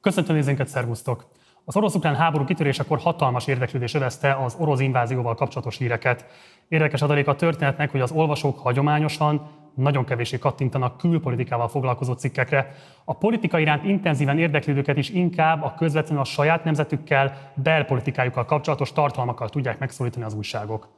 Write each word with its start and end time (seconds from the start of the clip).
Köszöntöm 0.00 0.34
nézőinket, 0.34 0.68
szervusztok! 0.68 1.26
Az 1.64 1.76
orosz-ukrán 1.76 2.14
háború 2.14 2.44
kitörésekor 2.44 2.98
hatalmas 2.98 3.46
érdeklődés 3.46 3.94
övezte 3.94 4.34
az 4.34 4.56
orosz 4.58 4.80
invázióval 4.80 5.34
kapcsolatos 5.34 5.76
híreket. 5.76 6.26
Érdekes 6.68 7.02
adalék 7.02 7.26
a 7.26 7.34
történetnek, 7.34 7.90
hogy 7.90 8.00
az 8.00 8.10
olvasók 8.10 8.58
hagyományosan 8.58 9.48
nagyon 9.74 10.04
kevésé 10.04 10.38
kattintanak 10.38 10.96
külpolitikával 10.96 11.68
foglalkozó 11.68 12.12
cikkekre. 12.12 12.74
A 13.04 13.16
politika 13.16 13.58
iránt 13.58 13.84
intenzíven 13.84 14.38
érdeklődőket 14.38 14.96
is 14.96 15.10
inkább 15.10 15.62
a 15.62 15.74
közvetlenül 15.74 16.22
a 16.22 16.26
saját 16.26 16.64
nemzetükkel, 16.64 17.52
belpolitikájukkal 17.54 18.44
kapcsolatos 18.44 18.92
tartalmakkal 18.92 19.48
tudják 19.48 19.78
megszólítani 19.78 20.24
az 20.24 20.34
újságok. 20.34 20.88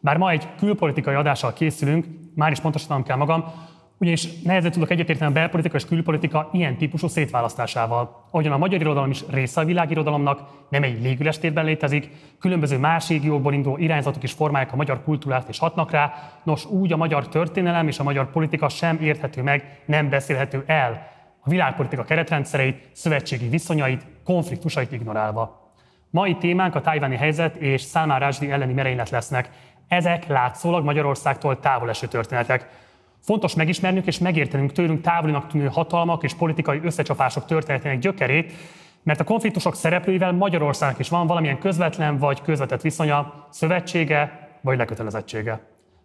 Bár 0.00 0.16
ma 0.16 0.30
egy 0.30 0.48
külpolitikai 0.56 1.14
adással 1.14 1.52
készülünk, 1.52 2.06
már 2.34 2.50
is 2.50 2.60
pontosítanom 2.60 3.02
kell 3.02 3.16
magam, 3.16 3.44
ugyanis 3.98 4.42
nehezen 4.42 4.70
tudok 4.70 4.90
egyetérteni 4.90 5.30
a 5.30 5.34
belpolitika 5.34 5.76
és 5.76 5.84
külpolitika 5.84 6.48
ilyen 6.52 6.76
típusú 6.76 7.08
szétválasztásával. 7.08 8.24
Ahogyan 8.30 8.52
a 8.52 8.58
magyar 8.58 8.80
irodalom 8.80 9.10
is 9.10 9.24
része 9.30 9.60
a 9.60 9.64
világirodalomnak, 9.64 10.40
nem 10.68 10.82
egy 10.82 11.02
légüles 11.02 11.38
térben 11.38 11.64
létezik, 11.64 12.10
különböző 12.40 12.78
más 12.78 13.08
régiókból 13.08 13.52
induló 13.52 13.76
irányzatok 13.76 14.22
is 14.22 14.32
formálják 14.32 14.72
a 14.72 14.76
magyar 14.76 15.02
kultúrát 15.02 15.48
és 15.48 15.58
hatnak 15.58 15.90
rá, 15.90 16.12
nos 16.42 16.64
úgy 16.64 16.92
a 16.92 16.96
magyar 16.96 17.28
történelem 17.28 17.88
és 17.88 17.98
a 17.98 18.02
magyar 18.02 18.30
politika 18.30 18.68
sem 18.68 18.98
érthető 19.00 19.42
meg, 19.42 19.82
nem 19.84 20.08
beszélhető 20.08 20.62
el. 20.66 21.16
A 21.40 21.50
világpolitika 21.50 22.04
keretrendszereit, 22.04 22.88
szövetségi 22.92 23.48
viszonyait, 23.48 24.06
konfliktusait 24.24 24.92
ignorálva. 24.92 25.72
Mai 26.10 26.36
témánk 26.36 26.74
a 26.74 26.80
tájváni 26.80 27.16
helyzet 27.16 27.56
és 27.56 27.82
Salman 27.82 28.18
Rushdie 28.18 28.52
elleni 28.52 28.72
merénylet 28.72 29.10
lesznek. 29.10 29.50
Ezek 29.88 30.26
látszólag 30.26 30.84
Magyarországtól 30.84 31.60
távol 31.60 31.88
eső 31.88 32.06
történetek. 32.06 32.68
Fontos 33.28 33.54
megismernünk 33.54 34.06
és 34.06 34.18
megértenünk 34.18 34.72
tőlünk 34.72 35.00
távolinak 35.00 35.46
tűnő 35.46 35.66
hatalmak 35.66 36.22
és 36.22 36.34
politikai 36.34 36.80
összecsapások 36.84 37.44
történetének 37.44 37.98
gyökerét, 37.98 38.52
mert 39.02 39.20
a 39.20 39.24
konfliktusok 39.24 39.74
szereplőivel 39.74 40.32
Magyarországnak 40.32 41.00
is 41.00 41.08
van 41.08 41.26
valamilyen 41.26 41.58
közvetlen 41.58 42.18
vagy 42.18 42.42
közvetett 42.42 42.80
viszonya, 42.80 43.46
szövetsége 43.50 44.48
vagy 44.60 44.76
lekötelezettsége. 44.76 45.60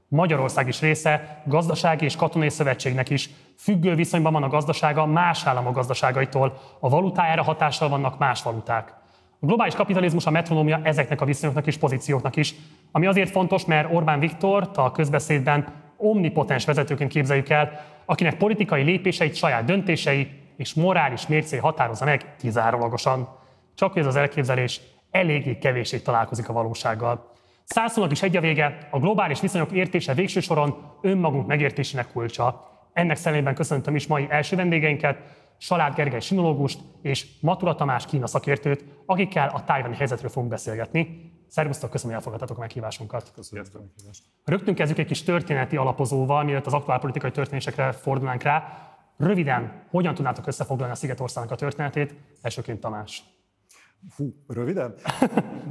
Magyarország 0.07 0.67
is 0.67 0.81
része 0.81 1.41
gazdasági 1.45 2.05
és 2.05 2.15
katonai 2.15 2.49
szövetségnek 2.49 3.09
is. 3.09 3.29
Függő 3.57 3.95
viszonyban 3.95 4.33
van 4.33 4.43
a 4.43 4.47
gazdasága 4.47 5.05
más 5.05 5.45
államok 5.45 5.73
gazdaságaitól. 5.73 6.59
A 6.79 6.89
valutájára 6.89 7.43
hatással 7.43 7.89
vannak 7.89 8.17
más 8.17 8.43
valuták. 8.43 8.93
A 9.39 9.45
globális 9.45 9.75
kapitalizmus 9.75 10.25
a 10.25 10.31
metronómia 10.31 10.79
ezeknek 10.83 11.21
a 11.21 11.25
viszonyoknak 11.25 11.67
és 11.67 11.77
pozícióknak 11.77 12.35
is, 12.35 12.55
ami 12.91 13.05
azért 13.05 13.29
fontos, 13.29 13.65
mert 13.65 13.93
Orbán 13.93 14.19
Viktor 14.19 14.69
a 14.75 14.91
közbeszédben 14.91 15.82
omnipotens 16.03 16.65
vezetőként 16.65 17.11
képzeljük 17.11 17.49
el, 17.49 17.85
akinek 18.05 18.37
politikai 18.37 18.83
lépéseit 18.83 19.35
saját 19.35 19.65
döntései 19.65 20.27
és 20.57 20.73
morális 20.73 21.27
mércé 21.27 21.57
határozza 21.57 22.05
meg 22.05 22.35
kizárólagosan. 22.39 23.27
Csak 23.75 23.93
hogy 23.93 24.01
ez 24.01 24.07
az 24.07 24.15
elképzelés 24.15 24.81
eléggé 25.11 25.57
kevéssé 25.57 25.99
találkozik 25.99 26.49
a 26.49 26.53
valósággal. 26.53 27.31
Százszónak 27.63 28.11
is 28.11 28.21
egy 28.21 28.37
a 28.37 28.41
vége, 28.41 28.87
a 28.91 28.99
globális 28.99 29.39
viszonyok 29.39 29.71
értése 29.71 30.13
végső 30.13 30.39
soron 30.39 30.75
önmagunk 31.01 31.47
megértésének 31.47 32.11
kulcsa. 32.11 32.71
Ennek 32.93 33.17
szellemében 33.17 33.55
köszöntöm 33.55 33.95
is 33.95 34.07
mai 34.07 34.27
első 34.29 34.55
vendégeinket, 34.55 35.17
Salád 35.57 35.95
Gergely 35.95 36.19
sinológust 36.19 36.79
és 37.01 37.27
Matura 37.41 37.75
Tamás 37.75 38.05
Kína 38.05 38.27
szakértőt, 38.27 38.85
akikkel 39.05 39.51
a 39.53 39.63
tájvani 39.63 39.95
helyzetről 39.95 40.29
fogunk 40.29 40.51
beszélgetni. 40.51 41.32
Szervusztok, 41.53 41.89
köszönöm, 41.89 42.15
hogy 42.15 42.23
elfogadtatok 42.23 42.57
meghívásunkat. 42.57 43.31
Köszönöm. 43.35 43.65
Rögtön 44.43 44.75
kezdjük 44.75 44.99
egy 44.99 45.05
kis 45.05 45.23
történeti 45.23 45.77
alapozóval, 45.77 46.43
mielőtt 46.43 46.65
az 46.65 46.73
aktuál 46.73 46.99
politikai 46.99 47.31
történésekre 47.31 47.91
fordulnánk 47.91 48.41
rá. 48.41 48.63
Röviden, 49.17 49.83
hogyan 49.89 50.13
tudnátok 50.13 50.47
összefoglalni 50.47 50.93
a 50.93 50.95
Szigetországnak 50.95 51.51
a 51.51 51.55
történetét? 51.55 52.15
Elsőként 52.41 52.79
Tamás. 52.79 53.23
Hú, 54.17 54.33
röviden? 54.47 54.93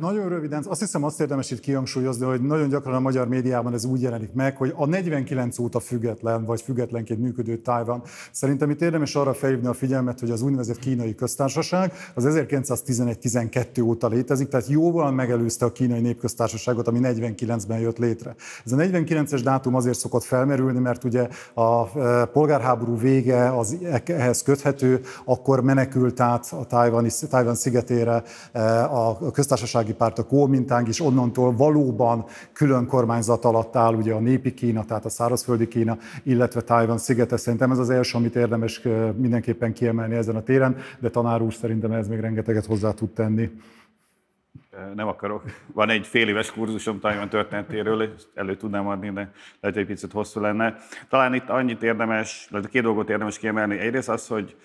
nagyon 0.01 0.29
röviden. 0.29 0.65
Azt 0.69 0.81
hiszem 0.81 1.05
azt 1.05 1.21
érdemes 1.21 1.51
itt 1.51 1.61
kihangsúlyozni, 1.61 2.27
hogy 2.27 2.43
nagyon 2.43 2.69
gyakran 2.69 2.95
a 2.95 3.01
magyar 3.01 3.29
médiában 3.29 3.73
ez 3.73 3.85
úgy 3.85 4.03
jelenik 4.03 4.33
meg, 4.33 4.57
hogy 4.57 4.73
a 4.77 4.87
49 4.87 5.59
óta 5.59 5.81
független, 5.81 6.45
vagy 6.45 6.61
függetlenként 6.63 7.21
működő 7.21 7.57
Tájvan. 7.57 8.03
Szerintem 8.33 8.71
itt 8.71 8.81
érdemes 8.81 9.15
arra 9.15 9.35
felhívni 9.35 9.67
a 9.67 9.73
figyelmet, 9.73 10.21
hogy 10.21 10.31
az 10.31 10.43
úgynevezett 10.43 10.79
kínai 10.79 11.15
köztársaság 11.15 11.93
az 12.15 12.25
1911-12 12.29 13.85
óta 13.85 14.09
létezik, 14.09 14.49
tehát 14.49 14.67
jóval 14.67 15.13
megelőzte 15.13 15.65
a 15.65 15.73
kínai 15.73 16.01
népköztársaságot, 16.01 16.89
ami 16.89 16.99
49-ben 17.03 17.79
jött 17.79 17.99
létre. 17.99 18.35
Ez 18.65 18.73
a 18.73 18.77
49-es 18.77 19.41
dátum 19.45 19.75
azért 19.75 19.99
szokott 19.99 20.23
felmerülni, 20.23 20.79
mert 20.79 21.05
ugye 21.05 21.29
a 21.55 21.99
e, 21.99 22.25
polgárháború 22.25 22.97
vége 22.99 23.59
az 23.59 23.77
e-, 23.83 24.03
ehhez 24.05 24.43
köthető, 24.43 25.01
akkor 25.25 25.63
menekült 25.63 26.21
át 26.21 26.47
a 26.59 26.67
Tájvan, 26.67 27.55
szigetére 27.55 28.22
a 28.91 29.31
köztársasági 29.31 29.95
párt, 29.95 30.19
a 30.19 30.27
Kuomintang 30.27 30.89
is 30.89 31.01
onnantól 31.01 31.57
valóban 31.57 32.25
külön 32.53 32.87
kormányzat 32.87 33.45
alatt 33.45 33.77
áll, 33.77 33.95
ugye 33.95 34.13
a 34.13 34.19
népi 34.19 34.55
Kína, 34.55 34.85
tehát 34.85 35.05
a 35.05 35.09
szárazföldi 35.09 35.69
Kína, 35.69 35.99
illetve 36.23 36.61
Tájvan 36.61 36.99
szigete. 36.99 37.37
Szerintem 37.37 37.71
ez 37.71 37.79
az 37.79 37.91
első, 37.91 38.19
amit 38.19 38.37
érdemes 38.37 38.83
mindenképpen 39.17 39.73
kiemelni 39.73 40.15
ezen 40.15 40.37
a 40.37 40.43
téren, 40.43 40.77
de 40.99 41.11
tanár 41.11 41.43
úr 41.43 41.55
szerintem 41.55 41.93
ez 41.93 42.09
még 42.09 42.21
rengeteget 42.21 42.67
hozzá 42.67 42.91
tud 42.91 43.11
tenni 43.11 43.51
nem 44.95 45.09
akarok. 45.09 45.43
Van 45.67 45.89
egy 45.89 46.07
fél 46.07 46.29
éves 46.29 46.53
kurzusom 46.53 47.01
Tajvan 47.01 47.29
történetéről, 47.29 48.15
elő 48.35 48.57
tudnám 48.57 48.87
adni, 48.87 49.11
de 49.11 49.21
lehet, 49.21 49.33
hogy 49.61 49.77
egy 49.77 49.87
picit 49.87 50.13
hosszú 50.13 50.41
lenne. 50.41 50.77
Talán 51.09 51.35
itt 51.35 51.49
annyit 51.49 51.83
érdemes, 51.83 52.49
vagy 52.51 52.69
két 52.69 52.83
dolgot 52.83 53.11
érdemes 53.11 53.39
kiemelni. 53.39 53.79
Egyrészt 53.79 54.09
az, 54.09 54.27
hogy 54.27 54.57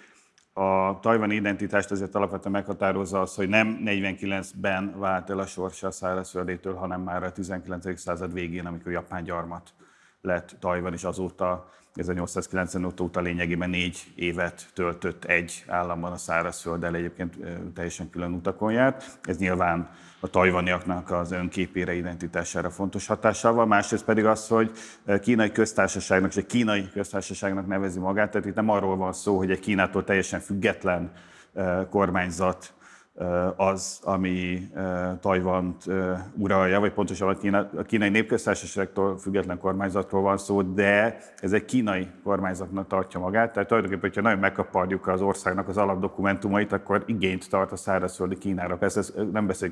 a 0.57 1.00
tajvani 1.01 1.35
identitást 1.35 1.91
azért 1.91 2.16
alapvetően 2.16 2.51
meghatározza 2.51 3.22
az, 3.22 3.35
hogy 3.35 3.50
nem 3.50 3.81
49-ben 3.85 5.00
vált 5.00 5.29
el 5.29 5.40
a 5.40 5.45
sorsa 5.45 5.88
a 5.88 5.91
szárazföldétől, 5.91 6.73
hanem 6.73 7.01
már 7.01 7.23
a 7.23 7.31
19. 7.31 8.00
század 8.00 8.34
végén, 8.34 8.66
amikor 8.66 8.91
Japán 8.91 9.23
gyarmat 9.23 9.73
lett 10.22 10.56
Tajvan, 10.59 10.94
és 10.94 11.03
azóta 11.03 11.69
1895 12.00 13.00
óta 13.00 13.19
lényegében 13.19 13.69
négy 13.69 13.97
évet 14.16 14.66
töltött 14.74 15.25
egy 15.25 15.63
államban 15.68 16.12
a 16.12 16.18
szárazfölddel, 16.18 16.96
egyébként 16.96 17.38
teljesen 17.74 18.09
külön 18.09 18.34
utakon 18.34 18.72
járt. 18.72 19.19
Ez 19.24 19.38
nyilván 19.38 19.90
a 20.19 20.28
tajvaniaknak 20.28 21.12
az 21.12 21.31
önképére, 21.31 21.94
identitására 21.94 22.69
fontos 22.69 23.08
hatással 23.08 23.53
van. 23.53 23.68
Másrészt 23.68 24.06
pedig 24.06 24.25
az, 24.25 24.47
hogy 24.47 24.72
kínai 25.22 25.52
köztársaságnak, 25.52 26.30
és 26.30 26.38
egy 26.38 26.46
kínai 26.46 26.90
köztársaságnak 26.94 27.68
nevezi 27.68 28.00
magát, 28.00 28.31
tehát 28.31 28.47
itt 28.47 28.56
nem 28.56 28.69
arról 28.69 28.96
van 28.97 29.14
szó, 29.14 29.38
hogy 29.38 29.52
egy 29.52 29.59
Kínától 29.59 30.03
teljesen 30.03 30.40
független 30.40 31.12
kormányzat 31.90 32.74
az, 33.55 34.00
ami 34.03 34.67
Tajvant 35.19 35.85
uralja, 36.38 36.79
vagy 36.79 36.94
pontosabban 36.94 37.53
a 37.53 37.81
kínai 37.81 38.09
népköztársaságtól 38.09 39.17
független 39.17 39.57
kormányzatról 39.57 40.22
van 40.22 40.38
szó, 40.38 40.61
de 40.61 41.17
ez 41.41 41.53
egy 41.53 41.66
kínai 41.66 42.07
kormányzatnak 42.23 42.88
tartja 42.88 43.19
magát. 43.19 43.53
Tehát 43.53 43.67
tulajdonképpen, 43.67 44.09
hogyha 44.09 44.22
nagyon 44.22 44.39
megkaparjuk 44.39 45.07
az 45.07 45.22
országnak 45.22 45.67
az 45.67 45.78
alapdokumentumait, 45.78 46.72
akkor 46.72 47.03
igényt 47.05 47.50
tart 47.50 47.72
a 47.72 47.75
szárazföldi 47.75 48.38
Kínára. 48.38 48.78
Persze 48.78 49.00
ez 49.00 49.13
nem 49.31 49.47
beszél 49.47 49.69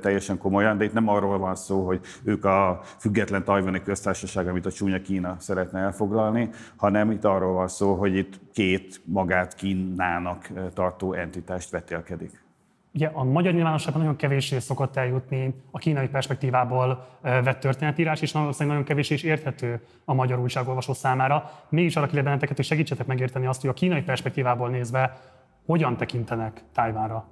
teljesen 0.00 0.38
komolyan, 0.38 0.78
de 0.78 0.84
itt 0.84 0.92
nem 0.92 1.08
arról 1.08 1.38
van 1.38 1.54
szó, 1.54 1.86
hogy 1.86 2.00
ők 2.24 2.44
a 2.44 2.80
független 2.98 3.44
tajvani 3.44 3.82
köztársaság, 3.82 4.48
amit 4.48 4.66
a 4.66 4.70
csúnya 4.70 5.00
Kína 5.00 5.36
szeretne 5.38 5.80
elfoglalni, 5.80 6.50
hanem 6.76 7.10
itt 7.10 7.24
arról 7.24 7.52
van 7.52 7.68
szó, 7.68 7.94
hogy 7.94 8.16
itt 8.16 8.40
két 8.52 9.00
magát 9.04 9.54
Kínának 9.54 10.48
tartó 10.74 11.12
entitást 11.12 11.70
vetélkedik. 11.70 12.41
Ugye 12.94 13.10
a 13.12 13.24
magyar 13.24 13.52
nyilvánosságban 13.52 14.02
nagyon 14.02 14.16
kevéssé 14.16 14.58
szokott 14.58 14.96
eljutni 14.96 15.54
a 15.70 15.78
kínai 15.78 16.08
perspektívából 16.08 17.06
vett 17.20 17.60
történetírás, 17.60 18.20
és 18.20 18.32
nagyon 18.32 18.84
kevés 18.84 19.10
is 19.10 19.22
érthető 19.22 19.80
a 20.04 20.14
magyar 20.14 20.38
újságolvasó 20.38 20.92
számára. 20.92 21.50
Mégis 21.68 21.96
arra 21.96 22.06
kérlek 22.06 22.24
benneteket, 22.24 22.56
hogy 22.56 22.64
segítsetek 22.64 23.06
megérteni 23.06 23.46
azt, 23.46 23.60
hogy 23.60 23.70
a 23.70 23.72
kínai 23.72 24.02
perspektívából 24.02 24.68
nézve 24.68 25.20
hogyan 25.66 25.96
tekintenek 25.96 26.62
Tájvánra. 26.74 27.26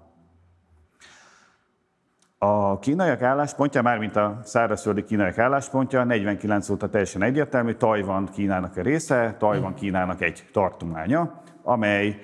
A 2.39 2.79
kínaiak 2.79 3.23
álláspontja, 3.23 3.83
már 3.83 3.99
mint 3.99 4.17
a 4.17 4.41
szárazföldi 4.43 5.05
kínaiak 5.05 5.39
álláspontja, 5.39 6.05
49 6.05 6.69
óta 6.69 6.89
teljesen 6.89 7.23
egyértelmű, 7.23 7.73
Tajvan 7.73 8.29
Kínának 8.33 8.77
a 8.77 8.83
része, 8.83 9.37
Tajvan 9.39 9.75
Kínának 9.75 10.21
egy 10.23 10.49
tartománya, 10.53 11.43
amely 11.63 12.19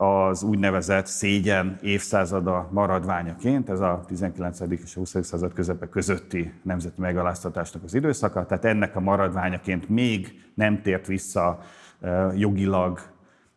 az 0.00 0.42
úgynevezett 0.42 1.06
szégyen 1.06 1.78
évszázada 1.82 2.68
maradványaként, 2.72 3.68
ez 3.68 3.80
a 3.80 4.04
19. 4.06 4.60
és 4.68 4.96
a 4.96 4.98
20. 4.98 5.16
század 5.20 5.52
közepe 5.52 5.88
közötti 5.88 6.52
nemzeti 6.62 7.00
megaláztatásnak 7.00 7.82
az 7.84 7.94
időszaka, 7.94 8.46
tehát 8.46 8.64
ennek 8.64 8.96
a 8.96 9.00
maradványaként 9.00 9.88
még 9.88 10.42
nem 10.54 10.82
tért 10.82 11.06
vissza 11.06 11.58
jogilag 12.34 13.00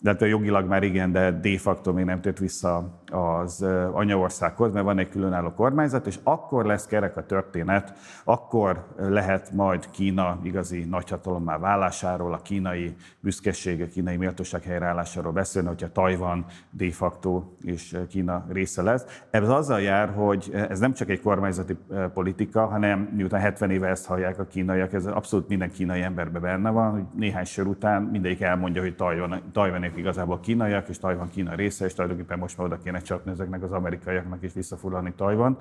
de 0.04 0.10
hát 0.10 0.22
jogilag 0.22 0.68
már 0.68 0.84
igen, 0.84 1.12
de 1.12 1.32
de 1.32 1.58
facto 1.58 1.94
még 1.94 2.06
nem 2.06 2.22
tért 2.22 2.40
vissza 2.40 3.03
az 3.14 3.66
anyaországhoz, 3.92 4.72
mert 4.72 4.86
van 4.86 5.00
egy 5.00 5.10
különálló 5.10 5.54
kormányzat, 5.54 6.08
és 6.08 6.20
akkor 6.24 6.66
lesz 6.66 6.86
kerek 6.86 7.18
a 7.18 7.26
történet, 7.26 7.94
akkor 8.24 8.86
lehet 8.98 9.52
majd 9.52 9.90
Kína 9.90 10.40
igazi 10.42 10.84
nagyhatalommá 10.84 11.58
válásáról, 11.58 12.34
a 12.34 12.42
kínai 12.42 12.96
büszkesége, 13.20 13.88
kínai 13.88 14.18
méltóság 14.18 14.64
helyreállásáról 14.64 15.32
beszélni, 15.32 15.68
hogyha 15.68 15.92
Tajvan 15.92 16.46
de 16.70 16.92
facto 16.92 17.44
és 17.62 17.98
Kína 18.10 18.46
része 18.50 18.82
lesz. 18.82 19.22
Ez 19.30 19.50
azzal 19.50 19.82
jár, 19.82 20.10
hogy 20.10 20.52
ez 20.70 20.80
nem 20.80 20.94
csak 20.94 21.10
egy 21.10 21.22
kormányzati 21.22 21.78
politika, 22.14 22.66
hanem 22.66 23.00
miután 23.16 23.42
70 23.42 23.72
éve 23.72 23.88
ezt 23.88 24.06
hallják 24.06 24.40
a 24.40 24.46
kínaiak, 24.46 24.94
ez 24.94 25.06
abszolút 25.06 25.48
minden 25.48 25.72
kínai 25.72 26.02
emberben 26.02 26.42
benne 26.42 26.70
van, 26.70 26.92
hogy 26.92 27.04
néhány 27.16 27.46
sor 27.46 27.68
után 27.68 28.02
mindegyik 28.02 28.42
elmondja, 28.42 28.82
hogy 28.82 28.96
Tajvan, 28.96 29.42
Tajvanék 29.52 29.96
igazából 29.96 30.40
kínaiak, 30.40 30.90
és 30.90 31.00
Tajvan 31.00 31.30
Kína 31.30 31.56
része, 31.56 31.86
és 31.86 31.94
tulajdonképpen 31.94 32.40
most 32.40 32.58
már 32.58 32.68
oda 32.68 32.78
kéne 32.78 33.02
csapni 33.04 33.32
ezeknek 33.32 33.64
az 33.64 33.72
amerikaiaknak 33.72 34.44
is 34.44 34.54
visszafoglalni 34.54 35.14
Tajvan. 35.16 35.58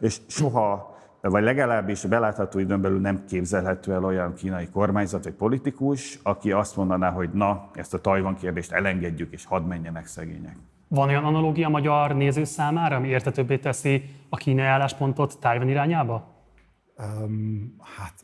És 0.00 0.20
soha 0.28 0.98
vagy 1.20 1.42
legalábbis 1.42 2.04
belátható 2.04 2.58
időn 2.58 2.80
belül 2.80 3.00
nem 3.00 3.24
képzelhető 3.28 3.92
el 3.92 4.04
olyan 4.04 4.34
kínai 4.34 4.68
kormányzat 4.68 5.24
vagy 5.24 5.32
politikus, 5.32 6.18
aki 6.22 6.52
azt 6.52 6.76
mondaná, 6.76 7.10
hogy 7.10 7.30
na, 7.32 7.70
ezt 7.74 7.94
a 7.94 8.00
Tajvan 8.00 8.34
kérdést 8.34 8.72
elengedjük, 8.72 9.32
és 9.32 9.44
hadd 9.44 9.62
menjenek 9.62 10.06
szegények. 10.06 10.56
Van 10.88 11.08
olyan 11.08 11.24
analógia 11.24 11.68
magyar 11.68 12.16
néző 12.16 12.44
számára, 12.44 12.96
ami 12.96 13.08
értetőbbé 13.08 13.58
teszi 13.58 14.04
a 14.28 14.36
kínai 14.36 14.64
álláspontot 14.64 15.38
Tajvan 15.40 15.68
irányába? 15.68 16.39
Hát 17.96 18.14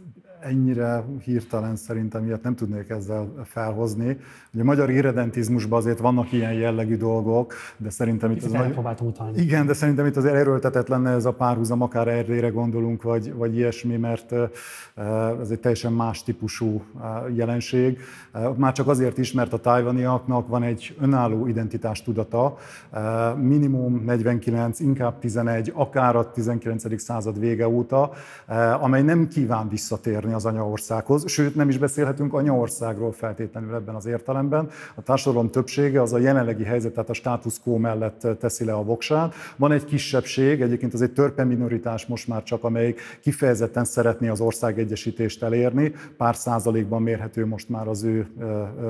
ennyire 0.40 1.04
hirtelen 1.24 1.76
szerintem 1.76 2.24
ilyet 2.24 2.42
nem 2.42 2.54
tudnék 2.54 2.88
ezzel 2.88 3.32
felhozni. 3.44 4.18
Ugye 4.52 4.62
a 4.62 4.64
magyar 4.64 4.90
irredentizmusban 4.90 5.78
azért 5.78 5.98
vannak 5.98 6.32
ilyen 6.32 6.52
jellegű 6.52 6.96
dolgok, 6.96 7.54
de 7.76 7.90
szerintem 7.90 8.30
itt... 8.30 8.42
az 8.42 9.00
utalni. 9.00 9.40
Igen, 9.40 9.66
de 9.66 9.72
szerintem 9.72 10.06
itt 10.06 10.16
azért 10.16 10.34
erőltetett 10.34 10.88
lenne 10.88 11.10
ez 11.10 11.24
a 11.24 11.32
párhuzam, 11.32 11.82
akár 11.82 12.08
erre 12.08 12.48
gondolunk, 12.48 13.02
vagy, 13.02 13.34
vagy 13.34 13.56
ilyesmi, 13.56 13.96
mert 13.96 14.32
ez 15.40 15.50
egy 15.50 15.60
teljesen 15.60 15.92
más 15.92 16.22
típusú 16.22 16.82
jelenség. 17.34 17.98
Már 18.56 18.72
csak 18.72 18.88
azért 18.88 19.18
is, 19.18 19.32
mert 19.32 19.52
a 19.52 19.58
tájvaniaknak 19.58 20.48
van 20.48 20.62
egy 20.62 20.96
önálló 21.00 21.46
identitás 21.46 22.02
tudata, 22.02 22.56
minimum 23.40 24.04
49, 24.04 24.80
inkább 24.80 25.18
11, 25.18 25.72
akár 25.74 26.16
a 26.16 26.30
19. 26.30 27.00
század 27.00 27.38
vége 27.38 27.68
óta, 27.68 28.12
amely 28.74 29.02
nem 29.02 29.28
kíván 29.28 29.68
visszatérni 29.68 30.32
az 30.32 30.44
anyaországhoz, 30.44 31.28
sőt 31.28 31.54
nem 31.54 31.68
is 31.68 31.78
beszélhetünk 31.78 32.34
anyaországról 32.34 33.12
feltétlenül 33.12 33.74
ebben 33.74 33.94
az 33.94 34.06
értelemben. 34.06 34.68
A 34.94 35.02
társadalom 35.02 35.50
többsége 35.50 36.02
az 36.02 36.12
a 36.12 36.18
jelenlegi 36.18 36.64
helyzet, 36.64 36.92
tehát 36.92 37.10
a 37.10 37.12
status 37.12 37.60
quo 37.60 37.76
mellett 37.76 38.26
teszi 38.40 38.64
le 38.64 38.72
a 38.72 38.84
voksát. 38.84 39.34
Van 39.56 39.72
egy 39.72 39.84
kisebbség, 39.84 40.60
egyébként 40.60 40.94
az 40.94 41.02
egy 41.02 41.12
törpe 41.12 41.44
minoritás 41.44 42.06
most 42.06 42.28
már 42.28 42.42
csak, 42.42 42.64
amelyik 42.64 43.00
kifejezetten 43.20 43.84
szeretné 43.84 44.28
az 44.28 44.40
ország 44.40 44.78
egyesítést 44.78 45.42
elérni, 45.42 45.92
pár 46.16 46.36
százalékban 46.36 47.02
mérhető 47.02 47.46
most 47.46 47.68
már 47.68 47.88
az 47.88 48.02
ő 48.04 48.26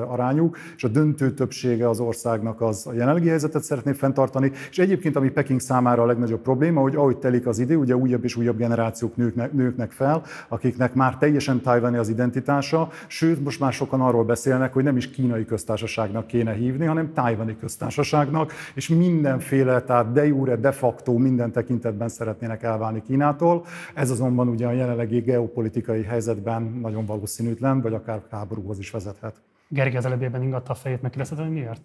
arányuk, 0.07 0.57
és 0.75 0.83
a 0.83 0.87
döntő 0.87 1.31
többsége 1.31 1.89
az 1.89 1.99
országnak 1.99 2.61
az 2.61 2.87
a 2.87 2.93
jelenlegi 2.93 3.27
helyzetet 3.27 3.63
szeretné 3.63 3.91
fenntartani, 3.91 4.51
és 4.69 4.79
egyébként 4.79 5.15
ami 5.15 5.29
Peking 5.29 5.59
számára 5.59 6.01
a 6.01 6.05
legnagyobb 6.05 6.41
probléma, 6.41 6.81
hogy 6.81 6.95
ahogy 6.95 7.17
telik 7.17 7.47
az 7.47 7.59
idő, 7.59 7.75
ugye 7.75 7.95
újabb 7.95 8.23
és 8.23 8.35
újabb 8.35 8.57
generációk 8.57 9.15
nőknek, 9.15 9.51
nőknek 9.67 9.91
fel, 9.91 10.23
akiknek 10.47 10.93
már 10.93 11.17
teljesen 11.17 11.61
tajvani 11.61 11.97
az 11.97 12.09
identitása, 12.09 12.89
sőt, 13.07 13.43
most 13.43 13.59
már 13.59 13.73
sokan 13.73 14.01
arról 14.01 14.23
beszélnek, 14.23 14.73
hogy 14.73 14.83
nem 14.83 14.97
is 14.97 15.09
kínai 15.09 15.45
köztársaságnak 15.45 16.27
kéne 16.27 16.53
hívni, 16.53 16.85
hanem 16.85 17.13
tájvani 17.13 17.57
köztársaságnak, 17.57 18.53
és 18.73 18.87
mindenféle, 18.87 19.81
tehát 19.81 20.11
de 20.11 20.25
jure, 20.25 20.55
de 20.55 20.71
facto 20.71 21.17
minden 21.17 21.51
tekintetben 21.51 22.09
szeretnének 22.09 22.63
elválni 22.63 23.01
Kínától. 23.07 23.65
Ez 23.93 24.11
azonban 24.11 24.47
ugye 24.47 24.67
a 24.67 24.71
jelenlegi 24.71 25.19
geopolitikai 25.19 26.03
helyzetben 26.03 26.79
nagyon 26.81 27.05
valószínűtlen, 27.05 27.81
vagy 27.81 27.93
akár 27.93 28.21
háborúhoz 28.31 28.79
is 28.79 28.91
vezethet. 28.91 29.35
Gergely 29.67 29.97
az 29.97 30.05
előbbében 30.05 30.41
ingatta 30.41 30.71
a 30.71 30.75
fejét, 30.75 31.01
megkérdezted, 31.01 31.39
hogy 31.39 31.51
miért? 31.51 31.81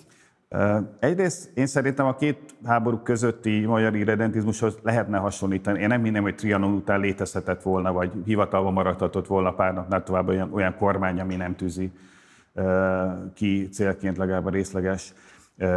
Egyrészt 0.98 1.50
én 1.54 1.66
szerintem 1.66 2.06
a 2.06 2.14
két 2.14 2.38
háború 2.64 2.96
közötti 2.96 3.64
magyar 3.64 3.96
irredentizmushoz 3.96 4.78
lehetne 4.82 5.18
hasonlítani. 5.18 5.80
Én 5.80 5.86
nem 5.86 6.04
hinném, 6.04 6.22
hogy 6.22 6.34
Trianon 6.34 6.72
után 6.72 7.00
létezhetett 7.00 7.62
volna, 7.62 7.92
vagy 7.92 8.12
hivatalba 8.24 8.70
maradhatott 8.70 9.26
volna 9.26 9.54
pár 9.54 9.74
napnál 9.74 10.02
tovább 10.02 10.28
olyan, 10.28 10.52
olyan 10.52 10.74
kormány, 10.76 11.20
ami 11.20 11.36
nem 11.36 11.56
tűzi 11.56 11.92
ki 13.34 13.68
célként 13.68 14.16
legalább 14.16 14.46
a 14.46 14.50
részleges 14.50 15.14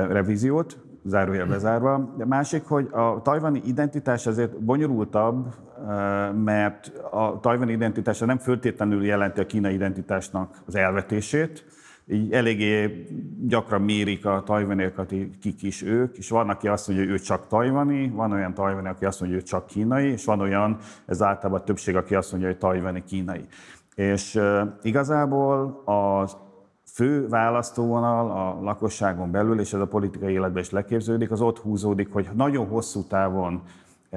revíziót, 0.09 0.77
zárójel 1.03 1.45
bezárva. 1.45 2.13
De 2.17 2.25
másik, 2.25 2.63
hogy 2.63 2.87
a 2.91 3.21
tajvani 3.21 3.61
identitás 3.65 4.27
azért 4.27 4.59
bonyolultabb, 4.59 5.53
mert 6.43 6.91
a 7.11 7.39
tajvani 7.39 7.71
identitása 7.71 8.25
nem 8.25 8.37
föltétlenül 8.37 9.05
jelenti 9.05 9.39
a 9.39 9.45
kínai 9.45 9.73
identitásnak 9.73 10.57
az 10.65 10.75
elvetését, 10.75 11.65
így 12.07 12.31
eléggé 12.31 13.05
gyakran 13.47 13.81
mérik 13.81 14.25
a 14.25 14.43
tajvaniakat, 14.45 15.13
kik 15.41 15.63
is 15.63 15.83
ők, 15.83 16.17
és 16.17 16.29
van, 16.29 16.49
aki 16.49 16.67
azt 16.67 16.87
mondja, 16.87 17.05
hogy 17.05 17.13
ő 17.13 17.19
csak 17.19 17.47
tajvani, 17.47 18.09
van 18.09 18.31
olyan 18.31 18.53
tajvani, 18.53 18.87
aki 18.87 19.05
azt 19.05 19.19
mondja, 19.19 19.37
hogy 19.37 19.47
ő 19.47 19.49
csak 19.49 19.65
kínai, 19.65 20.11
és 20.11 20.25
van 20.25 20.39
olyan, 20.39 20.77
ez 21.05 21.21
általában 21.21 21.61
a 21.61 21.63
többség, 21.63 21.95
aki 21.95 22.15
azt 22.15 22.31
mondja, 22.31 22.49
hogy 22.49 22.57
tajvani 22.57 23.03
kínai. 23.03 23.45
És 23.95 24.39
igazából 24.81 25.81
az 25.85 26.37
fő 26.85 27.27
választóvonal 27.27 28.31
a 28.31 28.63
lakosságon 28.63 29.31
belül, 29.31 29.59
és 29.59 29.73
ez 29.73 29.79
a 29.79 29.87
politikai 29.87 30.33
életben 30.33 30.61
is 30.61 30.69
leképződik, 30.69 31.31
az 31.31 31.41
ott 31.41 31.59
húzódik, 31.59 32.13
hogy 32.13 32.29
nagyon 32.33 32.67
hosszú 32.67 33.03
távon 33.03 33.61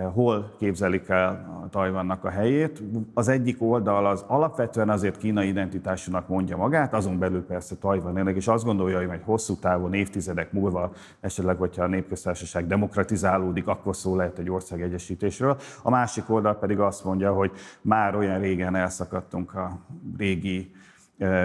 hol 0.03 0.55
képzelik 0.59 1.09
el 1.09 1.61
a 1.65 1.69
Tajvannak 1.69 2.25
a 2.25 2.31
helyét. 2.31 2.83
Az 3.15 3.29
egyik 3.29 3.63
oldal 3.63 4.07
az 4.07 4.25
alapvetően 4.27 4.89
azért 4.91 5.17
kínai 5.17 5.49
identitásúnak 5.49 6.29
mondja 6.29 6.57
magát, 6.57 6.95
azon 6.95 7.19
belül 7.19 7.45
persze 7.45 7.77
Tajvan 7.77 8.19
ennek, 8.19 8.37
és 8.37 8.49
azt 8.49 8.65
gondolja, 8.65 8.99
hogy 8.99 9.07
majd 9.07 9.23
hosszú 9.23 9.55
távon, 9.55 9.95
évtizedek 9.95 10.53
múlva, 10.53 10.93
esetleg, 11.21 11.57
hogyha 11.57 11.83
a 11.83 11.87
népköztársaság 11.87 12.67
demokratizálódik, 12.67 13.67
akkor 13.67 13.97
szó 13.97 14.17
lehet 14.17 14.39
egy 14.39 14.51
ország 14.51 14.83
egyesítésről. 14.83 15.57
A 15.83 15.91
másik 15.91 16.31
oldal 16.31 16.55
pedig 16.59 16.79
azt 16.79 17.05
mondja, 17.05 17.33
hogy 17.33 17.51
már 17.81 18.17
olyan 18.17 18.41
régen 18.41 18.75
elszakadtunk 18.75 19.55
a 19.55 19.79
régi 20.19 20.73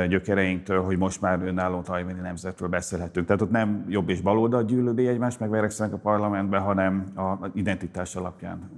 gyökereinktől, 0.08 0.84
hogy 0.84 0.98
most 0.98 1.22
már 1.22 1.42
önálló 1.42 1.82
tajvani 1.82 2.20
nemzetről 2.20 2.70
beszélhetünk. 2.70 3.26
Tehát 3.26 3.42
ott 3.42 3.52
nem 3.52 3.86
jobb 3.88 4.10
és 4.10 4.22
baloldal 4.22 4.64
gyűlöli 4.64 5.08
egymást, 5.08 5.40
meg 5.40 5.50
verekszenek 5.50 5.94
a 5.94 5.98
parlamentben, 5.98 6.62
hanem 6.62 7.04
a 7.16 7.48
identitás 7.54 8.16
alapján 8.16 8.70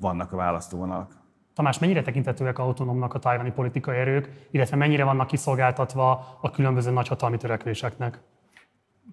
vannak 0.00 0.32
a 0.32 0.36
választóvonalak. 0.36 1.12
Tamás, 1.54 1.78
mennyire 1.78 2.02
tekintetőek 2.02 2.58
autonómnak 2.58 3.14
a 3.14 3.18
tajvani 3.18 3.50
politikai 3.50 3.96
erők, 3.96 4.48
illetve 4.50 4.76
mennyire 4.76 5.04
vannak 5.04 5.26
kiszolgáltatva 5.26 6.38
a 6.40 6.50
különböző 6.50 6.90
nagyhatalmi 6.90 7.36
törekvéseknek? 7.36 8.20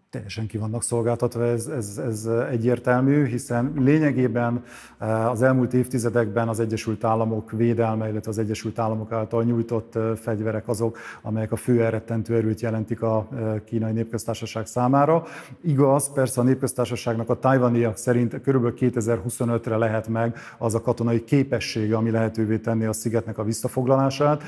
Teljesen 0.09 0.47
ki 0.47 0.57
vannak 0.57 0.83
szolgáltatva, 0.83 1.45
ez, 1.45 1.67
ez, 1.67 1.97
ez 1.97 2.25
egyértelmű, 2.25 3.25
hiszen 3.25 3.73
lényegében 3.75 4.63
eh, 4.97 5.29
az 5.29 5.41
elmúlt 5.41 5.73
évtizedekben 5.73 6.47
az 6.47 6.59
Egyesült 6.59 7.03
Államok 7.03 7.51
védelme, 7.51 8.09
illetve 8.09 8.31
az 8.31 8.37
Egyesült 8.37 8.79
Államok 8.79 9.11
által 9.11 9.43
nyújtott 9.43 9.95
eh, 9.95 10.15
fegyverek 10.15 10.67
azok, 10.67 10.97
amelyek 11.21 11.51
a 11.51 11.55
fő 11.55 11.83
elrettentő 11.83 12.35
erőt 12.35 12.61
jelentik 12.61 13.01
a 13.01 13.27
eh, 13.31 13.61
kínai 13.65 13.91
népköztársaság 13.91 14.65
számára. 14.65 15.23
Igaz, 15.61 16.13
persze 16.13 16.41
a 16.41 16.43
népköztársaságnak 16.43 17.29
a 17.29 17.39
tajvaniak 17.39 17.97
szerint 17.97 18.41
kb. 18.41 18.73
2025-re 18.79 19.77
lehet 19.77 20.07
meg 20.07 20.35
az 20.57 20.75
a 20.75 20.81
katonai 20.81 21.23
képessége, 21.23 21.95
ami 21.95 22.11
lehetővé 22.11 22.57
tenni 22.57 22.85
a 22.85 22.93
szigetnek 22.93 23.37
a 23.37 23.43
visszafoglalását. 23.43 24.43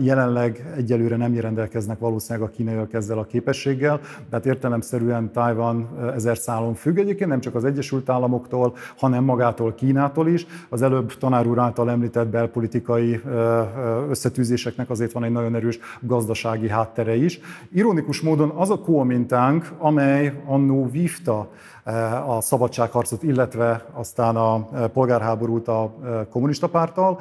Jelenleg 0.00 0.72
egyelőre 0.76 1.16
nem 1.16 1.40
rendelkeznek 1.40 1.98
valószínűleg 1.98 2.48
a 2.48 2.50
kínaiak 2.50 2.92
ezzel 2.92 3.18
a 3.18 3.24
képességgel, 3.24 4.00
tehát 4.30 4.46
értem 4.46 4.68
értelemszerűen 4.78 5.32
Tajvan 5.32 5.88
ezer 6.14 6.38
szálon 6.38 6.74
függ 6.74 6.98
egyébként, 6.98 7.30
nem 7.30 7.40
csak 7.40 7.54
az 7.54 7.64
Egyesült 7.64 8.08
Államoktól, 8.08 8.76
hanem 8.96 9.24
magától 9.24 9.74
Kínától 9.74 10.28
is. 10.28 10.46
Az 10.68 10.82
előbb 10.82 11.12
tanár 11.12 11.46
úr 11.46 11.58
által 11.58 11.90
említett 11.90 12.26
belpolitikai 12.26 13.20
összetűzéseknek 14.08 14.90
azért 14.90 15.12
van 15.12 15.24
egy 15.24 15.32
nagyon 15.32 15.54
erős 15.54 15.78
gazdasági 16.00 16.68
háttere 16.68 17.14
is. 17.14 17.40
Ironikus 17.72 18.20
módon 18.20 18.50
az 18.50 18.70
a 18.70 18.78
Kuomintánk, 18.78 19.72
amely 19.78 20.42
annó 20.46 20.88
vívta 20.90 21.50
a 22.26 22.40
szabadságharcot, 22.40 23.22
illetve 23.22 23.84
aztán 23.92 24.36
a 24.36 24.68
polgárháborút 24.92 25.68
a 25.68 25.94
kommunista 26.30 26.68
párttal, 26.68 27.20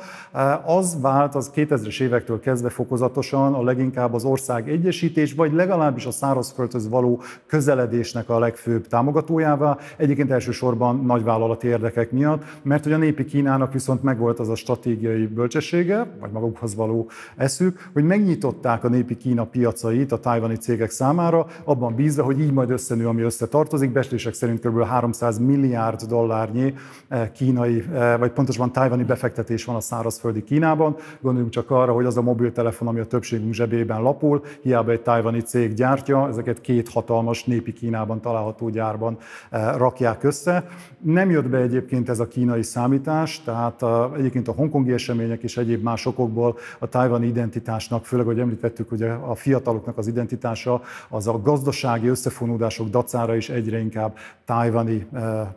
az 0.65 0.97
vált 1.01 1.35
az 1.35 1.51
2000-es 1.55 2.01
évektől 2.01 2.39
kezdve 2.39 2.69
fokozatosan 2.69 3.53
a 3.53 3.63
leginkább 3.63 4.13
az 4.13 4.23
ország 4.23 4.69
egyesítés, 4.69 5.33
vagy 5.33 5.53
legalábbis 5.53 6.05
a 6.05 6.11
szárazföldhöz 6.11 6.89
való 6.89 7.21
közeledésnek 7.45 8.29
a 8.29 8.39
legfőbb 8.39 8.87
támogatójává. 8.87 9.77
Egyébként 9.97 10.31
elsősorban 10.31 11.05
nagyvállalati 11.05 11.67
érdekek 11.67 12.11
miatt, 12.11 12.43
mert 12.61 12.83
hogy 12.83 12.93
a 12.93 12.97
népi 12.97 13.25
Kínának 13.25 13.73
viszont 13.73 14.03
megvolt 14.03 14.39
az 14.39 14.49
a 14.49 14.55
stratégiai 14.55 15.27
bölcsessége, 15.27 16.07
vagy 16.19 16.31
magukhoz 16.31 16.75
való 16.75 17.09
eszük, 17.35 17.89
hogy 17.93 18.03
megnyitották 18.03 18.83
a 18.83 18.87
népi 18.87 19.17
Kína 19.17 19.43
piacait 19.43 20.11
a 20.11 20.19
tájvani 20.19 20.55
cégek 20.55 20.89
számára, 20.89 21.45
abban 21.63 21.95
bízva, 21.95 22.23
hogy 22.23 22.39
így 22.39 22.51
majd 22.51 22.69
összenő, 22.69 23.07
ami 23.07 23.21
összetartozik. 23.21 23.91
Bestések 23.91 24.33
szerint 24.33 24.56
kb. 24.59 24.83
300 24.83 25.37
milliárd 25.37 26.01
dollárnyi 26.01 26.73
eh, 27.07 27.29
kínai, 27.33 27.83
eh, 27.93 28.17
vagy 28.17 28.31
pontosabban 28.31 28.71
tájvani 28.71 29.03
befektetés 29.03 29.65
van 29.65 29.75
a 29.75 29.79
szárazföldi 29.79 30.43
Kínában. 30.43 30.95
Gondoljunk 31.21 31.53
csak 31.53 31.71
arra, 31.71 31.93
hogy 31.93 32.05
az 32.05 32.17
a 32.17 32.21
mobiltelefon, 32.21 32.87
ami 32.87 32.99
a 32.99 33.05
többségünk 33.05 33.53
zsebében 33.53 34.01
lapul, 34.01 34.43
hiába 34.61 34.91
egy 34.91 35.01
tájvani 35.01 35.41
cég 35.41 35.73
gyártja, 35.73 36.27
ezeket 36.27 36.61
két 36.61 36.89
hatalmas 36.89 37.43
népi 37.43 37.73
Kínában 37.73 38.21
található 38.21 38.69
gyárban 38.69 39.17
eh, 39.49 39.75
rakják 39.77 40.23
össze. 40.23 40.67
Nem 40.99 41.29
jött 41.29 41.49
be 41.49 41.57
egyébként 41.57 42.09
ez 42.09 42.19
a 42.19 42.27
kínai 42.27 42.63
számítás, 42.63 43.41
tehát 43.43 43.83
egyébként 44.17 44.47
a 44.47 44.51
hongkongi 44.51 44.93
események 44.93 45.43
és 45.43 45.57
egyéb 45.57 45.83
más 45.83 46.05
okokból 46.05 46.57
a 46.79 46.87
tájvani 46.87 47.27
identitásnak, 47.27 48.05
főleg, 48.05 48.25
hogy 48.25 48.39
említettük, 48.39 48.89
hogy 48.89 49.01
a 49.03 49.35
fiataloknak 49.35 49.97
az 49.97 50.07
identitása 50.07 50.81
az 51.09 51.27
a 51.27 51.41
gazdasági 51.41 52.07
összefonódások 52.07 52.89
dacára 52.89 53.35
is 53.35 53.49
egyre 53.49 53.79
inkább 53.79 54.17
tájvani 54.47 55.07
eh, 55.13 55.41
eh, 55.41 55.47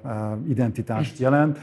identitást 0.49 1.19
jelent, 1.19 1.59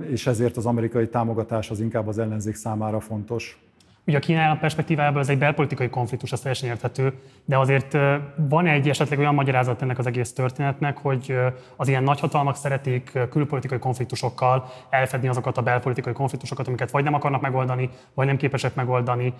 és 0.00 0.26
ezért 0.26 0.56
az 0.56 0.66
amerikai 0.66 1.08
támogatás 1.08 1.70
az 1.70 1.80
inkább 1.80 2.06
az 2.06 2.18
ellenzék 2.18 2.54
számára 2.54 3.00
fontos. 3.00 3.67
Ugye 4.08 4.16
a 4.16 4.20
Kína 4.20 4.40
állam 4.40 4.58
perspektívájából 4.58 5.20
ez 5.20 5.28
egy 5.28 5.38
belpolitikai 5.38 5.88
konfliktus, 5.88 6.32
ez 6.32 6.40
teljesen 6.40 6.68
érthető, 6.68 7.12
de 7.44 7.58
azért 7.58 7.96
van 8.36 8.66
egy 8.66 8.88
esetleg 8.88 9.18
olyan 9.18 9.34
magyarázat 9.34 9.82
ennek 9.82 9.98
az 9.98 10.06
egész 10.06 10.32
történetnek, 10.32 10.98
hogy 10.98 11.36
az 11.76 11.88
ilyen 11.88 12.02
nagyhatalmak 12.02 12.56
szeretik 12.56 13.18
külpolitikai 13.30 13.78
konfliktusokkal 13.78 14.64
elfedni 14.90 15.28
azokat 15.28 15.56
a 15.56 15.62
belpolitikai 15.62 16.12
konfliktusokat, 16.12 16.66
amiket 16.66 16.90
vagy 16.90 17.04
nem 17.04 17.14
akarnak 17.14 17.40
megoldani, 17.40 17.90
vagy 18.14 18.26
nem 18.26 18.36
képesek 18.36 18.74
megoldani. 18.74 19.34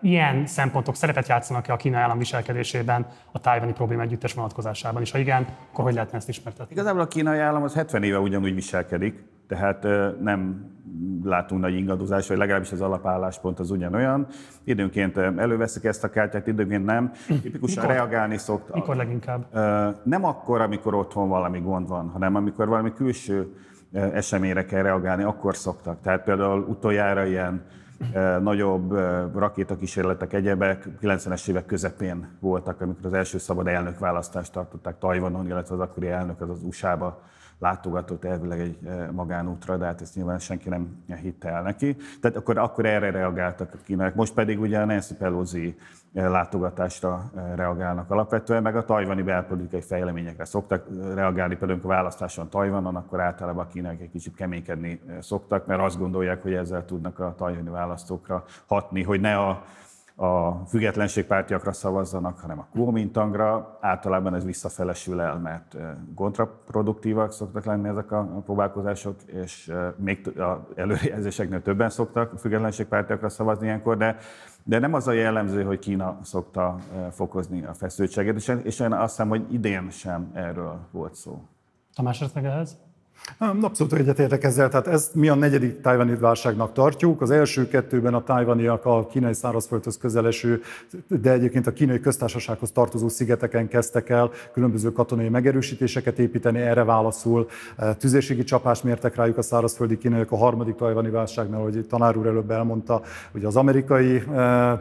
Ilyen 0.00 0.46
szempontok 0.46 0.96
szerepet 0.96 1.28
játszanak-e 1.28 1.72
a 1.72 1.76
Kína 1.76 1.98
állam 1.98 2.18
viselkedésében 2.18 3.06
a 3.32 3.40
tájvani 3.40 3.72
probléma 3.72 4.02
együttes 4.02 4.32
vonatkozásában, 4.32 5.02
és 5.02 5.10
ha 5.10 5.18
igen, 5.18 5.46
akkor 5.70 5.84
hogy 5.84 5.94
lehetne 5.94 6.18
ezt 6.18 6.28
ismertetni? 6.28 6.72
Igazából 6.72 7.00
a 7.00 7.06
kínai 7.06 7.38
állam 7.38 7.62
az 7.62 7.74
70 7.74 8.02
éve 8.02 8.18
ugyanúgy 8.18 8.54
viselkedik, 8.54 9.24
tehát 9.48 9.86
nem 10.20 10.70
látunk 11.24 11.60
nagy 11.60 11.74
ingadozást, 11.74 12.28
vagy 12.28 12.38
legalábbis 12.38 12.72
az 12.72 12.80
alapálláspont 12.80 13.58
az 13.58 13.70
ugyanolyan. 13.70 14.26
Időnként 14.64 15.16
előveszik 15.16 15.84
ezt 15.84 16.04
a 16.04 16.10
kártyát, 16.10 16.46
időnként 16.46 16.84
nem. 16.84 17.12
Tipikusan 17.26 17.82
Mikor? 17.82 17.96
reagálni 17.96 18.36
szoktak. 18.36 18.74
Mikor 18.74 18.96
leginkább? 18.96 19.54
Nem 20.02 20.24
akkor, 20.24 20.60
amikor 20.60 20.94
otthon 20.94 21.28
valami 21.28 21.60
gond 21.60 21.88
van, 21.88 22.08
hanem 22.08 22.34
amikor 22.34 22.68
valami 22.68 22.92
külső 22.92 23.54
eseményre 23.92 24.64
kell 24.64 24.82
reagálni, 24.82 25.22
akkor 25.22 25.56
szoktak. 25.56 26.00
Tehát 26.00 26.24
például 26.24 26.60
utoljára 26.60 27.24
ilyen 27.24 27.62
nagyobb 28.40 28.92
rakétakísérletek, 29.34 30.32
egyebek 30.32 30.88
90-es 31.02 31.48
évek 31.48 31.66
közepén 31.66 32.28
voltak, 32.40 32.80
amikor 32.80 33.06
az 33.06 33.12
első 33.12 33.38
szabad 33.38 33.66
elnökválasztást 33.66 34.52
tartották 34.52 34.98
Tajvanon, 34.98 35.46
illetve 35.46 35.74
az 35.74 35.80
akkori 35.80 36.08
elnök 36.08 36.40
az 36.40 36.50
az 36.50 36.62
USA-ba 36.62 37.22
látogatott 37.58 38.24
elvileg 38.24 38.60
egy 38.60 38.78
eh, 38.86 39.08
magánútra, 39.10 39.76
de 39.76 39.84
hát 39.84 40.00
ezt 40.00 40.14
nyilván 40.14 40.38
senki 40.38 40.68
nem 40.68 41.04
hitte 41.22 41.48
el 41.48 41.62
neki. 41.62 41.96
Tehát 42.20 42.36
akkor, 42.36 42.58
akkor 42.58 42.86
erre 42.86 43.10
reagáltak 43.10 43.74
a 43.74 43.78
kínaiak. 43.84 44.14
Most 44.14 44.34
pedig 44.34 44.60
ugye 44.60 44.78
a 44.78 44.84
Nancy 44.84 45.14
Pelosi 45.14 45.76
eh, 46.12 46.28
látogatásra 46.28 47.30
eh, 47.36 47.42
reagálnak 47.54 48.10
alapvetően, 48.10 48.62
meg 48.62 48.76
a 48.76 48.84
tajvani 48.84 49.22
belpolitikai 49.22 49.80
fejleményekre 49.80 50.44
szoktak 50.44 50.86
reagálni, 51.14 51.56
például 51.56 51.80
a 51.82 51.86
választáson 51.86 52.48
Tajvanon, 52.48 52.96
akkor 52.96 53.20
általában 53.20 53.64
a 53.64 53.68
kínaiak 53.68 54.00
egy 54.00 54.10
kicsit 54.10 54.34
keménykedni 54.34 55.00
szoktak, 55.20 55.66
mert 55.66 55.80
azt 55.80 55.98
gondolják, 55.98 56.42
hogy 56.42 56.54
ezzel 56.54 56.84
tudnak 56.84 57.18
a 57.18 57.34
tajvani 57.36 57.70
választókra 57.70 58.44
hatni, 58.66 59.02
hogy 59.02 59.20
ne 59.20 59.38
a 59.38 59.64
a 60.16 60.64
függetlenségpártiakra 60.66 61.72
szavazzanak, 61.72 62.38
hanem 62.38 62.58
a 62.58 62.66
Kuomintangra. 62.72 63.78
Általában 63.80 64.34
ez 64.34 64.44
visszafelesül 64.44 65.20
el, 65.20 65.38
mert 65.38 65.76
kontraproduktívak 66.14 67.32
szoktak 67.32 67.64
lenni 67.64 67.88
ezek 67.88 68.12
a 68.12 68.42
próbálkozások, 68.44 69.22
és 69.22 69.72
még 69.96 70.32
előrejelzéseknél 70.74 71.62
többen 71.62 71.90
szoktak 71.90 72.32
a 72.32 72.36
függetlenségpártiakra 72.36 73.28
szavazni 73.28 73.66
ilyenkor, 73.66 73.96
de, 73.96 74.16
de 74.64 74.78
nem 74.78 74.94
az 74.94 75.08
a 75.08 75.12
jellemző, 75.12 75.64
hogy 75.64 75.78
Kína 75.78 76.18
szokta 76.22 76.76
fokozni 77.10 77.64
a 77.64 77.74
feszültséget, 77.74 78.64
és 78.64 78.80
én 78.80 78.92
azt 78.92 79.16
hiszem, 79.16 79.28
hogy 79.28 79.52
idén 79.52 79.90
sem 79.90 80.30
erről 80.34 80.78
volt 80.90 81.14
szó. 81.14 81.42
Tamás, 81.94 82.20
ehhez? 82.34 82.85
Abszolút 83.38 83.92
egyetértek 83.92 84.44
ezzel, 84.44 84.68
tehát 84.68 84.86
ezt 84.86 85.14
mi 85.14 85.28
a 85.28 85.34
negyedik 85.34 85.80
tájvani 85.80 86.14
válságnak 86.14 86.72
tartjuk. 86.72 87.20
Az 87.20 87.30
első 87.30 87.68
kettőben 87.68 88.14
a 88.14 88.22
tájvaniak 88.22 88.84
a 88.84 89.06
kínai 89.06 89.32
szárazföldhöz 89.32 89.98
közeleső, 89.98 90.62
de 91.06 91.32
egyébként 91.32 91.66
a 91.66 91.72
kínai 91.72 92.00
köztársasághoz 92.00 92.70
tartozó 92.70 93.08
szigeteken 93.08 93.68
kezdtek 93.68 94.08
el 94.08 94.30
különböző 94.52 94.92
katonai 94.92 95.28
megerősítéseket 95.28 96.18
építeni, 96.18 96.60
erre 96.60 96.84
válaszul 96.84 97.48
eh, 97.76 97.94
tüzérségi 97.98 98.44
csapást 98.44 98.84
mértek 98.84 99.16
rájuk 99.16 99.38
a 99.38 99.42
szárazföldi 99.42 99.98
kínaiak 99.98 100.32
a 100.32 100.36
harmadik 100.36 100.74
tájvani 100.74 101.10
válságnál, 101.10 101.60
hogy 101.60 101.86
tanár 101.88 102.16
úr 102.16 102.26
előbb 102.26 102.50
elmondta, 102.50 103.02
hogy 103.32 103.44
az 103.44 103.56
amerikai 103.56 104.14
eh, 104.16 104.22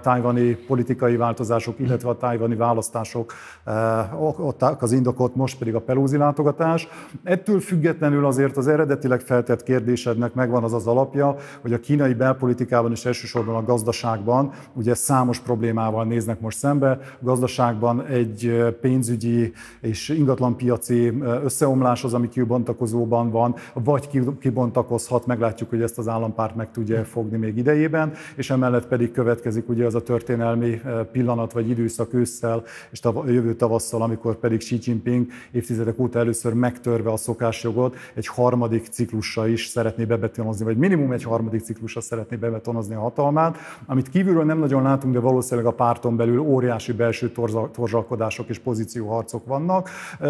tájvani 0.01 0.55
politikai 0.55 1.15
változások, 1.15 1.79
illetve 1.79 2.09
a 2.09 2.17
tájvani 2.17 2.55
választások 2.55 3.33
eh, 3.63 4.83
az 4.83 4.91
indokot, 4.91 5.35
most 5.35 5.57
pedig 5.57 5.75
a 5.75 5.81
pelúzi 5.81 6.17
látogatás. 6.17 6.87
Ettől 7.23 7.59
függetlenül 7.59 8.24
az 8.25 8.35
azért 8.35 8.57
az 8.57 8.67
eredetileg 8.67 9.21
feltett 9.21 9.63
kérdésednek 9.63 10.33
megvan 10.33 10.63
az 10.63 10.73
az 10.73 10.87
alapja, 10.87 11.35
hogy 11.61 11.73
a 11.73 11.79
kínai 11.79 12.13
belpolitikában 12.13 12.91
és 12.91 13.05
elsősorban 13.05 13.55
a 13.55 13.63
gazdaságban 13.63 14.51
ugye 14.73 14.93
számos 14.93 15.39
problémával 15.39 16.05
néznek 16.05 16.39
most 16.39 16.57
szembe. 16.57 16.89
A 16.89 16.99
gazdaságban 17.19 18.05
egy 18.05 18.65
pénzügyi 18.81 19.53
és 19.81 20.09
ingatlanpiaci 20.09 21.13
összeomlás 21.43 22.03
az, 22.03 22.13
ami 22.13 22.29
kibontakozóban 22.29 23.31
van, 23.31 23.55
vagy 23.73 24.09
kibontakozhat, 24.39 25.25
meglátjuk, 25.25 25.69
hogy 25.69 25.81
ezt 25.81 25.97
az 25.97 26.07
állampárt 26.07 26.55
meg 26.55 26.71
tudja 26.71 27.03
fogni 27.03 27.37
még 27.37 27.57
idejében, 27.57 28.13
és 28.35 28.49
emellett 28.49 28.87
pedig 28.87 29.11
következik 29.11 29.69
ugye 29.69 29.85
az 29.85 29.95
a 29.95 30.01
történelmi 30.01 30.81
pillanat 31.11 31.53
vagy 31.53 31.69
időszak 31.69 32.13
ősszel 32.13 32.63
és 32.91 32.99
tav- 32.99 33.29
jövő 33.29 33.53
tavasszal, 33.55 34.01
amikor 34.01 34.35
pedig 34.35 34.57
Xi 34.57 34.79
Jinping 34.81 35.27
évtizedek 35.51 35.99
óta 35.99 36.19
először 36.19 36.53
megtörve 36.53 37.11
a 37.11 37.17
szokásjogot, 37.17 37.95
egy 38.15 38.27
harmadik 38.27 38.85
ciklusra 38.91 39.47
is 39.47 39.65
szeretné 39.65 40.05
bebetonozni, 40.05 40.65
vagy 40.65 40.77
minimum 40.77 41.11
egy 41.11 41.23
harmadik 41.23 41.61
ciklusra 41.61 42.01
szeretné 42.01 42.37
bebetonozni 42.37 42.95
a 42.95 42.99
hatalmát, 42.99 43.57
amit 43.85 44.09
kívülről 44.09 44.43
nem 44.43 44.59
nagyon 44.59 44.83
látunk, 44.83 45.13
de 45.13 45.19
valószínűleg 45.19 45.65
a 45.65 45.75
párton 45.75 46.15
belül 46.15 46.39
óriási 46.39 46.93
belső 46.93 47.31
torzsalkodások 47.71 48.49
és 48.49 48.59
pozícióharcok 48.59 49.45
vannak. 49.45 49.89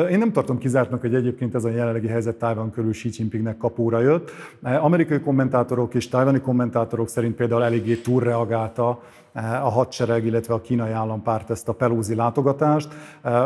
Én 0.09 0.17
nem 0.17 0.31
tartom 0.31 0.57
kizártnak, 0.57 1.01
hogy 1.01 1.15
egyébként 1.15 1.55
ez 1.55 1.63
a 1.63 1.69
jelenlegi 1.69 2.07
helyzet 2.07 2.35
Tájvan 2.35 2.71
körül 2.71 2.91
Xi 2.91 3.09
Jinpingnek 3.11 3.57
kapóra 3.57 3.99
jött. 3.99 4.31
Amerikai 4.61 5.19
kommentátorok 5.19 5.93
és 5.93 6.07
tájvani 6.07 6.39
kommentátorok 6.39 7.09
szerint 7.09 7.35
például 7.35 7.63
eléggé 7.63 7.95
túlreagálta 7.95 9.01
a 9.43 9.69
hadsereg, 9.69 10.25
illetve 10.25 10.53
a 10.53 10.61
kínai 10.61 10.91
állampárt 10.91 11.49
ezt 11.49 11.67
a 11.69 11.73
pelúzi 11.73 12.15
látogatást. 12.15 12.87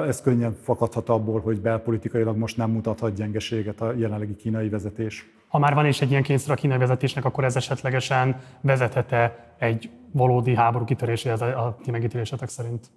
Ez 0.08 0.22
könnyen 0.22 0.56
fakadhat 0.62 1.10
abból, 1.10 1.42
hogy 1.42 1.62
belpolitikailag 1.62 2.38
most 2.38 2.58
nem 2.58 2.72
mutathat 2.72 3.14
gyengeséget 3.14 3.82
a 3.82 3.94
jelenlegi 3.94 4.36
kínai 4.36 4.70
vezetés. 4.70 5.32
Ha 5.48 5.60
már 5.60 5.74
van 5.74 5.86
is 5.86 6.02
egy 6.02 6.10
ilyen 6.10 6.24
kényszer 6.24 6.52
a 6.52 6.56
kínai 6.56 6.78
vezetésnek, 6.78 7.26
akkor 7.26 7.44
ez 7.44 7.56
esetlegesen 7.56 8.40
vezethet-e 8.62 9.54
egy 9.58 9.90
valódi 10.12 10.56
háború 10.56 10.86
kitöréséhez 10.86 11.42
a 11.42 11.78
ti 11.84 11.92
megítélésetek 11.92 12.50
szerint? 12.50 12.88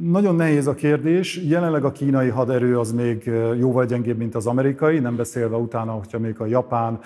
Nagyon 0.00 0.34
nehéz 0.34 0.66
a 0.66 0.74
kérdés. 0.74 1.36
Jelenleg 1.36 1.84
a 1.84 1.92
kínai 1.92 2.28
haderő 2.28 2.78
az 2.78 2.92
még 2.92 3.30
jóval 3.58 3.84
gyengébb, 3.84 4.18
mint 4.18 4.34
az 4.34 4.46
amerikai, 4.46 4.98
nem 4.98 5.16
beszélve 5.16 5.56
utána, 5.56 5.92
hogyha 5.92 6.18
még 6.18 6.40
a 6.40 6.46
japán 6.46 6.98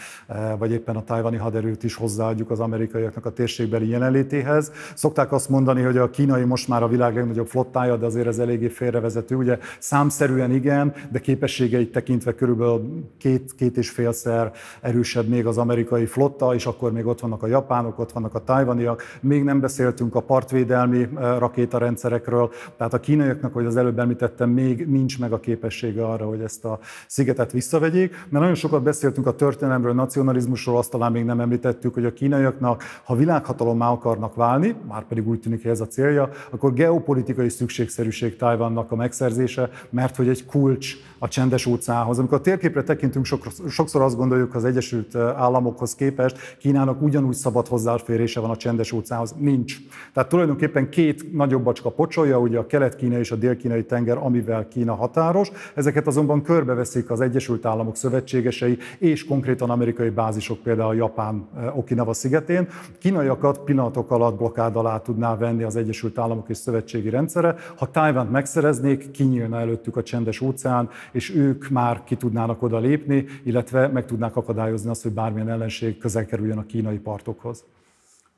vagy 0.58 0.72
éppen 0.72 0.96
a 0.96 1.04
tajvani 1.04 1.36
haderőt 1.36 1.84
is 1.84 1.94
hozzáadjuk 1.94 2.50
az 2.50 2.60
amerikaiaknak 2.60 3.26
a 3.26 3.30
térségbeli 3.30 3.88
jelenlétéhez. 3.88 4.72
Szokták 4.94 5.32
azt 5.32 5.48
mondani, 5.48 5.82
hogy 5.82 5.96
a 5.96 6.10
kínai 6.10 6.44
most 6.44 6.68
már 6.68 6.82
a 6.82 6.88
világ 6.88 7.14
legnagyobb 7.14 7.46
flottája, 7.46 7.96
de 7.96 8.06
azért 8.06 8.26
ez 8.26 8.38
eléggé 8.38 8.68
félrevezető. 8.68 9.34
Ugye 9.34 9.58
számszerűen 9.78 10.50
igen, 10.50 10.92
de 11.12 11.18
képességeit 11.18 11.92
tekintve 11.92 12.34
körülbelül 12.34 13.04
két, 13.18 13.54
két 13.56 13.76
és 13.76 13.90
félszer 13.90 14.52
erősebb 14.80 15.28
még 15.28 15.46
az 15.46 15.58
amerikai 15.58 16.06
flotta, 16.06 16.54
és 16.54 16.66
akkor 16.66 16.92
még 16.92 17.06
ott 17.06 17.20
vannak 17.20 17.42
a 17.42 17.46
japánok, 17.46 17.98
ott 17.98 18.12
vannak 18.12 18.34
a 18.34 18.44
tajvaniak. 18.44 19.02
Még 19.20 19.44
nem 19.44 19.60
beszéltünk 19.60 20.14
a 20.14 20.20
partvédelmi 20.20 21.08
rakétarendszerekről, 21.38 22.50
Tehát 22.78 22.94
a 22.94 23.00
kínaiaknak, 23.00 23.52
hogy 23.52 23.66
az 23.66 23.76
előbb 23.76 23.98
említettem, 23.98 24.50
még 24.50 24.86
nincs 24.88 25.18
meg 25.18 25.32
a 25.32 25.40
képessége 25.40 26.04
arra, 26.06 26.26
hogy 26.26 26.40
ezt 26.40 26.64
a 26.64 26.78
szigetet 27.06 27.52
visszavegyék. 27.52 28.10
Mert 28.10 28.30
nagyon 28.30 28.54
sokat 28.54 28.82
beszéltünk 28.82 29.26
a 29.26 29.34
történelemről, 29.34 29.90
a 29.90 29.94
nacionalizmusról, 29.94 30.78
azt 30.78 30.90
talán 30.90 31.12
még 31.12 31.24
nem 31.24 31.40
említettük, 31.40 31.94
hogy 31.94 32.04
a 32.04 32.12
kínaiaknak, 32.12 32.82
ha 33.04 33.14
világhatalommá 33.14 33.90
akarnak 33.90 34.34
válni, 34.34 34.74
már 34.88 35.06
pedig 35.06 35.28
úgy 35.28 35.40
tűnik, 35.40 35.62
hogy 35.62 35.70
ez 35.70 35.80
a 35.80 35.86
célja, 35.86 36.30
akkor 36.50 36.72
geopolitikai 36.72 37.48
szükségszerűség 37.48 38.36
Tajvannak 38.36 38.92
a 38.92 38.96
megszerzése, 38.96 39.70
mert 39.90 40.16
hogy 40.16 40.28
egy 40.28 40.46
kulcs 40.46 40.94
a 41.18 41.28
csendes 41.28 41.66
óceánhoz. 41.66 42.18
Amikor 42.18 42.38
a 42.38 42.40
térképre 42.40 42.82
tekintünk, 42.82 43.26
sokszor 43.68 44.02
azt 44.02 44.16
gondoljuk 44.16 44.54
az 44.54 44.64
Egyesült 44.64 45.14
Államokhoz 45.14 45.94
képest, 45.94 46.56
Kínának 46.58 47.02
ugyanúgy 47.02 47.34
szabad 47.34 47.68
hozzáférése 47.68 48.40
van 48.40 48.50
a 48.50 48.56
csendes 48.56 48.92
óceánhoz. 48.92 49.34
Nincs. 49.38 49.76
Tehát 50.12 50.28
tulajdonképpen 50.28 50.88
két 50.88 51.32
nagyobb 51.32 51.62
bacska 51.62 51.90
pocsolja, 51.90 52.38
ugye 52.38 52.58
a 52.58 52.66
kelet-kínai 52.68 53.18
és 53.18 53.30
a 53.30 53.36
dél-kínai 53.36 53.84
tenger, 53.84 54.16
amivel 54.16 54.68
Kína 54.68 54.94
határos. 54.94 55.50
Ezeket 55.74 56.06
azonban 56.06 56.42
körbeveszik 56.42 57.10
az 57.10 57.20
Egyesült 57.20 57.66
Államok 57.66 57.96
szövetségesei 57.96 58.78
és 58.98 59.24
konkrétan 59.24 59.70
amerikai 59.70 60.08
bázisok, 60.08 60.58
például 60.58 60.88
a 60.88 60.94
Japán 60.94 61.48
Okinawa 61.74 62.12
szigetén. 62.12 62.68
Kínaiakat 62.98 63.58
pillanatok 63.58 64.10
alatt 64.10 64.36
blokkád 64.36 64.76
alá 64.76 64.98
tudná 64.98 65.36
venni 65.36 65.62
az 65.62 65.76
Egyesült 65.76 66.18
Államok 66.18 66.48
és 66.48 66.56
szövetségi 66.56 67.10
rendszere. 67.10 67.56
Ha 67.76 67.90
Tájvánt 67.90 68.30
megszereznék, 68.30 69.10
kinyílna 69.10 69.60
előttük 69.60 69.96
a 69.96 70.02
csendes 70.02 70.40
óceán, 70.40 70.88
és 71.12 71.34
ők 71.34 71.68
már 71.68 72.04
ki 72.04 72.16
tudnának 72.16 72.62
oda 72.62 72.78
lépni, 72.78 73.24
illetve 73.44 73.88
meg 73.88 74.04
tudnák 74.06 74.36
akadályozni 74.36 74.90
azt, 74.90 75.02
hogy 75.02 75.12
bármilyen 75.12 75.48
ellenség 75.48 75.98
közel 75.98 76.26
kerüljön 76.26 76.58
a 76.58 76.66
kínai 76.66 76.98
partokhoz. 76.98 77.64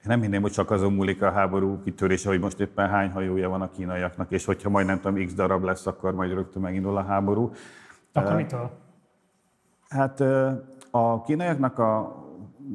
Én 0.00 0.07
nem 0.07 0.21
hinném, 0.21 0.42
hogy 0.42 0.52
csak 0.52 0.71
azon 0.71 0.92
múlik 0.92 1.23
a 1.23 1.30
háború 1.30 1.83
kitörése, 1.83 2.28
hogy 2.28 2.40
most 2.40 2.61
éppen 2.61 2.88
hány 2.88 3.11
hajója 3.11 3.49
van 3.49 3.62
a 3.62 3.71
kínaiaknak, 3.71 4.30
és 4.30 4.45
hogyha 4.45 4.71
majd 4.71 4.87
nem 4.87 5.00
tudom, 5.00 5.25
x 5.25 5.35
darab 5.35 5.64
lesz, 5.64 5.87
akkor 5.87 6.14
majd 6.14 6.33
rögtön 6.33 6.62
megindul 6.62 6.97
a 6.97 7.02
háború. 7.02 7.52
Akkor 8.12 8.35
mitől? 8.35 8.71
Hát 9.88 10.21
a 10.90 11.23
kínaiaknak 11.23 11.78
a 11.78 12.19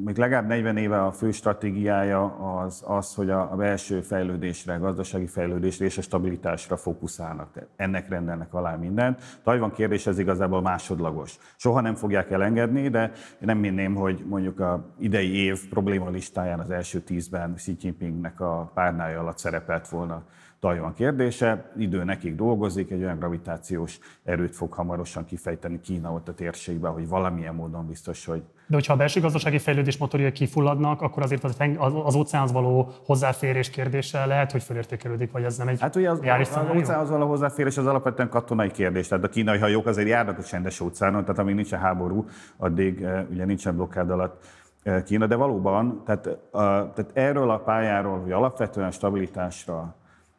még 0.04 0.16
legalább 0.16 0.46
40 0.46 0.76
éve 0.76 1.04
a 1.04 1.12
fő 1.12 1.30
stratégiája 1.30 2.24
az, 2.24 2.82
az 2.86 3.14
hogy 3.14 3.30
a, 3.30 3.54
belső 3.56 4.00
fejlődésre, 4.00 4.74
a 4.74 4.78
gazdasági 4.78 5.26
fejlődésre 5.26 5.84
és 5.84 5.98
a 5.98 6.02
stabilitásra 6.02 6.76
fókuszálnak. 6.76 7.48
Ennek 7.76 8.08
rendelnek 8.08 8.54
alá 8.54 8.76
mindent. 8.76 9.22
Tajvan 9.42 9.72
kérdés 9.72 10.06
ez 10.06 10.18
igazából 10.18 10.62
másodlagos. 10.62 11.38
Soha 11.56 11.80
nem 11.80 11.94
fogják 11.94 12.30
elengedni, 12.30 12.88
de 12.88 13.12
nem 13.38 13.58
minném, 13.58 13.94
hogy 13.94 14.24
mondjuk 14.28 14.60
a 14.60 14.94
idei 14.98 15.34
év 15.34 15.68
probléma 15.68 16.10
listáján 16.10 16.60
az 16.60 16.70
első 16.70 17.00
tízben 17.00 17.54
Xi 17.54 17.76
Jinpingnek 17.80 18.40
a 18.40 18.70
párnája 18.74 19.20
alatt 19.20 19.38
szerepelt 19.38 19.88
volna 19.88 20.22
Tajvan 20.60 20.94
kérdése. 20.94 21.72
Idő 21.76 22.04
nekik 22.04 22.34
dolgozik, 22.34 22.90
egy 22.90 23.02
olyan 23.02 23.18
gravitációs 23.18 23.98
erőt 24.24 24.56
fog 24.56 24.72
hamarosan 24.72 25.24
kifejteni 25.24 25.80
Kína 25.80 26.12
ott 26.12 26.28
a 26.28 26.34
térségben, 26.34 26.92
hogy 26.92 27.08
valamilyen 27.08 27.54
módon 27.54 27.86
biztos, 27.86 28.26
hogy 28.26 28.42
de 28.68 28.74
hogyha 28.74 28.92
a 28.92 28.96
belső 28.96 29.20
gazdasági 29.20 29.58
fejlődés 29.58 29.96
motorjai 29.96 30.32
kifulladnak, 30.32 31.02
akkor 31.02 31.22
azért 31.22 31.44
az, 31.44 31.56
az 32.04 32.14
óceánhoz 32.14 32.52
való 32.52 32.92
hozzáférés 33.04 33.70
kérdése 33.70 34.26
lehet, 34.26 34.52
hogy 34.52 34.62
fölértékelődik, 34.62 35.32
vagy 35.32 35.42
ez 35.42 35.56
nem 35.56 35.68
egy 35.68 35.80
Hát 35.80 35.96
ugye 35.96 36.10
az, 36.10 36.20
az, 36.40 36.56
az 36.56 36.76
óceánhoz 36.76 37.10
való 37.10 37.26
hozzáférés 37.26 37.76
az 37.76 37.86
alapvetően 37.86 38.28
katonai 38.28 38.70
kérdés. 38.70 39.08
Tehát 39.08 39.24
a 39.24 39.28
kínai 39.28 39.58
hajók 39.58 39.86
azért 39.86 40.08
járnak 40.08 40.38
a 40.38 40.42
csendes 40.42 40.80
óceánon, 40.80 41.22
tehát 41.22 41.38
amíg 41.38 41.54
nincsen 41.54 41.80
háború, 41.80 42.26
addig 42.56 43.02
eh, 43.02 43.24
ugye 43.30 43.44
nincsen 43.44 43.74
blokkád 43.74 44.10
alatt 44.10 44.44
eh, 44.82 45.02
Kína, 45.02 45.26
de 45.26 45.34
valóban, 45.34 46.02
tehát, 46.04 46.26
a, 46.26 46.92
tehát 46.92 47.10
erről 47.12 47.50
a 47.50 47.58
pályáról, 47.58 48.20
hogy 48.20 48.32
alapvetően 48.32 48.90
stabilitásra, 48.90 49.94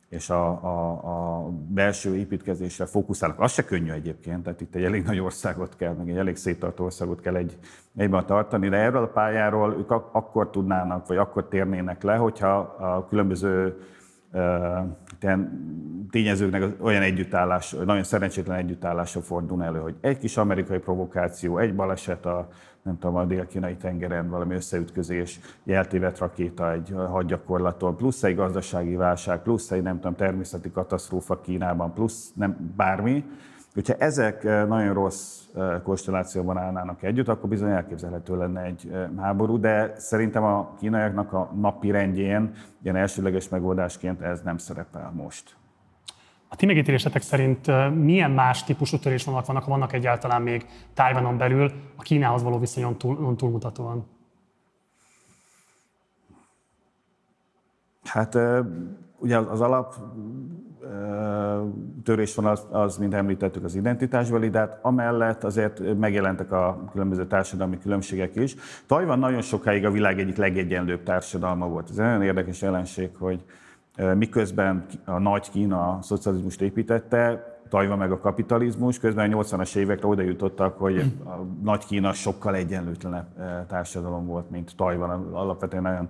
és 0.09 0.29
a, 0.29 0.47
a, 0.47 0.89
a 0.89 1.49
belső 1.49 2.15
építkezésre 2.15 2.85
fókuszálnak. 2.85 3.39
Az 3.39 3.51
se 3.51 3.63
könnyű 3.63 3.91
egyébként, 3.91 4.43
tehát 4.43 4.61
itt 4.61 4.75
egy 4.75 4.83
elég 4.83 5.03
nagy 5.03 5.19
országot 5.19 5.75
kell, 5.75 5.93
meg 5.93 6.09
egy 6.09 6.17
elég 6.17 6.35
széttartó 6.35 6.83
országot 6.83 7.21
kell 7.21 7.35
egy, 7.35 7.57
egyben 7.95 8.25
tartani, 8.25 8.69
de 8.69 8.77
erről 8.77 9.03
a 9.03 9.07
pályáról 9.07 9.75
ők 9.77 9.91
ak- 9.91 10.15
akkor 10.15 10.49
tudnának, 10.49 11.07
vagy 11.07 11.17
akkor 11.17 11.47
térnének 11.47 12.03
le, 12.03 12.15
hogyha 12.15 12.57
a 12.57 13.07
különböző 13.09 13.81
tényezőknek 16.10 16.63
olyan 16.79 17.01
együttállás, 17.01 17.72
nagyon 17.72 18.03
szerencsétlen 18.03 18.57
együttállása 18.57 19.22
fordul 19.22 19.63
elő, 19.63 19.79
hogy 19.79 19.96
egy 20.01 20.17
kis 20.17 20.38
amerikai 20.38 20.79
provokáció, 20.79 21.57
egy 21.57 21.75
baleset 21.75 22.25
a 22.25 22.48
nem 22.88 23.00
tudom, 23.00 23.15
a 23.15 23.25
dél-kínai 23.25 23.75
tengeren 23.75 24.29
valami 24.29 24.55
összeütközés, 24.55 25.39
eltévedt 25.65 26.17
rakéta 26.17 26.72
egy 26.72 26.96
hadgyakorlaton, 27.10 27.96
plusz 27.96 28.24
egy 28.24 28.36
gazdasági 28.36 28.96
válság, 28.96 29.41
plusz 29.41 29.72
egy 29.72 29.81
nem 29.81 29.96
tudom, 29.96 30.15
természeti 30.15 30.72
katasztrófa 30.72 31.41
Kínában, 31.41 31.93
plusz 31.93 32.31
nem 32.36 32.74
bármi, 32.75 33.24
Hogyha 33.77 33.93
ezek 33.93 34.43
eh, 34.43 34.67
nagyon 34.67 34.93
rossz 34.93 35.41
eh, 35.55 35.81
konstellációban 35.84 36.57
állnának 36.57 37.03
együtt, 37.03 37.27
akkor 37.27 37.50
bizony 37.50 37.69
elképzelhető 37.69 38.38
lenne 38.38 38.62
egy 38.62 38.89
eh, 38.93 39.10
háború, 39.17 39.60
de 39.60 39.93
szerintem 39.98 40.43
a 40.43 40.75
kínaiaknak 40.79 41.34
a 41.34 41.51
napi 41.60 41.91
rendjén 41.91 42.53
ilyen 42.81 42.96
elsőleges 42.96 43.50
megoldásként 43.50 44.22
ez 44.22 44.41
nem 44.41 44.57
szerepel 44.57 45.12
most. 45.15 45.55
A 46.48 46.55
ti 46.55 46.65
megítélésetek 46.65 47.22
szerint 47.22 47.91
milyen 47.96 48.31
más 48.31 48.63
típusú 48.63 49.00
törésvonalak 49.00 49.46
vannak, 49.46 49.63
ha 49.63 49.69
vannak 49.69 49.93
egyáltalán 49.93 50.41
még 50.41 50.65
Tájvanon 50.93 51.38
belül 51.38 51.72
a 51.96 52.01
Kínához 52.01 52.43
való 52.43 52.60
viszonyon 52.60 52.98
túl, 52.98 53.36
túlmutatóan? 53.36 54.07
Hát 58.04 58.38
ugye 59.17 59.38
az 59.38 59.62
alap 59.62 59.95
törésvonal 62.04 62.52
az, 62.52 62.65
az, 62.69 62.97
mint 62.97 63.13
említettük, 63.13 63.63
az 63.63 63.76
identitásbeli, 63.76 64.50
de 64.50 64.60
hát 64.60 64.80
amellett 64.82 65.43
azért 65.43 65.97
megjelentek 65.97 66.52
a 66.52 66.89
különböző 66.91 67.26
társadalmi 67.26 67.78
különbségek 67.78 68.36
is. 68.36 68.56
Tajvan 68.86 69.19
nagyon 69.19 69.41
sokáig 69.41 69.86
a 69.86 69.91
világ 69.91 70.19
egyik 70.19 70.38
legegyenlőbb 70.38 71.04
társadalma 71.04 71.67
volt. 71.67 71.89
Ez 71.89 71.97
egy 71.97 72.06
nagyon 72.06 72.21
érdekes 72.21 72.62
jelenség, 72.62 73.10
hogy 73.19 73.43
miközben 74.15 74.86
a 75.06 75.19
nagy 75.19 75.50
Kína 75.50 75.89
a 75.89 76.02
szocializmust 76.02 76.62
építette, 76.62 77.56
Tajva 77.69 77.95
meg 77.95 78.12
a 78.12 78.19
kapitalizmus, 78.19 79.00
közben 79.00 79.34
a 79.34 79.43
80-as 79.43 79.76
évekre 79.76 80.08
oda 80.08 80.21
jutottak, 80.21 80.78
hogy 80.78 80.97
a 81.26 81.36
nagy 81.63 81.86
Kína 81.86 82.13
sokkal 82.13 82.56
egyenlőtlenebb 82.56 83.26
társadalom 83.67 84.26
volt, 84.26 84.50
mint 84.50 84.76
Tajvan. 84.76 85.34
Alapvetően 85.34 85.82
nagyon 85.82 86.10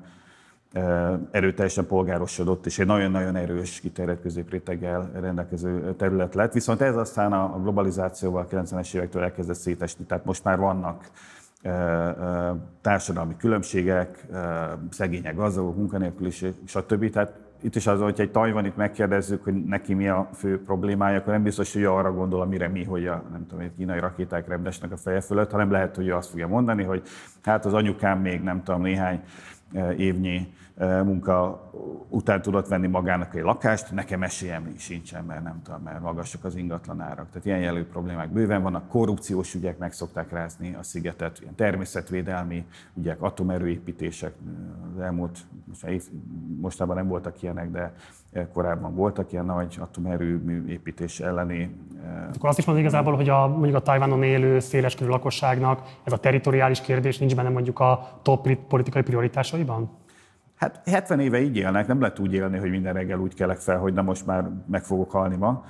erőteljesen 1.31 1.85
polgárosodott, 1.85 2.65
és 2.65 2.79
egy 2.79 2.85
nagyon-nagyon 2.85 3.35
erős, 3.35 3.79
kiterjedt 3.79 4.21
középréteggel 4.21 5.09
rendelkező 5.13 5.95
terület 5.97 6.35
lett. 6.35 6.53
Viszont 6.53 6.81
ez 6.81 6.95
aztán 6.95 7.33
a 7.33 7.59
globalizációval 7.61 8.47
90-es 8.51 8.95
évektől 8.95 9.23
elkezdett 9.23 9.55
szétesni, 9.55 10.05
tehát 10.05 10.25
most 10.25 10.43
már 10.43 10.57
vannak 10.57 11.09
társadalmi 12.81 13.35
különbségek, 13.37 14.25
szegények, 14.89 15.35
gazdagok, 15.35 15.75
munkanélküliség, 15.75 16.53
stb. 16.65 17.09
Tehát 17.09 17.33
itt 17.61 17.75
is 17.75 17.87
az, 17.87 17.99
hogy 17.99 18.19
egy 18.19 18.31
tajvanit 18.31 18.77
megkérdezzük, 18.77 19.43
hogy 19.43 19.65
neki 19.65 19.93
mi 19.93 20.07
a 20.07 20.29
fő 20.33 20.63
problémája, 20.63 21.17
akkor 21.19 21.33
nem 21.33 21.43
biztos, 21.43 21.73
hogy 21.73 21.83
arra 21.83 22.13
gondol, 22.13 22.41
amire 22.41 22.67
mi, 22.67 22.83
hogy 22.83 23.07
a 23.07 23.23
nem 23.31 23.45
tudom, 23.47 23.71
kínai 23.77 23.99
rakéták 23.99 24.47
repdesnek 24.47 24.91
a 24.91 24.97
feje 24.97 25.21
fölött, 25.21 25.51
hanem 25.51 25.71
lehet, 25.71 25.95
hogy 25.95 26.07
ő 26.07 26.15
azt 26.15 26.29
fogja 26.29 26.47
mondani, 26.47 26.83
hogy 26.83 27.01
hát 27.43 27.65
az 27.65 27.73
anyukám 27.73 28.19
még 28.19 28.41
nem 28.41 28.63
tudom, 28.63 28.81
néhány 28.81 29.21
évnyi 29.97 30.53
munka 30.79 31.71
után 32.09 32.41
tudott 32.41 32.67
venni 32.67 32.87
magának 32.87 33.35
egy 33.35 33.43
lakást, 33.43 33.91
nekem 33.91 34.23
esélyem 34.23 34.73
sincsen, 34.77 35.23
mert 35.25 35.43
nem 35.43 35.61
tudom, 35.63 35.81
mert 35.81 36.01
magasak 36.01 36.43
az 36.43 36.55
ingatlan 36.55 37.01
árak. 37.01 37.29
Tehát 37.29 37.45
ilyen 37.45 37.59
jelű 37.59 37.83
problémák 37.83 38.29
bőven 38.29 38.61
vannak, 38.61 38.87
korrupciós 38.87 39.53
ügyek 39.53 39.77
meg 39.77 39.93
szokták 39.93 40.31
rázni 40.31 40.75
a 40.75 40.83
szigetet, 40.83 41.39
ilyen 41.41 41.55
természetvédelmi 41.55 42.65
ügyek, 42.93 43.21
atomerőépítések. 43.21 44.33
Az 44.95 45.01
elmúlt, 45.01 45.39
most 45.65 46.09
mostában 46.61 46.95
nem 46.95 47.07
voltak 47.07 47.41
ilyenek, 47.41 47.71
de 47.71 47.93
korábban 48.53 48.95
voltak 48.95 49.31
ilyen 49.31 49.45
nagy 49.45 49.77
atomerőmű 49.79 50.65
építés 50.67 51.19
elleni. 51.19 51.75
Akkor 52.35 52.49
azt 52.49 52.57
is 52.57 52.65
mondod 52.65 52.83
igazából, 52.83 53.15
hogy 53.15 53.29
a, 53.29 53.47
mondjuk 53.47 53.75
a 53.75 53.79
Tajvanon 53.79 54.23
élő 54.23 54.59
széleskörű 54.59 55.09
lakosságnak 55.09 55.81
ez 56.03 56.13
a 56.13 56.17
territoriális 56.17 56.81
kérdés 56.81 57.17
nincs 57.17 57.35
benne 57.35 57.49
mondjuk 57.49 57.79
a 57.79 58.19
top 58.21 58.49
politikai 58.67 59.01
prioritásaiban? 59.01 59.89
Hát 60.55 60.81
70 60.85 61.19
éve 61.19 61.39
így 61.39 61.57
élnek, 61.57 61.87
nem 61.87 61.99
lehet 62.01 62.19
úgy 62.19 62.33
élni, 62.33 62.57
hogy 62.57 62.69
minden 62.69 62.93
reggel 62.93 63.19
úgy 63.19 63.33
kelek 63.33 63.57
fel, 63.57 63.77
hogy 63.77 63.93
na 63.93 64.01
most 64.01 64.25
már 64.25 64.49
meg 64.65 64.83
fogok 64.83 65.11
halni 65.11 65.35
ma. 65.35 65.63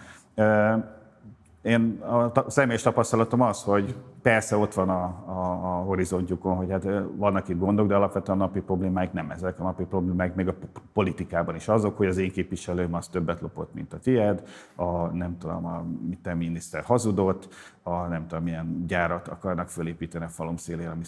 Én 1.61 1.99
a 2.01 2.49
személyes 2.49 2.81
tapasztalatom 2.81 3.41
az, 3.41 3.63
hogy 3.63 3.95
persze 4.27 4.57
ott 4.57 4.73
van 4.73 4.89
a, 4.89 5.03
a, 5.25 5.51
a 5.51 5.83
horizontjukon, 5.83 6.55
hogy 6.55 6.71
hát 6.71 6.87
vannak 7.15 7.47
itt 7.47 7.57
gondok, 7.57 7.87
de 7.87 7.95
alapvetően 7.95 8.41
a 8.41 8.43
napi 8.43 8.59
problémáik 8.59 9.11
nem 9.11 9.31
ezek. 9.31 9.59
A 9.59 9.63
napi 9.63 9.83
problémáik 9.83 10.33
még 10.33 10.47
a 10.47 10.55
politikában 10.93 11.55
is 11.55 11.67
azok, 11.67 11.97
hogy 11.97 12.07
az 12.07 12.17
én 12.17 12.31
képviselőm 12.31 12.93
az 12.93 13.07
többet 13.07 13.41
lopott, 13.41 13.73
mint 13.73 13.93
a 13.93 13.99
tied, 13.99 14.43
a 14.75 15.07
nem 15.07 15.37
tudom, 15.37 15.65
a 15.65 15.85
mit 16.07 16.33
miniszter 16.35 16.83
hazudott, 16.83 17.47
a 17.83 18.07
nem 18.07 18.27
tudom, 18.27 18.43
milyen 18.43 18.83
gyárat 18.87 19.27
akarnak 19.27 19.69
fölépíteni 19.69 20.25
a 20.25 20.29
falom 20.29 20.57
szélére, 20.57 20.89
ami 20.89 21.03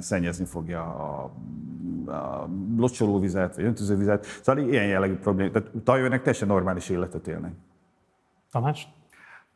szennyezni 0.00 0.44
fogja 0.44 0.82
a, 0.82 1.30
a 2.10 2.48
locsolóvizet, 2.76 3.56
vagy 3.56 3.64
öntözővizet. 3.64 4.24
Szóval 4.42 4.62
ilyen 4.62 4.86
jellegű 4.86 5.16
problémák. 5.16 5.52
Tehát 5.52 5.70
Tajvanek 5.84 6.22
teljesen 6.22 6.48
normális 6.48 6.88
életet 6.88 7.28
élnek. 7.28 7.52
Tamás? 8.50 8.95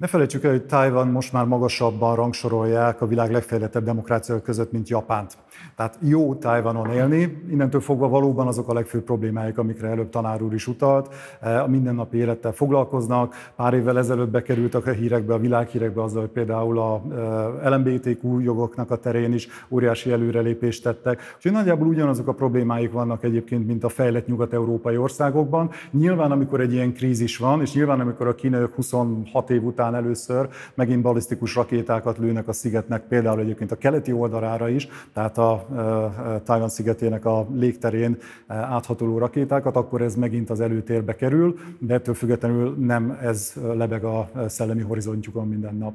Ne 0.01 0.07
felejtsük 0.07 0.45
el, 0.45 0.51
hogy 0.51 0.63
Tajvan 0.63 1.09
most 1.09 1.33
már 1.33 1.45
magasabban 1.45 2.17
rangsorolják 2.17 3.01
a 3.01 3.07
világ 3.07 3.31
legfejlettebb 3.31 3.85
demokráciák 3.85 4.43
között, 4.43 4.73
mint 4.73 4.89
Japánt. 4.89 5.39
Tehát 5.77 5.99
jó 6.01 6.35
Tajvanon 6.35 6.91
élni, 6.91 7.43
innentől 7.51 7.81
fogva 7.81 8.09
valóban 8.09 8.47
azok 8.47 8.69
a 8.69 8.73
legfőbb 8.73 9.03
problémáik, 9.03 9.59
amikre 9.59 9.89
előbb 9.89 10.09
tanár 10.09 10.43
úr 10.43 10.55
is 10.55 10.67
utalt. 10.67 11.15
A 11.41 11.69
mindennapi 11.69 12.17
élettel 12.17 12.53
foglalkoznak. 12.53 13.35
Pár 13.57 13.75
évvel 13.75 13.99
ezelőtt 13.99 14.29
bekerültek 14.29 14.87
a 14.87 14.91
hírekbe, 14.91 15.35
a 15.35 15.39
világhírekbe 15.39 16.03
azzal, 16.03 16.21
hogy 16.21 16.31
például 16.31 16.79
a 16.79 17.03
LMBTQ 17.69 18.39
jogoknak 18.39 18.91
a 18.91 18.97
terén 18.97 19.33
is 19.33 19.49
óriási 19.69 20.13
előrelépést 20.13 20.83
tettek. 20.83 21.21
Úgyhogy 21.37 21.53
nagyjából 21.53 21.87
ugyanazok 21.87 22.29
a 22.29 22.33
problémáik 22.33 22.93
vannak 22.93 23.25
egyébként, 23.25 23.67
mint 23.67 23.85
a 23.85 23.89
fejlett 23.89 24.27
nyugat-európai 24.27 24.97
országokban. 24.97 25.71
Nyilván, 25.91 26.31
amikor 26.31 26.61
egy 26.61 26.73
ilyen 26.73 26.93
krízis 26.93 27.37
van, 27.37 27.61
és 27.61 27.75
nyilván, 27.75 28.01
amikor 28.01 28.27
a 28.27 28.35
kínaiak 28.35 28.75
26 28.75 29.51
év 29.51 29.65
után 29.65 29.89
először 29.95 30.49
megint 30.75 31.03
balisztikus 31.03 31.55
rakétákat 31.55 32.19
lőnek 32.19 32.49
a 32.49 32.53
szigetnek, 32.53 33.03
például 33.03 33.41
egyébként 33.41 33.73
a 33.73 33.77
keleti 33.77 34.13
oldalára 34.13 34.69
is, 34.69 34.89
tehát 35.13 35.39
a 35.39 35.67
Taiwan 36.45 36.69
szigetének 36.69 37.25
a 37.25 37.47
légterén 37.53 38.17
áthatoló 38.47 39.19
rakétákat, 39.19 39.77
akkor 39.77 40.03
ez 40.03 40.15
megint 40.15 40.51
az 40.51 40.61
előtérbe 40.61 41.17
kerül, 41.17 41.59
de 41.79 41.95
ettől 41.95 42.15
függetlenül 42.15 42.75
nem 42.79 43.19
ez 43.23 43.53
lebeg 43.75 44.05
a 44.05 44.31
szellemi 44.47 44.83
horizontjukon 44.83 45.49
minden 45.49 45.75
nap. 45.75 45.93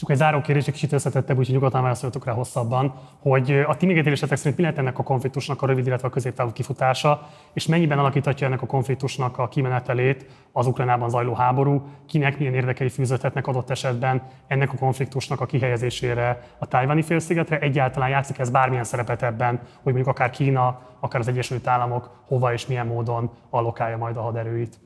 Csak 0.00 0.10
egy 0.10 0.16
záró 0.16 0.40
kérdés, 0.40 0.66
egy 0.66 0.72
kicsit 0.72 0.92
összetettebb, 0.92 1.38
úgyhogy 1.38 1.54
nyugodtan 1.54 1.82
válaszoltok 1.82 2.24
rá 2.24 2.32
hosszabban, 2.32 2.94
hogy 3.18 3.64
a 3.66 3.76
ti 3.76 3.86
megítélésetek 3.86 4.38
szerint 4.38 4.56
mi 4.56 4.62
lehet 4.62 4.78
ennek 4.78 4.98
a 4.98 5.02
konfliktusnak 5.02 5.62
a 5.62 5.66
rövid, 5.66 5.86
illetve 5.86 6.08
a 6.08 6.10
középtávú 6.10 6.52
kifutása, 6.52 7.28
és 7.52 7.66
mennyiben 7.66 7.98
alakíthatja 7.98 8.46
ennek 8.46 8.62
a 8.62 8.66
konfliktusnak 8.66 9.38
a 9.38 9.48
kimenetelét 9.48 10.26
az 10.52 10.66
Ukrajnában 10.66 11.08
zajló 11.08 11.34
háború, 11.34 11.82
kinek 12.06 12.38
milyen 12.38 12.54
érdekei 12.54 12.88
fűződhetnek 12.88 13.46
adott 13.46 13.70
esetben 13.70 14.22
ennek 14.46 14.72
a 14.72 14.76
konfliktusnak 14.76 15.40
a 15.40 15.46
kihelyezésére 15.46 16.42
a 16.58 16.66
tájvani 16.66 17.02
félszigetre, 17.02 17.58
egyáltalán 17.58 18.08
játszik 18.08 18.38
ez 18.38 18.50
bármilyen 18.50 18.84
szerepet 18.84 19.22
ebben, 19.22 19.60
hogy 19.82 19.92
mondjuk 19.92 20.06
akár 20.06 20.30
Kína, 20.30 20.80
akár 21.00 21.20
az 21.20 21.28
Egyesült 21.28 21.66
Államok 21.66 22.22
hova 22.26 22.52
és 22.52 22.66
milyen 22.66 22.86
módon 22.86 23.30
allokálja 23.50 23.96
majd 23.96 24.16
a 24.16 24.20
haderőit. 24.20 24.78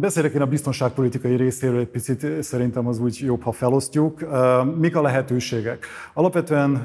Beszélek 0.00 0.32
én 0.32 0.40
a 0.40 0.46
biztonságpolitikai 0.46 1.36
részéről 1.36 1.78
egy 1.78 1.86
picit, 1.86 2.42
szerintem 2.42 2.86
az 2.86 2.98
úgy 2.98 3.18
jobb, 3.20 3.42
ha 3.42 3.52
felosztjuk. 3.52 4.20
Mik 4.78 4.96
a 4.96 5.02
lehetőségek? 5.02 5.86
Alapvetően, 6.14 6.76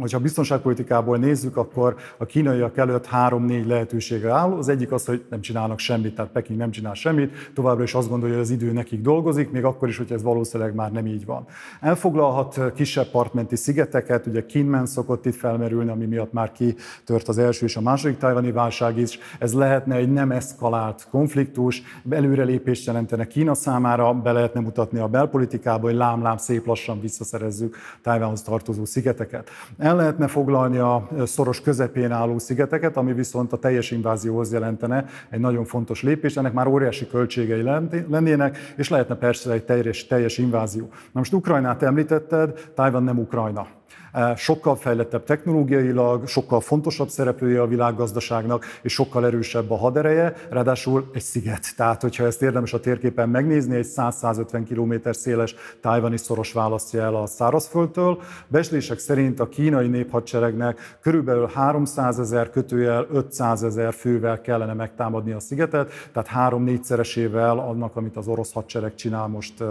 hogyha 0.00 0.18
biztonságpolitikából 0.18 1.16
nézzük, 1.16 1.56
akkor 1.56 1.96
a 2.18 2.24
kínaiak 2.24 2.76
előtt 2.76 3.06
három-négy 3.06 3.66
lehetősége 3.66 4.30
áll. 4.30 4.52
Az 4.52 4.68
egyik 4.68 4.92
az, 4.92 5.04
hogy 5.06 5.24
nem 5.30 5.40
csinálnak 5.40 5.78
semmit, 5.78 6.14
tehát 6.14 6.30
Peking 6.30 6.58
nem 6.58 6.70
csinál 6.70 6.94
semmit, 6.94 7.50
továbbra 7.54 7.82
is 7.82 7.94
azt 7.94 8.08
gondolja, 8.08 8.34
hogy 8.34 8.44
az 8.44 8.50
idő 8.50 8.72
nekik 8.72 9.00
dolgozik, 9.00 9.50
még 9.50 9.64
akkor 9.64 9.88
is, 9.88 9.96
hogy 9.96 10.12
ez 10.12 10.22
valószínűleg 10.22 10.74
már 10.74 10.92
nem 10.92 11.06
így 11.06 11.24
van. 11.24 11.46
Elfoglalhat 11.80 12.72
kisebb 12.74 13.10
partmenti 13.10 13.56
szigeteket, 13.56 14.26
ugye 14.26 14.46
Kinmen 14.46 14.86
szokott 14.86 15.26
itt 15.26 15.36
felmerülni, 15.36 15.90
ami 15.90 16.04
miatt 16.04 16.32
már 16.32 16.52
kitört 16.52 17.28
az 17.28 17.38
első 17.38 17.66
és 17.66 17.76
a 17.76 17.80
második 17.80 18.18
tajvani 18.18 18.52
válság 18.52 18.98
is. 18.98 19.18
Ez 19.38 19.54
lehetne 19.54 19.94
egy 19.94 20.12
nem 20.12 20.30
eszkalált 20.30 21.06
konfliktus, 21.10 21.82
előrelépést 22.10 22.86
jelentene 22.86 23.26
Kína 23.26 23.54
számára, 23.54 24.12
be 24.12 24.32
lehetne 24.32 24.60
mutatni 24.60 24.98
a 24.98 25.08
belpolitikába, 25.08 25.86
hogy 25.86 25.94
lám-lám 25.94 26.36
szép 26.36 26.66
lassan 26.66 27.00
visszaszerezzük 27.00 27.76
Tájvánhoz 28.02 28.42
tartozó 28.42 28.84
szigeteket. 28.84 29.50
El 29.78 29.96
lehetne 29.96 30.26
foglalni 30.26 30.78
a 30.78 31.08
szoros 31.24 31.60
közepén 31.60 32.10
álló 32.10 32.38
szigeteket, 32.38 32.96
ami 32.96 33.12
viszont 33.12 33.52
a 33.52 33.58
teljes 33.58 33.90
invázióhoz 33.90 34.52
jelentene 34.52 35.04
egy 35.30 35.40
nagyon 35.40 35.64
fontos 35.64 36.02
lépés, 36.02 36.36
ennek 36.36 36.52
már 36.52 36.66
óriási 36.66 37.06
költségei 37.06 37.62
lennének, 38.08 38.58
és 38.76 38.88
lehetne 38.88 39.14
persze 39.14 39.52
egy 39.52 39.64
teljes, 39.64 40.06
teljes 40.06 40.38
invázió. 40.38 40.88
Na 40.90 41.20
most 41.20 41.32
Ukrajnát 41.32 41.82
említetted, 41.82 42.70
Tájván 42.74 43.02
nem 43.02 43.18
Ukrajna 43.18 43.66
sokkal 44.36 44.76
fejlettebb 44.76 45.24
technológiailag, 45.24 46.26
sokkal 46.26 46.60
fontosabb 46.60 47.08
szereplője 47.08 47.60
a 47.60 47.66
világgazdaságnak, 47.66 48.64
és 48.82 48.92
sokkal 48.92 49.26
erősebb 49.26 49.70
a 49.70 49.76
hadereje, 49.76 50.34
ráadásul 50.50 51.10
egy 51.14 51.22
sziget. 51.22 51.66
Tehát, 51.76 52.00
hogyha 52.00 52.24
ezt 52.24 52.42
érdemes 52.42 52.72
a 52.72 52.80
térképen 52.80 53.28
megnézni, 53.28 53.76
egy 53.76 53.86
100-150 53.96 54.62
km 54.68 55.10
széles 55.10 55.54
tájvani 55.80 56.16
szoros 56.16 56.52
választja 56.52 57.02
el 57.02 57.14
a 57.14 57.26
szárazföldtől. 57.26 58.22
Beslések 58.46 58.98
szerint 58.98 59.40
a 59.40 59.48
kínai 59.48 59.88
néphadseregnek 59.88 60.96
körülbelül 61.00 61.50
300 61.54 62.18
ezer 62.18 62.50
kötőjel 62.50 63.06
500 63.12 63.62
ezer 63.62 63.92
fővel 63.92 64.40
kellene 64.40 64.72
megtámadni 64.72 65.32
a 65.32 65.40
szigetet, 65.40 65.92
tehát 66.12 66.28
három-négyszeresével 66.28 67.58
annak, 67.58 67.96
amit 67.96 68.16
az 68.16 68.26
orosz 68.26 68.52
hadsereg 68.52 68.94
csinál 68.94 69.26
most 69.26 69.60
uh, 69.60 69.68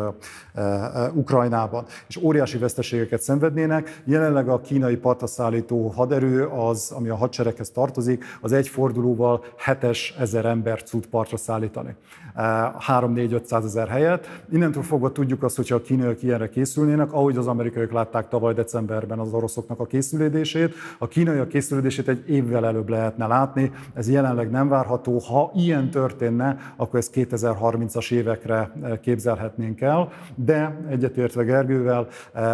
uh, 0.56 1.18
Ukrajnában. 1.18 1.86
És 2.08 2.18
óriási 2.18 2.58
veszteségeket 2.58 3.22
szenvednének. 3.22 4.02
Jelen 4.06 4.33
jelenleg 4.34 4.60
a 4.60 4.62
kínai 4.62 4.96
partra 4.96 5.28
szállító 5.28 5.88
haderő, 5.88 6.46
az, 6.46 6.94
ami 6.96 7.10
a 7.10 7.16
hadsereghez 7.16 7.70
tartozik, 7.70 8.24
az 8.42 8.52
egy 8.52 8.68
fordulóval 8.68 9.44
7 9.80 10.14
ezer 10.20 10.46
embert 10.46 10.90
tud 10.90 11.06
partra 11.06 11.38
szállítani. 11.38 11.96
3-4-500 12.36 13.64
ezer 13.64 13.88
helyet. 13.88 14.44
Innentől 14.52 14.84
fogva 14.84 15.12
tudjuk 15.12 15.44
azt, 15.44 15.56
hogyha 15.56 15.76
a 15.76 15.82
kínaiak 15.82 16.24
ilyenre 16.24 16.50
készülnének, 16.50 17.14
ahogy 17.14 17.38
az 17.38 17.48
amerikaiak 17.48 17.92
látták 17.92 18.28
tavaly 18.28 18.54
decemberben 18.54 19.20
az 19.20 19.34
oroszoknak 19.34 19.80
a 19.80 19.86
készülődését, 19.86 20.74
a 20.98 21.08
kínaiak 21.08 21.48
készülődését 21.48 22.08
egy 22.08 22.30
évvel 22.30 22.66
előbb 22.66 22.90
lehetne 22.90 23.28
látni, 23.28 23.72
ez 23.94 24.10
jelenleg 24.10 24.50
nem 24.50 24.68
várható. 24.68 25.18
Ha 25.18 25.52
ilyen 25.56 25.90
történne, 25.90 26.58
akkor 26.76 27.00
ezt 27.00 27.12
2030-as 27.16 28.12
évekre 28.12 28.72
képzelhetnénk 29.02 29.82
el, 29.82 30.10
de 30.36 30.86
egyetértve 30.90 31.44
Gergővel, 31.44 32.08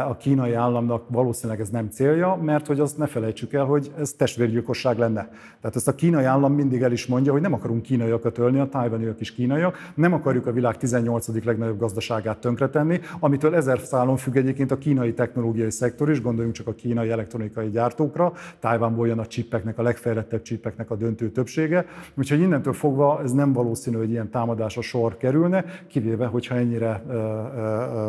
a 0.07 0.17
kínai 0.17 0.53
államnak 0.53 1.03
valószínűleg 1.07 1.61
ez 1.61 1.68
nem 1.69 1.89
célja, 1.89 2.39
mert 2.41 2.67
hogy 2.67 2.79
azt 2.79 2.97
ne 2.97 3.07
felejtsük 3.07 3.53
el, 3.53 3.65
hogy 3.65 3.91
ez 3.99 4.11
testvérgyilkosság 4.11 4.97
lenne. 4.97 5.29
Tehát 5.61 5.75
ezt 5.75 5.87
a 5.87 5.95
kínai 5.95 6.23
állam 6.23 6.53
mindig 6.53 6.81
el 6.81 6.91
is 6.91 7.05
mondja, 7.05 7.31
hogy 7.31 7.41
nem 7.41 7.53
akarunk 7.53 7.81
kínaiakat 7.81 8.37
ölni, 8.37 8.59
a 8.59 8.69
tájvaniak 8.69 9.19
is 9.19 9.33
kínaiak, 9.33 9.77
nem 9.95 10.13
akarjuk 10.13 10.45
a 10.45 10.51
világ 10.51 10.77
18. 10.77 11.43
legnagyobb 11.43 11.79
gazdaságát 11.79 12.37
tönkretenni, 12.37 12.99
amitől 13.19 13.55
ezer 13.55 13.79
szálon 13.79 14.17
függ 14.17 14.35
egyébként 14.35 14.71
a 14.71 14.77
kínai 14.77 15.13
technológiai 15.13 15.71
szektor 15.71 16.09
is, 16.09 16.21
gondoljunk 16.21 16.55
csak 16.55 16.67
a 16.67 16.73
kínai 16.73 17.09
elektronikai 17.09 17.69
gyártókra, 17.69 18.33
Tájvánból 18.59 19.07
jön 19.07 19.19
a 19.19 19.25
csipeknek, 19.25 19.77
a 19.77 19.81
legfejlettebb 19.81 20.41
csipeknek 20.41 20.91
a 20.91 20.95
döntő 20.95 21.29
többsége, 21.29 21.85
úgyhogy 22.15 22.39
innentől 22.39 22.73
fogva 22.73 23.21
ez 23.23 23.31
nem 23.31 23.53
valószínű, 23.53 23.97
hogy 23.97 24.09
ilyen 24.09 24.29
támadásra 24.29 24.81
sor 24.81 25.17
kerülne, 25.17 25.65
kivéve, 25.87 26.25
hogyha 26.25 26.55
ennyire 26.55 27.03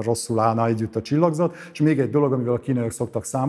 rosszul 0.00 0.38
állna 0.38 0.66
együtt 0.66 0.96
a 0.96 1.02
csillagzat. 1.02 1.56
És 1.72 1.80
még 1.80 1.98
egy 2.00 2.10
dolog, 2.10 2.32
amivel 2.32 2.54
a 2.54 2.58
kínaiak 2.58 2.90
szoktak 2.90 3.24
számolni, 3.24 3.48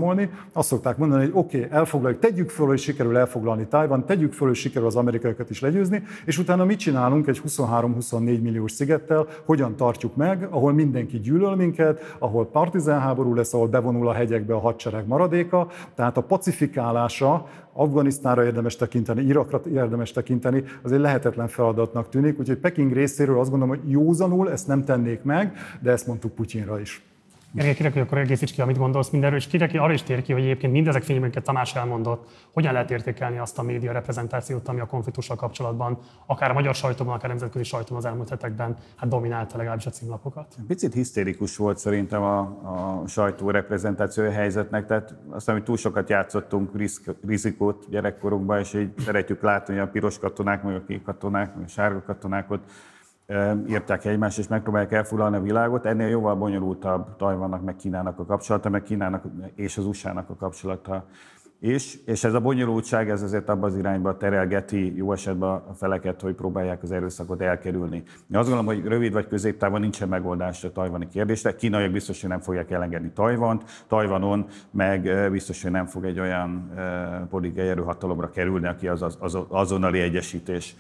azt 0.54 0.68
szokták 0.68 0.98
mondani, 0.98 1.24
hogy 1.24 1.32
oké, 1.34 1.58
okay, 1.58 1.78
elfoglaljuk, 1.78 2.20
tegyük 2.20 2.50
föl, 2.50 2.68
hogy 2.68 2.80
sikerül 2.80 3.18
elfoglalni 3.18 3.68
Tájvan, 3.68 4.06
tegyük 4.06 4.34
föl, 4.34 4.48
hogy 4.48 4.58
sikerül 4.58 4.88
az 4.88 4.96
amerikaiakat 4.96 5.50
is 5.50 5.62
legyőzni, 5.62 6.04
és 6.26 6.38
utána 6.38 6.66
mit 6.66 6.80
csinálunk 6.80 7.28
egy 7.28 7.42
23-24 7.48 8.42
milliós 8.42 8.72
szigettel, 8.72 9.28
hogyan 9.46 9.76
tartjuk 9.76 10.16
meg, 10.16 10.48
ahol 10.50 10.74
mindenki 10.74 11.20
gyűlöl 11.20 11.56
minket, 11.56 12.16
ahol 12.20 12.46
partizánháború 12.46 13.34
lesz, 13.34 13.54
ahol 13.54 13.68
bevonul 13.68 14.08
a 14.08 14.14
hegyekbe 14.14 14.54
a 14.54 14.60
hadsereg 14.60 15.08
maradéka, 15.08 15.68
tehát 15.96 16.18
a 16.18 16.22
pacifikálása 16.22 17.48
Afganisztánra 17.74 18.46
érdemes 18.46 18.76
tekinteni, 18.76 19.22
Irakra 19.22 19.62
érdemes 19.74 20.12
tekinteni, 20.12 20.64
az 20.82 20.92
egy 20.92 21.00
lehetetlen 21.00 21.48
feladatnak 21.48 22.10
tűnik, 22.10 22.40
úgyhogy 22.40 22.58
Peking 22.58 22.94
részéről 22.94 23.40
azt 23.40 23.50
gondolom, 23.50 23.78
hogy 23.78 23.92
józanul 23.92 24.52
ezt 24.52 24.68
nem 24.68 24.84
tennék 24.84 25.24
meg, 25.24 25.54
de 25.80 25.92
ezt 25.92 26.08
mondtuk 26.08 26.36
Putyinra 26.36 26.80
is. 26.80 27.11
Gergely, 27.54 27.74
kérek, 27.74 27.94
hogy 27.94 28.02
akkor 28.02 28.18
egészíts 28.18 28.54
ki, 28.54 28.62
amit 28.62 28.78
gondolsz 28.78 29.10
mindenről, 29.10 29.38
és 29.38 29.48
kérek, 29.48 29.74
arra 29.74 29.94
is 29.94 30.04
tér 30.04 30.22
ki, 30.22 30.34
hogy 30.34 30.42
egyébként 30.42 30.74
mindezek 30.74 31.04
fényében, 31.04 31.28
amiket 31.28 31.46
Tamás 31.46 31.76
elmondott, 31.76 32.30
hogyan 32.54 32.74
lehet 32.74 32.92
értékelni 32.92 33.38
azt 33.38 33.60
a 33.60 33.62
média 33.62 33.92
reprezentációt, 33.92 34.68
ami 34.68 34.80
a 34.80 34.86
konfliktussal 34.86 35.36
kapcsolatban, 35.36 35.98
akár 36.26 36.50
a 36.50 36.54
magyar 36.54 36.76
sajtóban, 36.76 37.14
akár 37.14 37.26
a 37.26 37.28
nemzetközi 37.28 37.64
sajtóban 37.64 37.98
az 37.98 38.06
elmúlt 38.06 38.30
hetekben 38.30 38.78
hát 38.96 39.10
dominálta 39.10 39.58
legalábbis 39.58 39.86
a 39.86 39.90
címlapokat. 39.90 40.56
Picit 40.68 40.94
hisztérikus 40.94 41.58
volt 41.58 41.78
szerintem 41.78 42.22
a, 42.22 42.40
a 42.40 43.08
sajtó 43.08 43.50
reprezentáció 43.50 44.30
helyzetnek, 44.30 44.86
tehát 44.86 45.16
azt 45.30 45.50
hogy 45.50 45.64
túl 45.64 45.78
sokat 45.78 46.10
játszottunk 46.10 46.76
risk, 46.76 47.16
rizikót 47.28 47.86
gyerekkorunkban, 47.90 48.60
és 48.60 48.74
így 48.74 48.90
szeretjük 48.98 49.42
látni, 49.42 49.74
hogy 49.74 49.84
a 49.84 49.88
piros 49.88 50.20
katonák, 50.20 50.64
meg 50.64 50.76
a 50.76 50.84
kék 50.88 51.04
katonák, 51.04 51.56
meg 51.56 51.64
a 51.66 51.68
sárga 51.68 52.04
katonák 52.04 52.52
ott 52.52 52.64
írták 53.68 54.06
egymást, 54.06 54.38
és 54.38 54.48
megpróbálják 54.48 54.92
elfoglalni 54.92 55.36
a 55.36 55.42
világot. 55.42 55.86
Ennél 55.86 56.08
jóval 56.08 56.36
bonyolultabb 56.36 57.16
Tajvannak, 57.16 57.64
meg 57.64 57.76
Kínának 57.76 58.20
a 58.20 58.26
kapcsolata, 58.26 58.70
meg 58.70 58.84
Kínának 58.84 59.24
és 59.56 59.78
az 59.78 59.86
USA-nak 59.86 60.30
a 60.30 60.36
kapcsolata 60.36 61.06
és, 61.62 61.98
és 62.06 62.24
ez 62.24 62.34
a 62.34 62.40
bonyolultság 62.40 63.10
ez 63.10 63.22
azért 63.22 63.50
abban 63.50 63.70
az 63.70 63.78
irányba 63.78 64.18
terelgeti 64.18 64.96
jó 64.96 65.12
esetben 65.12 65.50
a 65.50 65.74
feleket, 65.74 66.22
hogy 66.22 66.36
próbálják 66.36 66.84
az 66.84 66.92
erőszakot 66.92 67.42
elkerülni. 67.42 67.96
Én 67.96 68.38
azt 68.38 68.50
gondolom, 68.50 68.66
hogy 68.66 68.86
rövid 68.86 69.14
vagy 69.14 69.28
középtávon 69.28 69.80
nincsen 69.80 70.08
megoldás 70.08 70.64
a 70.64 70.72
tajvani 70.72 71.08
kérdésre. 71.08 71.56
Kínaiak 71.56 71.92
biztos, 71.92 72.22
hogy 72.22 72.30
nem 72.30 72.40
fogják 72.40 72.72
elengedni 72.72 73.12
Tajvant, 73.12 73.64
Tajvanon 73.88 74.46
meg 74.72 75.32
biztos, 75.32 75.62
hogy 75.62 75.72
nem 75.72 75.86
fog 75.86 76.06
egy 76.06 76.20
olyan 76.20 76.72
politikai 77.30 77.68
erőhatalomra 77.68 78.30
kerülni, 78.30 78.68
aki 78.68 78.88
az, 78.88 79.02
az, 79.02 79.18
az 79.20 79.38
azonnali 79.48 80.00
egyesítés 80.00 80.76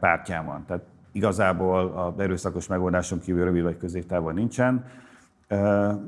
pártján 0.00 0.46
van. 0.46 0.64
Tehát 0.66 0.82
igazából 1.14 1.86
a 1.86 2.22
erőszakos 2.22 2.66
megoldáson 2.66 3.20
kívül 3.20 3.44
rövid 3.44 3.62
vagy 3.62 3.76
középtávon 3.76 4.34
nincsen. 4.34 4.84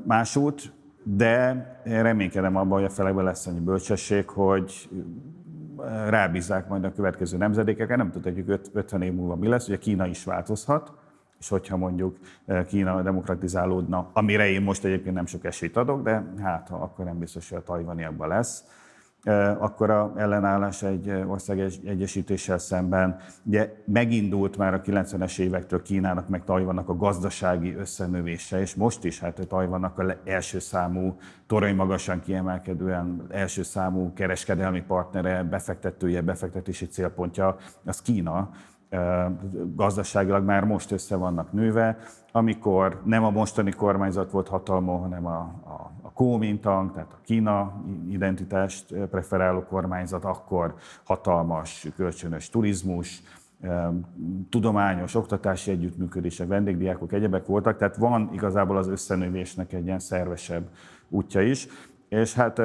Más 0.03 0.35
út, 0.35 0.71
de 1.03 1.65
én 1.85 2.03
reménykedem 2.03 2.55
abban, 2.55 2.77
hogy 2.77 2.83
a 2.83 2.89
felekben 2.89 3.23
lesz 3.23 3.47
annyi 3.47 3.59
bölcsesség, 3.59 4.29
hogy 4.29 4.89
rábízzák 6.09 6.67
majd 6.67 6.83
a 6.83 6.91
következő 6.91 7.37
nemzedékekre. 7.37 7.95
Nem 7.95 8.11
tudjuk 8.11 8.59
50 8.73 9.01
év 9.01 9.13
múlva 9.13 9.35
mi 9.35 9.47
lesz, 9.47 9.67
ugye 9.67 9.77
Kína 9.77 10.05
is 10.05 10.23
változhat, 10.23 10.93
és 11.39 11.49
hogyha 11.49 11.77
mondjuk 11.77 12.17
Kína 12.67 13.01
demokratizálódna, 13.01 14.09
amire 14.13 14.49
én 14.49 14.61
most 14.61 14.85
egyébként 14.85 15.15
nem 15.15 15.25
sok 15.25 15.45
esélyt 15.45 15.77
adok, 15.77 16.03
de 16.03 16.33
hát 16.41 16.69
akkor 16.69 17.05
nem 17.05 17.19
biztos, 17.19 17.49
hogy 17.49 17.57
a 17.57 17.63
tajvaniakban 17.63 18.27
lesz, 18.27 18.65
akkor 19.59 19.89
a 19.89 20.13
ellenállás 20.15 20.83
egy 20.83 21.23
ország 21.27 21.59
egyesítéssel 21.85 22.57
szemben. 22.57 23.19
Ugye 23.43 23.73
megindult 23.85 24.57
már 24.57 24.73
a 24.73 24.81
90-es 24.81 25.39
évektől 25.39 25.81
Kínának, 25.81 26.29
meg 26.29 26.43
Tajvannak 26.43 26.89
a 26.89 26.95
gazdasági 26.95 27.73
összenövése, 27.73 28.59
és 28.59 28.75
most 28.75 29.03
is 29.03 29.19
hát 29.19 29.39
a 29.39 29.45
Tajvannak 29.45 29.99
a 29.99 30.05
első 30.25 30.59
számú, 30.59 31.17
torony 31.47 31.75
magasan 31.75 32.19
kiemelkedően 32.19 33.25
első 33.29 33.63
számú 33.63 34.13
kereskedelmi 34.13 34.81
partnere, 34.81 35.43
befektetője, 35.43 36.21
befektetési 36.21 36.87
célpontja, 36.87 37.55
az 37.85 38.01
Kína 38.01 38.49
gazdaságilag 39.75 40.43
már 40.43 40.63
most 40.63 40.91
össze 40.91 41.15
vannak 41.15 41.51
nőve, 41.51 41.97
amikor 42.31 43.01
nem 43.05 43.23
a 43.23 43.29
mostani 43.29 43.71
kormányzat 43.71 44.31
volt 44.31 44.47
hatalma, 44.47 44.97
hanem 44.97 45.25
a, 45.25 45.39
a 45.65 45.91
Kuomintang, 46.17 46.93
tehát 46.93 47.11
a 47.13 47.19
Kína 47.23 47.83
identitást 48.09 48.93
preferáló 49.09 49.63
kormányzat, 49.63 50.23
akkor 50.25 50.75
hatalmas 51.03 51.87
kölcsönös 51.95 52.49
turizmus, 52.49 53.21
tudományos, 54.49 55.15
oktatási 55.15 55.71
együttműködések, 55.71 56.47
vendégdiákok, 56.47 57.13
egyebek 57.13 57.45
voltak, 57.45 57.77
tehát 57.77 57.97
van 57.97 58.29
igazából 58.33 58.77
az 58.77 58.87
összenövésnek 58.87 59.73
egy 59.73 59.85
ilyen 59.85 59.99
szervesebb 59.99 60.69
útja 61.09 61.41
is, 61.41 61.67
és 62.09 62.33
hát 62.33 62.59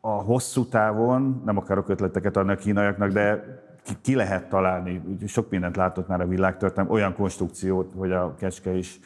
a 0.00 0.10
hosszú 0.10 0.64
távon, 0.64 1.42
nem 1.44 1.56
akarok 1.56 1.88
ötleteket 1.88 2.36
adni 2.36 2.52
a 2.52 2.56
kínaiaknak, 2.56 3.10
de 3.10 3.44
ki, 3.84 3.94
ki 4.00 4.14
lehet 4.14 4.48
találni, 4.48 5.02
sok 5.26 5.50
mindent 5.50 5.76
látott 5.76 6.08
már 6.08 6.20
a 6.20 6.26
világtörténelem, 6.26 6.92
olyan 6.92 7.14
konstrukciót, 7.14 7.92
hogy 7.96 8.12
a 8.12 8.34
kecske 8.34 8.72
is 8.72 9.00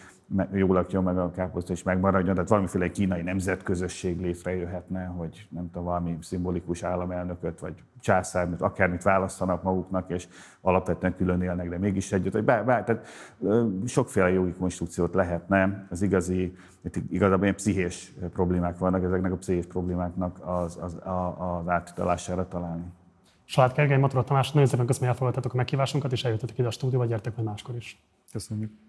jól 0.53 0.75
lakjon, 0.75 1.03
meg 1.03 1.19
a 1.19 1.31
káposzta 1.31 1.73
is 1.73 1.83
megmaradjon, 1.83 2.35
tehát 2.35 2.49
valamiféle 2.49 2.91
kínai 2.91 3.23
nemzetközösség 3.23 4.21
létrejöhetne, 4.21 5.05
hogy 5.05 5.47
nem 5.51 5.71
tudom, 5.71 5.85
valami 5.85 6.19
szimbolikus 6.21 6.83
államelnököt, 6.83 7.61
vagy 7.61 7.75
császárnőt, 8.01 8.61
akármit 8.61 9.03
választanak 9.03 9.63
maguknak, 9.63 10.11
és 10.11 10.29
alapvetően 10.61 11.17
külön 11.17 11.43
élnek, 11.43 11.69
de 11.69 11.79
mégis 11.79 12.13
együtt. 12.13 12.33
Vagy 12.33 12.45
bár, 12.45 12.65
bár, 12.65 12.85
tehát 12.85 13.07
sokféle 13.87 14.31
jogi 14.31 14.53
konstrukciót 14.53 15.15
lehetne, 15.15 15.87
az 15.91 16.03
igazi, 16.03 16.57
igazából 17.11 17.43
ilyen 17.43 17.55
pszichés 17.55 18.13
problémák 18.33 18.79
vannak, 18.79 19.05
ezeknek 19.05 19.33
a 19.33 19.37
pszichés 19.37 19.67
problémáknak 19.67 20.39
az, 20.47 20.79
az, 20.83 20.99
az 21.39 21.69
átutalására 21.69 22.49
találni. 22.49 22.85
Salát 23.45 23.73
Kergely, 23.73 23.99
Matura 23.99 24.25
Tamás, 24.25 24.53
nagyon 24.53 24.69
szépen 24.69 24.87
köszönöm, 24.87 25.09
hogy 25.09 25.17
elfogadtátok 25.17 25.53
a 25.53 25.57
meghívásunkat, 25.57 26.13
és 26.13 26.25
eljöttetek 26.25 26.59
ide 26.59 26.69
a 26.69 26.71
stúdióba, 26.71 27.05
gyertek 27.05 27.37
majd 27.37 27.49
máskor 27.49 27.77
is. 27.77 28.03
Köszönjük. 28.33 28.86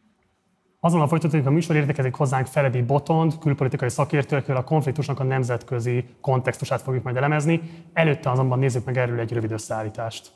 Azonnal 0.80 1.08
folytatódik 1.08 1.46
a 1.46 1.52
műsor, 1.52 1.76
érdekezik 1.76 2.14
hozzánk 2.14 2.46
Feledi 2.46 2.82
Botond, 2.82 3.38
külpolitikai 3.38 3.90
szakértő, 3.90 4.36
akivel 4.36 4.56
a 4.56 4.64
konfliktusnak 4.64 5.20
a 5.20 5.24
nemzetközi 5.24 6.06
kontextusát 6.22 6.82
fogjuk 6.82 7.04
majd 7.04 7.16
elemezni. 7.16 7.62
Előtte 7.94 8.32
azonban 8.32 8.60
nézzük 8.60 8.86
meg 8.86 8.98
erről 8.98 9.20
egy 9.20 9.34
rövid 9.34 9.52
összeállítást. 9.52 10.32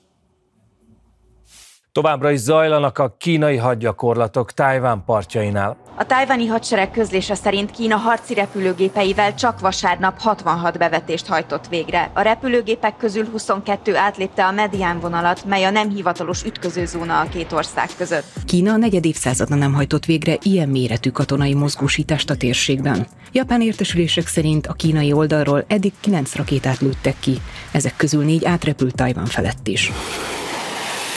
Továbbra 1.94 2.32
is 2.32 2.40
zajlanak 2.40 2.98
a 2.98 3.16
kínai 3.18 3.58
hadgyakorlatok 3.58 4.52
Tájván 4.52 5.04
partjainál. 5.06 5.78
A 5.98 6.06
tájvani 6.06 6.46
hadsereg 6.46 6.92
közlése 6.92 7.36
szerint 7.36 7.72
Kína 7.72 7.96
harci 7.96 8.34
repülőgépeivel 8.34 9.36
csak 9.36 9.60
vasárnap 9.60 10.20
66 10.20 10.78
bevetést 10.78 11.28
hajtott 11.28 11.68
végre. 11.68 12.12
A 12.14 12.22
repülőgépek 12.22 12.98
közül 12.98 13.26
22 13.32 13.96
átlépte 13.96 14.46
a 14.46 14.52
medián 14.52 15.00
vonalat, 15.00 15.46
mely 15.46 15.64
a 15.64 15.70
nem 15.70 15.90
hivatalos 15.90 16.44
ütközőzóna 16.44 17.20
a 17.20 17.30
két 17.30 17.52
ország 17.52 17.90
között. 17.98 18.26
Kína 18.46 18.78
negyed 18.78 19.06
évszázada 19.06 19.56
nem 19.56 19.74
hajtott 19.74 20.06
végre 20.06 20.38
ilyen 20.42 20.70
méretű 20.70 21.10
katonai 21.10 21.54
mozgósítást 21.54 22.30
a 22.30 22.36
térségben. 22.36 23.08
Japán 23.32 23.62
értesülések 23.62 24.28
szerint 24.28 24.68
a 24.68 24.74
kínai 24.74 25.14
oldalról 25.14 25.64
eddig 25.68 25.94
9 26.00 26.36
rakétát 26.36 26.80
lőttek 26.80 27.16
ki, 27.20 27.38
ezek 27.72 27.94
közül 27.96 28.24
négy 28.24 28.46
átrepült 28.46 28.96
Tajvan 28.96 29.26
felett 29.26 29.68
is. 29.68 29.92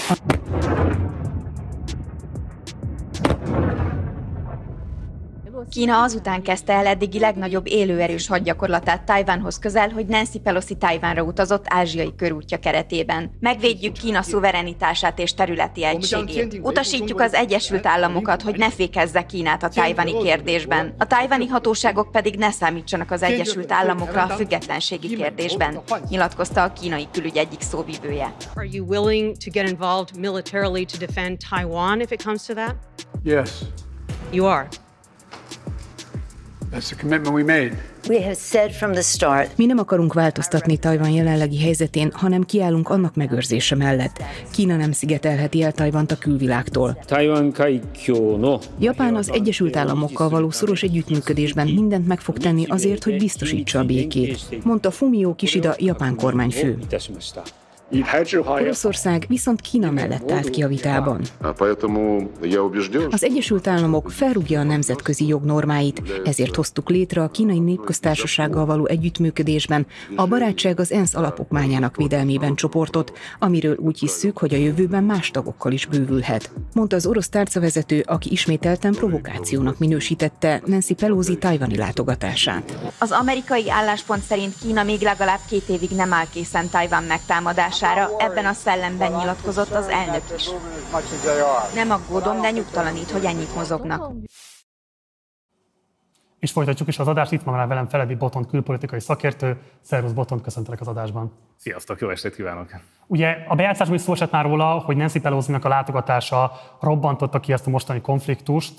Thank 0.06 0.78
you. 0.78 0.83
Kína 5.74 6.02
azután 6.02 6.42
kezdte 6.42 6.72
el 6.72 6.86
eddigi 6.86 7.18
legnagyobb 7.18 7.66
élőerős 7.66 8.26
hadgyakorlatát 8.26 9.02
Tajvánhoz 9.02 9.58
közel, 9.58 9.88
hogy 9.88 10.06
Nancy 10.06 10.38
Pelosi 10.38 10.76
Tajvánra 10.76 11.22
utazott 11.22 11.64
ázsiai 11.68 12.14
körútja 12.16 12.58
keretében. 12.58 13.30
Megvédjük 13.40 13.92
Kína 13.92 14.22
szuverenitását 14.22 15.18
és 15.18 15.34
területi 15.34 15.84
egységét. 15.84 16.58
Utasítjuk 16.62 17.20
az 17.20 17.34
Egyesült 17.34 17.86
Államokat, 17.86 18.42
hogy 18.42 18.56
ne 18.56 18.70
fékezze 18.70 19.26
Kínát 19.26 19.62
a 19.62 19.68
tajvani 19.68 20.18
kérdésben. 20.22 20.94
A 20.98 21.06
tajvani 21.06 21.46
hatóságok 21.46 22.10
pedig 22.10 22.36
ne 22.36 22.50
számítsanak 22.50 23.10
az 23.10 23.22
Egyesült 23.22 23.72
Államokra 23.72 24.22
a 24.22 24.28
függetlenségi 24.28 25.08
kérdésben, 25.16 25.80
nyilatkozta 26.08 26.62
a 26.62 26.72
kínai 26.72 27.06
külügy 27.12 27.36
egyik 27.36 27.60
szóvivője. 27.60 28.34
Are 28.54 28.68
you 28.70 28.86
willing 28.86 29.36
to 29.36 29.50
get 29.50 29.68
involved 29.68 30.18
militarily 30.18 30.84
to 30.84 30.98
defend 30.98 31.38
Taiwan 31.50 32.00
if 32.00 32.10
it 32.10 32.22
comes 32.22 32.42
to 32.42 32.54
that? 32.54 32.74
Yes. 33.22 33.50
You 34.30 34.46
are. 34.46 34.68
That's 36.74 36.88
the 36.88 36.96
commitment 36.96 37.34
we 37.34 37.42
made. 37.42 37.76
We 38.08 38.22
have 38.22 38.34
said 38.34 38.72
from 38.72 38.92
the 38.92 39.02
start. 39.02 39.56
Mi 39.56 39.66
nem 39.66 39.78
akarunk 39.78 40.12
változtatni 40.12 40.76
Tajvan 40.76 41.08
jelenlegi 41.10 41.60
helyzetén, 41.60 42.10
hanem 42.12 42.42
kiállunk 42.42 42.88
annak 42.88 43.14
megőrzése 43.14 43.74
mellett. 43.74 44.22
Kína 44.50 44.76
nem 44.76 44.92
szigetelheti 44.92 45.62
el 45.62 45.72
Tajvant 45.72 46.10
a 46.10 46.16
külvilágtól. 46.16 46.98
Japán 48.78 49.16
az 49.16 49.32
Egyesült 49.32 49.76
Államokkal 49.76 50.28
való 50.28 50.50
szoros 50.50 50.82
együttműködésben 50.82 51.68
mindent 51.68 52.06
meg 52.06 52.20
fog 52.20 52.38
tenni 52.38 52.64
azért, 52.68 53.04
hogy 53.04 53.16
biztosítsa 53.16 53.78
a 53.78 53.84
békét, 53.84 54.64
mondta 54.64 54.90
Fumio 54.90 55.34
Kishida 55.34 55.74
japán 55.78 56.14
kormányfő. 56.16 56.78
Oroszország 58.46 59.24
viszont 59.28 59.60
Kína 59.60 59.90
mellett 59.90 60.30
állt 60.30 60.50
ki 60.50 60.62
a 60.62 60.68
vitában. 60.68 61.20
Az 63.10 63.24
Egyesült 63.24 63.66
Államok 63.66 64.10
felrúgja 64.10 64.60
a 64.60 64.62
nemzetközi 64.62 65.26
jog 65.26 65.44
normáit, 65.44 66.02
ezért 66.24 66.56
hoztuk 66.56 66.88
létre 66.88 67.22
a 67.22 67.28
kínai 67.28 67.58
népköztársasággal 67.58 68.66
való 68.66 68.86
együttműködésben 68.86 69.86
a 70.16 70.26
barátság 70.26 70.80
az 70.80 70.92
ENSZ 70.92 71.14
alapokmányának 71.14 71.96
védelmében 71.96 72.54
csoportot, 72.54 73.12
amiről 73.38 73.76
úgy 73.76 73.98
hisszük, 73.98 74.38
hogy 74.38 74.54
a 74.54 74.56
jövőben 74.56 75.04
más 75.04 75.30
tagokkal 75.30 75.72
is 75.72 75.86
bővülhet. 75.86 76.50
Mondta 76.72 76.96
az 76.96 77.06
orosz 77.06 77.28
tárcavezető, 77.28 78.04
aki 78.06 78.32
ismételten 78.32 78.92
provokációnak 78.92 79.78
minősítette 79.78 80.62
Nancy 80.66 80.94
Pelosi 80.94 81.38
tajvani 81.38 81.76
látogatását. 81.76 82.78
Az 82.98 83.10
amerikai 83.10 83.70
álláspont 83.70 84.22
szerint 84.22 84.54
Kína 84.62 84.82
még 84.82 85.00
legalább 85.00 85.40
két 85.48 85.68
évig 85.68 85.90
nem 85.90 86.12
áll 86.12 86.26
készen 86.32 86.68
Tajvan 86.70 87.02
megtámadására, 87.04 87.83
ebben 88.18 88.46
a 88.46 88.52
szellemben 88.52 89.12
nyilatkozott 89.12 89.70
az 89.70 89.88
elnök 89.88 90.22
is. 90.36 90.50
Nem 91.74 91.90
aggódom, 91.90 92.40
de 92.40 92.50
nyugtalanít, 92.50 93.10
hogy 93.10 93.24
ennyit 93.24 93.54
mozognak. 93.54 94.12
És 96.38 96.50
folytatjuk 96.52 96.88
is 96.88 96.98
az 96.98 97.08
adást. 97.08 97.32
Itt 97.32 97.42
van 97.42 97.54
már 97.54 97.66
velem 97.66 97.88
Feledi 97.88 98.14
Botont, 98.14 98.48
külpolitikai 98.48 99.00
szakértő. 99.00 99.58
Szervusz 99.80 100.12
Botont, 100.12 100.42
köszöntelek 100.42 100.80
az 100.80 100.88
adásban. 100.88 101.32
Sziasztok, 101.56 102.00
jó 102.00 102.10
estét 102.10 102.34
kívánok! 102.34 102.70
Ugye 103.06 103.36
a 103.48 103.54
bejátszásban 103.54 103.96
is 103.96 104.02
szó 104.02 104.12
esett 104.12 104.30
már 104.30 104.44
róla, 104.44 104.64
hogy 104.64 104.96
Nancy 104.96 105.20
pelosi 105.20 105.52
a 105.62 105.68
látogatása 105.68 106.52
robbantotta 106.80 107.40
ki 107.40 107.52
ezt 107.52 107.66
a 107.66 107.70
mostani 107.70 108.00
konfliktust. 108.00 108.78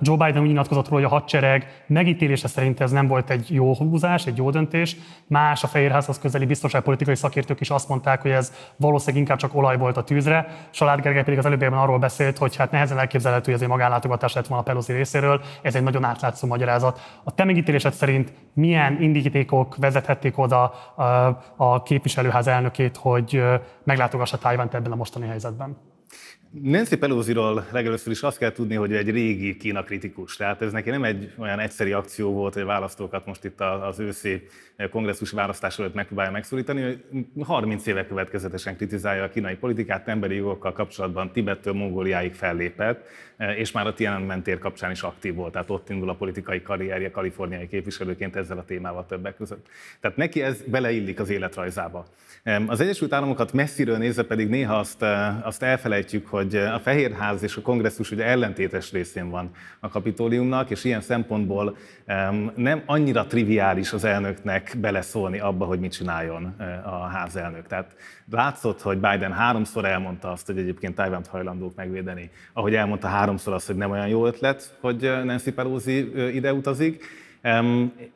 Joe 0.00 0.16
Biden 0.16 0.42
úgy 0.42 0.48
nyilatkozott 0.48 0.88
róla, 0.88 1.02
hogy 1.02 1.12
a 1.12 1.14
hadsereg 1.14 1.84
megítélése 1.86 2.48
szerint 2.48 2.80
ez 2.80 2.90
nem 2.90 3.06
volt 3.06 3.30
egy 3.30 3.54
jó 3.54 3.74
húzás, 3.74 4.26
egy 4.26 4.36
jó 4.36 4.50
döntés. 4.50 4.96
Más 5.26 5.64
a 5.64 5.66
Fehérházhoz 5.66 6.18
közeli 6.18 6.46
biztonságpolitikai 6.46 7.14
szakértők 7.14 7.60
is 7.60 7.70
azt 7.70 7.88
mondták, 7.88 8.22
hogy 8.22 8.30
ez 8.30 8.52
valószínűleg 8.76 9.20
inkább 9.20 9.38
csak 9.38 9.54
olaj 9.54 9.76
volt 9.76 9.96
a 9.96 10.04
tűzre. 10.04 10.46
Salád 10.70 11.00
Gergely 11.00 11.22
pedig 11.22 11.38
az 11.38 11.46
előbbiekben 11.46 11.80
arról 11.80 11.98
beszélt, 11.98 12.38
hogy 12.38 12.56
hát 12.56 12.70
nehezen 12.70 12.98
elképzelhető, 12.98 13.44
hogy 13.44 13.54
ez 13.54 13.62
egy 13.62 13.68
magánlátogatás 13.68 14.32
lett 14.32 14.46
volna 14.46 14.62
a 14.62 14.66
Pelosi 14.66 14.92
részéről. 14.92 15.40
Ez 15.62 15.74
egy 15.74 15.82
nagyon 15.82 16.04
átlátszó 16.04 16.46
magyarázat. 16.46 17.00
A 17.24 17.34
te 17.34 17.44
megítélésed 17.44 17.92
szerint 17.92 18.32
milyen 18.52 19.02
indikatékok 19.02 19.76
vezethették 19.76 20.38
oda 20.38 20.74
a 21.56 21.82
képviselőház 21.82 22.46
elnökét, 22.46 22.96
hogy 22.96 23.42
meglátogassa 23.84 24.38
Tájvánt 24.38 24.74
ebben 24.74 24.92
a 24.92 24.96
mostani 24.96 25.26
helyzetben? 25.26 25.76
Nancy 26.62 26.96
Pelosi-ról 26.96 27.66
legelőször 27.72 28.12
is 28.12 28.22
azt 28.22 28.38
kell 28.38 28.52
tudni, 28.52 28.74
hogy 28.74 28.92
egy 28.92 29.10
régi 29.10 29.56
Kína 29.56 29.82
kritikus. 29.82 30.36
Tehát 30.36 30.62
ez 30.62 30.72
neki 30.72 30.90
nem 30.90 31.04
egy 31.04 31.32
olyan 31.38 31.58
egyszeri 31.58 31.92
akció 31.92 32.32
volt, 32.32 32.52
hogy 32.54 32.62
a 32.62 32.66
választókat 32.66 33.26
most 33.26 33.44
itt 33.44 33.60
az 33.60 33.98
őszi 33.98 34.46
kongresszusi 34.90 35.34
választás 35.34 35.78
előtt 35.78 35.94
megpróbálja 35.94 36.30
megszólítani, 36.30 36.82
hogy 36.82 37.04
30 37.44 37.86
éve 37.86 38.06
következetesen 38.06 38.76
kritizálja 38.76 39.24
a 39.24 39.28
kínai 39.28 39.54
politikát, 39.54 40.08
emberi 40.08 40.34
jogokkal 40.34 40.72
kapcsolatban 40.72 41.32
Tibettől 41.32 41.72
Mongóliáig 41.72 42.34
fellépett, 42.34 43.06
és 43.56 43.72
már 43.72 43.86
a 43.86 43.94
Tiananmen 43.94 44.42
tér 44.42 44.58
kapcsán 44.58 44.90
is 44.90 45.02
aktív 45.02 45.34
volt, 45.34 45.52
tehát 45.52 45.70
ott 45.70 45.90
indul 45.90 46.10
a 46.10 46.14
politikai 46.14 46.62
karrierje 46.62 47.10
kaliforniai 47.10 47.68
képviselőként 47.68 48.36
ezzel 48.36 48.58
a 48.58 48.64
témával 48.64 49.06
többek 49.06 49.36
között. 49.36 49.66
Tehát 50.00 50.16
neki 50.16 50.42
ez 50.42 50.62
beleillik 50.66 51.20
az 51.20 51.30
életrajzába. 51.30 52.06
Az 52.66 52.80
Egyesült 52.80 53.12
Államokat 53.12 53.52
messziről 53.52 53.96
nézve 53.96 54.22
pedig 54.22 54.48
néha 54.48 54.74
azt, 54.78 55.04
azt 55.42 55.62
elfelejtjük, 55.62 56.26
hogy 56.26 56.56
a 56.56 56.78
Fehérház 56.78 57.42
és 57.42 57.56
a 57.56 57.60
kongresszus 57.60 58.10
ugye 58.10 58.24
ellentétes 58.24 58.92
részén 58.92 59.30
van 59.30 59.50
a 59.80 59.88
kapitóliumnak, 59.88 60.70
és 60.70 60.84
ilyen 60.84 61.00
szempontból 61.00 61.76
nem 62.54 62.82
annyira 62.86 63.26
triviális 63.26 63.92
az 63.92 64.04
elnöknek 64.04 64.74
beleszólni 64.80 65.38
abba, 65.38 65.64
hogy 65.64 65.80
mit 65.80 65.92
csináljon 65.92 66.44
a 66.84 67.06
házelnök. 67.06 67.66
Tehát 67.66 67.96
látszott, 68.30 68.82
hogy 68.82 68.98
Biden 68.98 69.32
háromszor 69.32 69.84
elmondta 69.84 70.30
azt, 70.30 70.46
hogy 70.46 70.58
egyébként 70.58 70.94
Tajvánt 70.94 71.26
hajlandók 71.26 71.74
megvédeni, 71.74 72.30
ahogy 72.52 72.74
elmondta 72.74 73.08
háromszor 73.08 73.52
azt, 73.52 73.66
hogy 73.66 73.76
nem 73.76 73.90
olyan 73.90 74.08
jó 74.08 74.26
ötlet, 74.26 74.76
hogy 74.80 75.00
Nancy 75.24 75.52
Pelosi 75.52 76.12
ide 76.34 76.52
utazik, 76.52 77.04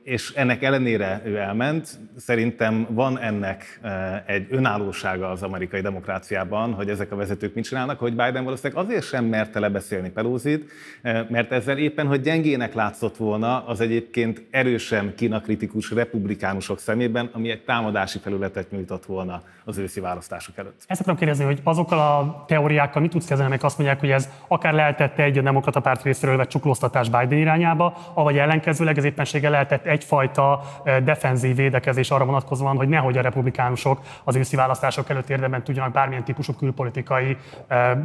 és 0.03 0.33
ennek 0.35 0.63
ellenére 0.63 1.21
ő 1.25 1.37
elment. 1.37 1.99
Szerintem 2.17 2.87
van 2.91 3.19
ennek 3.19 3.79
e, 3.83 4.25
egy 4.27 4.47
önállósága 4.51 5.31
az 5.31 5.43
amerikai 5.43 5.81
demokráciában, 5.81 6.73
hogy 6.73 6.89
ezek 6.89 7.13
a 7.13 7.17
vezetők 7.17 7.55
mit 7.55 7.65
csinálnak, 7.65 7.99
hogy 7.99 8.11
Biden 8.11 8.45
valószínűleg 8.45 8.85
azért 8.85 9.05
sem 9.05 9.25
merte 9.25 9.61
lebeszélni 9.61 10.11
Pelózit, 10.11 10.71
e, 11.03 11.27
mert 11.31 11.53
ezzel 11.53 11.79
éppen, 11.79 12.07
hogy 12.07 12.21
gyengének 12.21 12.75
látszott 12.75 13.17
volna 13.17 13.67
az 13.67 13.81
egyébként 13.81 14.43
erősen 14.51 15.15
kínakritikus 15.15 15.91
republikánusok 15.91 16.79
szemében, 16.79 17.31
ami 17.33 17.51
egy 17.51 17.65
támadási 17.65 18.19
felületet 18.19 18.71
nyújtott 18.71 19.05
volna 19.05 19.43
az 19.65 19.79
őszi 19.79 20.01
választások 20.01 20.59
előtt. 20.59 20.83
Ezt 20.87 21.01
akarom 21.01 21.19
kérdezni, 21.19 21.45
hogy 21.45 21.61
azokkal 21.65 21.99
a 21.99 22.45
teóriákkal 22.47 23.03
mit 23.03 23.11
tudsz 23.11 23.27
kezdeni, 23.27 23.45
amelyek 23.47 23.65
azt 23.65 23.79
mondják, 23.79 24.01
hogy 24.01 24.11
ez 24.11 24.29
akár 24.49 24.73
lehetett 24.73 25.19
egy 25.19 25.39
a 25.39 25.43
demokrata 25.43 25.81
párt 25.81 26.03
részéről 26.03 26.37
vett 26.37 26.49
csuklóztatás 26.49 27.09
Biden 27.09 27.39
irányába, 27.39 27.97
avagy 28.15 28.39
ellenkezőleg 28.39 28.99
ez 28.99 29.05
éppensége 29.21 29.49
lehetett 29.49 29.87
egyfajta 29.87 30.63
defenzív 31.05 31.57
védekezés 31.57 32.11
arra 32.11 32.25
vonatkozóan, 32.25 32.77
hogy 32.77 32.89
nehogy 32.89 33.19
a 33.19 33.21
republikánusok 33.21 34.01
az 34.25 34.37
őszi 34.37 34.57
választások 34.57 35.09
előtt 35.09 35.31
érdemben 35.31 35.65
tudjanak 35.65 35.93
bármilyen 35.93 36.25
típusú 36.25 36.53
külpolitikai 36.53 37.37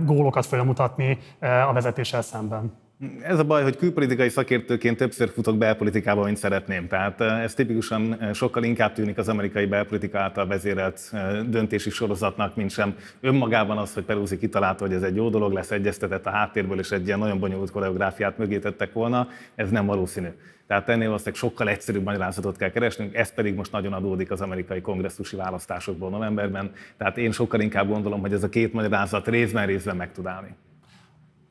gólokat 0.06 0.46
felmutatni 0.46 1.18
eh, 1.40 1.70
a 1.70 1.74
vezetéssel 1.74 2.22
szemben. 2.22 2.85
Ez 3.22 3.40
a 3.40 3.44
baj, 3.44 3.64
hogy 3.64 3.78
külpolitikai 3.78 4.30
szakértőként 4.30 4.98
többször 4.98 5.30
futok 5.30 5.58
belpolitikába, 5.58 6.24
mint 6.24 6.38
szeretném. 6.38 6.88
Tehát 6.88 7.22
ez 7.22 7.54
tipikusan 7.54 8.18
sokkal 8.34 8.64
inkább 8.64 8.94
tűnik 8.94 9.18
az 9.18 9.30
amerikai 9.30 9.66
belpolitika 9.66 10.20
által 10.20 10.48
vezérelt 10.48 11.12
döntési 11.50 11.90
sorozatnak, 11.90 12.56
mint 12.56 12.72
sem 12.72 12.96
önmagában 13.22 13.78
az, 13.78 13.94
hogy 13.94 14.04
Peruzi 14.04 14.38
kitalálta, 14.38 14.86
hogy 14.86 14.94
ez 14.94 15.04
egy 15.04 15.16
jó 15.16 15.30
dolog 15.30 15.54
lesz, 15.54 15.72
egyeztetett 15.72 16.26
a 16.26 16.30
háttérből, 16.30 16.80
és 16.80 16.92
egy 16.92 17.06
ilyen 17.06 17.20
nagyon 17.20 17.40
bonyolult 17.40 17.72
koreográfiát 17.72 18.38
mögé 18.38 18.60
tettek 18.60 18.94
volna. 18.94 19.28
Ez 19.56 19.70
nem 19.70 19.86
valószínű. 19.86 20.28
Tehát 20.68 20.90
ennél 20.90 21.06
valószínűleg 21.06 21.40
sokkal 21.40 21.70
egyszerűbb 21.70 22.04
magyarázatot 22.04 22.58
kell 22.58 22.70
keresnünk, 22.70 23.16
ez 23.16 23.34
pedig 23.34 23.56
most 23.56 23.72
nagyon 23.72 23.94
adódik 23.94 24.32
az 24.32 24.42
amerikai 24.42 24.82
kongresszusi 24.82 25.36
választásokból 25.36 26.10
novemberben. 26.10 26.72
Tehát 26.98 27.18
én 27.18 27.32
sokkal 27.32 27.60
inkább 27.60 27.88
gondolom, 27.88 28.20
hogy 28.20 28.34
ez 28.34 28.44
a 28.44 28.50
két 28.50 28.74
magyarázat 28.74 29.28
részben 29.28 29.66
részben 29.66 29.96
meg 29.96 30.12
tud 30.12 30.26
állni. 30.26 30.56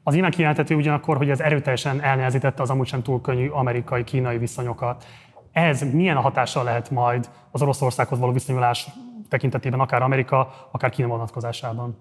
Az 0.06 0.14
innen 0.14 0.30
kijelentető 0.30 0.74
ugyanakkor, 0.74 1.16
hogy 1.16 1.30
ez 1.30 1.40
erőteljesen 1.40 2.02
elnehezítette 2.02 2.62
az 2.62 2.70
amúgy 2.70 2.86
sem 2.86 3.02
túl 3.02 3.20
könnyű 3.20 3.48
amerikai-kínai 3.48 4.38
viszonyokat. 4.38 5.04
Ez 5.52 5.92
milyen 5.92 6.16
hatással 6.16 6.64
lehet 6.64 6.90
majd 6.90 7.30
az 7.50 7.62
Oroszországhoz 7.62 8.18
való 8.18 8.32
viszonyulás 8.32 8.88
tekintetében, 9.28 9.80
akár 9.80 10.02
Amerika, 10.02 10.68
akár 10.70 10.90
Kína 10.90 11.08
vonatkozásában? 11.08 11.98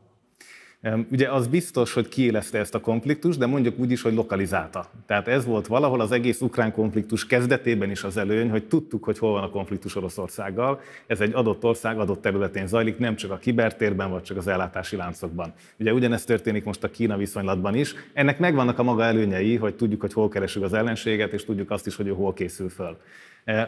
Ugye 1.12 1.32
az 1.32 1.48
biztos, 1.48 1.94
hogy 1.94 2.08
kiélezte 2.08 2.60
ezt 2.60 2.76
a 2.76 2.80
konfliktust, 2.80 3.40
de 3.40 3.46
mondjuk 3.46 3.80
úgy 3.80 3.92
is, 3.92 4.02
hogy 4.02 4.14
lokalizálta. 4.14 4.86
Tehát 5.06 5.28
ez 5.28 5.46
volt 5.46 5.68
valahol 5.68 6.02
az 6.02 6.12
egész 6.12 6.42
ukrán 6.42 6.72
konfliktus 6.72 7.26
kezdetében 7.26 7.90
is 7.90 8.04
az 8.04 8.18
előny, 8.18 8.50
hogy 8.50 8.64
tudtuk, 8.68 9.04
hogy 9.04 9.18
hol 9.18 9.32
van 9.32 9.44
a 9.44 9.50
konfliktus 9.50 9.96
Oroszországgal. 9.96 10.82
Ez 11.08 11.20
egy 11.20 11.34
adott 11.34 11.64
ország 11.64 12.00
adott 12.00 12.22
területén 12.22 12.68
zajlik, 12.68 12.98
nem 12.98 13.16
csak 13.16 13.32
a 13.32 13.38
kibertérben, 13.38 14.10
vagy 14.10 14.22
csak 14.24 14.38
az 14.38 14.48
ellátási 14.48 14.96
láncokban. 14.96 15.54
Ugye 15.80 15.94
ugyanezt 15.94 16.28
történik 16.28 16.64
most 16.64 16.84
a 16.84 16.90
Kína 16.90 17.18
viszonylatban 17.18 17.76
is. 17.76 17.94
Ennek 18.14 18.40
megvannak 18.40 18.80
a 18.80 18.84
maga 18.84 19.04
előnyei, 19.04 19.56
hogy 19.56 19.76
tudjuk, 19.76 20.02
hogy 20.02 20.14
hol 20.14 20.30
keresünk 20.30 20.66
az 20.66 20.74
ellenséget, 20.74 21.34
és 21.34 21.46
tudjuk 21.46 21.72
azt 21.72 21.88
is, 21.88 21.96
hogy 21.96 22.08
ő 22.08 22.12
hol 22.12 22.34
készül 22.34 22.70
föl. 22.70 22.98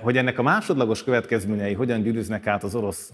Hogy 0.02 0.18
ennek 0.18 0.40
a 0.40 0.44
másodlagos 0.44 1.04
következményei 1.04 1.74
hogyan 1.74 2.02
gyűrűznek 2.02 2.48
át 2.48 2.64
az 2.64 2.76
orosz 2.76 3.14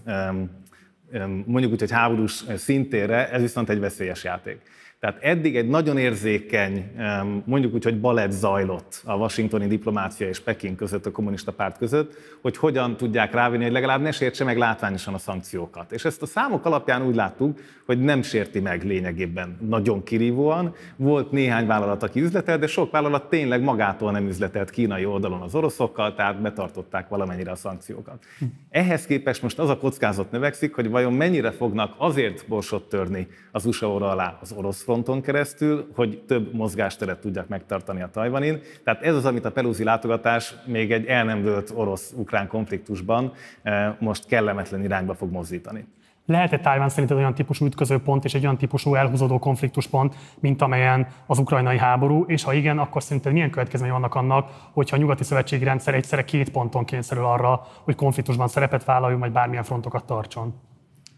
mondjuk 1.46 1.72
úgy, 1.72 1.80
hogy 1.80 1.90
háborús 1.90 2.44
szintére, 2.56 3.30
ez 3.30 3.40
viszont 3.40 3.68
egy 3.68 3.80
veszélyes 3.80 4.24
játék. 4.24 4.60
Tehát 5.02 5.22
eddig 5.22 5.56
egy 5.56 5.68
nagyon 5.68 5.98
érzékeny, 5.98 6.90
mondjuk 7.44 7.74
úgy, 7.74 7.84
hogy 7.84 8.00
balett 8.00 8.30
zajlott 8.30 9.02
a 9.04 9.16
washingtoni 9.16 9.66
diplomácia 9.66 10.28
és 10.28 10.40
Peking 10.40 10.76
között, 10.76 11.06
a 11.06 11.10
kommunista 11.10 11.52
párt 11.52 11.78
között, 11.78 12.16
hogy 12.42 12.56
hogyan 12.56 12.96
tudják 12.96 13.32
rávenni, 13.32 13.62
hogy 13.62 13.72
legalább 13.72 14.00
ne 14.00 14.10
sértse 14.10 14.44
meg 14.44 14.58
látványosan 14.58 15.14
a 15.14 15.18
szankciókat. 15.18 15.92
És 15.92 16.04
ezt 16.04 16.22
a 16.22 16.26
számok 16.26 16.64
alapján 16.64 17.06
úgy 17.06 17.14
láttuk, 17.14 17.58
hogy 17.86 18.00
nem 18.00 18.22
sérti 18.22 18.60
meg 18.60 18.84
lényegében 18.84 19.58
nagyon 19.68 20.02
kirívóan. 20.02 20.74
Volt 20.96 21.30
néhány 21.30 21.66
vállalat, 21.66 22.02
aki 22.02 22.20
üzletelt, 22.20 22.60
de 22.60 22.66
sok 22.66 22.90
vállalat 22.90 23.28
tényleg 23.28 23.62
magától 23.62 24.12
nem 24.12 24.26
üzletelt 24.26 24.70
kínai 24.70 25.04
oldalon 25.04 25.40
az 25.40 25.54
oroszokkal, 25.54 26.14
tehát 26.14 26.40
betartották 26.40 27.08
valamennyire 27.08 27.50
a 27.50 27.56
szankciókat. 27.56 28.24
Ehhez 28.70 29.06
képest 29.06 29.42
most 29.42 29.58
az 29.58 29.68
a 29.68 29.78
kockázat 29.78 30.30
növekszik, 30.30 30.74
hogy 30.74 30.90
vajon 30.90 31.12
mennyire 31.12 31.50
fognak 31.50 31.94
azért 31.96 32.44
borsot 32.48 32.88
törni 32.88 33.28
az 33.52 33.66
USA 33.66 33.94
alá 33.94 34.38
az 34.40 34.52
orosz 34.52 34.82
fronton 34.92 35.20
keresztül, 35.20 35.88
hogy 35.94 36.22
több 36.26 36.54
mozgásteret 36.54 37.18
tudják 37.18 37.48
megtartani 37.48 38.02
a 38.02 38.10
Tajvanin. 38.10 38.60
Tehát 38.84 39.02
ez 39.02 39.14
az, 39.14 39.24
amit 39.24 39.44
a 39.44 39.50
Pelusi 39.50 39.84
látogatás 39.84 40.54
még 40.66 40.92
egy 40.92 41.06
el 41.06 41.24
nem 41.24 41.42
völt 41.42 41.72
orosz-ukrán 41.74 42.46
konfliktusban 42.46 43.32
eh, 43.62 43.94
most 43.98 44.26
kellemetlen 44.26 44.82
irányba 44.82 45.14
fog 45.14 45.30
mozdítani. 45.30 45.84
Lehet-e 46.26 46.58
Tájván 46.58 46.88
szerinted 46.88 47.16
olyan 47.16 47.34
típusú 47.34 47.66
ütközőpont 47.66 48.24
és 48.24 48.34
egy 48.34 48.42
olyan 48.42 48.56
típusú 48.56 48.94
elhúzódó 48.94 49.38
konfliktuspont, 49.38 50.14
mint 50.40 50.62
amelyen 50.62 51.06
az 51.26 51.38
ukrajnai 51.38 51.78
háború, 51.78 52.24
és 52.26 52.42
ha 52.42 52.52
igen, 52.52 52.78
akkor 52.78 53.02
szerinted 53.02 53.32
milyen 53.32 53.50
következményei 53.50 53.96
vannak 53.96 54.14
annak, 54.14 54.50
hogyha 54.72 54.96
a 54.96 54.98
nyugati 54.98 55.24
szövetségi 55.24 55.64
rendszer 55.64 55.94
egyszerre 55.94 56.24
két 56.24 56.50
ponton 56.50 56.84
kényszerül 56.84 57.24
arra, 57.24 57.66
hogy 57.82 57.94
konfliktusban 57.94 58.48
szerepet 58.48 58.84
vállaljon, 58.84 59.20
vagy 59.20 59.32
bármilyen 59.32 59.64
frontokat 59.64 60.04
tartson? 60.04 60.54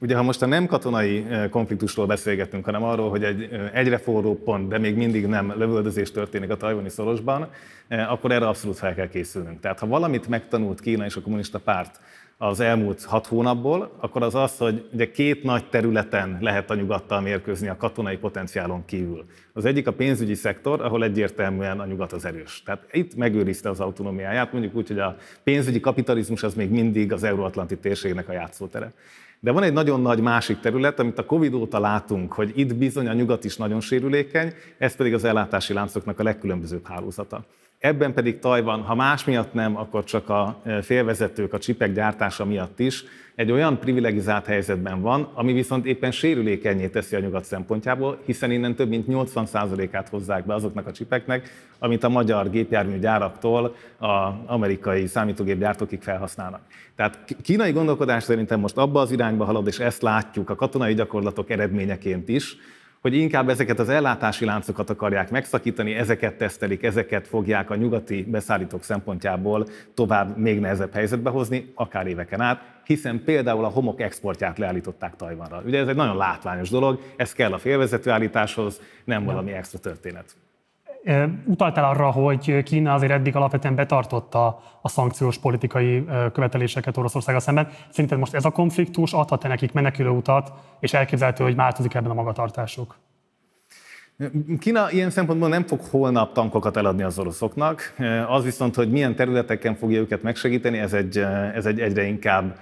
Ugye, 0.05 0.17
ha 0.17 0.23
most 0.23 0.43
a 0.43 0.47
nem 0.47 0.67
katonai 0.67 1.27
konfliktusról 1.51 2.07
beszélgetünk, 2.07 2.65
hanem 2.65 2.83
arról, 2.83 3.11
hogy 3.11 3.25
egy 3.25 3.49
egyre 3.73 3.99
forró 3.99 4.35
pont, 4.35 4.69
de 4.69 4.79
még 4.79 4.97
mindig 4.97 5.27
nem 5.27 5.53
lövöldözés 5.57 6.11
történik 6.11 6.51
a 6.51 6.57
tajvani 6.57 6.89
szorosban, 6.89 7.49
akkor 7.89 8.33
erre 8.33 8.49
abszolút 8.49 8.77
fel 8.77 8.95
kell 8.95 9.09
készülnünk. 9.09 9.61
Tehát 9.61 9.79
ha 9.79 9.87
valamit 9.87 10.29
megtanult 10.29 10.81
Kína 10.81 11.05
és 11.05 11.17
a 11.17 11.21
kommunista 11.21 11.59
párt 11.59 12.01
az 12.39 12.61
elmúlt 12.61 13.05
hat 13.05 13.27
hónapból, 13.27 13.93
akkor 14.01 14.23
az 14.23 14.35
az, 14.35 14.59
hogy 14.59 14.89
ugye 14.93 15.11
két 15.11 15.43
nagy 15.43 15.69
területen 15.69 16.39
lehet 16.41 16.71
a 16.71 16.75
nyugattal 16.75 17.21
mérkőzni 17.21 17.69
a 17.69 17.77
katonai 17.77 18.17
potenciálon 18.17 18.85
kívül. 18.85 19.25
Az 19.53 19.65
egyik 19.65 19.87
a 19.87 19.93
pénzügyi 19.93 20.35
szektor, 20.35 20.81
ahol 20.83 21.05
egyértelműen 21.05 21.81
a 21.81 21.87
nyugat 21.87 22.13
az 22.13 22.25
erős. 22.25 22.63
Tehát 22.63 22.87
itt 22.93 23.15
megőrizte 23.15 23.69
az 23.71 23.81
autonómiáját, 23.81 24.53
mondjuk 24.53 24.75
úgy, 24.75 24.89
hogy 24.89 24.99
a 24.99 25.17
pénzügyi 25.43 25.81
kapitalizmus 25.81 26.43
az 26.43 26.55
még 26.55 26.71
mindig 26.71 27.13
az 27.13 27.23
euróatlanti 27.23 27.79
térségnek 27.79 28.29
a 28.29 28.33
játszótere. 28.33 28.93
De 29.45 29.51
van 29.51 29.63
egy 29.63 29.73
nagyon 29.73 30.01
nagy 30.01 30.21
másik 30.21 30.61
terület, 30.61 30.99
amit 30.99 31.19
a 31.19 31.25
Covid 31.25 31.55
óta 31.55 31.81
látunk, 31.81 32.33
hogy 32.33 32.53
itt 32.55 32.75
bizony 32.75 33.09
a 33.09 33.13
nyugat 33.13 33.45
is 33.45 33.57
nagyon 33.57 33.81
sérülékeny, 33.81 34.53
ez 34.79 34.97
pedig 34.97 35.15
az 35.15 35.25
ellátási 35.25 35.73
láncoknak 35.73 36.19
a 36.19 36.23
legkülönbözőbb 36.23 36.87
hálózata. 36.87 37.45
Ebben 37.79 38.15
pedig 38.15 38.39
Tajvan, 38.39 38.81
ha 38.81 38.95
más 38.95 39.25
miatt 39.25 39.53
nem, 39.53 39.77
akkor 39.77 40.05
csak 40.05 40.29
a 40.29 40.61
e, 40.63 40.83
félvezetők, 40.83 41.53
a 41.53 41.59
csipek 41.59 41.93
gyártása 41.93 42.45
miatt 42.45 42.79
is 42.79 43.05
egy 43.35 43.51
olyan 43.51 43.79
privilegizált 43.79 44.47
helyzetben 44.47 45.01
van, 45.01 45.29
ami 45.35 45.53
viszont 45.53 45.87
éppen 45.87 46.11
sérülékenyé 46.11 46.89
teszi 46.89 47.17
a 47.17 47.21
nyugat 47.21 47.45
szempontjából, 47.45 48.19
hiszen 48.25 48.51
innen 48.51 48.75
több 48.75 48.89
mint 48.89 49.07
80%-át 49.09 50.09
hozzák 50.09 50.47
be 50.47 50.55
azoknak 50.55 50.87
a 50.87 50.93
csipeknek, 50.93 51.51
amit 51.79 52.05
a 52.05 52.09
magyar 52.09 52.51
gépjárműgyáraktól 52.51 53.75
az 53.99 54.33
amerikai 54.47 55.07
számítógépgyártókig 55.07 56.01
felhasználnak. 56.01 56.61
Tehát 56.97 57.37
kínai 57.43 57.73
gondolkodás 57.73 58.23
szerintem 58.23 58.61
most 58.61 58.77
abba 58.77 59.01
az 59.01 59.13
irányba 59.13 59.45
halad, 59.45 59.67
és 59.67 59.79
ezt 59.79 60.03
látjuk 60.03 60.51
a 60.51 60.55
katonai 60.55 60.95
gyakorlatok 60.95 61.51
eredményeként 61.51 62.29
is, 62.29 62.57
hogy 63.05 63.15
inkább 63.15 63.49
ezeket 63.49 63.79
az 63.79 63.89
ellátási 63.89 64.45
láncokat 64.45 64.91
akarják 64.91 65.31
megszakítani, 65.31 65.95
ezeket 65.95 66.35
tesztelik, 66.35 66.83
ezeket 66.83 67.29
fogják 67.29 67.71
a 67.71 67.75
nyugati 67.75 68.23
beszállítók 68.23 68.83
szempontjából 68.83 69.67
tovább 69.95 70.37
még 70.37 70.61
nehezebb 70.61 70.93
helyzetbe 70.93 71.31
hozni, 71.31 71.73
akár 71.75 72.07
éveken 72.07 72.41
át, 72.41 72.63
hiszen 72.85 73.23
például 73.25 73.65
a 73.65 73.69
homok 73.69 74.01
exportját 74.01 74.59
leállították 74.59 75.17
Tajvanra. 75.17 75.63
Ugye 75.67 75.79
ez 75.79 75.89
egy 75.89 75.97
nagyon 75.97 76.17
látványos 76.17 76.71
dolog, 76.71 77.01
ez 77.17 77.33
kell 77.33 77.53
a 77.53 77.59
félvezetőállításhoz, 77.59 78.81
nem 79.05 79.25
valami 79.25 79.53
extra 79.53 79.79
történet. 79.79 80.37
Utaltál 81.45 81.85
arra, 81.85 82.11
hogy 82.11 82.63
Kína 82.63 82.95
azért 82.95 83.13
eddig 83.13 83.37
alapvetően 83.37 83.75
betartotta 83.75 84.63
a 84.83 84.89
szankciós 84.89 85.39
politikai 85.39 86.05
követeléseket 86.33 86.97
Oroszországgal 86.97 87.41
szemben. 87.41 87.69
Szerinted 87.91 88.19
most 88.19 88.35
ez 88.35 88.45
a 88.45 88.51
konfliktus 88.51 89.13
adhat-e 89.13 89.49
nekik 89.49 89.73
menekülő 89.73 90.09
utat, 90.09 90.53
és 90.81 90.95
elképzelhető, 90.95 91.45
hogy 91.45 91.55
változik 91.55 91.95
ebben 91.95 92.11
a 92.11 92.15
magatartásuk? 92.15 92.97
Kína 94.59 94.91
ilyen 94.91 95.11
szempontból 95.11 95.49
nem 95.49 95.67
fog 95.67 95.81
holnap 95.91 96.33
tankokat 96.33 96.77
eladni 96.77 97.03
az 97.03 97.19
oroszoknak. 97.19 97.95
Az 98.29 98.45
viszont, 98.45 98.75
hogy 98.75 98.91
milyen 98.91 99.15
területeken 99.15 99.75
fogja 99.75 100.01
őket 100.01 100.23
megsegíteni, 100.23 100.79
ez 100.79 100.93
egy, 100.93 101.19
ez 101.55 101.67
egy 101.67 101.81
egyre 101.81 102.05
inkább 102.05 102.59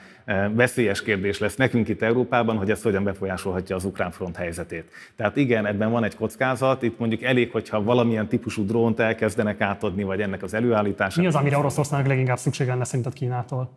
veszélyes 0.54 1.02
kérdés 1.02 1.38
lesz 1.38 1.56
nekünk 1.56 1.88
itt 1.88 2.02
Európában, 2.02 2.56
hogy 2.56 2.70
ez 2.70 2.82
hogyan 2.82 3.04
befolyásolhatja 3.04 3.76
az 3.76 3.84
ukrán 3.84 4.10
front 4.10 4.36
helyzetét. 4.36 4.84
Tehát 5.16 5.36
igen, 5.36 5.66
ebben 5.66 5.90
van 5.90 6.04
egy 6.04 6.16
kockázat, 6.16 6.82
itt 6.82 6.98
mondjuk 6.98 7.22
elég, 7.22 7.50
hogyha 7.50 7.82
valamilyen 7.82 8.28
típusú 8.28 8.64
drónt 8.66 9.00
elkezdenek 9.00 9.60
átadni, 9.60 10.02
vagy 10.02 10.20
ennek 10.20 10.42
az 10.42 10.54
előállítása. 10.54 11.20
Mi 11.20 11.26
az, 11.26 11.34
amire 11.34 11.58
Oroszországnak 11.58 12.08
leginkább 12.08 12.38
szükség 12.38 12.66
lenne 12.66 12.84
szerinted 12.84 13.12
Kínától? 13.12 13.70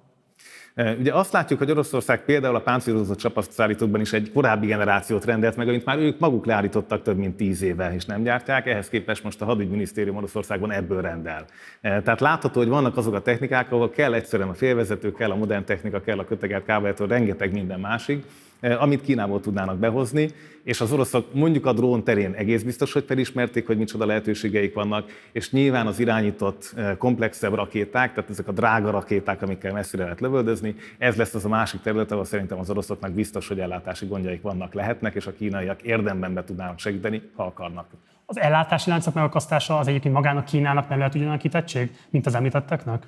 Ugye 0.75 1.13
azt 1.13 1.31
látjuk, 1.31 1.59
hogy 1.59 1.71
Oroszország 1.71 2.25
például 2.25 2.55
a 2.55 2.61
páncélozott 2.61 3.17
csapatszállítókban 3.17 4.01
is 4.01 4.13
egy 4.13 4.31
korábbi 4.31 4.67
generációt 4.67 5.25
rendelt 5.25 5.55
meg, 5.55 5.67
amit 5.67 5.85
már 5.85 5.97
ők 5.97 6.19
maguk 6.19 6.45
leállítottak 6.45 7.01
több 7.01 7.17
mint 7.17 7.37
tíz 7.37 7.61
éve, 7.61 7.93
és 7.93 8.05
nem 8.05 8.23
gyártják. 8.23 8.67
Ehhez 8.67 8.89
képest 8.89 9.23
most 9.23 9.41
a 9.41 9.45
hadügyminisztérium 9.45 10.15
Oroszországban 10.15 10.71
ebből 10.71 11.01
rendel. 11.01 11.45
Tehát 11.81 12.19
látható, 12.19 12.59
hogy 12.59 12.69
vannak 12.69 12.97
azok 12.97 13.13
a 13.13 13.21
technikák, 13.21 13.71
ahol 13.71 13.89
kell 13.89 14.13
egyszerűen 14.13 14.49
a 14.49 14.53
félvezető, 14.53 15.11
kell 15.11 15.31
a 15.31 15.35
modern 15.35 15.65
technika, 15.65 16.01
kell 16.01 16.19
a 16.19 16.25
köteget 16.25 16.65
kábeltől, 16.65 17.07
rengeteg 17.07 17.51
minden 17.51 17.79
másik, 17.79 18.25
Eh, 18.25 18.44
amit 18.61 19.01
Kínából 19.01 19.39
tudnának 19.39 19.77
behozni, 19.77 20.29
és 20.63 20.81
az 20.81 20.91
oroszok 20.91 21.33
mondjuk 21.33 21.65
a 21.65 21.73
drón 21.73 22.03
terén 22.03 22.33
egész 22.33 22.63
biztos, 22.63 22.93
hogy 22.93 23.03
felismerték, 23.07 23.67
hogy 23.67 23.77
micsoda 23.77 24.05
lehetőségeik 24.05 24.73
vannak, 24.73 25.09
és 25.31 25.51
nyilván 25.51 25.87
az 25.87 25.99
irányított 25.99 26.73
eh, 26.75 26.95
komplexebb 26.97 27.53
rakéták, 27.53 28.13
tehát 28.13 28.29
ezek 28.29 28.47
a 28.47 28.51
drága 28.51 28.91
rakéták, 28.91 29.41
amikkel 29.41 29.73
messzire 29.73 30.03
lehet 30.03 30.19
lövöldözni, 30.19 30.75
ez 30.97 31.15
lesz 31.15 31.33
az 31.33 31.45
a 31.45 31.49
másik 31.49 31.81
terület, 31.81 32.11
ahol 32.11 32.25
szerintem 32.25 32.59
az 32.59 32.69
oroszoknak 32.69 33.11
biztos, 33.11 33.47
hogy 33.47 33.59
ellátási 33.59 34.05
gondjaik 34.05 34.41
vannak, 34.41 34.73
lehetnek, 34.73 35.15
és 35.15 35.27
a 35.27 35.33
kínaiak 35.33 35.81
érdemben 35.81 36.33
be 36.33 36.43
tudnának 36.43 36.79
segíteni, 36.79 37.21
ha 37.35 37.43
akarnak. 37.43 37.87
Az 38.25 38.39
ellátási 38.39 38.89
láncok 38.89 39.13
megakasztása 39.13 39.77
az 39.77 39.87
egyébként 39.87 40.13
magának 40.13 40.45
Kínának 40.45 40.89
nem 40.89 40.97
lehet 40.97 41.15
ugyanak 41.15 41.37
kitettség, 41.37 41.91
mint 42.09 42.25
az 42.25 42.35
említetteknek? 42.35 43.03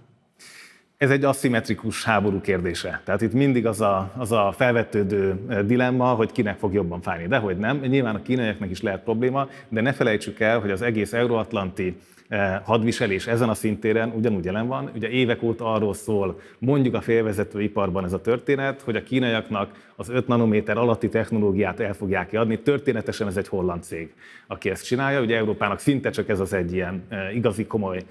Ez 0.97 1.09
egy 1.09 1.23
aszimmetrikus 1.23 2.03
háború 2.03 2.41
kérdése. 2.41 3.01
Tehát 3.03 3.21
itt 3.21 3.33
mindig 3.33 3.65
az 3.65 3.81
a, 3.81 4.11
az 4.17 4.31
a 4.31 4.53
felvetődő 4.57 5.39
dilemma, 5.65 6.05
hogy 6.05 6.31
kinek 6.31 6.57
fog 6.57 6.73
jobban 6.73 7.01
fájni. 7.01 7.27
De 7.27 7.37
hogy 7.37 7.57
nem, 7.57 7.77
nyilván 7.79 8.15
a 8.15 8.21
kínaiaknak 8.21 8.69
is 8.69 8.81
lehet 8.81 9.03
probléma, 9.03 9.49
de 9.69 9.81
ne 9.81 9.93
felejtsük 9.93 10.39
el, 10.39 10.59
hogy 10.59 10.71
az 10.71 10.81
egész 10.81 11.13
euróatlanti 11.13 11.97
Eh, 11.97 12.16
hadviselés 12.63 13.27
ezen 13.27 13.49
a 13.49 13.53
szintéren 13.53 14.13
ugyanúgy 14.15 14.45
jelen 14.45 14.67
van. 14.67 14.91
Ugye 14.95 15.09
évek 15.09 15.43
óta 15.43 15.73
arról 15.73 15.93
szól, 15.93 16.39
mondjuk 16.59 16.93
a 16.93 17.01
félvezető 17.01 17.61
iparban 17.61 18.03
ez 18.03 18.13
a 18.13 18.21
történet, 18.21 18.81
hogy 18.81 18.95
a 18.95 19.03
kínaiaknak 19.03 19.85
az 19.95 20.09
5 20.09 20.27
nanométer 20.27 20.77
alatti 20.77 21.09
technológiát 21.09 21.79
el 21.79 21.93
fogják 21.93 22.33
adni. 22.33 22.59
Történetesen 22.59 23.27
ez 23.27 23.37
egy 23.37 23.47
holland 23.47 23.83
cég, 23.83 24.13
aki 24.47 24.69
ezt 24.69 24.85
csinálja. 24.85 25.21
Ugye 25.21 25.37
Európának 25.37 25.79
szinte 25.79 26.09
csak 26.09 26.29
ez 26.29 26.39
az 26.39 26.53
egy 26.53 26.73
ilyen 26.73 27.03
eh, 27.09 27.35
igazi 27.35 27.65
komoly 27.65 28.03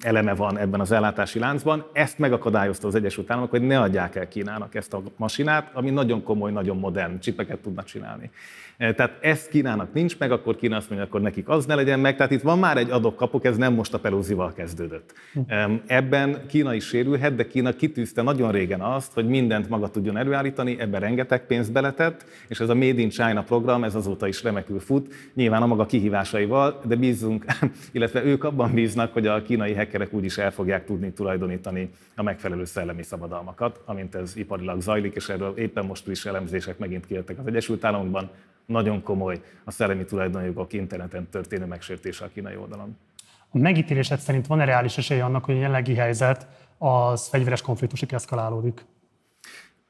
eleme 0.00 0.34
van 0.34 0.58
ebben 0.58 0.80
az 0.80 0.92
ellátási 0.92 1.38
láncban. 1.38 1.84
Ezt 1.92 2.18
megakadályozta 2.18 2.86
az 2.86 2.94
Egyesült 2.94 3.30
Államok, 3.30 3.50
hogy 3.50 3.62
ne 3.62 3.80
adják 3.80 4.16
el 4.16 4.28
Kínának 4.28 4.74
ezt 4.74 4.94
a 4.94 5.02
masinát, 5.16 5.70
ami 5.72 5.90
nagyon 5.90 6.22
komoly, 6.22 6.52
nagyon 6.52 6.78
modern 6.78 7.18
csipeket 7.18 7.58
tudnak 7.58 7.84
csinálni. 7.84 8.30
Eh, 8.76 8.92
tehát 8.92 9.18
ezt 9.20 9.48
Kínának 9.48 9.92
nincs 9.92 10.18
meg, 10.18 10.32
akkor 10.32 10.56
Kína 10.56 10.76
azt 10.76 10.88
mondja, 10.88 11.06
akkor 11.06 11.20
nekik 11.20 11.48
az 11.48 11.66
ne 11.66 11.74
legyen 11.74 12.00
meg. 12.00 12.16
Tehát 12.16 12.32
itt 12.32 12.42
van 12.42 12.58
már 12.58 12.76
egy 12.76 12.90
adok-kapok, 12.90 13.44
ez 13.44 13.56
nem 13.56 13.74
most 13.74 13.94
a 13.94 13.98
Pelózival 13.98 14.52
kezdődött. 14.52 15.14
Ebben 15.86 16.46
Kína 16.48 16.74
is 16.74 16.84
sérülhet, 16.84 17.34
de 17.34 17.46
Kína 17.46 17.72
kitűzte 17.72 18.22
nagyon 18.22 18.50
régen 18.50 18.80
azt, 18.80 19.12
hogy 19.12 19.26
mindent 19.26 19.68
maga 19.68 19.88
tudjon 19.88 20.16
előállítani, 20.16 20.76
ebben 20.78 21.00
rengeteg 21.00 21.46
pénzt 21.46 21.72
beletett, 21.72 22.24
és 22.48 22.60
ez 22.60 22.68
a 22.68 22.74
Made 22.74 23.00
in 23.00 23.08
China 23.08 23.42
program, 23.42 23.84
ez 23.84 23.94
azóta 23.94 24.26
is 24.26 24.42
remekül 24.42 24.80
fut, 24.80 25.14
nyilván 25.34 25.62
a 25.62 25.66
maga 25.66 25.86
kihívásaival, 25.86 26.80
de 26.84 26.96
bízunk, 26.96 27.44
illetve 27.92 28.24
ők 28.24 28.44
abban 28.44 28.74
bíznak, 28.74 29.12
hogy 29.12 29.26
a 29.26 29.42
kínai 29.42 29.74
hackerek 29.74 30.12
úgyis 30.12 30.38
el 30.38 30.50
fogják 30.50 30.84
tudni 30.84 31.12
tulajdonítani 31.12 31.90
a 32.16 32.22
megfelelő 32.22 32.64
szellemi 32.64 33.02
szabadalmakat, 33.02 33.80
amint 33.84 34.14
ez 34.14 34.36
iparilag 34.36 34.80
zajlik, 34.80 35.14
és 35.14 35.28
erről 35.28 35.52
éppen 35.56 35.84
most 35.84 36.08
is 36.08 36.24
elemzések 36.24 36.78
megint 36.78 37.06
kijöttek 37.06 37.38
az 37.38 37.46
Egyesült 37.46 37.84
Államokban, 37.84 38.30
nagyon 38.66 39.02
komoly 39.02 39.40
a 39.64 39.70
szellemi 39.70 40.04
tulajdonjogok 40.04 40.72
interneten 40.72 41.28
történő 41.30 41.64
megsértése 41.64 42.24
a 42.24 42.28
kínai 42.34 42.56
oldalon. 42.56 42.96
A 43.50 43.58
megítélésed 43.58 44.18
szerint 44.18 44.46
van-e 44.46 44.64
reális 44.64 44.98
esélye 44.98 45.24
annak, 45.24 45.44
hogy 45.44 45.54
a 45.54 45.58
jelenlegi 45.58 45.94
helyzet 45.94 46.46
az 46.78 47.28
fegyveres 47.28 47.62
konfliktusig 47.62 48.12
eszkalálódik? 48.12 48.84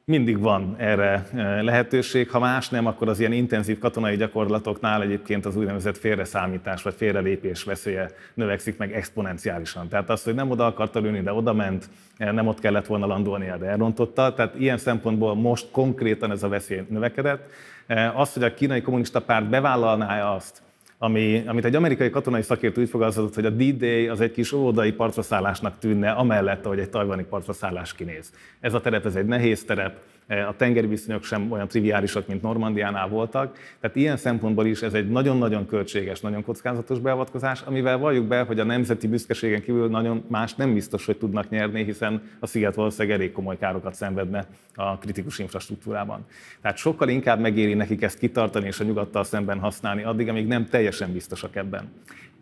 Mindig 0.05 0.39
van 0.39 0.75
erre 0.79 1.27
eh, 1.35 1.63
lehetőség, 1.63 2.31
ha 2.31 2.39
más 2.39 2.69
nem, 2.69 2.87
akkor 2.87 3.09
az 3.09 3.21
ilyen 3.21 3.33
intenzív 3.33 3.79
katonai 3.79 4.17
gyakorlatoknál 4.17 5.03
egyébként 5.03 5.47
az 5.47 5.57
úgynevezett 5.57 5.99
félreszámítás 5.99 6.83
vagy 6.83 6.95
félrelépés 6.95 7.63
veszélye 7.65 8.11
növekszik 8.35 8.77
meg 8.77 8.93
exponenciálisan. 8.93 9.89
Tehát 9.89 10.11
az, 10.11 10.23
hogy 10.23 10.35
nem 10.35 10.51
oda 10.51 10.67
akarta 10.67 11.01
lőni, 11.01 11.21
de 11.21 11.33
oda 11.33 11.53
ment, 11.53 11.89
eh, 12.17 12.33
nem 12.33 12.47
ott 12.47 12.61
kellett 12.61 12.87
volna 12.87 13.07
landolnia, 13.07 13.57
de 13.57 13.67
elrontotta. 13.67 14.35
Tehát 14.35 14.55
ilyen 14.59 14.79
szempontból 14.79 15.35
most 15.35 15.71
konkrétan 15.71 16.31
ez 16.31 16.43
a 16.43 16.49
veszély 16.49 16.83
növekedett. 16.89 17.51
Eh, 17.93 18.21
az, 18.21 18.33
hogy 18.33 18.43
a 18.43 18.55
kínai 18.55 18.81
kommunista 18.81 19.21
párt 19.21 19.49
bevállalná 19.49 20.35
azt, 20.35 20.63
ami, 20.99 21.45
amit 21.47 21.65
egy 21.65 21.75
amerikai 21.75 22.11
katonai 22.11 22.43
szakértő 22.43 22.81
úgy 22.81 22.89
fogalmazott, 22.89 23.35
hogy 23.35 23.45
a 23.45 23.51
D-Day 23.51 24.09
az 24.09 24.21
egy 24.21 24.33
kis 24.33 24.53
óvodai 24.53 24.93
partraszállásnak 24.93 25.79
tűnne, 25.79 26.11
amellett, 26.11 26.65
ahogy 26.65 26.79
egy 26.79 26.91
tajvani 26.91 27.25
partraszállás 27.25 27.95
kinéz. 27.95 28.33
Ez 28.61 28.75
a 28.75 28.81
terep, 28.81 29.07
ez 29.07 29.15
egy 29.15 29.27
nehéz 29.27 29.65
terep, 29.65 29.99
a 30.29 30.57
tengeri 30.57 30.87
viszonyok 30.87 31.25
sem 31.25 31.53
olyan 31.53 31.69
triviálisak, 31.69 32.27
mint 32.27 32.43
Normandiánál 32.43 33.09
voltak. 33.09 33.59
Tehát 33.81 33.97
ilyen 33.97 34.17
szempontból 34.17 34.67
is 34.67 34.83
ez 34.83 34.95
egy 34.95 35.09
nagyon-nagyon 35.09 35.67
költséges, 35.67 36.21
nagyon 36.21 36.45
kockázatos 36.45 36.99
beavatkozás, 36.99 37.61
amivel 37.61 37.99
valljuk 37.99 38.27
be, 38.27 38.43
hogy 38.43 38.61
a 38.61 38.65
nemzeti 38.65 39.09
büszkeségen 39.09 39.63
kívül 39.63 39.89
nagyon 39.89 40.25
más 40.29 40.55
nem 40.55 40.75
biztos, 40.75 41.07
hogy 41.07 41.17
tudnak 41.17 41.49
nyerni, 41.49 41.85
hiszen 41.85 42.23
a 42.41 42.47
sziget 42.47 42.75
valószínűleg 42.75 43.19
elég 43.19 43.33
komoly 43.33 43.59
károkat 43.59 43.95
szenvedne 43.95 44.47
a 44.75 44.99
kritikus 44.99 45.39
infrastruktúrában. 45.39 46.27
Tehát 46.61 46.77
sokkal 46.77 47.09
inkább 47.09 47.41
megéri 47.41 47.75
nekik 47.75 48.03
ezt 48.03 48.19
kitartani 48.19 48.67
és 48.67 48.81
a 48.81 48.85
nyugattal 48.85 49.25
szemben 49.25 49.59
használni, 49.59 50.03
addig, 50.03 50.29
amíg 50.29 50.47
nem 50.47 50.67
teljesen 50.67 51.13
biztosak 51.13 51.57
ebben. 51.57 51.93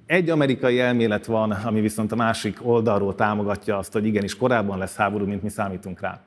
Egy 0.06 0.30
amerikai 0.30 0.80
elmélet 0.80 1.26
van, 1.26 1.50
ami 1.50 1.80
viszont 1.80 2.12
a 2.12 2.16
másik 2.16 2.58
oldalról 2.62 3.14
támogatja 3.14 3.78
azt, 3.78 3.92
hogy 3.92 4.06
igenis 4.06 4.36
korábban 4.36 4.78
lesz 4.78 4.96
háború, 4.96 5.26
mint 5.26 5.42
mi 5.42 5.48
számítunk 5.48 6.00
rá. 6.00 6.20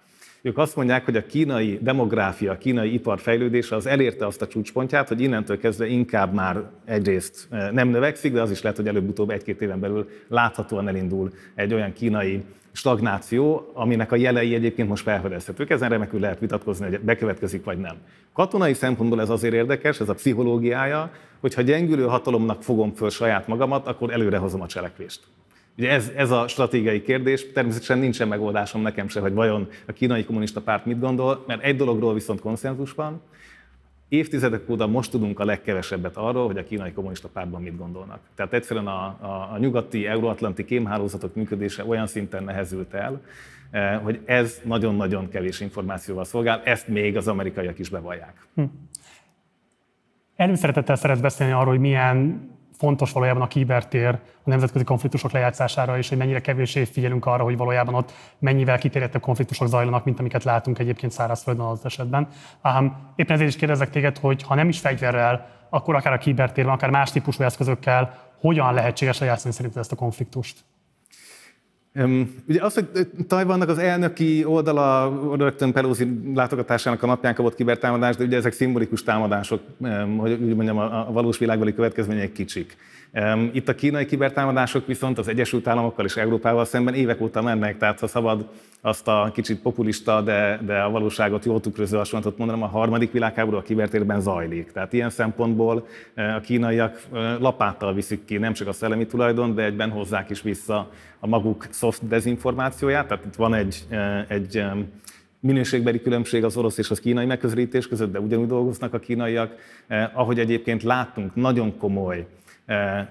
Ők 0.45 0.57
azt 0.57 0.75
mondják, 0.75 1.05
hogy 1.05 1.15
a 1.15 1.25
kínai 1.25 1.79
demográfia, 1.81 2.51
a 2.51 2.57
kínai 2.57 2.93
ipar 2.93 3.19
fejlődése 3.19 3.75
az 3.75 3.85
elérte 3.85 4.25
azt 4.25 4.41
a 4.41 4.47
csúcspontját, 4.47 5.07
hogy 5.07 5.21
innentől 5.21 5.57
kezdve 5.57 5.87
inkább 5.87 6.33
már 6.33 6.63
egyrészt 6.85 7.47
eh, 7.49 7.71
nem 7.71 7.87
növekszik, 7.87 8.33
de 8.33 8.41
az 8.41 8.51
is 8.51 8.61
lehet, 8.61 8.77
hogy 8.77 8.87
előbb-utóbb 8.87 9.29
egy-két 9.29 9.61
éven 9.61 9.79
belül 9.79 10.09
láthatóan 10.27 10.87
elindul 10.87 11.31
egy 11.55 11.73
olyan 11.73 11.93
kínai 11.93 12.43
stagnáció, 12.71 13.71
aminek 13.73 14.11
a 14.11 14.15
jelei 14.15 14.55
egyébként 14.55 14.89
most 14.89 15.03
felfedezhetők. 15.03 15.69
Ezen 15.69 15.89
remekül 15.89 16.19
lehet 16.19 16.39
vitatkozni, 16.39 16.89
hogy 16.89 16.99
bekövetkezik 16.99 17.63
vagy 17.63 17.77
nem. 17.77 17.95
Katonai 18.33 18.73
szempontból 18.73 19.21
ez 19.21 19.29
azért 19.29 19.53
érdekes, 19.53 19.99
ez 19.99 20.09
a 20.09 20.13
pszichológiája, 20.13 21.11
hogy 21.39 21.53
ha 21.53 21.61
gyengülő 21.61 22.05
hatalomnak 22.05 22.63
fogom 22.63 22.93
föl 22.93 23.09
saját 23.09 23.47
magamat, 23.47 23.87
akkor 23.87 24.11
előrehozom 24.11 24.61
a 24.61 24.67
cselekvést. 24.67 25.19
Ugye 25.77 25.89
ez, 25.89 26.11
ez 26.15 26.31
a 26.31 26.47
stratégiai 26.47 27.01
kérdés, 27.01 27.51
természetesen 27.51 27.97
nincsen 27.97 28.27
megoldásom 28.27 28.81
nekem 28.81 29.07
se, 29.07 29.19
hogy 29.19 29.33
vajon 29.33 29.67
a 29.87 29.91
kínai 29.91 30.23
kommunista 30.23 30.61
párt 30.61 30.85
mit 30.85 30.99
gondol, 30.99 31.43
mert 31.47 31.63
egy 31.63 31.75
dologról 31.75 32.13
viszont 32.13 32.39
konszenzus 32.39 32.91
van, 32.91 33.21
évtizedek 34.13 34.69
óta 34.69 34.87
most 34.87 35.11
tudunk 35.11 35.39
a 35.39 35.45
legkevesebbet 35.45 36.17
arról, 36.17 36.45
hogy 36.45 36.57
a 36.57 36.63
kínai 36.63 36.91
kommunista 36.91 37.27
pártban 37.27 37.61
mit 37.61 37.77
gondolnak. 37.77 38.19
Tehát 38.35 38.53
egyszerűen 38.53 38.87
a, 38.87 39.05
a, 39.05 39.49
a 39.53 39.57
nyugati, 39.57 40.05
euróatlanti 40.05 40.65
kémhálózatok 40.65 41.35
működése 41.35 41.85
olyan 41.85 42.07
szinten 42.07 42.43
nehezült 42.43 42.93
el, 42.93 43.21
eh, 43.71 43.99
hogy 44.03 44.19
ez 44.25 44.61
nagyon-nagyon 44.63 45.29
kevés 45.29 45.59
információval 45.59 46.23
szolgál, 46.23 46.61
ezt 46.63 46.87
még 46.87 47.17
az 47.17 47.27
amerikaiak 47.27 47.79
is 47.79 47.89
bevallják. 47.89 48.47
Hm. 48.55 48.63
Előszeretettel 50.35 50.95
szeretsz 50.95 51.19
beszélni 51.19 51.53
arról, 51.53 51.71
hogy 51.71 51.79
milyen 51.79 52.49
fontos 52.83 53.11
valójában 53.11 53.41
a 53.41 53.47
kibertér 53.47 54.19
a 54.43 54.49
nemzetközi 54.49 54.83
konfliktusok 54.83 55.31
lejátszására, 55.31 55.97
és 55.97 56.09
hogy 56.09 56.17
mennyire 56.17 56.41
kevésé 56.41 56.83
figyelünk 56.83 57.25
arra, 57.25 57.43
hogy 57.43 57.57
valójában 57.57 57.93
ott 57.93 58.11
mennyivel 58.39 58.77
kiterjedtebb 58.77 59.21
konfliktusok 59.21 59.67
zajlanak, 59.67 60.05
mint 60.05 60.19
amiket 60.19 60.43
látunk 60.43 60.79
egyébként 60.79 61.11
szárazföldön 61.11 61.65
az 61.65 61.85
esetben. 61.85 62.27
Um, 62.63 63.13
éppen 63.15 63.35
ezért 63.35 63.49
is 63.49 63.55
kérdezek 63.55 63.89
téged, 63.89 64.17
hogy 64.17 64.43
ha 64.43 64.55
nem 64.55 64.69
is 64.69 64.79
fegyverrel, 64.79 65.47
akkor 65.69 65.95
akár 65.95 66.13
a 66.13 66.17
kibertérben, 66.17 66.73
akár 66.73 66.89
más 66.89 67.11
típusú 67.11 67.43
eszközökkel 67.43 68.17
hogyan 68.39 68.73
lehetséges 68.73 69.19
lejátszani 69.19 69.53
szerinted 69.53 69.79
ezt 69.79 69.91
a 69.91 69.95
konfliktust? 69.95 70.63
Ugye 72.47 72.63
az, 72.63 72.73
hogy 72.73 73.07
Tajvannak 73.27 73.69
az 73.69 73.77
elnöki 73.77 74.45
oldala 74.45 75.13
rögtön 75.37 75.71
Pelosi 75.71 76.07
látogatásának 76.35 77.03
a 77.03 77.05
napján 77.05 77.33
kapott 77.33 77.55
kibertámadást, 77.55 78.17
de 78.17 78.23
ugye 78.25 78.37
ezek 78.37 78.53
szimbolikus 78.53 79.03
támadások, 79.03 79.61
hogy 80.17 80.31
úgy 80.31 80.55
mondjam, 80.55 80.77
a 80.77 81.11
valós 81.11 81.37
világbeli 81.37 81.73
következmények 81.73 82.31
kicsik. 82.31 82.75
Itt 83.51 83.67
a 83.69 83.75
kínai 83.75 84.05
kibertámadások 84.05 84.87
viszont 84.87 85.17
az 85.17 85.27
Egyesült 85.27 85.67
Államokkal 85.67 86.05
és 86.05 86.15
Európával 86.15 86.65
szemben 86.65 86.93
évek 86.93 87.21
óta 87.21 87.41
mennek, 87.41 87.77
tehát 87.77 87.99
ha 87.99 88.07
szabad 88.07 88.49
azt 88.81 89.07
a 89.07 89.31
kicsit 89.33 89.61
populista, 89.61 90.21
de, 90.21 90.59
de 90.65 90.79
a 90.79 90.89
valóságot 90.89 91.45
jól 91.45 91.59
tükröző 91.59 91.97
hasonlatot 91.97 92.37
mondanom, 92.37 92.63
a 92.63 92.67
harmadik 92.67 93.11
világháború 93.11 93.57
a 93.57 93.61
kibertérben 93.61 94.21
zajlik. 94.21 94.71
Tehát 94.71 94.93
ilyen 94.93 95.09
szempontból 95.09 95.87
a 96.15 96.39
kínaiak 96.39 97.01
lapáttal 97.39 97.93
viszik 97.93 98.25
ki 98.25 98.37
nem 98.37 98.53
csak 98.53 98.67
a 98.67 98.73
szellemi 98.73 99.05
tulajdon, 99.05 99.55
de 99.55 99.63
egyben 99.63 99.89
hozzák 99.89 100.29
is 100.29 100.41
vissza 100.41 100.89
a 101.19 101.27
maguk 101.27 101.67
soft 101.71 102.07
dezinformációját. 102.07 103.07
Tehát 103.07 103.25
itt 103.25 103.35
van 103.35 103.53
egy, 103.53 103.87
egy 104.27 104.63
minőségbeli 105.39 106.01
különbség 106.01 106.43
az 106.43 106.57
orosz 106.57 106.77
és 106.77 106.89
az 106.89 106.99
kínai 106.99 107.25
megközelítés 107.25 107.87
között, 107.87 108.11
de 108.11 108.19
ugyanúgy 108.19 108.47
dolgoznak 108.47 108.93
a 108.93 108.99
kínaiak. 108.99 109.55
Ahogy 110.13 110.39
egyébként 110.39 110.83
láttunk, 110.83 111.35
nagyon 111.35 111.77
komoly 111.77 112.25
Eh, 112.25 112.42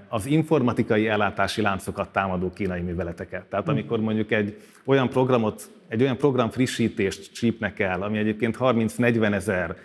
az 0.09 0.26
informatikai 0.26 1.09
ellátási 1.09 1.62
láncokat 1.62 2.09
támadó 2.09 2.50
kínai 2.50 2.80
műveleteket. 2.80 3.44
Tehát 3.44 3.68
amikor 3.68 4.00
mondjuk 4.00 4.30
egy 4.30 4.57
olyan 4.84 5.09
programot, 5.09 5.70
egy 5.88 6.03
olyan 6.03 6.16
program 6.16 6.50
frissítést 6.50 7.32
csípnek 7.32 7.78
el, 7.78 8.03
ami 8.03 8.18
egyébként 8.18 8.57
30-40 8.61 9.32
ezer 9.32 9.76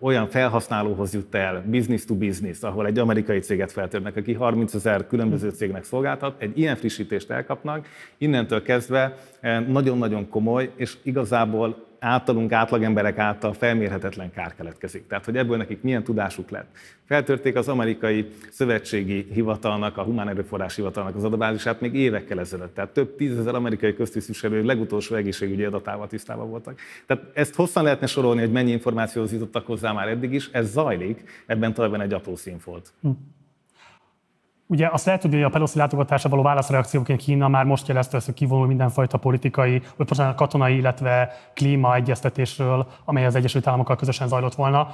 olyan 0.00 0.28
felhasználóhoz 0.28 1.14
jut 1.14 1.34
el, 1.34 1.64
business 1.66 2.04
to 2.04 2.14
business, 2.14 2.62
ahol 2.62 2.86
egy 2.86 2.98
amerikai 2.98 3.38
céget 3.38 3.72
feltörnek, 3.72 4.16
aki 4.16 4.32
30 4.32 4.74
ezer 4.74 5.06
különböző 5.06 5.50
cégnek 5.50 5.84
szolgáltat, 5.84 6.42
egy 6.42 6.58
ilyen 6.58 6.76
frissítést 6.76 7.30
elkapnak, 7.30 7.86
innentől 8.18 8.62
kezdve 8.62 9.16
eh, 9.40 9.60
nagyon-nagyon 9.60 10.28
komoly, 10.28 10.70
és 10.76 10.96
igazából 11.02 11.86
általunk, 11.98 12.52
átlagemberek 12.52 13.18
által 13.18 13.52
felmérhetetlen 13.52 14.32
kár 14.32 14.54
keletkezik. 14.54 15.06
Tehát, 15.06 15.24
hogy 15.24 15.36
ebből 15.36 15.56
nekik 15.56 15.82
milyen 15.82 16.04
tudásuk 16.04 16.50
lett. 16.50 16.76
Feltörték 17.04 17.56
az 17.56 17.68
amerikai 17.68 18.28
szövetségi 18.50 19.26
hivatalnak, 19.32 19.96
a 19.96 20.02
humán 20.02 20.28
erőforrás 20.28 20.74
hivatalnak 20.76 21.16
az 21.16 21.24
adatbázisát 21.24 21.80
még 21.80 21.94
évekkel 21.94 22.40
ezelőtt. 22.40 22.74
Tehát 22.74 22.90
több 22.90 23.16
tízezer 23.16 23.54
amerikai 23.54 23.94
köztisztviselő 23.94 24.64
legutolsó 24.64 25.14
egészségügyi 25.14 25.64
adatával 25.64 26.06
tisztában 26.06 26.50
voltak. 26.50 26.78
Tehát 27.06 27.24
ezt 27.34 27.54
hosszan 27.54 27.82
lehetne 27.82 28.06
sorolni, 28.06 28.40
hogy 28.40 28.52
mennyi 28.52 28.70
információhoz 28.70 29.32
jutottak 29.32 29.66
hozzá 29.66 29.92
már 29.92 30.08
eddig 30.08 30.32
is. 30.32 30.48
Ez 30.52 30.70
zajlik, 30.70 31.24
ebben 31.46 31.74
talán 31.74 32.00
egy 32.00 32.12
apró 32.12 32.36
színfolt. 32.36 32.92
Hm. 33.00 33.10
Ugye 34.70 34.88
azt 34.92 35.04
lehet 35.04 35.20
tudni, 35.20 35.36
hogy 35.36 35.46
a 35.46 35.48
Pelosi 35.48 35.78
látogatásra 35.78 36.30
való 36.30 36.42
válaszreakcióként 36.42 37.20
Kína 37.20 37.48
már 37.48 37.64
most 37.64 37.88
jelezte 37.88 38.20
hogy 38.24 38.34
kivonul 38.34 38.66
mindenfajta 38.66 39.18
politikai, 39.18 39.82
vagy 39.96 40.06
bocsánat, 40.06 40.36
katonai, 40.36 40.76
illetve 40.76 41.32
klímaegyeztetésről, 41.54 42.86
amely 43.04 43.26
az 43.26 43.34
Egyesült 43.34 43.66
Államokkal 43.66 43.96
közösen 43.96 44.28
zajlott 44.28 44.54
volna. 44.54 44.88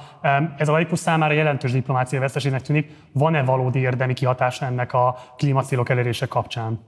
Ez 0.57 0.67
a 0.67 0.71
laikus 0.71 0.99
számára 0.99 1.33
jelentős 1.33 1.71
diplomáciai 1.71 2.21
veszteségnek 2.21 2.61
tűnik. 2.61 2.91
Van-e 3.11 3.43
valódi 3.43 3.79
érdemi 3.79 4.13
kihatása 4.13 4.65
ennek 4.65 4.93
a 4.93 5.17
klímacélok 5.37 5.89
elérése 5.89 6.25
kapcsán? 6.25 6.79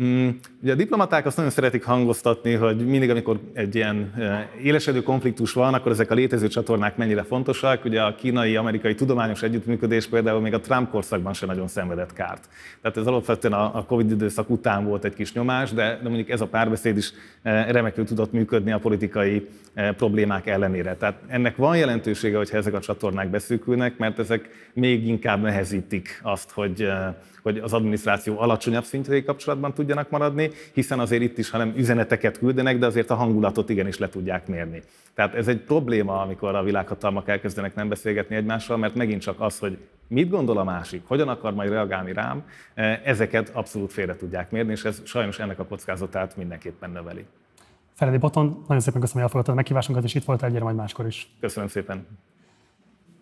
Mm, 0.00 0.28
ugye 0.62 0.72
a 0.72 0.74
diplomaták 0.74 1.26
azt 1.26 1.36
nagyon 1.36 1.52
szeretik 1.52 1.84
hangoztatni, 1.84 2.52
hogy 2.52 2.86
mindig, 2.86 3.10
amikor 3.10 3.40
egy 3.52 3.74
ilyen 3.74 4.12
e, 4.18 4.48
élesedő 4.62 5.02
konfliktus 5.02 5.52
van, 5.52 5.74
akkor 5.74 5.92
ezek 5.92 6.10
a 6.10 6.14
létező 6.14 6.48
csatornák 6.48 6.96
mennyire 6.96 7.22
fontosak. 7.22 7.84
Ugye 7.84 8.02
a 8.02 8.14
kínai-amerikai 8.14 8.94
tudományos 8.94 9.42
együttműködés 9.42 10.06
például 10.06 10.40
még 10.40 10.54
a 10.54 10.60
Trump 10.60 10.90
korszakban 10.90 11.32
sem 11.32 11.48
nagyon 11.48 11.68
szenvedett 11.68 12.12
kárt. 12.12 12.48
Tehát 12.82 12.96
ez 12.96 13.06
alapvetően 13.06 13.54
a 13.54 13.84
Covid 13.84 14.10
időszak 14.10 14.50
után 14.50 14.84
volt 14.84 15.04
egy 15.04 15.14
kis 15.14 15.32
nyomás, 15.32 15.72
de, 15.72 15.98
de 16.02 16.08
mondjuk 16.08 16.30
ez 16.30 16.40
a 16.40 16.46
párbeszéd 16.46 16.96
is 16.96 17.12
e, 17.42 17.72
remekül 17.72 18.04
tudott 18.04 18.32
működni 18.32 18.72
a 18.72 18.78
politikai 18.78 19.48
e, 19.74 19.92
problémák 19.92 20.46
ellenére. 20.46 20.96
Tehát 20.96 21.18
ennek 21.26 21.56
van 21.56 21.76
jelentősége, 21.76 22.36
hogyha 22.36 22.56
ezek 22.56 22.74
a 22.74 22.80
csatornák 22.80 23.30
beszűkülnek, 23.30 23.98
mert 23.98 24.18
ezek 24.18 24.48
még 24.74 25.06
inkább 25.06 25.42
nehezítik 25.42 26.20
azt, 26.22 26.50
hogy 26.50 26.88
hogy 27.42 27.58
az 27.58 27.72
adminisztráció 27.72 28.38
alacsonyabb 28.38 28.84
szintjei 28.84 29.24
kapcsolatban 29.24 29.74
tudjanak 29.74 30.10
maradni, 30.10 30.50
hiszen 30.72 30.98
azért 30.98 31.22
itt 31.22 31.38
is, 31.38 31.50
hanem 31.50 31.72
üzeneteket 31.76 32.38
küldenek, 32.38 32.78
de 32.78 32.86
azért 32.86 33.10
a 33.10 33.14
hangulatot 33.14 33.68
igenis 33.68 33.98
le 33.98 34.08
tudják 34.08 34.46
mérni. 34.46 34.82
Tehát 35.14 35.34
ez 35.34 35.48
egy 35.48 35.60
probléma, 35.60 36.20
amikor 36.20 36.54
a 36.54 36.62
világhatalmak 36.62 37.28
elkezdenek 37.28 37.74
nem 37.74 37.88
beszélgetni 37.88 38.36
egymással, 38.36 38.76
mert 38.76 38.94
megint 38.94 39.20
csak 39.20 39.40
az, 39.40 39.58
hogy 39.58 39.78
mit 40.06 40.30
gondol 40.30 40.58
a 40.58 40.64
másik, 40.64 41.02
hogyan 41.06 41.28
akar 41.28 41.54
majd 41.54 41.70
reagálni 41.70 42.12
rám, 42.12 42.44
eh, 42.74 43.00
ezeket 43.04 43.50
abszolút 43.52 43.92
félre 43.92 44.16
tudják 44.16 44.50
mérni, 44.50 44.72
és 44.72 44.84
ez 44.84 45.00
sajnos 45.04 45.38
ennek 45.38 45.58
a 45.58 45.64
kockázatát 45.64 46.36
mindenképpen 46.36 46.90
növeli. 46.90 47.24
Feledi 47.94 48.18
Boton, 48.18 48.64
nagyon 48.68 48.82
szépen 48.82 49.00
köszönöm, 49.00 49.12
hogy 49.12 49.22
elfogadtad 49.22 49.54
a 49.54 49.56
meghívásunkat, 49.56 50.04
és 50.04 50.14
itt 50.14 50.24
voltál 50.24 50.48
egyre 50.48 50.62
majd 50.62 50.76
máskor 50.76 51.06
is. 51.06 51.28
Köszönöm 51.40 51.68
szépen. 51.68 52.06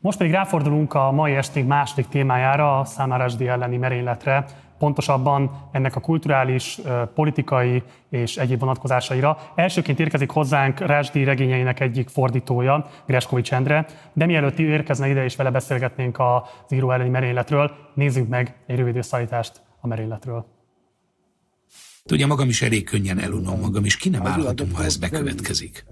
Most 0.03 0.19
pedig 0.19 0.33
ráfordulunk 0.33 0.95
a 0.95 1.11
mai 1.11 1.35
esték 1.35 1.67
második 1.67 2.09
témájára, 2.09 2.79
a 2.79 2.85
Számárásdi 2.85 3.49
elleni 3.49 3.77
merényletre, 3.77 4.45
pontosabban 4.79 5.51
ennek 5.73 5.97
a 5.97 6.01
kulturális, 6.01 6.81
politikai 7.15 7.83
és 8.09 8.37
egyéb 8.37 8.61
vonatkozásaira. 8.61 9.39
Elsőként 9.55 10.01
érkezik 10.01 10.31
hozzánk 10.31 10.79
Rásdi 10.79 11.25
regényeinek 11.25 11.81
egyik 11.81 12.09
fordítója, 12.09 12.87
Greskovics 13.07 13.53
Endre, 13.53 13.87
de 14.13 14.27
mielőtt 14.27 14.59
érkezne 14.59 15.09
ide 15.09 15.25
és 15.25 15.37
vele 15.37 15.51
beszélgetnénk 15.51 16.19
az 16.19 16.73
író 16.73 16.91
elleni 16.91 17.11
merényletről, 17.11 17.71
nézzük 17.95 18.29
meg 18.29 18.55
egy 18.67 18.77
rövid 18.77 18.97
összeállítást 18.97 19.63
a 19.81 19.87
merényletről. 19.87 20.60
Tudja, 22.11 22.27
magam 22.27 22.49
is 22.49 22.63
elég 22.63 22.85
könnyen 22.85 23.19
elunom 23.19 23.61
magam, 23.61 23.85
és 23.85 23.97
ki 23.97 24.09
nem 24.09 24.27
állhatom, 24.27 24.75
ha 24.75 24.85
ez 24.85 24.97
bekövetkezik. 24.97 25.85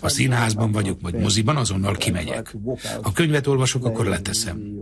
A 0.00 0.08
színházban 0.08 0.72
vagyok, 0.72 1.00
vagy 1.00 1.14
moziban, 1.14 1.56
azonnal 1.56 1.94
kimegyek. 1.94 2.56
Ha 3.02 3.12
könyvet 3.12 3.46
olvasok, 3.46 3.84
akkor 3.84 4.06
leteszem. 4.06 4.72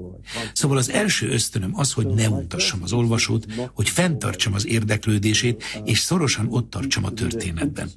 Szóval 0.53 0.77
az 0.77 0.91
első 0.91 1.29
ösztönöm 1.29 1.71
az, 1.75 1.93
hogy 1.93 2.07
ne 2.07 2.29
untassam 2.29 2.81
az 2.83 2.93
olvasót, 2.93 3.47
hogy 3.75 3.89
fenntartsam 3.89 4.55
az 4.55 4.67
érdeklődését, 4.67 5.65
és 5.85 5.99
szorosan 5.99 6.47
ott 6.51 6.71
tartsam 6.71 7.05
a 7.05 7.11
történetben. 7.11 7.89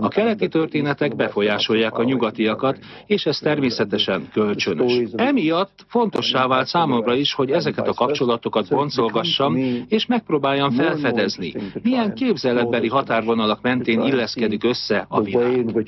A 0.00 0.08
keleti 0.08 0.48
történetek 0.48 1.16
befolyásolják 1.16 1.94
a 1.98 2.04
nyugatiakat, 2.04 2.78
és 3.06 3.24
ez 3.24 3.38
természetesen 3.38 4.28
kölcsönös. 4.32 5.08
Emiatt 5.14 5.84
fontossá 5.88 6.46
vált 6.46 6.66
számomra 6.66 7.14
is, 7.14 7.32
hogy 7.32 7.50
ezeket 7.50 7.88
a 7.88 7.94
kapcsolatokat 7.94 8.68
boncolgassam, 8.68 9.56
és 9.88 10.06
megpróbáljam 10.06 10.70
felfedezni, 10.70 11.54
milyen 11.82 12.01
képzeletbeli 12.14 12.88
határvonalak 12.88 13.62
mentén 13.62 14.00
illeszkedik 14.00 14.64
össze 14.64 15.06
a 15.08 15.22
világ. 15.22 15.86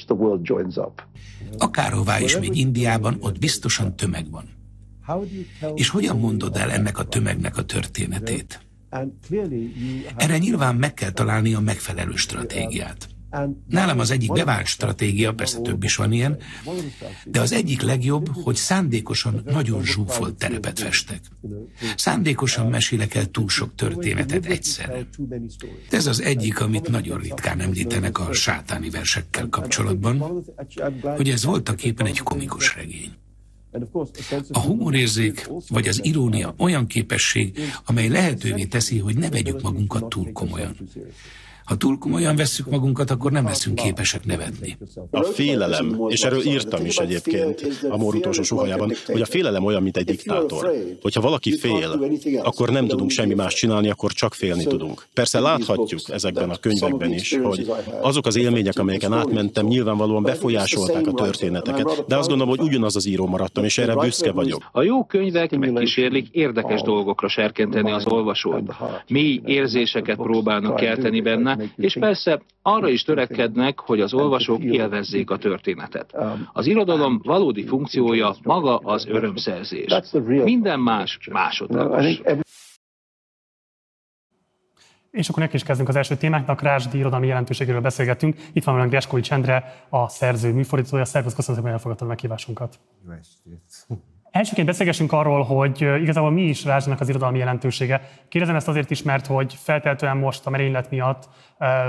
Akárhová 1.59 2.21
is 2.21 2.39
megy 2.39 2.57
Indiában, 2.57 3.17
ott 3.21 3.39
biztosan 3.39 3.97
tömeg 3.97 4.31
van. 4.31 4.45
És 5.75 5.89
hogyan 5.89 6.19
mondod 6.19 6.57
el 6.57 6.71
ennek 6.71 6.99
a 6.99 7.05
tömegnek 7.05 7.57
a 7.57 7.65
történetét? 7.65 8.61
Erre 10.17 10.39
nyilván 10.39 10.75
meg 10.75 10.95
kell 10.95 11.11
találni 11.11 11.55
a 11.55 11.61
megfelelő 11.61 12.15
stratégiát. 12.15 13.09
Nálam 13.69 13.99
az 13.99 14.11
egyik 14.11 14.33
bevált 14.33 14.67
stratégia, 14.67 15.35
persze 15.35 15.61
több 15.61 15.85
is 15.85 15.97
van 15.97 16.13
ilyen, 16.13 16.39
de 17.25 17.41
az 17.41 17.53
egyik 17.53 17.83
legjobb, 17.83 18.29
hogy 18.43 18.57
szándékosan 18.57 19.43
nagyon 19.45 19.85
zsúfolt 19.85 20.35
terepet 20.35 20.79
festek. 20.79 21.21
Szándékosan 21.97 22.67
mesélek 22.67 23.15
el 23.15 23.27
túl 23.27 23.49
sok 23.49 23.75
történetet 23.75 24.47
egyszerre. 24.47 25.07
Ez 25.91 26.07
az 26.07 26.23
egyik, 26.23 26.61
amit 26.61 26.89
nagyon 26.89 27.19
ritkán 27.19 27.61
említenek 27.61 28.19
a 28.19 28.33
sátáni 28.33 28.91
versekkel 28.91 29.49
kapcsolatban, 29.49 30.45
hogy 31.17 31.31
ez 31.31 31.45
voltak 31.45 31.85
éppen 31.85 32.07
egy 32.07 32.19
komikus 32.19 32.75
regény. 32.75 33.13
A 34.53 34.61
humorérzék 34.61 35.49
vagy 35.69 35.89
az 35.89 36.05
irónia 36.05 36.55
olyan 36.59 36.87
képesség, 36.87 37.59
amely 37.85 38.09
lehetővé 38.09 38.65
teszi, 38.65 38.99
hogy 38.99 39.17
ne 39.17 39.31
vegyük 39.31 39.63
magunkat 39.63 40.09
túl 40.09 40.33
komolyan. 40.33 40.77
Ha 41.65 41.77
túl 41.77 41.99
komolyan 41.99 42.37
vesszük 42.37 42.71
magunkat, 42.71 43.11
akkor 43.11 43.33
nem 43.33 43.45
leszünk 43.45 43.77
képesek 43.77 44.25
nevetni. 44.25 44.77
A 45.11 45.23
félelem, 45.23 46.01
és 46.09 46.23
erről 46.23 46.47
írtam 46.47 46.85
is 46.85 46.97
egyébként 46.97 47.79
a 47.91 47.97
Mór 47.97 48.15
utolsó 48.15 48.43
suhajában, 48.43 48.93
hogy 49.07 49.21
a 49.21 49.27
félelem 49.27 49.65
olyan, 49.65 49.83
mint 49.83 49.97
egy 49.97 50.05
diktátor. 50.05 50.73
Hogyha 51.03 51.21
valaki 51.21 51.59
fél, 51.59 52.09
akkor 52.43 52.69
nem 52.69 52.87
tudunk 52.87 53.11
semmi 53.11 53.35
más 53.35 53.55
csinálni, 53.55 53.91
akkor 53.91 54.13
csak 54.13 54.35
félni 54.35 54.65
tudunk. 54.65 55.07
Persze 55.15 55.41
láthatjuk 55.41 56.01
ezekben 56.09 56.51
a 56.51 56.57
könyvekben 56.57 57.13
is, 57.13 57.39
hogy 57.43 57.73
azok 58.01 58.27
az 58.27 58.37
élmények, 58.37 58.79
amelyeken 58.79 59.13
átmentem, 59.13 59.67
nyilvánvalóan 59.67 60.23
befolyásolták 60.23 61.07
a 61.07 61.13
történeteket, 61.13 62.05
de 62.09 62.17
azt 62.17 62.29
gondolom, 62.29 62.57
hogy 62.57 62.67
ugyanaz 62.67 62.97
az 62.97 63.07
író 63.07 63.27
maradtam, 63.27 63.65
és 63.65 63.79
erre 63.79 63.95
büszke 63.95 64.33
vagyok. 64.33 64.69
A 64.73 64.83
jó 64.83 65.05
könyvek 65.05 65.59
megkísérlik 65.59 66.29
érdekes 66.31 66.83
dolgokra 66.83 67.29
serkenteni 67.29 67.93
az 67.93 68.07
olvasót. 68.07 68.63
Mély 69.09 69.41
érzéseket 69.45 70.17
próbálnak 70.17 70.77
kelteni 70.77 71.21
benne, 71.21 71.54
és 71.77 71.97
persze 72.01 72.41
arra 72.63 72.89
is 72.89 73.03
törekednek, 73.03 73.81
hogy 73.81 74.01
az 74.01 74.15
olvasók 74.15 74.63
élvezzék 74.63 75.31
a 75.31 75.37
történetet. 75.37 76.15
Az 76.53 76.67
irodalom 76.67 77.21
valódi 77.25 77.67
funkciója 77.67 78.35
maga 78.43 78.77
az 78.77 79.07
örömszerzés. 79.07 80.01
Minden 80.25 80.81
más 80.81 81.19
másodlagos. 81.31 82.21
És 85.11 85.29
akkor 85.29 85.43
neki 85.43 85.57
is 85.57 85.63
kezdünk 85.63 85.89
az 85.89 85.97
első 85.97 86.17
témáknak. 86.17 86.63
Rásdi 86.63 86.99
irodalmi 86.99 87.27
jelentőségéről 87.27 87.81
beszélgetünk. 87.81 88.37
Itt 88.53 88.65
van 88.65 88.75
velünk 88.75 88.93
Geskói 88.93 89.21
Csendre, 89.21 89.87
a 89.89 90.09
szerző 90.09 90.53
műfordítója. 90.53 91.05
Szervusz, 91.05 91.35
köszönöm 91.35 91.63
hogy 91.63 91.71
elfogadtad 91.71 92.07
a 92.07 92.11
meghívásunkat. 92.11 92.79
Jó 93.07 93.13
estét. 93.13 93.87
Elsőként 94.35 94.67
beszélgessünk 94.67 95.13
arról, 95.13 95.43
hogy 95.43 95.81
igazából 95.81 96.31
mi 96.31 96.43
is 96.43 96.65
Rázsnak 96.65 97.01
az 97.01 97.09
irodalmi 97.09 97.39
jelentősége. 97.39 98.09
Kérdezem 98.29 98.57
ezt 98.57 98.69
azért 98.69 98.91
is, 98.91 99.03
mert 99.03 99.27
hogy 99.27 99.55
felteltően 99.63 100.17
most 100.17 100.47
a 100.47 100.51
merénylet 100.51 100.91
miatt 100.91 101.29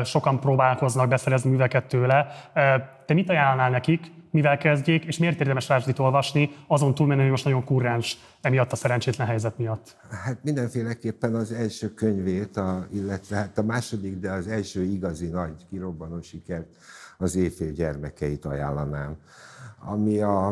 sokan 0.03 0.39
próbálkoznak 0.39 1.07
beszerezni 1.07 1.49
műveket 1.49 1.85
tőle. 1.85 2.27
Te 3.05 3.13
mit 3.13 3.29
ajánlnál 3.29 3.69
nekik, 3.69 4.11
mivel 4.31 4.57
kezdjék, 4.57 5.03
és 5.05 5.17
miért 5.17 5.39
érdemes 5.39 5.67
Rázsdit 5.67 5.99
olvasni, 5.99 6.51
azon 6.67 6.95
túlmenően, 6.95 7.23
hogy 7.23 7.31
most 7.31 7.45
nagyon 7.45 7.63
kurráns 7.63 8.17
emiatt 8.41 8.71
a 8.71 8.75
szerencsétlen 8.75 9.27
helyzet 9.27 9.57
miatt? 9.57 9.95
Hát 10.23 10.37
mindenféleképpen 10.43 11.35
az 11.35 11.51
első 11.51 11.93
könyvét, 11.93 12.57
a, 12.57 12.87
illetve 12.93 13.35
hát 13.35 13.57
a 13.57 13.63
második, 13.63 14.19
de 14.19 14.31
az 14.31 14.47
első 14.47 14.83
igazi 14.83 15.27
nagy 15.27 15.65
kirobbanó 15.69 16.21
sikert, 16.21 16.67
az 17.17 17.35
éjfél 17.35 17.71
gyermekeit 17.71 18.45
ajánlanám. 18.45 19.17
Ami 19.87 20.21
a, 20.21 20.47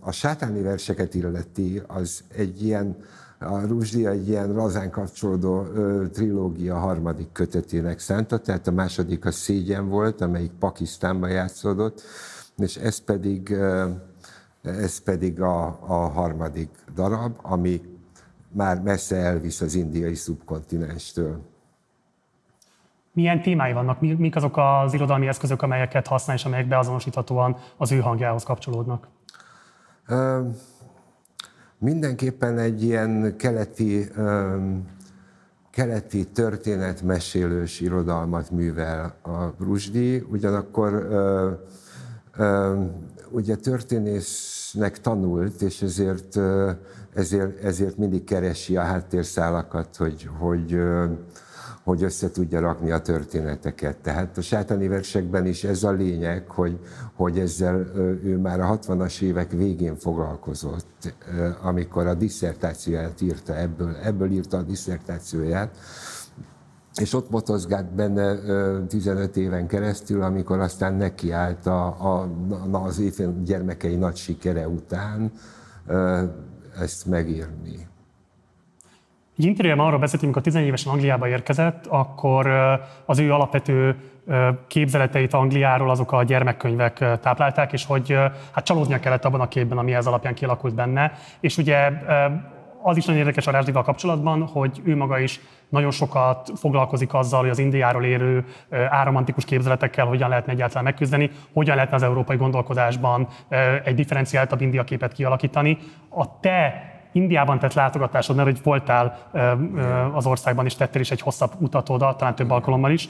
a 0.00 0.10
sátáni 0.10 0.62
verseket 0.62 1.14
illeti, 1.14 1.82
az 1.86 2.24
egy 2.36 2.62
ilyen, 2.62 2.96
a 3.38 3.66
Rúzsdi 3.66 4.06
egy 4.06 4.28
ilyen 4.28 4.52
lazán 4.52 4.90
kapcsolódó 4.90 5.66
ö, 5.74 6.04
trilógia 6.12 6.78
harmadik 6.78 7.32
kötetének 7.32 7.98
szánta, 7.98 8.38
tehát 8.38 8.66
a 8.66 8.70
második 8.70 9.24
a 9.24 9.30
Szégyen 9.30 9.88
volt, 9.88 10.20
amelyik 10.20 10.52
Pakisztánban 10.58 11.30
játszódott, 11.30 12.02
és 12.56 12.76
ez 12.76 12.98
pedig, 12.98 13.56
ez 14.62 14.98
pedig 14.98 15.40
a, 15.40 15.66
a 15.80 16.08
harmadik 16.08 16.70
darab, 16.94 17.38
ami 17.42 17.80
már 18.52 18.82
messze 18.82 19.16
elvisz 19.16 19.60
az 19.60 19.74
indiai 19.74 20.14
szubkontinenstől 20.14 21.40
milyen 23.16 23.42
témái 23.42 23.72
vannak, 23.72 24.00
mik 24.00 24.36
azok 24.36 24.56
az 24.56 24.94
irodalmi 24.94 25.26
eszközök, 25.26 25.62
amelyeket 25.62 26.06
használ, 26.06 26.36
és 26.36 26.44
amelyek 26.44 26.68
beazonosíthatóan 26.68 27.56
az 27.76 27.92
ő 27.92 27.98
hangjához 27.98 28.42
kapcsolódnak? 28.42 29.08
Uh, 30.08 30.46
mindenképpen 31.78 32.58
egy 32.58 32.82
ilyen 32.82 33.34
keleti, 33.38 34.06
um, 34.16 34.88
keleti 35.70 36.24
történetmesélős 36.24 37.80
irodalmat 37.80 38.50
művel 38.50 39.16
a 39.22 39.46
Brusdi, 39.58 40.24
ugyanakkor 40.30 40.92
uh, 40.92 42.46
uh, 42.46 42.84
ugye 43.30 43.56
történésznek 43.56 45.00
tanult, 45.00 45.60
és 45.60 45.82
ezért, 45.82 46.38
ezért, 47.14 47.64
ezért 47.64 47.96
mindig 47.96 48.24
keresi 48.24 48.76
a 48.76 48.82
háttérszálakat, 48.82 49.96
hogy, 49.96 50.28
hogy 50.38 50.78
hogy 51.86 52.02
össze 52.02 52.30
tudja 52.30 52.60
rakni 52.60 52.90
a 52.90 53.00
történeteket. 53.00 53.96
Tehát 53.96 54.38
a 54.38 54.40
sátáni 54.40 54.88
versekben 54.88 55.46
is 55.46 55.64
ez 55.64 55.82
a 55.82 55.90
lényeg, 55.90 56.50
hogy, 56.50 56.78
hogy 57.14 57.38
ezzel 57.38 57.76
ő 58.24 58.38
már 58.38 58.60
a 58.60 58.78
60-as 58.78 59.20
évek 59.20 59.50
végén 59.50 59.96
foglalkozott, 59.96 61.14
amikor 61.62 62.06
a 62.06 62.14
diszertációját 62.14 63.20
írta, 63.20 63.56
ebből, 63.56 63.96
ebből 64.02 64.30
írta 64.30 64.56
a 64.56 64.62
diszertációját, 64.62 65.76
és 67.00 67.14
ott 67.14 67.30
motozgált 67.30 67.94
benne 67.94 68.86
15 68.86 69.36
éven 69.36 69.66
keresztül, 69.66 70.22
amikor 70.22 70.58
aztán 70.60 70.94
nekiállt 70.94 71.66
a, 71.66 71.86
a, 71.86 72.28
az 72.72 72.98
évfél 72.98 73.42
gyermekei 73.44 73.96
nagy 73.96 74.16
sikere 74.16 74.68
után 74.68 75.32
ezt 76.80 77.06
megírni. 77.06 77.88
Egy 79.38 79.44
interjúban 79.44 79.86
arról 79.86 79.98
beszéltünk, 79.98 80.22
amikor 80.22 80.42
14 80.42 80.66
évesen 80.66 80.92
Angliába 80.92 81.28
érkezett, 81.28 81.86
akkor 81.86 82.46
az 83.04 83.18
ő 83.18 83.32
alapvető 83.32 83.96
képzeleteit 84.66 85.34
Angliáról 85.34 85.90
azok 85.90 86.12
a 86.12 86.22
gyermekkönyvek 86.22 87.04
táplálták, 87.20 87.72
és 87.72 87.84
hogy 87.84 88.18
hát 88.52 88.64
csalódnia 88.64 89.00
kellett 89.00 89.24
abban 89.24 89.40
a 89.40 89.48
képben, 89.48 89.78
ami 89.78 89.94
ez 89.94 90.06
alapján 90.06 90.34
kialakult 90.34 90.74
benne. 90.74 91.12
És 91.40 91.56
ugye 91.56 91.90
az 92.82 92.96
is 92.96 93.04
nagyon 93.04 93.20
érdekes 93.20 93.46
a 93.46 93.50
Rásdival 93.50 93.82
kapcsolatban, 93.82 94.42
hogy 94.42 94.80
ő 94.84 94.96
maga 94.96 95.18
is 95.18 95.40
nagyon 95.68 95.90
sokat 95.90 96.50
foglalkozik 96.54 97.14
azzal, 97.14 97.40
hogy 97.40 97.50
az 97.50 97.58
Indiáról 97.58 98.04
érő 98.04 98.44
áromantikus 98.88 99.44
képzeletekkel 99.44 100.06
hogyan 100.06 100.28
lehetne 100.28 100.52
egyáltalán 100.52 100.84
megküzdeni, 100.84 101.30
hogyan 101.52 101.74
lehetne 101.74 101.96
az 101.96 102.02
európai 102.02 102.36
gondolkodásban 102.36 103.28
egy 103.84 103.94
differenciáltabb 103.94 104.60
India 104.60 104.84
képet 104.84 105.12
kialakítani. 105.12 105.78
A 106.08 106.40
te 106.40 106.90
Indiában 107.16 107.58
tett 107.58 107.72
látogatásod, 107.72 108.36
mert 108.36 108.48
hogy 108.48 108.60
voltál 108.62 109.18
az 110.14 110.26
országban, 110.26 110.64
és 110.64 110.74
tettél 110.74 111.00
is 111.00 111.10
egy 111.10 111.20
hosszabb 111.20 111.52
utat 111.58 111.88
oda, 111.88 112.16
talán 112.16 112.34
több 112.34 112.50
alkalommal 112.50 112.90
is. 112.90 113.08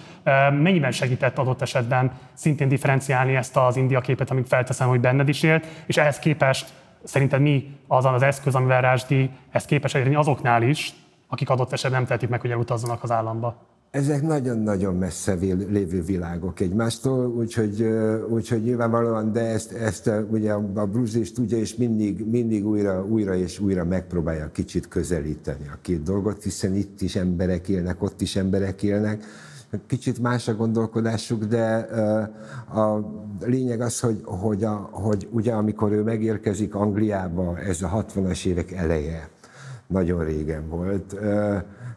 Mennyiben 0.50 0.90
segített 0.90 1.38
adott 1.38 1.62
esetben 1.62 2.12
szintén 2.32 2.68
differenciálni 2.68 3.36
ezt 3.36 3.57
az 3.57 3.76
India 3.76 4.00
képet, 4.00 4.30
amit 4.30 4.48
felteszem, 4.48 4.88
hogy 4.88 5.00
benned 5.00 5.28
is 5.28 5.42
élt, 5.42 5.66
és 5.86 5.96
ehhez 5.96 6.18
képest 6.18 6.72
szerinted 7.02 7.40
mi 7.40 7.76
az 7.86 8.04
az 8.04 8.22
eszköz, 8.22 8.54
amivel 8.54 8.80
Rásdi 8.80 9.30
ezt 9.50 9.66
képes 9.66 9.94
elérni 9.94 10.14
azoknál 10.14 10.62
is, 10.62 10.92
akik 11.28 11.50
adott 11.50 11.72
esetben 11.72 11.98
nem 11.98 12.09
tehetik 12.09 12.28
meg, 12.28 12.40
hogy 12.40 12.50
elutazzanak 12.50 13.02
az 13.02 13.11
államba? 13.11 13.57
Ezek 13.97 14.22
nagyon-nagyon 14.22 14.94
messze 14.94 15.34
lévő 15.68 16.03
világok 16.03 16.61
egymástól, 16.61 17.26
úgyhogy, 17.26 17.82
úgyhogy 18.28 18.62
nyilvánvalóan, 18.62 19.32
de 19.32 19.40
ezt, 19.40 19.72
ezt 19.72 20.11
ugye 20.30 20.53
a 20.53 20.86
Bruce 20.86 21.18
is 21.18 21.32
tudja, 21.32 21.59
és 21.59 21.76
mindig, 21.76 22.26
mindig 22.30 22.66
újra, 22.66 23.05
újra 23.05 23.34
és 23.34 23.59
újra 23.59 23.84
megpróbálja 23.84 24.51
kicsit 24.53 24.88
közelíteni 24.88 25.68
a 25.72 25.78
két 25.82 26.03
dolgot, 26.03 26.42
hiszen 26.42 26.74
itt 26.74 27.01
is 27.01 27.16
emberek 27.16 27.68
élnek, 27.68 28.03
ott 28.03 28.20
is 28.20 28.36
emberek 28.36 28.82
élnek. 28.82 29.24
Kicsit 29.86 30.18
más 30.18 30.49
a 30.49 30.55
gondolkodásuk, 30.55 31.44
de 31.44 31.76
a 32.74 32.99
lényeg 33.40 33.80
az, 33.80 34.01
hogy, 34.01 34.20
hogy, 34.24 34.64
a, 34.64 34.88
hogy 34.92 35.28
ugye 35.30 35.53
amikor 35.53 35.92
ő 35.92 36.03
megérkezik 36.03 36.74
Angliába, 36.74 37.59
ez 37.59 37.82
a 37.82 38.05
60-as 38.14 38.47
évek 38.47 38.72
eleje, 38.72 39.28
nagyon 39.86 40.24
régen 40.24 40.68
volt, 40.68 41.16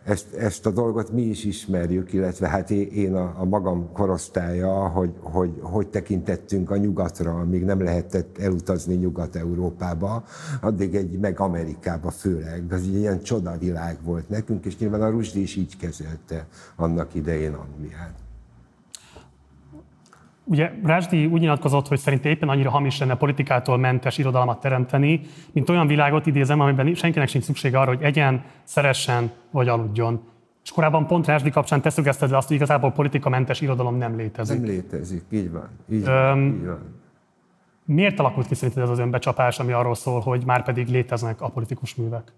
ezt, 0.04 0.34
ezt 0.34 0.66
a 0.66 0.72
dolgot 0.72 1.12
mi 1.12 1.22
is 1.22 1.44
ismerjük, 1.44 2.14
illetve 2.14 2.48
hát 2.48 2.70
én 2.72 3.16
a, 3.16 3.36
a 3.38 3.46
magam 3.46 3.92
korosztálya, 3.92 4.88
hogy, 4.88 5.14
hogy 5.22 5.52
hogy 5.62 5.88
tekintettünk 5.88 6.72
a 6.72 6.78
nyugatra, 6.78 7.40
amíg 7.40 7.64
nem 7.64 7.84
lehetett 7.84 8.38
elutazni 8.38 8.96
Nyugat-Európába, 8.96 10.24
addig 10.62 10.96
egy, 10.96 11.20
meg 11.20 11.40
Amerikába 11.40 12.12
főleg. 12.12 12.64
Az 12.70 12.82
egy 12.82 12.96
ilyen 12.96 13.22
csodavilág 13.22 13.98
volt 14.04 14.30
nekünk, 14.30 14.66
és 14.66 14.78
nyilván 14.78 15.02
a 15.02 15.10
Rusdi 15.10 15.42
is 15.42 15.56
így 15.56 15.78
kezelte 15.78 16.48
annak 16.76 17.16
idején 17.16 17.54
Angliát. 17.54 18.29
Ugye 20.50 20.72
Rásdi 20.84 21.26
úgy 21.26 21.40
nyilatkozott, 21.40 21.88
hogy 21.88 22.00
szerint 22.00 22.26
éppen 22.26 22.50
annyira 22.50 22.70
hamis 22.70 23.00
lenne 23.00 23.16
politikától 23.16 23.78
mentes 23.78 24.18
irodalmat 24.18 24.60
teremteni, 24.60 25.22
mint 25.52 25.70
olyan 25.70 25.88
világot 25.88 26.26
idézem, 26.26 26.60
amiben 26.60 26.94
senkinek 26.94 27.28
sincs 27.28 27.44
szüksége 27.44 27.80
arra, 27.80 27.90
hogy 27.90 28.02
egyen, 28.02 28.44
szeressen 28.64 29.32
vagy 29.52 29.68
aludjon. 29.68 30.22
És 30.64 30.72
korábban 30.72 31.08
pont 31.08 31.26
Rásdi 31.26 31.50
kapcsán 31.50 31.82
te 31.82 31.92
le 32.20 32.38
azt, 32.38 32.48
hogy 32.48 32.56
igazából 32.56 32.92
politikamentes 32.92 33.62
irodalom 33.62 33.98
nem 33.98 34.16
létezik. 34.16 34.58
Nem 34.58 34.66
létezik, 34.66 35.24
így 35.30 35.52
van. 35.52 35.70
Így 35.92 36.06
van, 36.06 36.38
Öm, 36.38 36.46
így 36.46 36.66
van. 36.66 36.80
Miért 37.86 38.20
alakult 38.20 38.48
ki 38.48 38.56
szerinted 38.56 38.84
ez 38.84 38.90
az 38.90 39.00
önbecsapás, 39.00 39.60
ami 39.60 39.72
arról 39.72 39.96
szól, 39.96 40.20
hogy 40.20 40.46
már 40.46 40.64
pedig 40.64 40.88
léteznek 40.88 41.42
a 41.42 41.50
politikus 41.50 41.96
művek? 41.96 42.34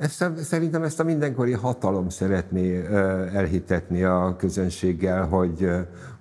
Ezt, 0.00 0.24
szerintem 0.36 0.82
ezt 0.82 1.00
a 1.00 1.04
mindenkori 1.04 1.52
hatalom 1.52 2.08
szeretné 2.08 2.86
elhitetni 3.34 4.02
a 4.02 4.36
közönséggel, 4.36 5.26
hogy, 5.26 5.68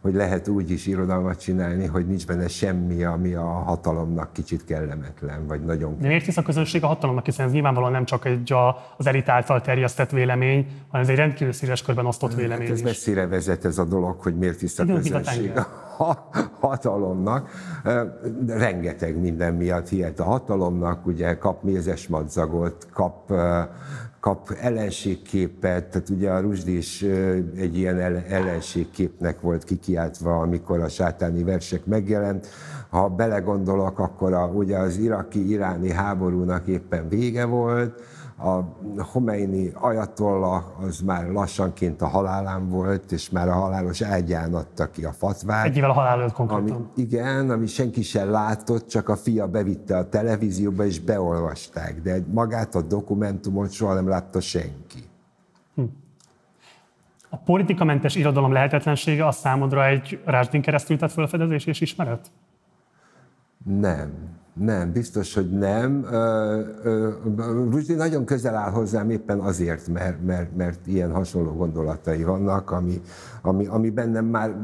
hogy 0.02 0.14
lehet 0.14 0.48
úgy 0.48 0.72
is 0.72 0.86
irodalmat 0.86 1.40
csinálni, 1.40 1.86
hogy 1.86 2.08
nincs 2.08 2.28
benne 2.28 2.48
semmi, 2.48 3.04
ami 3.04 3.34
a 3.34 3.44
hatalomnak 3.44 4.34
kicsit 4.34 4.66
kellemetlen, 4.66 5.48
vagy 5.48 5.62
nagyon... 5.62 5.98
De 6.00 6.08
miért 6.08 6.26
hisz 6.26 6.38
a 6.38 6.42
közönség 6.42 6.84
a 6.84 6.88
hatalomnak, 6.88 7.26
hiszen 7.26 7.46
ez 7.46 7.52
nyilvánvalóan 7.52 7.92
nem 7.92 8.06
csak 8.06 8.26
egy 8.26 8.54
az 8.98 9.08
elit 9.08 9.30
által 9.30 9.62
terjesztett 9.62 10.10
vélemény, 10.10 10.68
hanem 10.88 11.06
ez 11.06 11.12
egy 11.12 11.18
rendkívül 11.18 11.54
szíves 11.54 11.82
körben 11.82 12.06
osztott 12.06 12.30
hát 12.30 12.40
vélemény 12.40 12.68
hát 12.68 12.76
ez 12.76 12.82
messzire 12.82 13.28
vezet 13.28 13.66
ez 13.66 13.78
a 13.78 13.86
dolog, 13.86 14.20
hogy 14.22 14.38
miért 14.38 14.60
hisz 14.60 14.80
a 14.80 14.86
közönség 14.86 15.52
a 15.98 16.30
hatalomnak. 16.60 17.50
Rengeteg 18.48 19.20
minden 19.20 19.54
miatt 19.54 19.88
hihet 19.90 20.20
a 20.20 20.24
hatalomnak, 20.24 21.06
ugye 21.06 21.38
kap 21.38 21.64
mézes 21.64 22.08
madzagot, 22.08 22.88
kap 22.94 23.34
kap 24.20 24.52
ellenségképet, 24.62 25.86
tehát 25.86 26.10
ugye 26.10 26.30
a 26.30 26.40
Rusdi 26.40 26.78
is 26.78 27.02
egy 27.56 27.78
ilyen 27.78 28.00
ellenségképnek 28.30 29.42
volt 29.42 29.64
kikiáltva, 29.64 30.40
amikor 30.40 30.80
a 30.80 30.90
sátáni 30.90 31.44
versek 31.44 31.86
megjelent. 31.86 32.48
Ha 32.90 33.10
belegondolok, 33.10 34.00
akkor 34.00 34.34
a, 34.34 34.46
ugye 34.46 34.78
az 34.78 34.98
iraki-iráni 34.98 35.92
háborúnak 35.92 36.68
éppen 36.68 37.10
vége 37.10 37.46
volt, 37.46 38.02
a 38.40 38.64
Khomeini 39.04 39.72
ajatolla 39.74 40.74
az 40.80 41.00
már 41.00 41.28
lassanként 41.28 42.02
a 42.02 42.08
halálán 42.08 42.70
volt, 42.70 43.12
és 43.12 43.30
már 43.30 43.48
a 43.48 43.54
halálos 43.54 44.02
ágyán 44.02 44.54
adta 44.54 44.90
ki 44.90 45.06
a 45.06 45.12
fatvát. 45.12 45.66
Egy 45.66 45.78
évvel 45.78 45.90
a 45.90 45.94
halál 45.94 46.20
előtt 46.20 46.34
konkrétan. 46.34 46.76
Ami, 46.76 46.86
igen, 46.96 47.50
ami 47.50 47.68
senki 47.68 48.02
sem 48.02 48.30
látott, 48.32 48.88
csak 48.88 49.10
a 49.10 49.16
fia 49.16 49.48
bevitte 49.48 49.98
a 49.98 50.10
televízióba, 50.10 50.86
és 50.86 51.00
beolvasták, 51.00 52.02
de 52.02 52.18
magát 52.32 52.76
a 52.76 52.82
dokumentumot 52.82 53.72
soha 53.72 53.94
nem 53.94 54.08
látta 54.08 54.40
senki. 54.40 55.04
Hm. 55.76 55.84
A 57.30 57.38
politikamentes 57.38 58.16
irodalom 58.16 58.52
lehetetlensége 58.52 59.28
a 59.28 59.32
számodra 59.32 59.88
egy 59.88 60.22
rásdin 60.26 60.62
keresztül 60.62 60.98
tett 60.98 61.12
felfedezés 61.12 61.66
és 61.66 61.82
ismeret? 61.82 62.32
Nem. 63.66 64.38
Nem, 64.60 64.92
biztos, 64.92 65.34
hogy 65.34 65.50
nem. 65.50 66.06
Rusdi 67.70 67.94
nagyon 67.94 68.26
közel 68.26 68.56
áll 68.56 68.72
hozzám 68.72 69.10
éppen 69.10 69.40
azért, 69.40 69.88
mert, 69.88 70.26
mert, 70.26 70.56
mert 70.56 70.88
ilyen 70.88 71.12
hasonló 71.12 71.52
gondolatai 71.52 72.24
vannak, 72.24 72.72
ami, 72.72 73.02
ami, 73.42 73.66
ami 73.66 73.90
bennem, 73.90 74.26
már, 74.26 74.56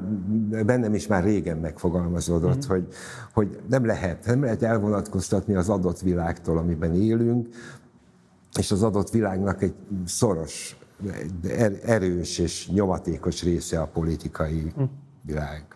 bennem 0.65 0.93
is 0.93 1.07
már 1.07 1.23
régen 1.23 1.57
megfogalmazódott, 1.57 2.65
mm. 2.65 2.69
hogy, 2.69 2.87
hogy 3.33 3.59
nem 3.69 3.85
lehet, 3.85 4.25
nem 4.25 4.41
lehet 4.41 4.63
elvonatkoztatni 4.63 5.55
az 5.55 5.69
adott 5.69 5.99
világtól, 5.99 6.57
amiben 6.57 6.93
élünk, 6.93 7.47
és 8.57 8.71
az 8.71 8.83
adott 8.83 9.09
világnak 9.09 9.61
egy 9.61 9.73
szoros, 10.05 10.77
er, 11.47 11.79
erős 11.85 12.39
és 12.39 12.69
nyomatékos 12.69 13.43
része 13.43 13.81
a 13.81 13.87
politikai 13.87 14.73
mm. 14.79 14.83
világ. 15.21 15.74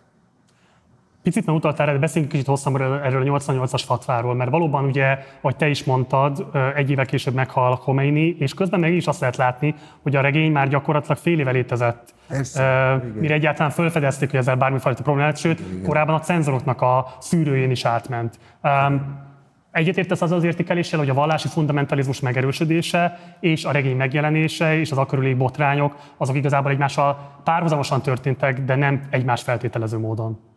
Picit 1.22 1.46
már 1.46 1.56
utaltál 1.56 1.88
erre, 1.88 1.98
beszéljünk 1.98 2.32
kicsit 2.32 2.46
hosszabbra 2.46 3.04
erről 3.04 3.32
a 3.32 3.38
88-as 3.38 3.82
fatváról, 3.86 4.34
mert 4.34 4.50
valóban 4.50 4.84
ugye, 4.84 5.18
ahogy 5.40 5.56
te 5.56 5.68
is 5.68 5.84
mondtad, 5.84 6.46
egy 6.74 6.90
évvel 6.90 7.06
később 7.06 7.34
meghal 7.34 7.78
Khomeini, 7.78 8.36
és 8.38 8.54
közben 8.54 8.80
meg 8.80 8.92
is 8.92 9.06
azt 9.06 9.20
lehet 9.20 9.36
látni, 9.36 9.74
hogy 10.02 10.16
a 10.16 10.20
regény 10.20 10.52
már 10.52 10.68
gyakorlatilag 10.68 11.16
fél 11.16 11.38
éve 11.38 11.50
létezett. 11.50 12.14
Persze, 12.28 12.94
uh, 12.94 13.20
mire 13.20 13.34
egyáltalán 13.34 13.70
felfedezték, 13.70 14.30
hogy 14.30 14.38
ezzel 14.38 14.56
bármifajta 14.56 15.02
problémát, 15.02 15.36
sőt, 15.36 15.60
igen. 15.60 15.82
korábban 15.82 16.14
a 16.14 16.20
cenzoroknak 16.20 16.80
a 16.82 17.06
szűrőjén 17.18 17.70
is 17.70 17.84
átment. 17.84 18.38
Um, 18.62 19.28
Egyetértesz 19.72 20.22
az 20.22 20.32
az 20.32 20.44
értékeléssel, 20.44 20.98
hogy 20.98 21.08
a 21.08 21.14
vallási 21.14 21.48
fundamentalizmus 21.48 22.20
megerősödése 22.20 23.18
és 23.40 23.64
a 23.64 23.70
regény 23.70 23.96
megjelenése 23.96 24.78
és 24.78 24.90
az 24.90 24.98
akkörüli 24.98 25.34
botrányok, 25.34 25.96
azok 26.16 26.36
igazából 26.36 26.70
egymással 26.70 27.40
párhuzamosan 27.44 28.02
történtek, 28.02 28.64
de 28.64 28.74
nem 28.74 29.02
egymás 29.10 29.42
feltételező 29.42 29.98
módon. 29.98 30.49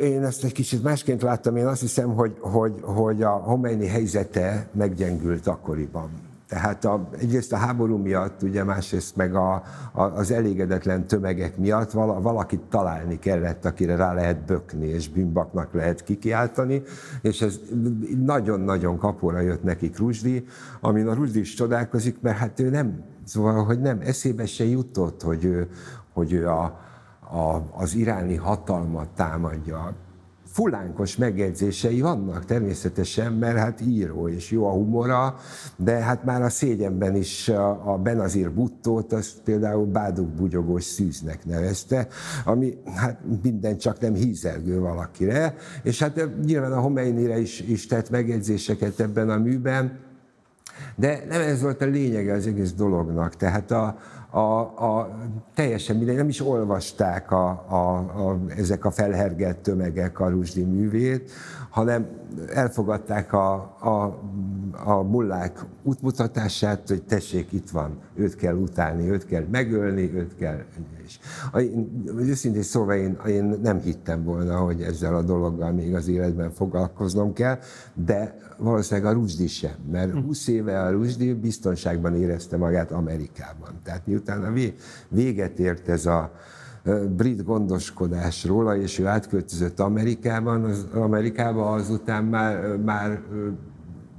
Én 0.00 0.24
ezt 0.24 0.44
egy 0.44 0.52
kicsit 0.52 0.82
másként 0.82 1.22
láttam. 1.22 1.56
Én 1.56 1.66
azt 1.66 1.80
hiszem, 1.80 2.14
hogy, 2.14 2.36
hogy, 2.40 2.74
hogy 2.82 3.22
a 3.22 3.30
Homeini 3.30 3.86
helyzete 3.86 4.68
meggyengült 4.72 5.46
akkoriban. 5.46 6.10
Tehát 6.48 6.84
a, 6.84 7.08
egyrészt 7.18 7.52
a 7.52 7.56
háború 7.56 7.96
miatt, 7.96 8.42
ugye 8.42 8.64
másrészt 8.64 9.16
meg 9.16 9.34
a, 9.34 9.62
a, 9.92 10.02
az 10.02 10.30
elégedetlen 10.30 11.06
tömegek 11.06 11.56
miatt 11.56 11.90
vala, 11.90 12.20
valakit 12.20 12.60
találni 12.60 13.18
kellett, 13.18 13.64
akire 13.64 13.96
rá 13.96 14.14
lehet 14.14 14.44
bökni, 14.44 14.86
és 14.86 15.08
bűnbaknak 15.08 15.72
lehet 15.72 16.02
kikiáltani, 16.02 16.82
és 17.22 17.42
ez 17.42 17.60
nagyon-nagyon 18.24 18.98
kapóra 18.98 19.40
jött 19.40 19.62
neki 19.62 19.90
Rusdi, 19.96 20.46
amin 20.80 21.08
a 21.08 21.14
Rusdi 21.14 21.40
is 21.40 21.54
csodálkozik, 21.54 22.20
mert 22.20 22.36
hát 22.36 22.60
ő 22.60 22.70
nem, 22.70 23.04
szóval, 23.24 23.64
hogy 23.64 23.80
nem, 23.80 24.00
eszébe 24.00 24.46
se 24.46 24.64
jutott, 24.64 25.22
hogy 25.22 25.44
ő, 25.44 25.68
hogy 26.12 26.32
ő 26.32 26.48
a, 26.48 26.85
a, 27.30 27.62
az 27.82 27.94
iráni 27.94 28.34
hatalmat 28.34 29.08
támadja. 29.08 29.94
Fullánkos 30.44 31.16
megjegyzései 31.16 32.00
vannak 32.00 32.44
természetesen, 32.44 33.32
mert 33.32 33.56
hát 33.56 33.80
író 33.80 34.28
és 34.28 34.50
jó 34.50 34.66
a 34.66 34.70
humora, 34.70 35.36
de 35.76 35.92
hát 35.92 36.24
már 36.24 36.42
a 36.42 36.48
szégyenben 36.48 37.16
is 37.16 37.48
a 37.84 37.98
Benazir 38.02 38.50
Buttót, 38.52 39.12
azt 39.12 39.40
például 39.44 39.86
báduk 39.86 40.28
bugyogós 40.28 40.84
szűznek 40.84 41.44
nevezte, 41.44 42.08
ami 42.44 42.78
hát 42.94 43.20
minden 43.42 43.78
csak 43.78 44.00
nem 44.00 44.14
hízelgő 44.14 44.80
valakire, 44.80 45.54
és 45.82 45.98
hát 45.98 46.28
nyilván 46.44 46.72
a 46.72 46.80
Homeinire 46.80 47.38
is, 47.38 47.60
is 47.60 47.86
tett 47.86 48.10
megjegyzéseket 48.10 49.00
ebben 49.00 49.30
a 49.30 49.36
műben, 49.36 49.98
de 50.96 51.24
nem 51.28 51.40
ez 51.40 51.62
volt 51.62 51.82
a 51.82 51.86
lényege 51.86 52.32
az 52.32 52.46
egész 52.46 52.72
dolognak. 52.72 53.36
Tehát 53.36 53.70
a, 53.70 53.98
a, 54.36 54.60
a, 54.60 55.18
teljesen 55.54 55.96
mindegy, 55.96 56.16
nem 56.16 56.28
is 56.28 56.40
olvasták 56.40 57.30
a, 57.30 57.48
a, 57.68 57.96
a, 57.96 58.38
ezek 58.56 58.84
a 58.84 58.90
felhergelt 58.90 59.56
tömegek 59.56 60.20
a 60.20 60.28
Rusdi 60.28 60.62
művét, 60.62 61.30
hanem 61.70 62.06
elfogadták 62.54 63.32
a, 63.32 63.52
a, 63.80 64.18
a 64.84 65.02
mullák 65.02 65.64
útmutatását, 65.82 66.88
hogy 66.88 67.02
tessék, 67.02 67.52
itt 67.52 67.70
van, 67.70 67.98
őt 68.14 68.36
kell 68.36 68.54
utálni, 68.54 69.10
őt 69.10 69.26
kell 69.26 69.44
megölni, 69.50 70.14
őt 70.14 70.36
kell... 70.36 70.58
És, 71.04 71.18
én, 71.58 72.04
őszintén 72.18 72.62
szóval 72.62 72.96
én, 72.96 73.18
én 73.26 73.58
nem 73.62 73.80
hittem 73.80 74.24
volna, 74.24 74.56
hogy 74.56 74.82
ezzel 74.82 75.14
a 75.14 75.22
dologgal 75.22 75.72
még 75.72 75.94
az 75.94 76.08
életben 76.08 76.50
foglalkoznom 76.50 77.32
kell, 77.32 77.58
de 77.94 78.36
valószínűleg 78.58 79.10
a 79.10 79.14
Rusdi 79.14 79.46
sem, 79.46 79.74
mert 79.90 80.12
20 80.12 80.46
hm. 80.46 80.52
éve 80.52 80.82
a 80.82 80.90
Rusdi 80.90 81.32
biztonságban 81.32 82.14
érezte 82.14 82.56
magát 82.56 82.90
Amerikában. 82.90 83.78
Tehát 83.84 84.06
miután 84.06 84.44
a 84.44 84.52
véget 85.08 85.58
ért 85.58 85.88
ez 85.88 86.06
a 86.06 86.32
brit 87.16 87.44
gondoskodás 87.44 88.44
róla, 88.44 88.76
és 88.76 88.98
ő 88.98 89.06
átköltözött 89.06 89.80
Amerikában, 89.80 90.64
az, 90.64 90.86
Amerikába 90.94 91.72
azután 91.72 92.24
már, 92.24 92.76
már 92.76 93.22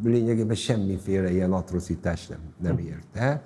lényegében 0.03 0.55
semmiféle 0.55 1.31
ilyen 1.31 1.51
atrocitás 1.51 2.27
nem, 2.27 2.39
nem 2.61 2.77
érte. 2.77 3.43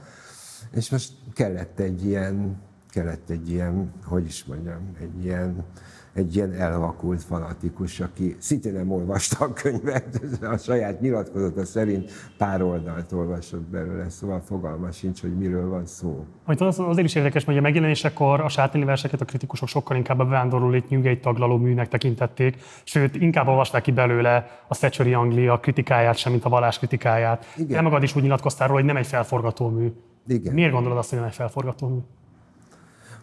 És 0.72 0.90
most 0.90 1.14
kellett 1.34 1.80
egy 1.80 2.06
ilyen, 2.06 2.62
kellett 2.90 3.30
egy 3.30 3.50
ilyen, 3.50 3.92
hogy 4.04 4.26
is 4.26 4.46
mondjam, 4.46 4.92
egy 5.00 5.24
ilyen 5.24 5.66
egy 6.14 6.36
ilyen 6.36 6.54
elvakult 6.54 7.24
fanatikus, 7.24 8.00
aki 8.00 8.36
szintén 8.40 8.74
nem 8.74 8.92
olvasta 8.92 9.46
a 9.46 9.54
könyvet, 9.54 10.22
a 10.54 10.58
saját 10.58 11.02
nyilatkozata 11.02 11.66
szerint 11.66 12.12
pár 12.38 12.62
oldalt 12.62 13.12
olvasott 13.12 13.62
belőle, 13.62 14.10
szóval 14.10 14.42
fogalma 14.46 14.92
sincs, 14.92 15.22
hogy 15.22 15.38
miről 15.38 15.70
van 15.70 15.86
szó. 15.86 16.26
Amit 16.46 16.62
az, 16.62 16.80
azért 16.80 17.08
is 17.08 17.16
érdekes, 17.16 17.44
hogy 17.44 17.58
a 17.58 17.62
megjelenésekor 17.62 18.42
a 18.42 18.50
sátáni 18.50 18.86
verseket 18.86 19.22
a 19.22 19.26
kritikusok 19.26 19.68
sokkal 19.68 19.98
inkább 19.98 20.20
a 20.20 20.24
bevándorló 20.24 20.84
nyugei 20.90 21.20
taglaló 21.20 21.58
műnek 21.58 21.88
tekintették, 21.88 22.58
sőt, 22.84 23.16
inkább 23.16 23.48
olvasták 23.48 23.82
ki 23.82 23.92
belőle 23.92 24.64
a 24.68 24.76
Thatcheri 24.76 25.14
Anglia 25.14 25.60
kritikáját 25.60 26.18
sem, 26.18 26.32
mint 26.32 26.46
a 26.46 26.50
vallás 26.50 26.78
kritikáját. 26.78 27.46
Igen. 27.56 27.68
Te 27.70 27.82
magad 27.82 28.04
is 28.04 28.16
úgy 28.16 28.22
nyilatkoztál 28.22 28.68
róla, 28.68 28.80
hogy 28.80 28.88
nem 28.88 28.98
egy 28.98 29.08
felforgató 29.08 29.70
mű. 29.70 29.92
Igen. 30.28 30.54
Miért 30.54 30.72
gondolod 30.72 30.98
azt, 30.98 31.10
hogy 31.10 31.20
nem 31.20 31.28
egy 31.28 31.34
felforgató 31.34 31.88
mű? 31.88 32.00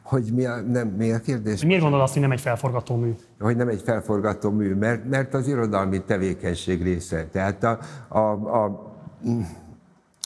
Hogy 0.09 0.31
mi 0.35 0.45
a, 0.45 0.61
nem, 0.61 0.89
mi 0.89 1.13
a 1.13 1.19
kérdés? 1.19 1.65
Miért 1.65 1.81
gondolod 1.81 2.05
azt, 2.05 2.13
hogy 2.13 2.23
nem 2.23 2.31
egy 2.31 2.41
felforgató 2.41 2.97
mű? 2.97 3.13
Hogy 3.39 3.57
nem 3.57 3.69
egy 3.69 3.83
felforgató 3.83 4.51
mű, 4.51 4.75
mert, 4.75 5.09
mert 5.09 5.35
az 5.35 5.49
irodalmi 5.49 6.05
tevékenység 6.05 6.83
része. 6.83 7.27
Tehát 7.33 7.65
a, 7.65 7.79
a, 8.09 8.19
a 8.65 8.93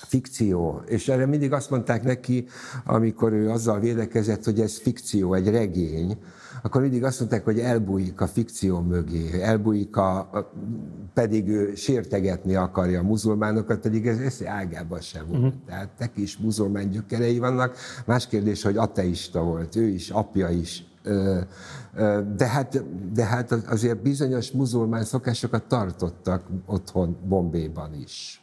fikció. 0.06 0.82
És 0.86 1.08
erre 1.08 1.26
mindig 1.26 1.52
azt 1.52 1.70
mondták 1.70 2.02
neki, 2.02 2.46
amikor 2.84 3.32
ő 3.32 3.50
azzal 3.50 3.80
védekezett, 3.80 4.44
hogy 4.44 4.60
ez 4.60 4.78
fikció, 4.78 5.34
egy 5.34 5.48
regény, 5.48 6.18
akkor 6.62 6.80
mindig 6.80 7.04
azt 7.04 7.18
mondták, 7.18 7.44
hogy 7.44 7.58
elbújik 7.58 8.20
a 8.20 8.26
fikció 8.26 8.80
mögé, 8.80 9.42
elbújik 9.42 9.96
a, 9.96 10.30
pedig 11.14 11.48
ő 11.48 11.74
sértegetni 11.74 12.54
akarja 12.54 13.00
a 13.00 13.02
muzulmánokat, 13.02 13.80
pedig 13.80 14.06
ez, 14.06 14.18
ez 14.18 14.42
ágában 14.44 15.00
sem 15.00 15.26
volt. 15.26 15.40
Uh-huh. 15.40 15.54
Tehát 15.66 15.88
neki 15.98 16.22
is 16.22 16.38
muzulmán 16.38 16.90
gyökerei 16.90 17.38
vannak. 17.38 17.76
Más 18.06 18.26
kérdés, 18.26 18.62
hogy 18.62 18.76
ateista 18.76 19.42
volt, 19.42 19.76
ő 19.76 19.86
is, 19.86 20.10
apja 20.10 20.48
is. 20.48 20.84
De 22.36 22.46
hát, 22.46 22.82
de 23.12 23.24
hát 23.24 23.52
azért 23.52 24.02
bizonyos 24.02 24.50
muzulmán 24.50 25.04
szokásokat 25.04 25.62
tartottak 25.62 26.42
otthon 26.66 27.16
Bombéban 27.28 27.94
is. 27.94 28.41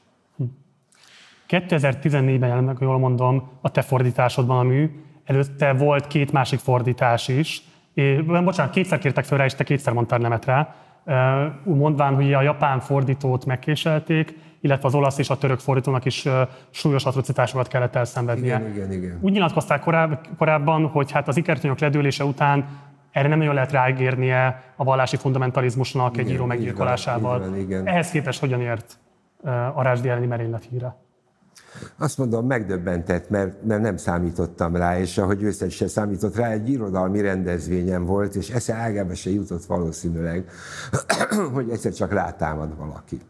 Hm. 1.49 1.55
2014-ben 1.55 2.49
jelent 2.49 2.65
meg, 2.65 2.77
jól 2.79 2.97
mondom, 2.97 3.49
a 3.61 3.71
te 3.71 3.81
fordításodban 3.81 4.57
a 4.57 4.63
mű, 4.63 4.89
előtte 5.25 5.73
volt 5.73 6.07
két 6.07 6.31
másik 6.31 6.59
fordítás 6.59 7.27
is. 7.27 7.61
É, 7.93 8.21
bocsánat, 8.21 8.71
kétszer 8.71 8.99
kértek 8.99 9.25
fel 9.25 9.37
rá, 9.37 9.45
és 9.45 9.55
te 9.55 9.63
kétszer 9.63 9.93
mondtál 9.93 10.19
nemet 10.19 10.45
rá. 10.45 10.75
Mondván, 11.63 12.15
hogy 12.15 12.33
a 12.33 12.41
japán 12.41 12.79
fordítót 12.79 13.45
megkéselték, 13.45 14.37
illetve 14.61 14.87
az 14.87 14.95
olasz 14.95 15.17
és 15.17 15.29
a 15.29 15.37
török 15.37 15.59
fordítónak 15.59 16.05
is 16.05 16.27
súlyos 16.69 17.05
atrocitásokat 17.05 17.67
kellett 17.67 17.95
elszenvednie. 17.95 18.59
Igen, 18.59 18.71
igen, 18.71 18.91
igen. 18.91 19.17
Úgy 19.21 19.31
nyilatkozták 19.31 19.79
koráb, 19.79 20.27
korábban, 20.37 20.87
hogy 20.87 21.11
hát 21.11 21.27
az 21.27 21.37
ikertanyok 21.37 21.79
ledőlése 21.79 22.23
után 22.23 22.65
erre 23.11 23.27
nem 23.27 23.37
nagyon 23.37 23.53
lehet 23.53 23.71
ráígérnie 23.71 24.63
a 24.75 24.83
vallási 24.83 25.15
fundamentalizmusnak 25.15 26.13
igen, 26.13 26.25
egy 26.25 26.31
író 26.31 26.45
meggyilkolásával. 26.45 27.39
Van, 27.39 27.57
igen. 27.57 27.87
Ehhez 27.87 28.11
képest 28.11 28.39
hogyan 28.39 28.61
ért 28.61 28.99
a 29.73 29.81
Rásdi 29.81 30.09
elleni 30.09 30.25
merénylet 30.25 30.67
híre? 30.69 30.95
Azt 31.97 32.17
mondom, 32.17 32.45
megdöbbentett, 32.45 33.29
mert, 33.29 33.63
mert 33.63 33.81
nem 33.81 33.97
számítottam 33.97 34.75
rá, 34.75 34.99
és 34.99 35.17
ahogy 35.17 35.43
ő 35.43 35.51
se 35.69 35.87
számított 35.87 36.35
rá, 36.35 36.49
egy 36.49 36.69
irodalmi 36.69 37.21
rendezvényem 37.21 38.05
volt, 38.05 38.35
és 38.35 38.49
esze 38.49 38.73
ágába 38.73 39.15
se 39.15 39.29
jutott 39.29 39.65
valószínűleg, 39.65 40.49
hogy 41.53 41.69
egyszer 41.69 41.93
csak 41.93 42.13
rátámad 42.13 42.77
valaki. 42.77 43.21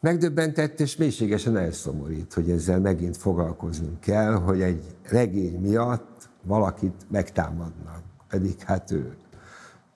Megdöbbentett 0.00 0.80
és 0.80 0.96
mélységesen 0.96 1.56
elszomorít, 1.56 2.34
hogy 2.34 2.50
ezzel 2.50 2.80
megint 2.80 3.16
foglalkoznunk 3.16 4.00
kell, 4.00 4.32
hogy 4.32 4.60
egy 4.60 4.84
regény 5.08 5.60
miatt 5.60 6.28
valakit 6.42 7.06
megtámadnak, 7.10 8.02
pedig 8.28 8.60
hát 8.60 8.90
ő 8.90 9.16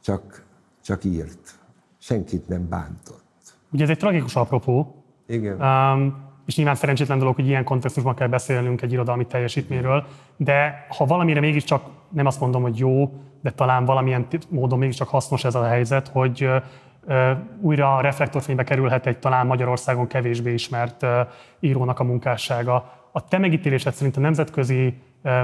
csak, 0.03 0.45
csak 0.83 1.05
írt, 1.05 1.59
senkit 1.99 2.49
nem 2.49 2.69
bántott. 2.69 3.25
Ugye 3.73 3.85
ez 3.85 3.91
egy 3.91 3.99
tragikus 3.99 4.37
apropó. 4.37 5.05
Igen. 5.27 5.61
Um, 5.61 6.26
és 6.47 6.57
nyilván 6.57 6.75
szerencsétlen 6.75 7.19
dolog, 7.19 7.35
hogy 7.35 7.47
ilyen 7.47 7.65
kontextusban 7.65 8.15
kell 8.15 8.29
beszélnünk 8.29 8.83
egy 8.83 8.93
irodalmi 8.93 9.27
teljesítményről, 9.27 10.07
de 10.37 10.87
ha 10.89 11.05
valamire 11.05 11.41
mégiscsak 11.41 11.83
nem 12.09 12.27
azt 12.27 12.41
mondom, 12.41 12.63
hogy 12.63 12.79
jó, 12.79 13.13
de 13.43 13.51
talán 13.51 13.85
valamilyen 13.85 14.27
módon 14.49 14.79
mégiscsak 14.79 15.09
hasznos 15.09 15.45
ez 15.45 15.55
a 15.55 15.67
helyzet, 15.67 16.09
hogy 16.09 16.49
újra 17.61 17.97
a 17.97 18.01
reflektorfénybe 18.01 18.65
kerülhet 18.65 19.07
egy 19.07 19.19
talán 19.19 19.47
Magyarországon 19.47 20.07
kevésbé 20.07 20.53
ismert 20.53 21.07
írónak 21.61 22.01
a 22.01 22.05
munkássága. 22.05 22.93
A 23.13 23.29
te 23.29 23.39
megítélésed 23.39 23.95
szerint 23.95 24.17
a 24.17 24.21
nemzetközi 24.21 24.95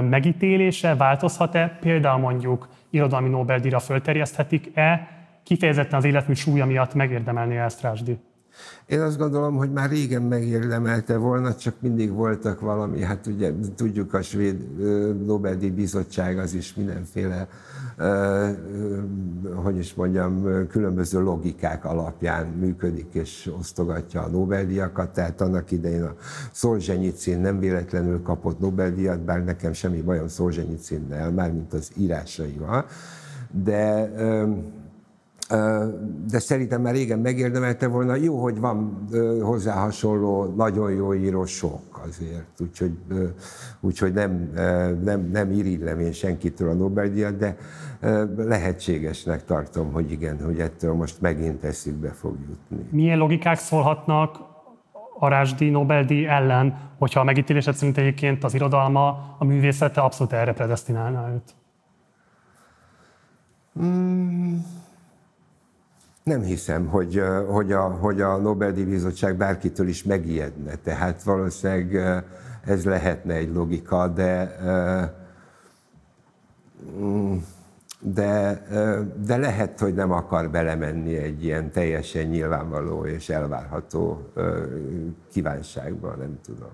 megítélése 0.09 0.95
változhat-e? 0.95 1.77
Például 1.79 2.19
mondjuk 2.19 2.69
irodalmi 2.89 3.29
Nobel-díjra 3.29 3.79
fölterjeszthetik-e? 3.79 5.07
Kifejezetten 5.43 5.99
az 5.99 6.05
életmű 6.05 6.33
súlya 6.33 6.65
miatt 6.65 6.93
megérdemelni 6.93 7.57
ezt 7.57 7.81
Rásdi? 7.81 8.17
Én 8.85 9.01
azt 9.01 9.17
gondolom, 9.17 9.55
hogy 9.55 9.71
már 9.71 9.89
régen 9.89 10.21
megérdemelte 10.21 11.17
volna, 11.17 11.55
csak 11.55 11.73
mindig 11.79 12.11
voltak 12.11 12.59
valami, 12.59 13.01
hát 13.01 13.27
ugye 13.27 13.51
tudjuk 13.75 14.13
a 14.13 14.21
svéd 14.21 14.77
Nobel-díj 15.25 15.69
bizottság 15.69 16.37
az 16.37 16.53
is 16.53 16.73
mindenféle, 16.75 17.47
hogy 19.55 19.77
is 19.77 19.93
mondjam, 19.93 20.47
különböző 20.67 21.21
logikák 21.21 21.85
alapján 21.85 22.47
működik 22.47 23.07
és 23.11 23.51
osztogatja 23.59 24.21
a 24.21 24.27
Nobel-díjakat, 24.27 25.09
tehát 25.09 25.41
annak 25.41 25.71
idején 25.71 26.03
a 26.03 26.15
Szolzsenyicin 26.51 27.39
nem 27.39 27.59
véletlenül 27.59 28.21
kapott 28.21 28.59
Nobel-díjat, 28.59 29.19
bár 29.19 29.43
nekem 29.43 29.73
semmi 29.73 30.01
bajom 30.01 30.27
Szolzsenyicinnel, 30.27 31.31
mármint 31.31 31.73
az 31.73 31.91
írásaival, 31.97 32.85
de 33.51 34.11
de 36.29 36.39
szerintem 36.39 36.81
már 36.81 36.93
régen 36.93 37.19
megérdemelte 37.19 37.87
volna. 37.87 38.15
Jó, 38.15 38.41
hogy 38.41 38.59
van 38.59 39.07
hozzá 39.41 39.73
hasonló, 39.73 40.53
nagyon 40.55 40.91
jó 40.91 41.13
író 41.13 41.45
sok 41.45 42.01
azért, 42.07 42.59
úgyhogy, 42.59 42.97
úgyhogy 43.79 44.13
nem, 44.13 44.51
nem, 45.03 45.29
nem 45.31 45.51
irigylem 45.51 45.99
én 45.99 46.11
senkitől 46.11 46.69
a 46.69 46.73
Nobel-díjat, 46.73 47.37
de 47.37 47.57
lehetségesnek 48.37 49.45
tartom, 49.45 49.91
hogy 49.91 50.11
igen, 50.11 50.43
hogy 50.43 50.59
ettől 50.59 50.93
most 50.93 51.21
megint 51.21 51.63
eszükbe 51.63 52.09
fog 52.09 52.35
jutni. 52.47 52.87
Milyen 52.89 53.17
logikák 53.17 53.57
szólhatnak 53.57 54.37
a 55.19 55.27
Rásdi 55.27 55.69
Nobel-díj 55.69 56.27
ellen, 56.27 56.77
hogyha 56.97 57.19
a 57.19 57.23
megítélésed 57.23 57.75
szerint 57.75 57.97
egyébként 57.97 58.43
az 58.43 58.53
irodalma, 58.53 59.35
a 59.39 59.45
művészete 59.45 60.01
abszolút 60.01 60.33
erre 60.33 60.53
predestinálná 60.53 61.33
őt? 61.33 61.55
Mm. 63.79 64.55
Nem 66.23 66.41
hiszem, 66.41 66.87
hogy, 66.87 67.21
hogy, 67.47 67.71
a, 67.71 67.81
hogy 67.81 68.21
a 68.21 68.37
Nobel-díj 68.37 68.83
bizottság 68.83 69.35
bárkitől 69.37 69.87
is 69.87 70.03
megijedne. 70.03 70.75
Tehát 70.75 71.23
valószínűleg 71.23 71.95
ez 72.65 72.85
lehetne 72.85 73.33
egy 73.33 73.53
logika, 73.53 74.07
de 74.07 74.57
mm, 76.99 77.35
de, 78.05 78.63
de 79.25 79.37
lehet, 79.37 79.79
hogy 79.79 79.93
nem 79.93 80.11
akar 80.11 80.49
belemenni 80.49 81.15
egy 81.15 81.43
ilyen 81.43 81.71
teljesen 81.71 82.25
nyilvánvaló 82.25 83.05
és 83.05 83.29
elvárható 83.29 84.31
kívánságba, 85.31 86.15
nem 86.15 86.39
tudom. 86.45 86.71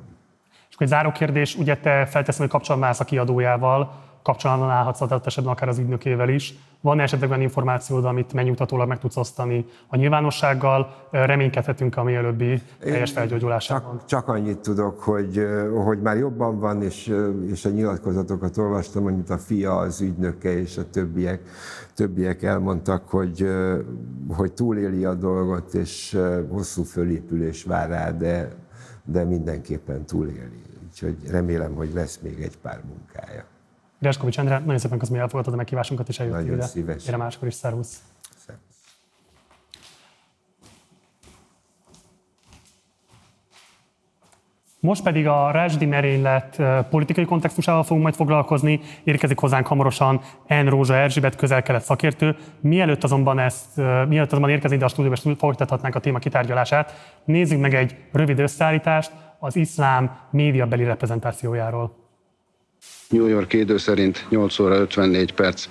És 0.70 0.76
akkor 0.76 0.88
egy 0.88 0.88
záró 0.88 1.12
kérdés, 1.12 1.56
ugye 1.56 1.78
te 1.78 2.06
felteszem, 2.06 2.42
hogy 2.42 2.50
kapcsolatban 2.50 2.94
a 3.00 3.04
kiadójával, 3.04 4.09
kapcsolatban 4.24 4.70
állhatsz 4.70 5.02
adott 5.02 5.26
esetben 5.26 5.54
akár 5.54 5.68
az 5.68 5.78
ügynökével 5.78 6.30
is. 6.30 6.54
Van 6.82 7.00
esetleg 7.00 7.30
olyan 7.30 7.42
információd, 7.42 8.06
amit 8.06 8.34
megnyugtatólag 8.34 8.88
meg 8.88 9.00
tudsz 9.00 9.18
osztani 9.18 9.66
a 9.88 9.96
nyilvánossággal? 9.96 11.08
Reménykedhetünk 11.12 11.98
a 11.98 12.04
mielőbbi 12.04 12.62
teljes 12.80 13.12
felgyógyulásában. 13.12 13.98
Csak, 13.98 14.06
csak 14.06 14.28
annyit 14.28 14.60
tudok, 14.60 15.00
hogy, 15.00 15.48
hogy 15.86 16.02
már 16.02 16.18
jobban 16.18 16.60
van, 16.60 16.82
és, 16.82 17.14
és 17.52 17.66
a 17.66 17.70
nyilatkozatokat 17.70 18.58
olvastam, 18.58 19.06
amit 19.06 19.30
a 19.30 19.38
fia, 19.38 19.76
az 19.76 20.02
ügynöke 20.02 20.58
és 20.60 20.78
a 20.78 20.90
többiek, 20.90 21.42
többiek 21.96 22.44
elmondtak, 22.44 23.10
hogy, 23.10 23.48
hogy 24.36 24.54
túléli 24.54 25.06
a 25.06 25.14
dolgot, 25.14 25.74
és 25.74 26.18
hosszú 26.50 26.84
fölépülés 26.84 27.64
vár 27.64 27.90
rá, 27.90 28.12
de, 28.12 28.56
de 29.06 29.24
mindenképpen 29.24 30.06
túléli. 30.06 30.62
Úgyhogy 30.88 31.16
remélem, 31.30 31.74
hogy 31.74 31.94
lesz 31.94 32.20
még 32.24 32.42
egy 32.42 32.58
pár 32.58 32.82
munkája. 32.88 33.44
Gerskovics 34.00 34.40
Endre, 34.40 34.58
nagyon 34.58 34.78
szépen 34.78 34.98
köszönöm, 34.98 35.20
hogy 35.20 35.28
elfogadtad 35.28 35.54
a 35.54 35.58
meghívásunkat, 35.58 36.08
és 36.08 36.20
eljöttél 36.20 36.42
ide. 36.42 36.52
Nagyon 36.52 36.68
szíves. 36.68 37.04
Gyere 37.04 37.18
máskor 37.18 37.48
is, 37.48 37.54
szervusz. 37.54 38.02
Most 44.82 45.04
pedig 45.04 45.28
a 45.28 45.52
Rásdi 45.52 45.86
merénylet 45.86 46.62
politikai 46.90 47.26
kontextusával 47.26 47.84
fogunk 47.84 48.04
majd 48.04 48.16
foglalkozni. 48.16 48.80
Érkezik 49.04 49.40
hozzánk 49.40 49.68
hamarosan 49.68 50.22
N. 50.48 50.66
Rózsa 50.66 50.96
Erzsébet, 50.96 51.36
közel-kelet 51.36 51.84
szakértő. 51.84 52.38
Mielőtt 52.60 53.04
azonban 53.04 53.40
ezt, 53.40 53.76
mielőtt 54.08 54.32
azonban 54.32 54.50
érkezik 54.50 54.78
ide 54.78 54.86
a 54.86 54.88
stúdióba, 54.88 55.16
és 55.24 55.38
folytathatnánk 55.38 55.96
a 55.96 56.00
téma 56.00 56.20
kitárgyalását, 56.20 56.94
nézzük 57.26 57.60
meg 57.60 57.74
egy 57.74 57.96
rövid 58.12 58.40
összeállítást 58.40 59.12
az 59.40 59.56
iszlám 59.56 60.20
médiabeli 60.32 60.84
reprezentációjáról. 60.84 61.96
New 63.10 63.28
York 63.28 63.54
idő 63.54 63.78
szerint 63.78 64.26
8 64.30 64.60
óra 64.60 64.76
54 64.76 65.34
perc 65.34 65.68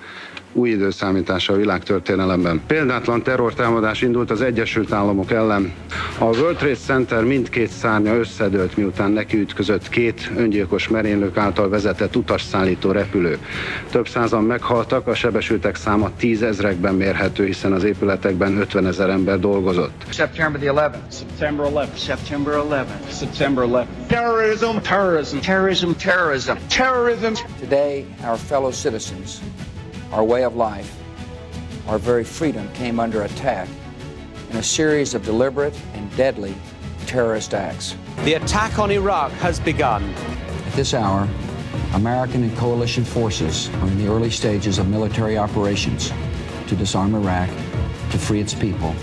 új 0.53 0.69
időszámítása 0.69 1.53
a 1.53 1.55
világtörténelemben. 1.55 2.61
Példátlan 2.67 3.23
terrortámadás 3.23 4.01
indult 4.01 4.31
az 4.31 4.41
Egyesült 4.41 4.91
Államok 4.91 5.31
ellen. 5.31 5.73
A 6.17 6.23
World 6.23 6.57
Trade 6.57 6.75
Center 6.75 7.23
mindkét 7.23 7.69
szárnya 7.69 8.15
összedőlt, 8.15 8.77
miután 8.77 9.11
nekiütközött 9.11 9.89
két 9.89 10.31
öngyilkos 10.37 10.87
merénylők 10.87 11.37
által 11.37 11.69
vezetett 11.69 12.15
utasszállító 12.15 12.91
repülő. 12.91 13.37
Több 13.91 14.07
százan 14.07 14.43
meghaltak, 14.43 15.07
a 15.07 15.13
sebesültek 15.13 15.75
száma 15.75 16.11
tízezrekben 16.17 16.95
mérhető, 16.95 17.45
hiszen 17.45 17.73
az 17.73 17.83
épületekben 17.83 18.57
50 18.57 18.85
ezer 18.87 19.09
ember 19.09 19.39
dolgozott. 19.39 20.03
September 20.09 20.61
the 20.61 20.71
11th. 20.71 20.95
September 21.17 21.65
11th. 21.71 21.97
September 21.97 22.55
11th. 22.55 23.17
September 23.19 23.65
11th. 23.65 23.85
Terrorism. 24.07 24.65
Terrorism. 24.81 25.37
Terrorism. 25.39 25.89
Terrorism. 25.97 26.51
Terrorism. 26.67 27.28
Today, 27.35 28.07
our 28.23 28.37
fellow 28.37 28.71
citizens 28.71 29.41
our 30.11 30.23
way 30.23 30.43
of 30.43 30.55
life, 30.55 30.97
our 31.87 31.99
very 31.99 32.23
freedom 32.23 32.71
came 32.73 32.99
under 32.99 33.23
attack 33.23 33.67
in 34.49 34.57
a 34.57 34.63
series 34.63 35.13
of 35.13 35.23
deliberate 35.23 35.79
and 35.93 36.15
deadly 36.15 36.55
terrorist 37.05 37.53
acts. 37.53 37.95
The 38.23 38.33
attack 38.33 38.79
on 38.79 38.89
Iraq 38.89 39.31
has 39.33 39.59
begun. 39.59 40.03
At 40.65 40.73
this 40.73 40.95
hour, 40.95 41.29
American 41.93 42.43
and 42.43 42.57
coalition 42.57 43.03
forces 43.03 43.69
are 43.75 43.87
in 43.87 43.97
the 43.99 44.07
early 44.07 44.31
stages 44.31 44.79
of 44.79 44.87
military 44.87 45.37
operations 45.37 46.11
to 46.67 46.75
disarm 46.75 47.13
Iraq, 47.13 47.49
to 48.11 48.17
free 48.17 48.39
its 48.39 48.55
people, 48.55 48.95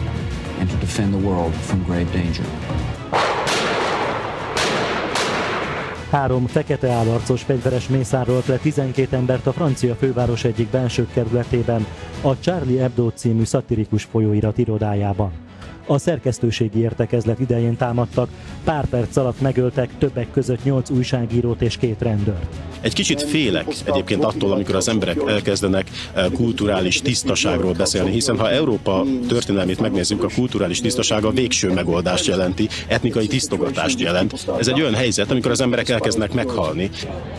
and 0.58 0.68
to 0.68 0.76
defend 0.78 1.14
the 1.14 1.18
world 1.18 1.54
from 1.54 1.84
grave 1.84 2.12
danger. 2.12 2.44
Három 6.16 6.46
fekete 6.46 6.90
állarcos 6.90 7.42
fegyveres 7.42 7.88
mészárolt 7.88 8.46
le 8.46 8.56
12 8.56 9.16
embert 9.16 9.46
a 9.46 9.52
francia 9.52 9.94
főváros 9.94 10.44
egyik 10.44 10.68
belső 10.68 11.06
kerületében, 11.12 11.86
a 12.22 12.38
Charlie 12.38 12.76
Hebdo 12.76 13.08
című 13.08 13.44
szatirikus 13.44 14.04
folyóirat 14.04 14.58
irodájában. 14.58 15.45
A 15.86 15.98
szerkesztőségi 15.98 16.78
értekezlet 16.78 17.40
idején 17.40 17.76
támadtak. 17.76 18.28
Pár 18.64 18.86
perc 18.86 19.16
alatt 19.16 19.40
megöltek 19.40 19.90
többek 19.98 20.30
között 20.30 20.64
nyolc 20.64 20.90
újságírót 20.90 21.62
és 21.62 21.76
két 21.76 22.02
rendőrt. 22.02 22.56
Egy 22.80 22.92
kicsit 22.92 23.22
félek 23.22 23.66
egyébként 23.84 24.24
attól, 24.24 24.52
amikor 24.52 24.74
az 24.74 24.88
emberek 24.88 25.18
elkezdenek 25.26 25.90
eh, 26.14 26.26
kulturális 26.32 27.00
tisztaságról 27.00 27.72
beszélni, 27.72 28.10
hiszen 28.10 28.38
ha 28.38 28.50
Európa 28.50 29.04
történelmét 29.28 29.80
megnézzük, 29.80 30.22
a 30.22 30.28
kulturális 30.34 30.80
tisztaság 30.80 31.24
a 31.24 31.30
végső 31.30 31.72
megoldást 31.72 32.26
jelenti, 32.26 32.68
etnikai 32.88 33.26
tisztogatást 33.26 34.00
jelent. 34.00 34.46
Ez 34.58 34.68
egy 34.68 34.80
olyan 34.80 34.94
helyzet, 34.94 35.30
amikor 35.30 35.50
az 35.50 35.60
emberek 35.60 35.88
elkezdenek 35.88 36.32
meghalni. 36.32 36.90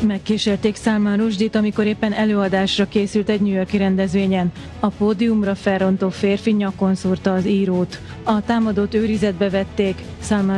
Megkísérték 0.08 0.76
Salman 0.76 1.18
Rushdit, 1.18 1.56
amikor 1.56 1.86
éppen 1.86 2.14
előadásra 2.14 2.88
készült 2.88 3.30
egy 3.30 3.42
New 3.42 3.54
Yorki 3.54 3.78
rendezvényen. 3.78 4.52
A 4.80 4.88
pódiumra 4.88 5.56
felrontó 5.56 6.10
férfi 6.10 6.52
nyakon 6.52 6.96
szúrta 6.96 7.34
az 7.34 7.46
írót. 7.46 8.00
A 8.24 8.37
támadót 8.46 8.94
őrizetbe 8.94 9.50
vették, 9.50 10.02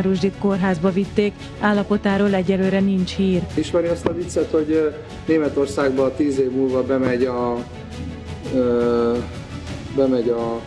Rushdit 0.01 0.33
kórházba 0.39 0.91
vitték, 0.91 1.33
állapotáról 1.59 2.33
egyelőre 2.33 2.79
nincs 2.79 3.15
hír. 3.15 3.41
Ismeri 3.53 3.87
azt 3.87 4.05
a 4.05 4.13
viccet, 4.13 4.51
hogy 4.51 4.93
Németországban 5.25 6.11
tíz 6.15 6.39
év 6.39 6.51
múlva 6.51 6.83
bemegy 6.83 7.23
a 7.23 7.57
ö, 8.53 9.17
bemegy 9.95 10.29
a 10.29 10.59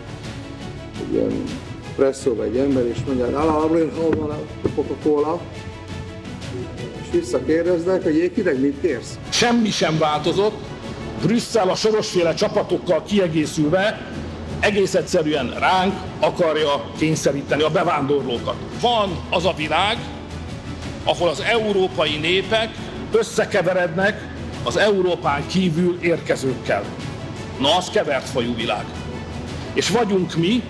ilyen 1.13 1.43
presszóba 1.97 2.45
egy 2.45 2.57
ember, 2.57 2.87
és 2.87 2.99
mondja, 3.07 3.27
Ala 3.27 3.53
hol 3.53 4.11
van 4.19 4.31
a 4.31 4.39
Coca-Cola? 4.75 5.41
És 7.03 7.09
visszakérdeznek, 7.11 8.03
hogy 8.03 8.17
jéghideg, 8.17 8.61
mit 8.61 8.81
kérsz? 8.81 9.19
Semmi 9.29 9.71
sem 9.71 9.99
változott, 9.99 10.57
Brüsszel 11.23 11.69
a 11.69 11.75
sorosféle 11.75 12.35
csapatokkal 12.35 13.03
kiegészülve 13.03 14.07
egész 14.63 14.95
egyszerűen 14.95 15.55
ránk 15.59 15.95
akarja 16.21 16.85
kényszeríteni 16.99 17.63
a 17.63 17.71
bevándorlókat. 17.71 18.55
Van 18.81 19.19
az 19.31 19.45
a 19.45 19.55
világ, 19.57 19.97
ahol 21.05 21.29
az 21.29 21.41
európai 21.41 22.17
népek 22.17 22.69
összekeverednek 23.13 24.29
az 24.65 24.77
Európán 24.77 25.47
kívül 25.47 25.99
érkezőkkel. 26.01 26.83
Na, 27.59 27.77
az 27.77 27.91
kevert 27.91 28.29
fajú 28.29 28.55
világ. 28.55 28.85
És 29.75 29.89
vagyunk 29.89 30.35
mi, 30.35 30.63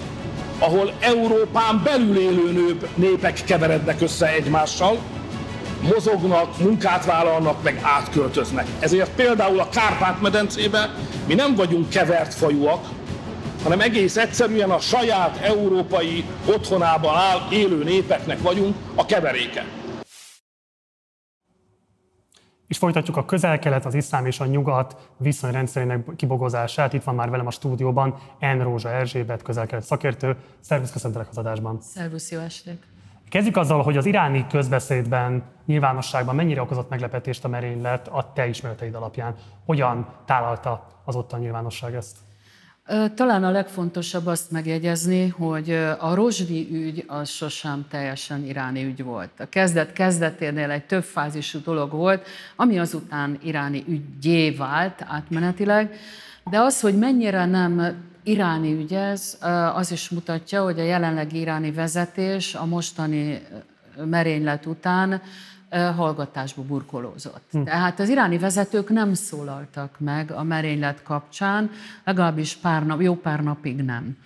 ahol 0.58 0.92
Európán 1.00 1.80
belül 1.84 2.18
élő 2.18 2.76
népek 2.94 3.40
keverednek 3.44 4.00
össze 4.00 4.32
egymással, 4.32 4.98
mozognak, 5.94 6.58
munkát 6.58 7.04
vállalnak, 7.04 7.62
meg 7.62 7.80
átköltöznek. 7.82 8.66
Ezért 8.78 9.10
például 9.10 9.60
a 9.60 9.68
Kárpát-medencébe 9.68 10.94
mi 11.26 11.34
nem 11.34 11.54
vagyunk 11.54 11.88
kevert 11.88 12.34
fajúak, 12.34 12.84
hanem 13.62 13.80
egész 13.80 14.16
egyszerűen 14.16 14.70
a 14.70 14.78
saját 14.78 15.36
európai 15.36 16.24
otthonában 16.46 17.14
áll 17.14 17.38
élő 17.50 17.84
népeknek 17.84 18.40
vagyunk 18.40 18.76
a 18.94 19.06
keveréke. 19.06 19.64
És 22.68 22.78
folytatjuk 22.78 23.16
a 23.16 23.24
közel-kelet, 23.24 23.84
az 23.84 23.94
iszlám 23.94 24.26
és 24.26 24.40
a 24.40 24.46
nyugat 24.46 25.10
viszonyrendszerének 25.16 26.06
kibogozását. 26.16 26.92
Itt 26.92 27.02
van 27.02 27.14
már 27.14 27.30
velem 27.30 27.46
a 27.46 27.50
stúdióban 27.50 28.18
N. 28.40 28.58
Rózsa 28.62 28.90
Erzsébet, 28.90 29.42
közel-kelet 29.42 29.84
szakértő. 29.84 30.36
Szervusz, 30.60 30.92
köszöntelek 30.92 31.28
az 31.30 31.38
adásban. 31.38 31.80
Szervusz, 31.80 32.30
jó 32.30 32.40
estét. 32.40 32.82
Kezdjük 33.28 33.56
azzal, 33.56 33.82
hogy 33.82 33.96
az 33.96 34.06
iráni 34.06 34.46
közbeszédben, 34.46 35.42
nyilvánosságban 35.66 36.34
mennyire 36.34 36.60
okozott 36.60 36.88
meglepetést 36.88 37.44
a 37.44 37.48
merénylet 37.48 38.08
a 38.08 38.32
te 38.32 38.46
ismereteid 38.46 38.94
alapján. 38.94 39.34
Hogyan 39.66 40.06
tálalta 40.26 40.86
az 41.04 41.16
ottan 41.16 41.40
nyilvánosság 41.40 41.94
ezt? 41.94 42.16
Talán 43.14 43.44
a 43.44 43.50
legfontosabb 43.50 44.26
azt 44.26 44.50
megjegyezni, 44.50 45.28
hogy 45.28 45.70
a 45.98 46.14
Rozsdi 46.14 46.68
ügy 46.72 47.04
az 47.06 47.28
sosem 47.28 47.84
teljesen 47.90 48.44
iráni 48.44 48.84
ügy 48.84 49.02
volt. 49.02 49.30
A 49.38 49.48
kezdet 49.48 49.92
kezdeténél 49.92 50.70
egy 50.70 50.84
több 50.84 51.02
fázisú 51.02 51.60
dolog 51.64 51.90
volt, 51.90 52.26
ami 52.56 52.78
azután 52.78 53.38
iráni 53.42 53.84
ügyé 53.88 54.50
vált 54.50 55.04
átmenetileg, 55.06 55.94
de 56.50 56.60
az, 56.60 56.80
hogy 56.80 56.98
mennyire 56.98 57.46
nem 57.46 58.02
iráni 58.22 58.72
ügy 58.72 58.94
ez, 58.94 59.38
az 59.74 59.92
is 59.92 60.08
mutatja, 60.10 60.62
hogy 60.62 60.80
a 60.80 60.84
jelenlegi 60.84 61.38
iráni 61.38 61.70
vezetés 61.70 62.54
a 62.54 62.66
mostani 62.66 63.42
merénylet 64.04 64.66
után 64.66 65.22
hallgatásba 65.78 66.62
burkolózott. 66.62 67.42
Hm. 67.50 67.62
Tehát 67.62 68.00
az 68.00 68.08
iráni 68.08 68.38
vezetők 68.38 68.88
nem 68.88 69.14
szólaltak 69.14 69.96
meg 69.98 70.30
a 70.30 70.42
merénylet 70.42 71.02
kapcsán, 71.02 71.70
legalábbis 72.04 72.54
pár 72.54 72.86
nap, 72.86 73.00
jó 73.00 73.14
pár 73.14 73.42
napig 73.42 73.76
nem. 73.76 74.16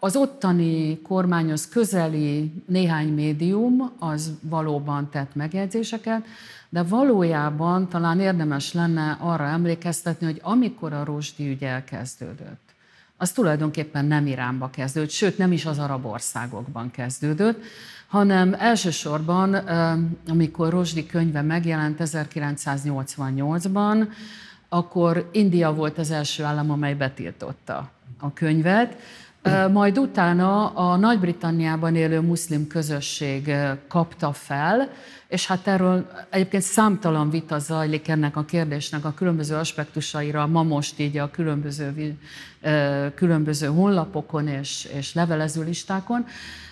Az 0.00 0.16
ottani 0.16 1.00
kormányhoz 1.00 1.68
közeli 1.68 2.52
néhány 2.66 3.08
médium 3.08 3.92
az 3.98 4.32
valóban 4.40 5.08
tett 5.10 5.34
megjegyzéseket, 5.34 6.24
de 6.68 6.82
valójában 6.82 7.88
talán 7.88 8.20
érdemes 8.20 8.72
lenne 8.72 9.16
arra 9.20 9.44
emlékeztetni, 9.44 10.26
hogy 10.26 10.40
amikor 10.42 10.92
a 10.92 11.04
Rosdi 11.04 11.48
ügy 11.48 11.62
elkezdődött, 11.62 12.68
az 13.16 13.32
tulajdonképpen 13.32 14.04
nem 14.04 14.26
Iránba 14.26 14.70
kezdődött, 14.70 15.10
sőt 15.10 15.38
nem 15.38 15.52
is 15.52 15.66
az 15.66 15.78
arab 15.78 16.06
országokban 16.06 16.90
kezdődött, 16.90 17.62
hanem 18.08 18.54
elsősorban, 18.58 19.54
amikor 20.28 20.70
Rosdi 20.70 21.06
könyve 21.06 21.42
megjelent 21.42 22.00
1988-ban, 22.04 24.08
akkor 24.68 25.28
India 25.32 25.74
volt 25.74 25.98
az 25.98 26.10
első 26.10 26.44
állam, 26.44 26.70
amely 26.70 26.94
betiltotta 26.94 27.90
a 28.18 28.32
könyvet, 28.32 28.96
majd 29.72 29.98
utána 29.98 30.66
a 30.66 30.96
Nagy-Britanniában 30.96 31.96
élő 31.96 32.20
muszlim 32.20 32.66
közösség 32.66 33.54
kapta 33.88 34.32
fel, 34.32 34.90
és 35.28 35.46
hát 35.46 35.66
erről 35.66 36.10
egyébként 36.30 36.62
számtalan 36.62 37.30
vita 37.30 37.58
zajlik 37.58 38.08
ennek 38.08 38.36
a 38.36 38.44
kérdésnek 38.44 39.04
a 39.04 39.14
különböző 39.14 39.54
aspektusaira, 39.54 40.46
ma 40.46 40.62
most 40.62 40.98
így 40.98 41.18
a 41.18 41.30
különböző, 41.30 42.18
különböző 43.14 43.66
honlapokon 43.66 44.48
és, 44.48 44.88
és 44.96 45.14
levelező 45.14 45.64
listákon 45.64 46.26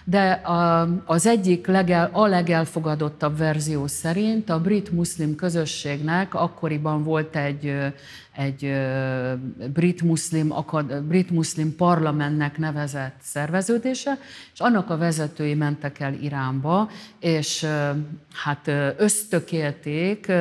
de 0.09 0.31
a, 0.31 0.89
az 1.05 1.27
egyik 1.27 1.67
legel, 1.67 2.11
a 2.13 2.27
legelfogadottabb 2.27 3.39
verzió 3.39 3.87
szerint 3.87 4.51
a 4.51 4.61
brit 4.61 4.93
muszlim 4.93 5.35
közösségnek 5.35 6.35
akkoriban 6.35 7.03
volt 7.03 7.37
egy, 7.37 7.77
egy 8.37 8.73
brit 9.73 10.03
muszlim, 10.03 10.53
akad, 10.53 11.03
brit 11.03 11.31
muszlim 11.31 11.77
parlamentnek 11.77 12.59
nevezett 12.59 13.17
szerveződése, 13.23 14.19
és 14.53 14.61
annak 14.61 14.91
a 14.91 14.97
vezetői 14.97 15.55
mentek 15.55 16.01
el 16.01 16.15
Iránba, 16.15 16.91
és 17.21 17.67
hát 18.45 18.67
ösztökélték 18.97 20.33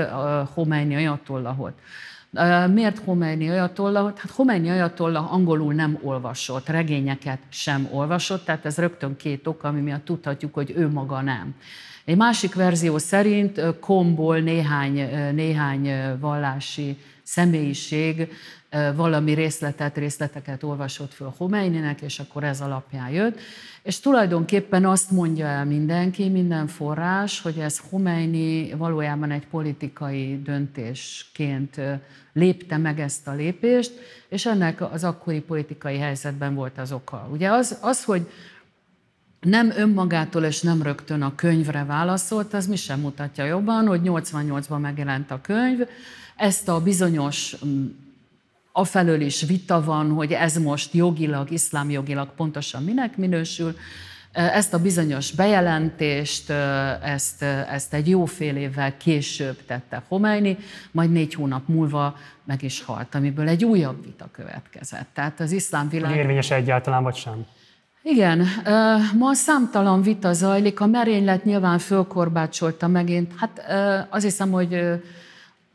Khomeini 0.54 0.96
ajatollahot. 0.96 1.74
Miért 2.74 3.02
Khomeini 3.02 3.50
ajatolla? 3.50 4.04
Hát 4.04 4.32
Khomeini 4.32 4.70
ajatolla 4.70 5.30
angolul 5.30 5.74
nem 5.74 5.98
olvasott, 6.02 6.68
regényeket 6.68 7.40
sem 7.50 7.88
olvasott, 7.92 8.46
tehát 8.46 8.66
ez 8.66 8.78
rögtön 8.78 9.16
két 9.16 9.48
ok, 9.48 9.64
ami 9.64 9.82
miatt 9.82 10.06
tudhatjuk, 10.06 10.54
hogy 10.54 10.74
ő 10.76 10.90
maga 10.90 11.22
nem. 11.22 11.56
Egy 12.06 12.18
másik 12.18 12.56
verzió 12.56 12.98
szerint 12.98 13.62
komból 13.80 14.40
néhány, 14.40 15.10
néhány 15.34 16.18
vallási 16.20 16.98
személyiség 17.24 18.32
valami 18.96 19.34
részletet, 19.34 19.98
részleteket 19.98 20.64
olvasott 20.64 21.14
föl 21.14 21.30
Khomeininek, 21.30 22.02
és 22.02 22.20
akkor 22.20 22.44
ez 22.44 22.62
alapján 22.62 23.10
jött. 23.10 23.40
És 23.86 24.00
tulajdonképpen 24.00 24.86
azt 24.86 25.12
mondja 25.12 25.46
el 25.46 25.66
mindenki, 25.66 26.30
minden 26.30 26.68
forrás, 26.68 27.42
hogy 27.42 27.58
ez 27.58 27.82
Khomeini 27.82 28.74
valójában 28.74 29.32
egy 29.32 29.48
politikai 29.48 30.42
döntésként 30.42 31.82
lépte 32.34 32.78
meg 32.78 33.00
ezt 33.00 33.28
a 33.28 33.34
lépést, 33.34 33.92
és 34.30 34.46
ennek 34.46 34.82
az 34.94 35.04
akkori 35.04 35.40
politikai 35.40 35.98
helyzetben 35.98 36.56
volt 36.56 36.78
az 36.78 36.92
oka. 36.92 37.28
Ugye 37.32 37.50
az, 37.50 37.78
az 37.82 38.04
hogy 38.04 38.30
nem 39.40 39.72
önmagától 39.76 40.44
és 40.44 40.62
nem 40.62 40.82
rögtön 40.82 41.22
a 41.22 41.36
könyvre 41.36 41.84
válaszolt, 41.84 42.54
az 42.54 42.68
mi 42.68 42.76
sem 42.76 43.00
mutatja 43.00 43.46
jobban, 43.46 43.88
hogy 43.88 44.02
88-ban 44.04 44.80
megjelent 44.80 45.32
a 45.32 45.42
könyv, 45.42 45.80
ezt 46.36 46.70
a 46.70 46.82
bizonyos 46.82 47.56
afelől 48.78 49.22
is 49.22 49.42
vita 49.42 49.84
van, 49.84 50.12
hogy 50.12 50.32
ez 50.32 50.58
most 50.58 50.94
jogilag, 50.94 51.52
iszlámjogilag 51.52 52.30
pontosan 52.36 52.84
minek 52.84 53.18
minősül, 53.18 53.76
ezt 54.32 54.74
a 54.74 54.80
bizonyos 54.80 55.32
bejelentést, 55.32 56.50
ezt, 57.04 57.42
ezt 57.72 57.94
egy 57.94 58.10
jó 58.10 58.26
fél 58.26 58.56
évvel 58.56 58.98
később 58.98 59.66
tette 59.66 60.04
Khomeini, 60.08 60.58
majd 60.92 61.12
négy 61.12 61.34
hónap 61.34 61.68
múlva 61.68 62.18
meg 62.46 62.64
is 62.64 62.82
halt, 62.84 63.16
amiből 63.16 63.48
egy 63.48 63.66
újabb 63.66 64.04
vita 64.04 64.30
következett. 64.32 65.08
Tehát 65.14 65.40
az 65.40 65.52
iszlám 65.52 65.90
világ... 65.90 66.16
Érvényes 66.16 66.52
egyáltalán, 66.52 67.04
vagy 67.04 67.16
sem? 67.16 67.46
Igen, 68.04 68.48
ma 69.18 69.34
számtalan 69.34 70.02
vita 70.02 70.34
zajlik, 70.34 70.80
a 70.80 70.86
merénylet 70.86 71.44
nyilván 71.44 71.80
fölkorbácsolta 71.80 72.88
megint. 72.88 73.34
Hát 73.38 73.66
azt 74.10 74.24
hiszem, 74.24 74.52
hogy 74.52 74.80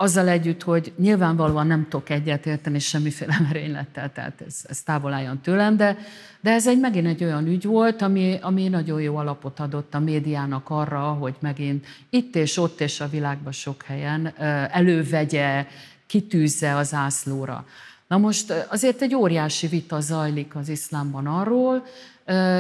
azzal 0.00 0.28
együtt, 0.28 0.62
hogy 0.62 0.92
nyilvánvalóan 0.98 1.66
nem 1.66 1.86
tudok 1.88 2.10
egyetérteni 2.10 2.78
semmiféle 2.78 3.36
merénylettel, 3.48 4.12
tehát 4.12 4.40
ez, 4.46 4.64
ez 4.68 4.82
távol 4.82 5.12
álljon 5.12 5.40
tőlem, 5.40 5.76
de, 5.76 5.98
de 6.40 6.50
ez 6.50 6.68
egy 6.68 6.80
megint 6.80 7.06
egy 7.06 7.24
olyan 7.24 7.46
ügy 7.46 7.64
volt, 7.64 8.02
ami, 8.02 8.38
ami 8.42 8.68
nagyon 8.68 9.00
jó 9.00 9.16
alapot 9.16 9.60
adott 9.60 9.94
a 9.94 9.98
médiának 9.98 10.70
arra, 10.70 11.00
hogy 11.00 11.34
megint 11.40 11.86
itt 12.10 12.36
és 12.36 12.56
ott 12.56 12.80
és 12.80 13.00
a 13.00 13.08
világban 13.08 13.52
sok 13.52 13.82
helyen 13.82 14.32
elővegye, 14.70 15.66
kitűzze 16.06 16.76
az 16.76 16.94
ászlóra. 16.94 17.66
Na 18.06 18.18
most 18.18 18.66
azért 18.68 19.02
egy 19.02 19.14
óriási 19.14 19.66
vita 19.66 20.00
zajlik 20.00 20.56
az 20.56 20.68
iszlámban 20.68 21.26
arról, 21.26 21.86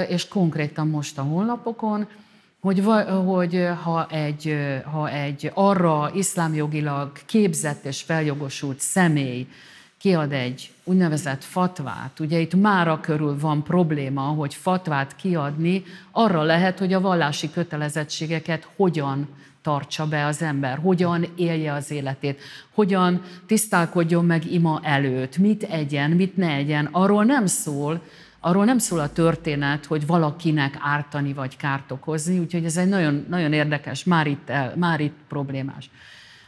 és 0.08 0.28
konkrétan 0.28 0.88
most 0.88 1.18
a 1.18 1.22
honlapokon, 1.22 2.06
hogy, 2.60 2.84
hogy 3.26 3.68
ha, 3.82 4.06
egy, 4.10 4.56
ha 4.92 5.10
egy 5.10 5.50
arra 5.54 6.10
iszlámjogilag 6.14 7.12
képzett 7.26 7.84
és 7.84 8.02
feljogosult 8.02 8.80
személy 8.80 9.46
kiad 10.00 10.32
egy 10.32 10.70
úgynevezett 10.84 11.44
fatvát, 11.44 12.20
ugye 12.20 12.38
itt 12.38 12.54
mára 12.54 13.00
körül 13.00 13.38
van 13.38 13.62
probléma, 13.62 14.20
hogy 14.20 14.54
fatvát 14.54 15.16
kiadni, 15.16 15.82
arra 16.10 16.42
lehet, 16.42 16.78
hogy 16.78 16.92
a 16.92 17.00
vallási 17.00 17.50
kötelezettségeket 17.50 18.68
hogyan 18.76 19.28
tartsa 19.62 20.06
be 20.06 20.26
az 20.26 20.42
ember, 20.42 20.78
hogyan 20.78 21.26
élje 21.36 21.72
az 21.72 21.90
életét, 21.90 22.40
hogyan 22.74 23.22
tisztálkodjon 23.46 24.24
meg 24.24 24.52
ima 24.52 24.80
előtt, 24.82 25.36
mit 25.36 25.62
egyen, 25.62 26.10
mit 26.10 26.36
ne 26.36 26.52
egyen. 26.54 26.88
Arról 26.92 27.24
nem 27.24 27.46
szól, 27.46 28.02
arról 28.40 28.64
nem 28.64 28.78
szól 28.78 28.98
a 28.98 29.12
történet, 29.12 29.86
hogy 29.86 30.06
valakinek 30.06 30.78
ártani 30.80 31.32
vagy 31.32 31.56
kárt 31.56 31.90
okozni, 31.90 32.38
úgyhogy 32.38 32.64
ez 32.64 32.76
egy 32.76 32.88
nagyon, 32.88 33.26
nagyon 33.28 33.52
érdekes, 33.52 34.04
már 34.04 34.26
itt, 34.26 34.50
el, 34.50 34.72
már 34.76 35.00
itt 35.00 35.16
problémás. 35.28 35.90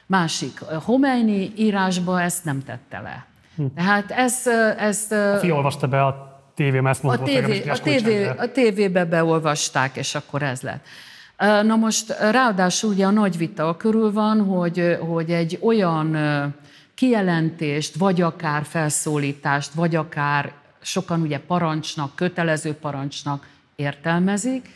Másik, 0.07 0.61
Homeini 0.61 1.53
írásba 1.57 2.20
ezt 2.20 2.45
nem 2.45 2.62
tette 2.62 3.01
le. 3.01 3.26
Hm. 3.57 3.64
Tehát 3.74 4.11
ez... 4.11 4.47
ez 4.78 5.12
a 5.12 5.38
fi 5.38 5.51
olvasta 5.51 5.86
be 5.88 6.05
a 6.05 6.40
tévében, 6.55 6.86
ezt 6.86 7.03
mondott, 7.03 7.22
a, 7.22 7.24
tévé, 7.24 7.68
a, 7.68 7.78
tévé, 7.78 8.26
a 8.26 8.53
tévébe 8.53 9.05
beolvasták, 9.05 9.97
és 9.97 10.14
akkor 10.14 10.43
ez 10.43 10.61
lett. 10.61 10.86
Na 11.62 11.76
most 11.76 12.16
ráadásul 12.30 12.90
ugye 12.90 13.07
a 13.07 13.11
nagy 13.11 13.36
vita 13.36 13.76
körül 13.76 14.12
van, 14.12 14.45
hogy, 14.45 14.99
hogy 15.01 15.30
egy 15.30 15.59
olyan 15.62 16.16
kijelentést, 16.95 17.95
vagy 17.95 18.20
akár 18.20 18.64
felszólítást, 18.64 19.72
vagy 19.72 19.95
akár 19.95 20.53
sokan 20.83 21.20
ugye 21.20 21.39
parancsnak, 21.39 22.14
kötelező 22.14 22.72
parancsnak 22.74 23.49
értelmezik. 23.76 24.68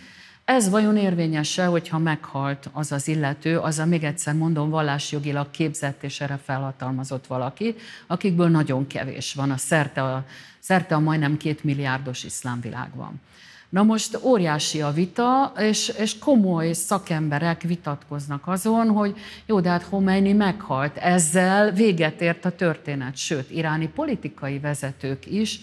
Ez 0.45 0.69
vajon 0.69 0.97
érvényese, 0.97 1.65
hogyha 1.65 1.99
meghalt 1.99 2.69
az 2.73 2.93
az 2.93 3.09
illető, 3.09 3.59
az 3.59 3.79
a 3.79 3.87
még 3.87 4.05
egyszer 4.05 4.35
mondom, 4.35 4.71
vallásjogilag 4.71 5.51
képzett 5.51 6.03
és 6.03 6.21
erre 6.21 6.41
felhatalmazott 6.45 7.27
valaki, 7.27 7.75
akikből 8.07 8.49
nagyon 8.49 8.87
kevés 8.87 9.35
van, 9.35 9.51
a 9.51 9.57
szerte 9.57 10.03
a, 10.03 10.25
szerte 10.59 10.95
a 10.95 11.01
majdnem 11.01 11.37
két 11.37 11.65
milliárdos 11.65 12.25
iszlámvilágban. 12.25 13.21
Na 13.69 13.83
most 13.83 14.19
óriási 14.23 14.81
a 14.81 14.93
vita, 14.93 15.53
és, 15.59 15.93
és 15.99 16.19
komoly 16.19 16.73
szakemberek 16.73 17.63
vitatkoznak 17.63 18.47
azon, 18.47 18.89
hogy 18.89 19.17
jó, 19.47 19.61
de 19.61 19.69
hát 19.69 19.85
Khomeini 19.85 20.33
meghalt. 20.33 20.97
Ezzel 20.97 21.71
véget 21.71 22.21
ért 22.21 22.45
a 22.45 22.51
történet. 22.51 23.17
Sőt, 23.17 23.51
iráni 23.51 23.89
politikai 23.89 24.59
vezetők 24.59 25.27
is 25.27 25.61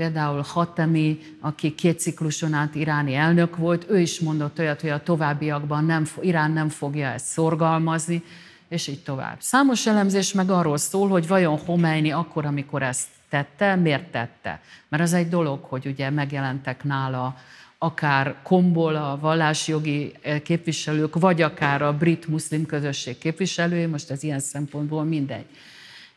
Például 0.00 0.44
Hatemi, 0.48 1.18
aki 1.40 1.74
két 1.74 2.00
cikluson 2.00 2.52
át 2.52 2.74
iráni 2.74 3.14
elnök 3.14 3.56
volt, 3.56 3.86
ő 3.90 4.00
is 4.00 4.20
mondott 4.20 4.58
olyat, 4.58 4.80
hogy 4.80 4.90
a 4.90 5.02
továbbiakban 5.02 5.84
nem, 5.84 6.06
Irán 6.20 6.50
nem 6.50 6.68
fogja 6.68 7.06
ezt 7.06 7.24
szorgalmazni, 7.24 8.22
és 8.68 8.86
így 8.86 9.02
tovább. 9.02 9.36
Számos 9.40 9.86
elemzés 9.86 10.32
meg 10.32 10.50
arról 10.50 10.76
szól, 10.76 11.08
hogy 11.08 11.28
vajon 11.28 11.58
Homeini 11.58 12.10
akkor, 12.10 12.44
amikor 12.44 12.82
ezt 12.82 13.06
tette, 13.28 13.74
miért 13.74 14.10
tette. 14.10 14.60
Mert 14.88 15.02
az 15.02 15.12
egy 15.12 15.28
dolog, 15.28 15.64
hogy 15.64 15.86
ugye 15.86 16.10
megjelentek 16.10 16.84
nála 16.84 17.36
akár 17.78 18.34
kombol 18.42 18.96
a 18.96 19.18
vallásjogi 19.20 20.12
eh, 20.22 20.38
képviselők, 20.40 21.18
vagy 21.18 21.42
akár 21.42 21.82
a 21.82 21.96
brit 21.96 22.26
muszlim 22.26 22.66
közösség 22.66 23.18
képviselői, 23.18 23.86
most 23.86 24.10
ez 24.10 24.22
ilyen 24.22 24.40
szempontból 24.40 25.04
mindegy. 25.04 25.46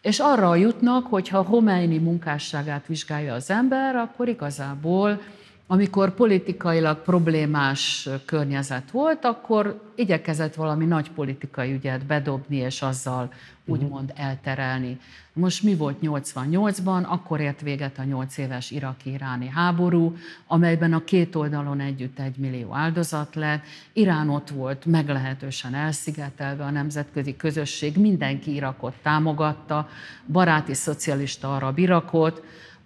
És 0.04 0.20
arra 0.20 0.56
jutnak, 0.56 1.06
hogy 1.06 1.28
ha 1.28 1.42
Homeini 1.42 1.98
munkásságát 1.98 2.88
vizsgálja 2.88 3.34
az 3.34 3.50
ember, 3.50 3.96
akkor 3.96 4.28
igazából, 4.28 5.22
amikor 5.68 6.14
politikailag 6.14 7.02
problémás 7.02 8.10
környezet 8.26 8.92
volt, 8.92 9.26
akkor 9.26 9.92
igyekezett 9.96 10.56
valami 10.56 10.86
nagy 10.86 11.12
politikai 11.12 11.74
ügyet 11.74 12.06
bedobni, 12.06 12.56
és 12.56 12.82
azzal 12.82 13.34
úgymond 13.66 14.14
elterelni. 14.16 15.00
Most 15.34 15.64
mi 15.64 15.76
volt 15.76 15.98
88-ban? 16.02 17.06
Akkor 17.08 17.40
ért 17.40 17.62
véget 17.62 18.00
a 18.00 18.04
8 18.04 18.38
éves 18.38 18.72
iraki-iráni 18.72 19.48
háború, 19.48 20.16
amelyben 20.48 20.94
a 20.94 21.04
két 21.04 21.36
oldalon 21.36 21.80
együtt 21.80 22.20
egy 22.20 22.38
millió 22.38 22.74
áldozat 22.74 23.36
lett. 23.36 23.64
Irán 23.94 24.30
ott 24.30 24.50
volt 24.50 24.86
meglehetősen 24.86 25.74
elszigetelve 25.76 26.64
a 26.64 26.70
nemzetközi 26.70 27.36
közösség, 27.36 27.98
mindenki 27.98 28.54
Irakot 28.54 28.94
támogatta, 29.02 29.90
baráti 30.28 30.74
szocialista 30.74 31.56
arab 31.56 31.78
Irakot, 31.78 32.44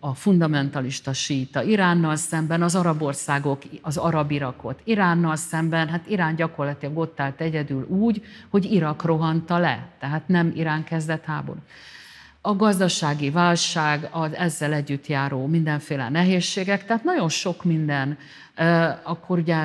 a 0.08 0.14
fundamentalista 0.14 1.14
síta 1.14 1.64
Iránnal 1.64 2.16
szemben, 2.16 2.62
az 2.62 2.76
arab 2.76 3.02
országok, 3.02 3.62
az 3.82 3.98
arab 3.98 4.32
Irakot 4.32 4.82
Iránnal 4.84 5.36
szemben, 5.36 5.88
hát 5.88 6.08
Irán 6.08 6.36
gyakorlatilag 6.36 6.98
ott 6.98 7.20
állt 7.20 7.42
egyedül 7.42 7.86
úgy, 7.88 8.24
hogy 8.50 8.72
Irak 8.72 9.04
rohanta 9.04 9.58
le, 9.58 9.88
tehát 10.00 10.28
nem 10.28 10.52
Irán 10.56 10.84
kezdett 10.84 11.24
háború. 11.24 11.60
A 12.48 12.56
gazdasági 12.56 13.30
válság, 13.30 14.10
az 14.12 14.34
ezzel 14.34 14.74
együtt 14.74 15.08
járó 15.08 15.46
mindenféle 15.46 16.10
nehézségek, 16.10 16.86
tehát 16.86 17.04
nagyon 17.04 17.30
sok 17.30 17.64
minden 17.64 18.18
akkor 19.04 19.38
ugye 19.38 19.56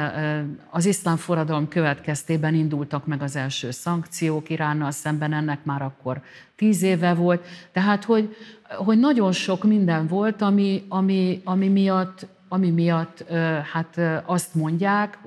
az 0.70 0.87
iszlám 0.87 1.16
forradalom 1.16 1.68
következtében 1.68 2.55
indultak 2.55 3.07
meg 3.07 3.22
az 3.22 3.37
első 3.37 3.70
szankciók 3.70 4.51
Iránnal 4.51 4.91
szemben, 4.91 5.33
ennek 5.33 5.64
már 5.64 5.83
akkor 5.83 6.22
tíz 6.57 6.83
éve 6.83 7.14
volt. 7.14 7.47
Tehát, 7.72 8.05
hogy, 8.05 8.37
hogy 8.68 8.99
nagyon 8.99 9.33
sok 9.33 9.64
minden 9.64 10.07
volt, 10.07 10.43
ami, 10.43 10.85
ami, 10.89 11.41
ami 11.45 11.68
miatt 11.68 12.26
ami 12.49 12.70
miatt 12.70 13.24
hát 13.72 14.01
azt 14.24 14.55
mondják 14.55 15.18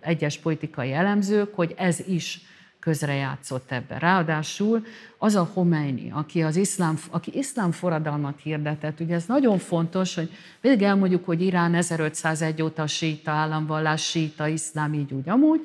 egyes 0.00 0.38
politikai 0.38 0.92
elemzők, 0.92 1.54
hogy 1.54 1.74
ez 1.76 2.00
is 2.06 2.40
közrejátszott 2.82 3.72
ebbe. 3.72 3.98
Ráadásul 3.98 4.86
az 5.18 5.34
a 5.34 5.50
Homeini, 5.52 6.10
aki, 6.10 6.42
az 6.42 6.56
iszlám, 6.56 6.98
aki 7.10 7.30
iszlám 7.34 7.70
forradalmat 7.70 8.40
hirdetett, 8.42 9.00
ugye 9.00 9.14
ez 9.14 9.24
nagyon 9.26 9.58
fontos, 9.58 10.14
hogy 10.14 10.30
mindig 10.60 10.82
elmondjuk, 10.82 11.24
hogy 11.24 11.42
Irán 11.42 11.74
1501 11.74 12.62
óta 12.62 12.86
síta 12.86 13.30
államvallás, 13.30 14.04
síta, 14.04 14.46
iszlám, 14.46 14.94
így 14.94 15.12
úgy 15.12 15.28
amúgy, 15.28 15.60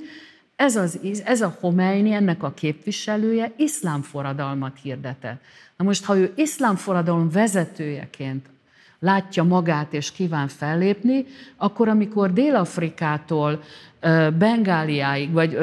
ez, 0.55 0.75
az, 0.75 0.99
ez 1.23 1.41
a 1.41 1.57
Homeini, 1.59 2.11
ennek 2.11 2.43
a 2.43 2.53
képviselője 2.53 3.51
iszlám 3.55 4.01
forradalmat 4.01 4.77
hirdetett. 4.81 5.41
Na 5.77 5.85
most, 5.85 6.05
ha 6.05 6.17
ő 6.17 6.33
iszlám 6.35 6.75
forradalom 6.75 7.29
vezetőjeként 7.29 8.45
látja 8.99 9.43
magát 9.43 9.93
és 9.93 10.11
kíván 10.11 10.47
fellépni, 10.47 11.25
akkor 11.57 11.87
amikor 11.87 12.33
Dél-Afrikától 12.33 13.63
Bengáliáig, 14.37 15.31
vagy 15.31 15.57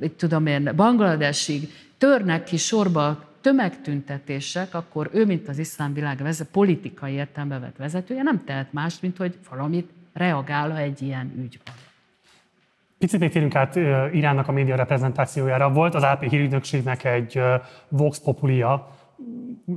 itt 0.00 0.18
tudom 0.18 0.46
én, 0.46 0.72
Bangladesig 0.76 1.68
törnek 1.98 2.44
ki 2.44 2.56
sorba 2.56 3.24
tömegtüntetések, 3.40 4.74
akkor 4.74 5.10
ő, 5.12 5.26
mint 5.26 5.48
az 5.48 5.58
iszlám 5.58 5.92
világ 5.92 6.16
vezet, 6.16 6.48
politikai 6.48 7.12
értelembe 7.12 7.58
vett 7.58 7.76
vezetője, 7.76 8.22
nem 8.22 8.44
tehet 8.44 8.72
más, 8.72 9.00
mint 9.00 9.16
hogy 9.16 9.38
valamit 9.50 9.90
reagál 10.12 10.76
egy 10.76 11.02
ilyen 11.02 11.32
ügyben. 11.36 11.74
Picit 12.98 13.20
még 13.20 13.30
térünk 13.30 13.54
át 13.54 13.76
Iránnak 14.12 14.48
a 14.48 14.52
média 14.52 14.76
reprezentációjára. 14.76 15.72
Volt 15.72 15.94
az 15.94 16.02
AP 16.02 16.22
hírügynökségnek 16.28 17.04
egy 17.04 17.40
Vox 17.88 18.18
Populia. 18.18 18.96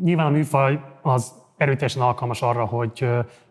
Nyilván 0.04 0.26
a 0.26 0.30
műfaj 0.30 0.80
az 1.02 1.32
erőteljesen 1.58 2.02
alkalmas 2.02 2.42
arra, 2.42 2.66
hogy 2.66 3.08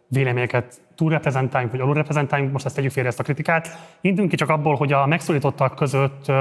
véleményeket 0.08 0.80
túlreprezentáljunk, 0.94 1.72
vagy 1.72 1.82
alulreprezentáljunk, 1.82 2.52
most 2.52 2.64
ezt 2.64 2.74
tegyük 2.74 2.90
félre 2.90 3.08
ezt 3.08 3.20
a 3.20 3.22
kritikát. 3.22 3.68
Indulunk 4.00 4.30
ki 4.30 4.36
csak 4.36 4.48
abból, 4.48 4.74
hogy 4.74 4.92
a 4.92 5.06
megszólítottak 5.06 5.74
között 5.74 6.32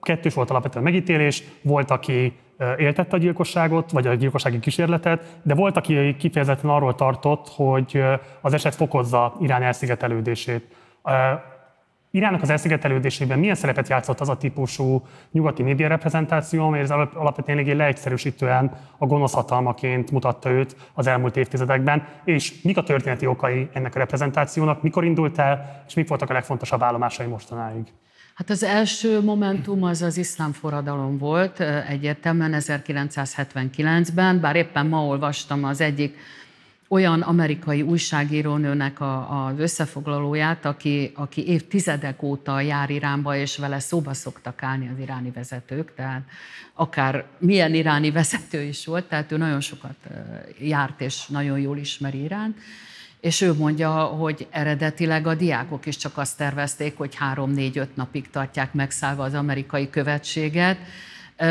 kettős 0.00 0.34
volt 0.34 0.50
alapvetően 0.50 0.84
megítélés, 0.84 1.42
volt, 1.62 1.90
aki 1.90 2.32
éltette 2.76 3.16
a 3.16 3.18
gyilkosságot, 3.18 3.90
vagy 3.90 4.06
a 4.06 4.14
gyilkossági 4.14 4.58
kísérletet, 4.58 5.38
de 5.42 5.54
volt, 5.54 5.76
aki 5.76 6.16
kifejezetten 6.16 6.70
arról 6.70 6.94
tartott, 6.94 7.48
hogy 7.48 8.02
az 8.40 8.54
eset 8.54 8.74
fokozza 8.74 9.36
Irán 9.40 9.62
elszigetelődését. 9.62 10.76
Iránnak 12.14 12.42
az 12.42 12.50
elszigetelődésében 12.50 13.38
milyen 13.38 13.54
szerepet 13.54 13.88
játszott 13.88 14.20
az 14.20 14.28
a 14.28 14.36
típusú 14.36 15.06
nyugati 15.30 15.62
média 15.62 15.88
reprezentáció, 15.88 16.66
amely 16.66 16.84
alapvetően 17.14 17.58
eléggé 17.58 17.72
leegyszerűsítően 17.72 18.72
a 18.98 19.06
gonosz 19.06 19.32
hatalmaként 19.32 20.10
mutatta 20.10 20.50
őt 20.50 20.76
az 20.94 21.06
elmúlt 21.06 21.36
évtizedekben, 21.36 22.06
és 22.24 22.62
mik 22.62 22.76
a 22.76 22.82
történeti 22.82 23.26
okai 23.26 23.68
ennek 23.72 23.94
a 23.94 23.98
reprezentációnak, 23.98 24.82
mikor 24.82 25.04
indult 25.04 25.38
el, 25.38 25.84
és 25.86 25.94
mik 25.94 26.08
voltak 26.08 26.30
a 26.30 26.32
legfontosabb 26.32 26.82
állomásai 26.82 27.26
mostanáig? 27.26 27.86
Hát 28.34 28.50
az 28.50 28.62
első 28.62 29.22
momentum 29.22 29.82
az 29.82 30.02
az 30.02 30.16
iszlám 30.16 30.52
forradalom 30.52 31.18
volt, 31.18 31.60
egyértelműen 31.88 32.54
1979-ben, 32.58 34.40
bár 34.40 34.56
éppen 34.56 34.86
ma 34.86 35.04
olvastam 35.04 35.64
az 35.64 35.80
egyik 35.80 36.16
olyan 36.92 37.20
amerikai 37.20 37.82
újságírónőnek 37.82 39.00
a, 39.00 39.46
az 39.46 39.58
összefoglalóját, 39.58 40.64
aki, 40.64 41.12
aki 41.14 41.46
évtizedek 41.46 42.22
óta 42.22 42.60
jár 42.60 42.90
Iránba, 42.90 43.36
és 43.36 43.56
vele 43.56 43.78
szóba 43.78 44.14
szoktak 44.14 44.62
állni 44.62 44.90
az 44.94 44.98
iráni 44.98 45.30
vezetők, 45.30 45.94
tehát 45.94 46.22
akár 46.74 47.24
milyen 47.38 47.74
iráni 47.74 48.10
vezető 48.20 48.62
is 48.62 48.86
volt, 48.86 49.04
tehát 49.04 49.32
ő 49.32 49.36
nagyon 49.36 49.60
sokat 49.60 49.96
járt, 50.58 51.00
és 51.00 51.26
nagyon 51.26 51.58
jól 51.58 51.78
ismeri 51.78 52.22
Iránt. 52.22 52.58
És 53.20 53.40
ő 53.40 53.52
mondja, 53.52 53.90
hogy 53.92 54.46
eredetileg 54.50 55.26
a 55.26 55.34
diákok 55.34 55.86
is 55.86 55.96
csak 55.96 56.18
azt 56.18 56.36
tervezték, 56.36 56.96
hogy 56.96 57.14
három-négy-öt 57.14 57.96
napig 57.96 58.30
tartják 58.30 58.72
megszállva 58.72 59.22
az 59.22 59.34
amerikai 59.34 59.90
követséget, 59.90 60.78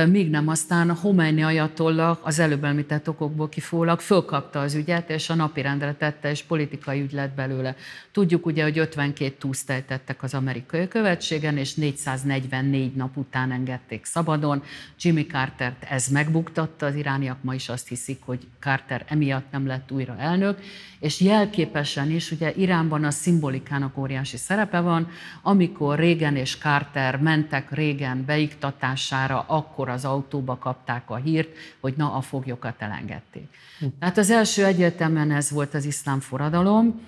míg 0.09 0.29
nem 0.29 0.47
aztán 0.47 0.95
Homeini 0.95 1.43
ajatollak 1.43 2.19
az 2.23 2.39
előbb 2.39 2.63
említett 2.63 3.09
okokból 3.09 3.49
kifólag 3.49 3.99
fölkapta 3.99 4.59
az 4.59 4.75
ügyet, 4.75 5.09
és 5.09 5.29
a 5.29 5.35
napirendre 5.35 5.93
tette, 5.93 6.29
és 6.29 6.43
politikai 6.43 7.01
ügy 7.01 7.11
lett 7.11 7.35
belőle. 7.35 7.75
Tudjuk 8.11 8.45
ugye, 8.45 8.63
hogy 8.63 8.77
52 8.77 9.35
túszt 9.39 9.69
ejtettek 9.69 10.23
az 10.23 10.33
amerikai 10.33 10.87
követségen, 10.87 11.57
és 11.57 11.73
444 11.73 12.95
nap 12.95 13.17
után 13.17 13.51
engedték 13.51 14.05
szabadon. 14.05 14.63
Jimmy 15.01 15.25
Cartert 15.25 15.83
ez 15.89 16.07
megbuktatta, 16.07 16.85
az 16.85 16.95
irániak 16.95 17.43
ma 17.43 17.53
is 17.53 17.69
azt 17.69 17.87
hiszik, 17.87 18.21
hogy 18.25 18.47
Carter 18.59 19.05
emiatt 19.07 19.51
nem 19.51 19.67
lett 19.67 19.91
újra 19.91 20.15
elnök, 20.19 20.59
és 20.99 21.21
jelképesen 21.21 22.11
is, 22.11 22.31
ugye 22.31 22.53
Iránban 22.55 23.03
a 23.03 23.11
szimbolikának 23.11 23.97
óriási 23.97 24.37
szerepe 24.37 24.79
van, 24.79 25.07
amikor 25.41 25.99
Régen 25.99 26.35
és 26.35 26.57
Carter 26.57 27.17
mentek 27.17 27.71
Régen 27.71 28.23
beiktatására, 28.25 29.45
akkor 29.47 29.80
az 29.89 30.05
autóba 30.05 30.57
kapták 30.57 31.09
a 31.09 31.15
hírt, 31.15 31.49
hogy 31.79 31.93
na, 31.97 32.13
a 32.13 32.21
foglyokat 32.21 32.75
elengedték. 32.77 33.47
Hm. 33.79 33.85
Tehát 33.99 34.17
az 34.17 34.29
első 34.29 34.65
egyértelműen 34.65 35.31
ez 35.31 35.51
volt 35.51 35.73
az 35.73 35.85
iszlám 35.85 36.19
forradalom, 36.19 37.01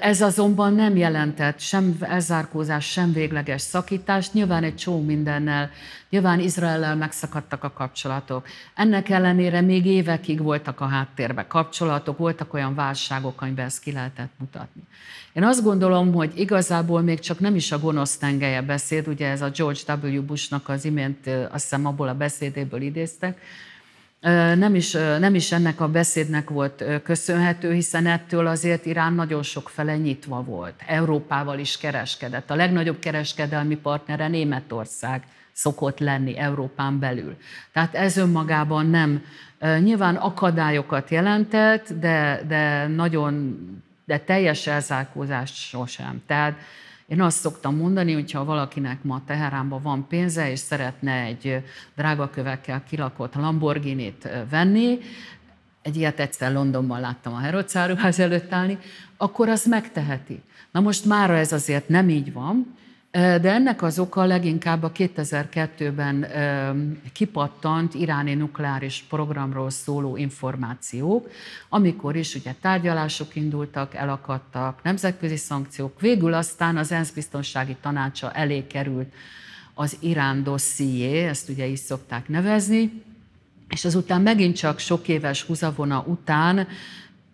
ez 0.00 0.20
azonban 0.20 0.74
nem 0.74 0.96
jelentett 0.96 1.60
sem 1.60 1.96
elzárkózás, 2.00 2.84
sem 2.90 3.12
végleges 3.12 3.60
szakítást, 3.62 4.32
nyilván 4.32 4.64
egy 4.64 4.74
csó 4.74 5.00
mindennel, 5.00 5.70
nyilván 6.10 6.40
Izraellel 6.40 6.96
megszakadtak 6.96 7.64
a 7.64 7.72
kapcsolatok. 7.72 8.46
Ennek 8.74 9.08
ellenére 9.08 9.60
még 9.60 9.86
évekig 9.86 10.42
voltak 10.42 10.80
a 10.80 10.86
háttérbe 10.86 11.46
kapcsolatok, 11.46 12.18
voltak 12.18 12.54
olyan 12.54 12.74
válságok, 12.74 13.40
amiben 13.42 13.64
ezt 13.64 13.80
ki 13.80 13.92
lehetett 13.92 14.30
mutatni. 14.38 14.82
Én 15.32 15.44
azt 15.44 15.62
gondolom, 15.62 16.12
hogy 16.12 16.32
igazából 16.34 17.00
még 17.00 17.18
csak 17.18 17.38
nem 17.38 17.54
is 17.54 17.72
a 17.72 17.78
gonosz 17.78 18.16
tengelye 18.16 18.62
beszéd, 18.62 19.08
ugye 19.08 19.28
ez 19.28 19.42
a 19.42 19.50
George 19.50 19.94
W. 20.02 20.22
Bushnak 20.22 20.68
az 20.68 20.84
imént, 20.84 21.26
azt 21.26 21.62
hiszem 21.62 21.86
abból 21.86 22.08
a 22.08 22.14
beszédéből 22.14 22.80
idéztek, 22.80 23.40
nem 24.54 24.74
is, 24.74 24.92
nem 25.18 25.34
is 25.34 25.52
ennek 25.52 25.80
a 25.80 25.88
beszédnek 25.88 26.50
volt 26.50 26.84
köszönhető, 27.02 27.72
hiszen 27.72 28.06
ettől 28.06 28.46
azért 28.46 28.86
Irán 28.86 29.12
nagyon 29.12 29.42
sok 29.42 29.68
fele 29.68 29.96
nyitva 29.96 30.42
volt. 30.42 30.74
Európával 30.86 31.58
is 31.58 31.78
kereskedett. 31.78 32.50
A 32.50 32.54
legnagyobb 32.54 32.98
kereskedelmi 32.98 33.76
partnere 33.76 34.28
Németország 34.28 35.22
szokott 35.52 35.98
lenni 35.98 36.38
Európán 36.38 36.98
belül. 36.98 37.36
Tehát 37.72 37.94
ez 37.94 38.16
önmagában 38.16 38.86
nem, 38.86 39.22
nyilván 39.78 40.16
akadályokat 40.16 41.10
jelentett, 41.10 41.92
de, 42.00 42.40
de 42.48 42.86
nagyon, 42.86 43.58
de 44.04 44.18
teljes 44.18 44.66
elzárkózást 44.66 45.54
sosem. 45.54 46.22
Tehát 46.26 46.58
én 47.06 47.20
azt 47.20 47.38
szoktam 47.38 47.76
mondani, 47.76 48.12
hogy 48.12 48.30
ha 48.30 48.44
valakinek 48.44 49.02
ma 49.02 49.22
Teheránban 49.26 49.82
van 49.82 50.06
pénze, 50.08 50.50
és 50.50 50.58
szeretne 50.58 51.22
egy 51.22 51.64
drága 51.96 52.30
kövekkel 52.30 52.82
kilakott 52.88 53.34
Lamborghini-t 53.34 54.28
venni, 54.50 54.98
egy 55.82 55.96
ilyet 55.96 56.20
egyszer 56.20 56.52
Londonban 56.52 57.00
láttam 57.00 57.34
a 57.34 57.38
Herodz 57.38 57.76
előtt 58.18 58.52
állni, 58.52 58.78
akkor 59.16 59.48
azt 59.48 59.66
megteheti. 59.66 60.42
Na 60.70 60.80
most 60.80 61.04
mára 61.04 61.36
ez 61.36 61.52
azért 61.52 61.88
nem 61.88 62.08
így 62.08 62.32
van, 62.32 62.76
de 63.14 63.52
ennek 63.52 63.82
az 63.82 63.98
oka 63.98 64.24
leginkább 64.24 64.82
a 64.82 64.92
2002-ben 64.92 66.26
kipattant 67.12 67.94
iráni 67.94 68.34
nukleáris 68.34 69.04
programról 69.08 69.70
szóló 69.70 70.16
információk, 70.16 71.30
amikor 71.68 72.16
is 72.16 72.34
ugye 72.34 72.54
tárgyalások 72.60 73.36
indultak, 73.36 73.94
elakadtak, 73.94 74.82
nemzetközi 74.82 75.36
szankciók, 75.36 76.00
végül 76.00 76.34
aztán 76.34 76.76
az 76.76 76.92
ENSZ 76.92 77.10
biztonsági 77.10 77.76
tanácsa 77.80 78.32
elé 78.32 78.66
került 78.66 79.12
az 79.74 79.96
Irán 80.00 80.42
dosszié, 80.42 81.26
ezt 81.26 81.48
ugye 81.48 81.66
is 81.66 81.78
szokták 81.78 82.28
nevezni, 82.28 83.02
és 83.68 83.84
azután 83.84 84.22
megint 84.22 84.56
csak 84.56 84.78
sok 84.78 85.08
éves 85.08 85.42
húzavona 85.42 86.04
után 86.06 86.66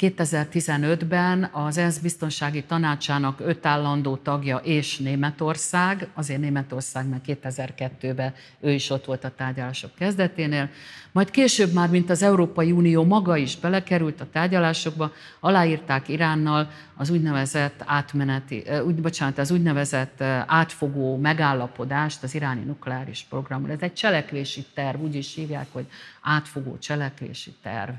2015-ben 0.00 1.48
az 1.52 1.78
ENSZ 1.78 1.98
biztonsági 1.98 2.62
tanácsának 2.62 3.40
öt 3.40 3.66
állandó 3.66 4.16
tagja 4.16 4.56
és 4.56 4.98
Németország, 4.98 6.08
azért 6.14 6.40
Németország, 6.40 7.08
mert 7.08 7.24
2002-ben 7.26 8.34
ő 8.60 8.72
is 8.72 8.90
ott 8.90 9.04
volt 9.04 9.24
a 9.24 9.34
tárgyalások 9.36 9.94
kezdeténél, 9.94 10.68
majd 11.12 11.30
később 11.30 11.72
már, 11.72 11.88
mint 11.88 12.10
az 12.10 12.22
Európai 12.22 12.72
Unió 12.72 13.04
maga 13.04 13.36
is 13.36 13.56
belekerült 13.56 14.20
a 14.20 14.30
tárgyalásokba, 14.32 15.12
aláírták 15.40 16.08
Iránnal 16.08 16.70
az 16.96 17.10
úgynevezett 17.10 17.82
átmeneti, 17.86 18.64
úgy, 18.86 18.94
bocsánat, 18.94 19.38
az 19.38 19.50
úgynevezett 19.50 20.22
átfogó 20.46 21.16
megállapodást 21.16 22.22
az 22.22 22.34
iráni 22.34 22.64
nukleáris 22.64 23.26
programról. 23.28 23.70
Ez 23.70 23.80
egy 23.80 23.92
cselekvési 23.92 24.66
terv, 24.74 25.02
úgy 25.02 25.14
is 25.14 25.34
hívják, 25.34 25.66
hogy 25.72 25.86
átfogó 26.20 26.78
cselekvési 26.78 27.54
terv. 27.62 27.92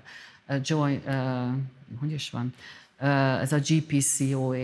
Joy, 0.64 1.02
hogy 2.00 2.12
is 2.12 2.30
van, 2.30 2.54
ez 3.42 3.52
a 3.52 3.58
GPCOA, 3.58 4.58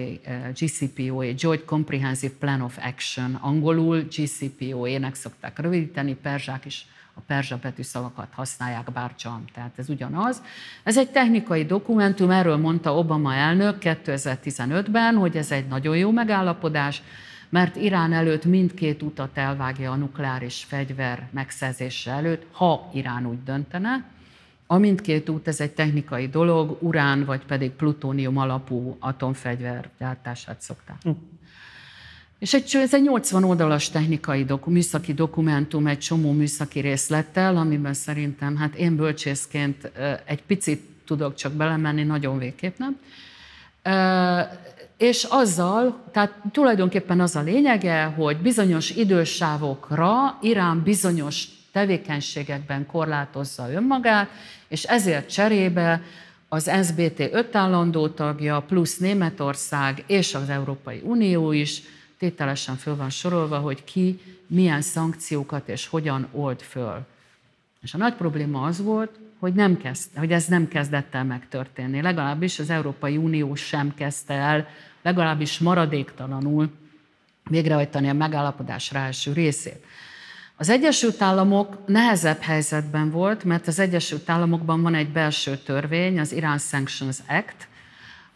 GCPOA, 0.60 1.26
Joint 1.36 1.66
Comprehensive 1.66 2.34
Plan 2.40 2.62
of 2.62 2.78
Action, 2.82 3.34
angolul 3.34 4.02
GCPOA-nek 4.02 5.16
szokták 5.16 5.60
rövidíteni, 5.60 6.16
perzsák 6.16 6.66
is 6.66 6.86
a 7.14 7.20
perzsa 7.28 7.58
betűszavakat 7.62 8.28
használják, 8.32 8.92
bárcsam, 8.92 9.44
tehát 9.54 9.72
ez 9.76 9.90
ugyanaz. 9.90 10.42
Ez 10.84 10.98
egy 10.98 11.10
technikai 11.10 11.66
dokumentum, 11.66 12.30
erről 12.30 12.58
mondta 12.58 12.98
Obama 12.98 13.34
elnök 13.34 13.78
2015-ben, 13.82 15.16
hogy 15.16 15.38
ez 15.38 15.52
egy 15.52 15.68
nagyon 15.68 15.98
jó 15.98 16.12
megállapodás, 16.12 17.02
mert 17.50 17.76
Irán 17.76 18.14
előtt 18.14 18.46
mindkét 18.46 19.02
utat 19.02 19.38
elvágja 19.38 19.92
a 19.92 19.96
nukleáris 19.96 20.64
fegyver 20.64 21.28
megszerzése 21.32 22.12
előtt, 22.12 22.46
ha 22.52 22.90
Irán 22.94 23.26
úgy 23.26 23.44
döntene, 23.44 24.06
a 24.68 24.77
mindkét 24.77 25.30
út 25.30 25.48
ez 25.48 25.60
egy 25.60 25.72
technikai 25.72 26.27
dolog, 26.27 26.77
urán 26.81 27.26
vagy 27.26 27.45
pedig 27.45 27.72
plutónium 27.72 28.38
alapú 28.38 28.98
atomfegyver 28.99 29.89
gyártását 29.99 30.61
szokták. 30.61 30.98
Hm. 31.02 31.10
És 32.39 32.53
egy, 32.53 32.72
ez 32.73 32.94
egy 32.94 33.02
80 33.02 33.44
oldalas 33.44 33.89
technikai 33.89 34.45
doku, 34.45 34.72
műszaki 34.72 35.14
dokumentum, 35.14 35.88
egy 35.88 35.99
csomó 35.99 36.31
műszaki 36.31 36.80
részlettel, 36.80 37.57
amiben 37.57 37.94
szerintem, 37.94 38.56
hát 38.56 38.76
én 38.76 38.95
bölcsészként 38.95 39.91
egy 40.26 40.44
picit 40.44 40.81
tudok 41.06 41.35
csak 41.35 41.52
belemenni, 41.52 42.03
nagyon 42.03 42.38
végképp 42.38 42.77
nem. 42.77 42.99
És 44.98 45.23
azzal, 45.30 46.03
tehát 46.11 46.34
tulajdonképpen 46.52 47.19
az 47.19 47.35
a 47.35 47.41
lényege, 47.41 48.03
hogy 48.03 48.38
bizonyos 48.38 48.89
idősávokra 48.89 50.38
Irán 50.41 50.84
bizonyos 50.84 51.48
tevékenységekben 51.78 52.86
korlátozza 52.86 53.72
önmagát, 53.72 54.30
és 54.68 54.84
ezért 54.84 55.32
cserébe 55.32 56.02
az 56.49 56.72
SBT 56.84 57.20
öt 57.20 57.56
állandó 57.56 58.08
tagja, 58.08 58.60
plusz 58.60 58.98
Németország 58.98 60.04
és 60.08 60.34
az 60.34 60.49
Európai 60.49 61.02
Unió 61.04 61.52
is 61.52 61.82
tételesen 62.18 62.76
föl 62.76 62.95
van 62.95 63.10
sorolva, 63.10 63.58
hogy 63.58 63.84
ki 63.84 64.20
milyen 64.48 64.82
szankciókat 64.82 65.68
és 65.70 65.88
hogyan 65.88 66.28
old 66.32 66.62
föl. 66.62 67.06
És 67.82 67.94
a 67.94 67.98
nagy 67.98 68.14
probléma 68.14 68.62
az 68.62 68.82
volt, 68.82 69.12
hogy, 69.40 69.54
nem 69.54 69.78
kezd, 69.78 70.10
hogy 70.16 70.32
ez 70.32 70.45
nem 70.45 70.68
kezdett 70.68 71.16
el 71.16 71.24
megtörténni. 71.24 72.02
Legalábbis 72.02 72.60
az 72.60 72.70
Európai 72.70 73.18
Unió 73.18 73.56
sem 73.56 73.94
kezdte 73.95 74.34
el, 74.34 74.68
legalábbis 75.02 75.60
maradéktalanul 75.60 76.70
végrehajtani 77.49 78.10
a 78.10 78.14
megállapodás 78.14 78.91
rá 78.91 79.06
első 79.06 79.34
részét. 79.34 79.86
Az 80.60 80.70
Egyesült 80.70 81.22
Államok 81.22 81.78
nehezebb 81.86 82.40
helyzetben 82.40 83.12
volt, 83.12 83.44
mert 83.44 83.68
az 83.68 83.80
Egyesült 83.80 84.30
Államokban 84.30 84.82
van 84.82 84.96
egy 84.96 85.10
belső 85.10 85.58
törvény, 85.58 86.20
az 86.20 86.32
Iran 86.32 86.58
Sanctions 86.58 87.18
Act, 87.28 87.68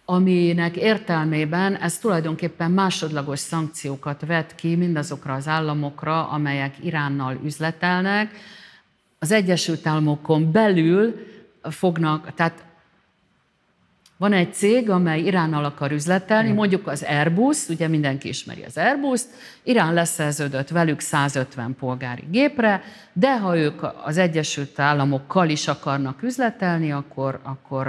aminek 0.05 0.75
értelmében 0.75 1.75
ez 1.75 1.97
tulajdonképpen 1.97 2.71
másodlagos 2.71 3.39
szankciókat 3.39 4.25
vet 4.25 4.55
ki 4.55 4.75
mindazokra 4.75 5.33
az 5.33 5.47
államokra, 5.47 6.27
amelyek 6.27 6.75
Iránnal 6.83 7.39
üzletelnek. 7.43 8.35
Az 9.19 9.31
Egyesült 9.31 9.87
Államokon 9.87 10.51
belül 10.51 11.15
fognak, 11.61 12.33
tehát 12.33 12.63
Van 14.21 14.33
egy 14.33 14.53
cég, 14.53 14.89
amely 14.89 15.21
Iránnal 15.21 15.65
akar 15.65 15.91
üzletelni, 15.91 16.51
mondjuk 16.51 16.87
az 16.87 17.03
Airbus, 17.03 17.67
ugye 17.69 17.87
mindenki 17.87 18.27
ismeri 18.27 18.63
az 18.63 18.77
Airbus-t, 18.77 19.27
Irán 19.63 19.93
leszerződött 19.93 20.69
velük 20.69 20.99
150 20.99 21.75
polgári 21.79 22.23
gépre, 22.31 22.83
de 23.13 23.39
ha 23.39 23.57
ők 23.57 23.81
az 24.03 24.17
Egyesült 24.17 24.79
Államokkal 24.79 25.49
is 25.49 25.67
akarnak 25.67 26.23
üzletelni, 26.23 26.91
akkor, 26.91 27.39
akkor 27.43 27.85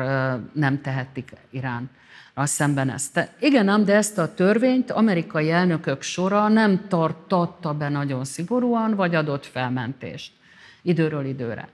nem 0.53 0.81
tehetik 0.81 1.33
Irán 1.51 1.91
szemben 2.35 2.91
ezt. 2.91 3.29
Igen, 3.41 3.69
ám, 3.69 3.85
de 3.85 3.95
ezt 3.95 4.19
a 4.19 4.35
törvényt 4.35 4.91
amerikai 4.91 5.51
elnökök 5.51 6.03
sora 6.03 6.49
nem 6.49 6.85
tartotta 6.89 7.75
be 7.75 7.89
nagyon 7.89 8.25
szigorúan, 8.25 8.95
vagy 8.95 9.15
adott 9.15 9.47
felmentést 9.47 10.33
időről 10.83 11.25
időre. 11.25 11.69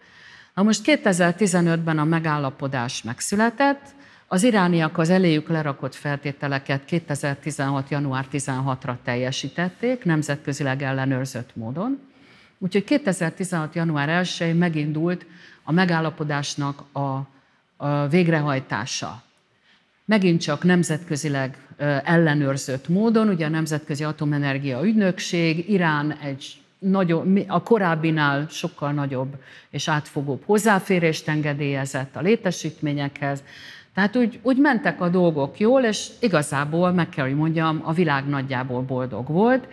Na 0.55 0.62
most 0.62 0.80
2015-ben 0.85 1.98
a 1.98 2.05
megállapodás 2.05 3.02
megszületett, 3.02 3.97
az 4.30 4.42
irániak 4.42 4.98
az 4.98 5.10
eléjük 5.10 5.48
lerakott 5.48 5.94
feltételeket 5.94 6.84
2016. 6.84 7.88
január 7.90 8.26
16-ra 8.32 8.96
teljesítették, 9.05 10.05
nemzetközileg 10.05 10.82
ellenőrzött 10.82 11.56
módon. 11.56 11.98
Úgyhogy 12.59 12.84
2016. 12.84 13.74
január 13.74 14.24
1-én 14.24 14.55
megindult 14.55 15.26
a 15.62 15.72
megállapodásnak 15.72 16.82
a, 16.92 17.28
a 17.76 18.09
végrehajtása. 18.09 19.22
Megint 20.05 20.40
csak 20.40 20.62
nemzetközileg 20.62 21.59
ellenőrzött 22.05 22.88
módon, 22.88 23.28
ugye 23.28 23.46
a 23.46 23.48
Nemzetközi 23.48 24.05
Atomenergia 24.05 24.84
Ügynökség, 24.84 25.70
Irán 25.70 26.12
egy 26.12 26.60
nagyobb, 26.78 27.44
a 27.46 27.62
korábbinál 27.62 28.46
sokkal 28.48 28.92
nagyobb 28.92 29.34
és 29.70 29.88
átfogóbb 29.88 30.42
hozzáférést 30.44 31.28
engedélyezett 31.28 32.16
a 32.16 32.20
létesítményekhez, 32.20 33.42
tehát 33.98 34.16
úgy, 34.16 34.38
úgy 34.42 34.56
mentek 34.56 35.00
a 35.00 35.09
dolgok 35.09 35.59
jól, 35.59 35.82
és 35.82 36.09
igazából, 36.20 36.92
meg 36.92 37.09
kell, 37.09 37.24
hogy 37.24 37.36
mondjam, 37.36 37.80
a 37.84 37.92
világ 37.92 38.26
nagyjából 38.26 38.82
boldog 38.82 39.28
volt. 39.28 39.68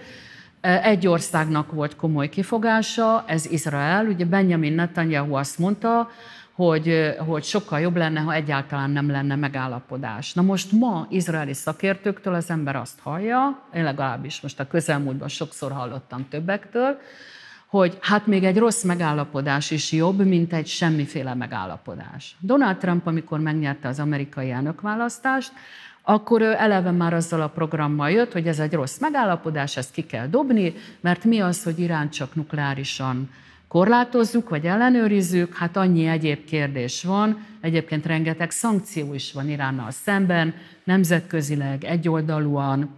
Egy 0.62 1.08
országnak 1.08 1.72
volt 1.72 1.96
komoly 1.96 2.30
kifogása, 2.30 3.24
ez 3.28 3.46
Izrael. 3.52 4.06
Ugye 4.06 4.26
Benjamin 4.26 4.74
Netanyahu 4.74 5.34
azt 5.34 5.60
mondta, 5.60 6.10
hogy, 6.56 7.16
hogy 7.18 7.44
sokkal 7.44 7.80
jobb 7.80 7.96
lenne, 7.96 8.20
ha 8.20 8.34
egyáltalán 8.34 8.90
nem 8.90 9.10
lenne 9.10 9.36
megállapodás. 9.36 10.34
Na 10.34 10.42
most 10.42 10.72
ma 10.72 11.08
izraeli 11.10 11.54
szakértőktől 11.54 12.34
az 12.34 12.50
ember 12.50 12.76
azt 12.76 13.00
hallja, 13.00 13.68
én 13.74 13.84
legalábbis 13.84 14.42
most 14.42 14.60
a 14.60 14.68
közelmúltban 14.68 15.28
sokszor 15.28 15.72
hallottam 15.72 16.28
többektől, 16.30 16.98
hogy 17.68 17.98
hát 18.02 18.28
még 18.28 18.44
egy 18.44 18.58
rossz 18.58 18.84
megállapodás 18.84 19.72
is 19.72 19.92
jobb, 19.92 20.26
mint 20.26 20.54
egy 20.54 20.68
semmiféle 20.68 21.34
megállapodás. 21.34 22.36
Donald 22.40 22.78
Trump, 22.78 23.08
amikor 23.08 23.40
megnyerte 23.40 23.88
az 23.88 24.00
amerikai 24.00 24.52
elnökválasztást, 24.52 25.52
akkor 26.02 26.42
ő 26.42 26.54
eleve 26.58 26.92
már 26.92 27.14
azzal 27.14 27.42
a 27.42 27.50
programmal 27.50 28.12
jött, 28.12 28.32
hogy 28.32 28.48
ez 28.48 28.60
egy 28.60 28.74
rossz 28.74 29.00
megállapodás, 29.00 29.78
ezt 29.78 29.92
ki 29.92 30.06
kell 30.06 30.28
dobni, 30.28 30.74
mert 31.02 31.24
mi 31.24 31.40
az, 31.40 31.64
hogy 31.64 31.80
Irán 31.80 32.10
csak 32.10 32.36
nukleárisan 32.36 33.30
korlátozzuk, 33.76 34.50
vagy 34.50 34.66
ellenőrizzük, 34.66 35.56
hát 35.56 35.78
annyi 35.78 36.08
egyéb 36.08 36.46
kérdés 36.46 37.04
van, 37.04 37.46
egyébként 37.62 38.06
rengeteg 38.06 38.52
szankció 38.52 39.14
is 39.14 39.34
van 39.34 39.50
Iránnal 39.50 39.92
szemben, 39.92 40.54
nemzetközileg, 40.84 41.84
egyoldalúan, 41.84 42.90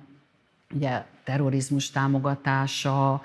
ugye 0.75 1.03
terrorizmus 1.23 1.89
támogatása, 1.89 3.23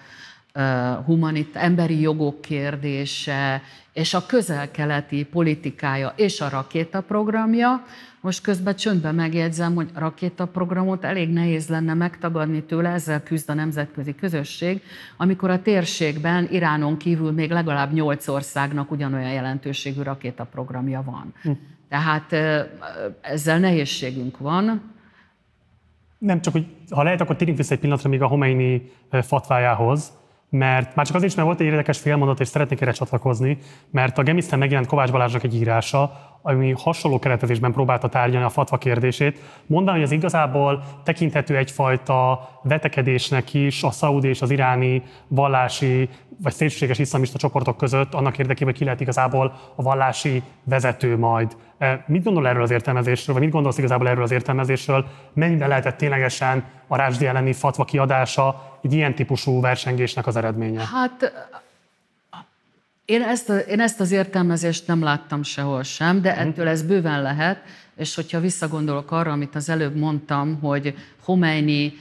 humanit, 1.04 1.56
emberi 1.56 2.00
jogok 2.00 2.40
kérdése, 2.40 3.62
és 3.92 4.14
a 4.14 4.26
közel-keleti 4.26 5.24
politikája 5.24 6.12
és 6.16 6.40
a 6.40 6.48
rakétaprogramja. 6.48 7.84
Most 8.20 8.42
közben 8.42 8.76
csöndben 8.76 9.14
megjegyzem, 9.14 9.74
hogy 9.74 9.90
a 9.94 9.98
rakétaprogramot 9.98 11.04
elég 11.04 11.32
nehéz 11.32 11.68
lenne 11.68 11.94
megtagadni 11.94 12.62
tőle, 12.62 12.88
ezzel 12.88 13.22
küzd 13.22 13.50
a 13.50 13.54
nemzetközi 13.54 14.14
közösség, 14.14 14.82
amikor 15.16 15.50
a 15.50 15.62
térségben 15.62 16.48
Iránon 16.50 16.96
kívül 16.96 17.32
még 17.32 17.50
legalább 17.50 17.92
nyolc 17.92 18.28
országnak 18.28 18.90
ugyanolyan 18.90 19.32
jelentőségű 19.32 20.02
rakétaprogramja 20.02 21.02
van. 21.02 21.34
Hm. 21.42 21.50
Tehát 21.88 22.32
ezzel 23.20 23.58
nehézségünk 23.58 24.38
van. 24.38 24.92
Nem 26.18 26.40
csak, 26.40 26.52
hogy 26.52 26.66
ha 26.90 27.02
lehet, 27.02 27.20
akkor 27.20 27.36
térjünk 27.36 27.58
vissza 27.58 27.74
egy 27.74 27.80
pillanatra 27.80 28.08
még 28.08 28.22
a 28.22 28.26
Homeini 28.26 28.90
fatvájához, 29.10 30.12
mert 30.52 30.94
már 30.94 31.06
csak 31.06 31.14
azért 31.14 31.30
is, 31.30 31.36
mert 31.36 31.48
volt 31.48 31.60
egy 31.60 31.66
érdekes 31.66 31.98
félmondat, 31.98 32.40
és 32.40 32.48
szeretnék 32.48 32.80
erre 32.80 32.92
csatlakozni, 32.92 33.58
mert 33.90 34.18
a 34.18 34.22
Gemiszten 34.22 34.58
megjelent 34.58 34.88
Kovács 34.88 35.10
Balázsnak 35.10 35.42
egy 35.42 35.54
írása, 35.54 36.31
ami 36.43 36.74
hasonló 36.78 37.19
keretezésben 37.19 37.73
próbálta 37.73 38.09
tárgyalni 38.09 38.47
a 38.47 38.51
fatva 38.51 38.78
kérdését, 38.78 39.39
mondani, 39.66 39.97
hogy 39.97 40.06
ez 40.06 40.12
igazából 40.12 40.82
tekinthető 41.05 41.56
egyfajta 41.56 42.48
vetekedésnek 42.62 43.55
is 43.55 43.82
a 43.82 43.90
szaudi 43.90 44.28
és 44.28 44.43
az 44.43 44.51
iráni 44.51 45.02
vallási 45.28 46.09
vagy 46.43 46.52
szélsőséges 46.52 46.98
iszlamista 46.98 47.39
csoportok 47.39 47.77
között, 47.77 48.14
annak 48.14 48.39
érdekében, 48.39 48.69
hogy 48.69 48.78
ki 48.78 48.85
lehet 48.85 49.01
igazából 49.01 49.52
a 49.74 49.82
vallási 49.82 50.43
vezető 50.64 51.19
majd. 51.19 51.56
E, 51.78 52.05
mit 52.06 52.24
gondol 52.24 52.48
erről 52.48 52.62
az 52.62 52.70
értelmezésről, 52.70 53.35
vagy 53.35 53.44
mit 53.44 53.52
gondolsz 53.52 53.78
igazából 53.78 54.09
erről 54.09 54.23
az 54.23 54.31
értelmezésről? 54.31 55.06
Mennyiben 55.32 55.69
lehetett 55.69 55.97
ténylegesen 55.97 56.64
a 56.86 56.97
Rásdi 56.97 57.27
elleni 57.27 57.52
fatva 57.52 57.85
kiadása 57.85 58.78
egy 58.82 58.93
ilyen 58.93 59.14
típusú 59.14 59.60
versengésnek 59.60 60.27
az 60.27 60.36
eredménye? 60.36 60.81
Hát 60.93 61.32
én 63.04 63.22
ezt, 63.22 63.48
a, 63.48 63.56
én 63.56 63.80
ezt 63.80 64.00
az 64.00 64.10
értelmezést 64.10 64.86
nem 64.86 65.02
láttam 65.02 65.42
sehol 65.42 65.82
sem, 65.82 66.22
de 66.22 66.32
mhm. 66.32 66.40
ettől 66.40 66.68
ez 66.68 66.82
bőven 66.82 67.22
lehet, 67.22 67.62
és 67.96 68.14
hogyha 68.14 68.40
visszagondolok 68.40 69.10
arra, 69.10 69.32
amit 69.32 69.54
az 69.54 69.68
előbb 69.68 69.96
mondtam, 69.96 70.58
hogy 70.60 70.94
Khomeini 71.22 71.92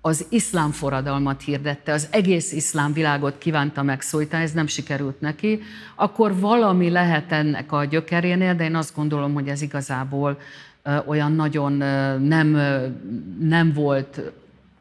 az 0.00 0.26
iszlám 0.28 0.70
forradalmat 0.70 1.42
hirdette, 1.42 1.92
az 1.92 2.08
egész 2.10 2.52
iszlám 2.52 2.92
világot 2.92 3.38
kívánta 3.38 3.82
megszólítani, 3.82 4.42
ez 4.42 4.52
nem 4.52 4.66
sikerült 4.66 5.20
neki, 5.20 5.60
akkor 5.94 6.38
valami 6.38 6.90
lehet 6.90 7.32
ennek 7.32 7.72
a 7.72 7.84
gyökerénél, 7.84 8.54
de 8.54 8.64
én 8.64 8.76
azt 8.76 8.94
gondolom, 8.94 9.34
hogy 9.34 9.48
ez 9.48 9.62
igazából 9.62 10.38
olyan 11.06 11.32
nagyon 11.32 11.72
nem, 12.22 12.48
nem 13.40 13.72
volt 13.72 14.20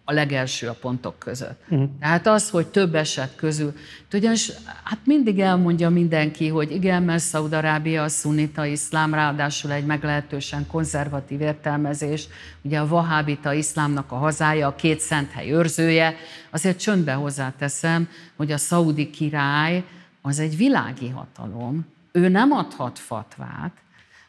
a 0.09 0.13
legelső 0.13 0.67
a 0.67 0.73
pontok 0.73 1.19
között. 1.19 1.61
Uh-huh. 1.69 1.89
Tehát 1.99 2.27
az, 2.27 2.49
hogy 2.49 2.67
több 2.67 2.95
eset 2.95 3.35
közül, 3.35 3.73
ugyanis 4.13 4.51
hát 4.83 4.99
mindig 5.03 5.39
elmondja 5.39 5.89
mindenki, 5.89 6.47
hogy 6.47 6.71
igen, 6.71 7.03
mert 7.03 7.23
Szaudarábia 7.23 8.03
a 8.03 8.07
szunita 8.07 8.65
iszlám, 8.65 9.13
ráadásul 9.13 9.71
egy 9.71 9.85
meglehetősen 9.85 10.67
konzervatív 10.67 11.41
értelmezés, 11.41 12.27
ugye 12.61 12.79
a 12.79 12.87
vahábita 12.87 13.53
iszlámnak 13.53 14.11
a 14.11 14.15
hazája, 14.15 14.67
a 14.67 14.75
két 14.75 14.99
szent 14.99 15.31
hely 15.31 15.51
őrzője, 15.51 16.15
azért 16.49 16.79
csöndbe 16.79 17.13
hozzáteszem, 17.13 18.09
hogy 18.35 18.51
a 18.51 18.57
szaudi 18.57 19.09
király 19.09 19.83
az 20.21 20.39
egy 20.39 20.57
világi 20.57 21.09
hatalom, 21.09 21.85
ő 22.11 22.27
nem 22.27 22.51
adhat 22.51 22.99
fatvát, 22.99 23.71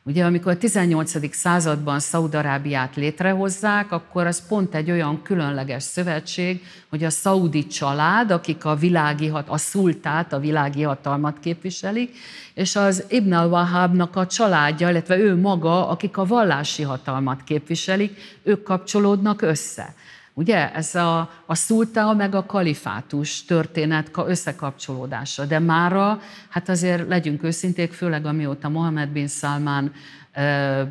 Ugye 0.02 0.24
amikor 0.24 0.52
a 0.52 0.58
18. 0.58 1.34
században 1.34 2.00
Szaudarábiát 2.00 2.96
létrehozzák, 2.96 3.92
akkor 3.92 4.26
az 4.26 4.46
pont 4.46 4.74
egy 4.74 4.90
olyan 4.90 5.22
különleges 5.22 5.82
szövetség, 5.82 6.62
hogy 6.88 7.04
a 7.04 7.10
szaudi 7.10 7.66
család, 7.66 8.30
akik 8.30 8.64
a 8.64 8.74
világi, 8.74 9.32
a 9.46 9.58
szultát, 9.58 10.32
a 10.32 10.38
világi 10.38 10.82
hatalmat 10.82 11.38
képviselik, 11.38 12.16
és 12.54 12.76
az 12.76 13.04
Ibn 13.08 13.32
al-Wahabnak 13.32 14.16
a 14.16 14.26
családja, 14.26 14.90
illetve 14.90 15.18
ő 15.18 15.36
maga, 15.36 15.88
akik 15.88 16.16
a 16.16 16.24
vallási 16.24 16.82
hatalmat 16.82 17.44
képviselik, 17.44 18.38
ők 18.42 18.62
kapcsolódnak 18.62 19.42
össze. 19.42 19.94
Ugye 20.38 20.72
ez 20.72 20.94
a, 20.94 21.30
a 21.46 21.54
szulta 21.54 22.12
meg 22.12 22.34
a 22.34 22.46
kalifátus 22.46 23.44
történet 23.44 24.10
összekapcsolódása. 24.26 25.44
De 25.44 25.58
mára, 25.58 26.20
hát 26.48 26.68
azért 26.68 27.08
legyünk 27.08 27.42
őszinték, 27.42 27.92
főleg 27.92 28.26
amióta 28.26 28.68
Mohamed 28.68 29.08
bin 29.08 29.26
Salman 29.28 29.92
e, 30.32 30.90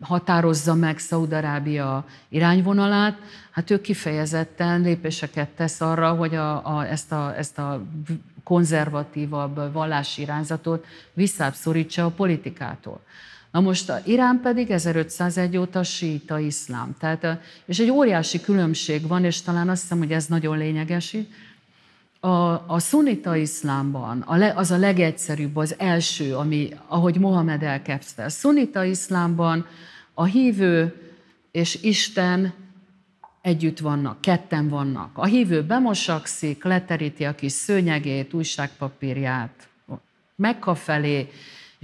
határozza 0.00 0.74
meg 0.74 0.98
Szaudarábia 0.98 2.04
irányvonalát, 2.28 3.18
hát 3.50 3.70
ő 3.70 3.80
kifejezetten 3.80 4.80
lépéseket 4.80 5.48
tesz 5.48 5.80
arra, 5.80 6.12
hogy 6.12 6.34
a, 6.34 6.76
a, 6.76 6.86
ezt, 6.86 7.12
a, 7.12 7.34
ezt 7.36 7.58
a 7.58 7.82
konzervatívabb 8.44 9.72
vallási 9.72 10.22
irányzatot 10.22 10.86
visszább 11.12 11.54
a 11.96 12.08
politikától. 12.16 13.00
Na 13.54 13.60
most 13.60 13.90
a 13.90 14.00
Irán 14.04 14.40
pedig 14.42 14.70
1501 14.70 15.56
óta 15.56 15.82
síta 15.82 16.38
iszlám. 16.38 16.96
Tehát, 16.98 17.40
és 17.64 17.78
egy 17.78 17.90
óriási 17.90 18.40
különbség 18.40 19.06
van, 19.06 19.24
és 19.24 19.42
talán 19.42 19.68
azt 19.68 19.82
hiszem, 19.82 19.98
hogy 19.98 20.12
ez 20.12 20.26
nagyon 20.26 20.58
lényeges. 20.58 21.16
A, 22.20 22.28
a 22.66 22.78
szunita 22.78 23.36
iszlámban 23.36 24.20
a 24.20 24.36
le, 24.36 24.52
az 24.56 24.70
a 24.70 24.76
legegyszerűbb, 24.76 25.56
az 25.56 25.74
első, 25.78 26.36
ami, 26.36 26.68
ahogy 26.86 27.18
Mohamed 27.18 27.62
elkezdte. 27.62 28.24
A 28.24 28.28
szunita 28.28 28.84
iszlámban 28.84 29.66
a 30.14 30.24
hívő 30.24 30.94
és 31.50 31.82
Isten 31.82 32.52
együtt 33.40 33.78
vannak, 33.78 34.20
ketten 34.20 34.68
vannak. 34.68 35.18
A 35.18 35.24
hívő 35.24 35.62
bemosakszik, 35.62 36.64
leteríti 36.64 37.24
a 37.24 37.34
kis 37.34 37.52
szőnyegét, 37.52 38.32
újságpapírját, 38.32 39.68
Mekka 40.36 40.74
felé, 40.74 41.28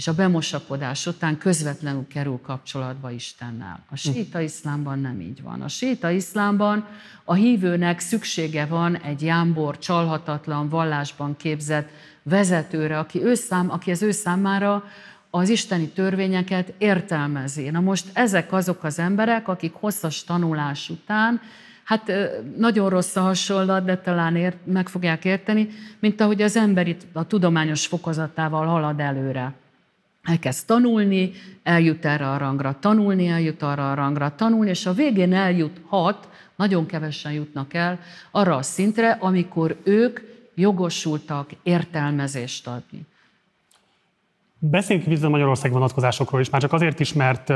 és 0.01 0.06
a 0.06 0.14
bemosapodás 0.14 1.06
után 1.06 1.39
közvetlenül 1.39 2.06
kerül 2.09 2.40
kapcsolatba 2.43 3.10
Istennel. 3.10 3.85
A 3.90 3.97
séta 3.97 4.40
iszlámban 4.40 4.98
nem 4.98 5.20
így 5.20 5.43
van. 5.43 5.62
A 5.62 5.68
séta 5.68 6.10
iszlámban 6.10 6.86
a 7.24 7.35
hívőnek 7.35 7.98
szüksége 7.98 8.66
van 8.66 8.97
egy 8.97 9.22
jámbor, 9.22 9.78
csalhatatlan, 9.78 10.68
vallásban 10.68 11.36
képzett 11.36 11.89
vezetőre, 12.22 12.98
aki, 12.98 13.22
ő 13.22 13.35
szám, 13.35 13.70
aki 13.70 13.90
az 13.90 14.02
ő 14.02 14.10
számára 14.10 14.85
az 15.31 15.48
isteni 15.48 15.89
törvényeket 15.89 16.72
értelmezi. 16.78 17.70
Na 17.70 17.81
most 17.81 18.06
ezek 18.12 18.52
azok 18.52 18.85
az 18.85 18.98
emberek, 18.98 19.48
akik 19.48 19.72
hosszas 19.72 20.24
tanulás 20.24 20.89
után, 20.89 21.40
hát 21.85 22.12
nagyon 22.56 22.89
rossz 22.89 23.16
a 23.16 23.20
hasonlat, 23.20 23.85
de 23.85 23.97
talán 23.97 24.36
ért, 24.36 24.56
meg 24.64 24.89
fogják 24.89 25.24
érteni, 25.24 25.68
mint 25.98 26.20
ahogy 26.20 26.43
az 26.43 26.56
ember 26.56 26.89
itt 26.89 27.02
a 27.12 27.27
tudományos 27.27 27.86
fokozatával 27.86 28.66
halad 28.66 29.01
előre. 29.01 29.55
Elkezd 30.22 30.66
tanulni, 30.66 31.32
eljut 31.62 32.05
erre 32.05 32.30
a 32.30 32.36
rangra, 32.36 32.76
tanulni, 32.80 33.26
eljut 33.26 33.62
arra 33.62 33.90
a 33.90 33.94
rangra, 33.94 34.34
tanulni, 34.34 34.70
és 34.70 34.86
a 34.86 34.92
végén 34.92 35.32
eljuthat, 35.32 36.28
nagyon 36.56 36.86
kevesen 36.86 37.32
jutnak 37.32 37.74
el, 37.74 37.98
arra 38.30 38.56
a 38.56 38.62
szintre, 38.62 39.10
amikor 39.20 39.76
ők 39.82 40.20
jogosultak 40.55 41.51
értelmezést 41.62 42.66
adni. 42.66 43.06
Beszéljünk 44.59 45.09
vissza 45.09 45.28
Magyarország 45.28 45.72
vonatkozásokról 45.72 46.40
is, 46.40 46.51
már 46.51 46.60
csak 46.60 46.72
azért 46.72 47.01
is, 47.01 47.12
mert 47.12 47.52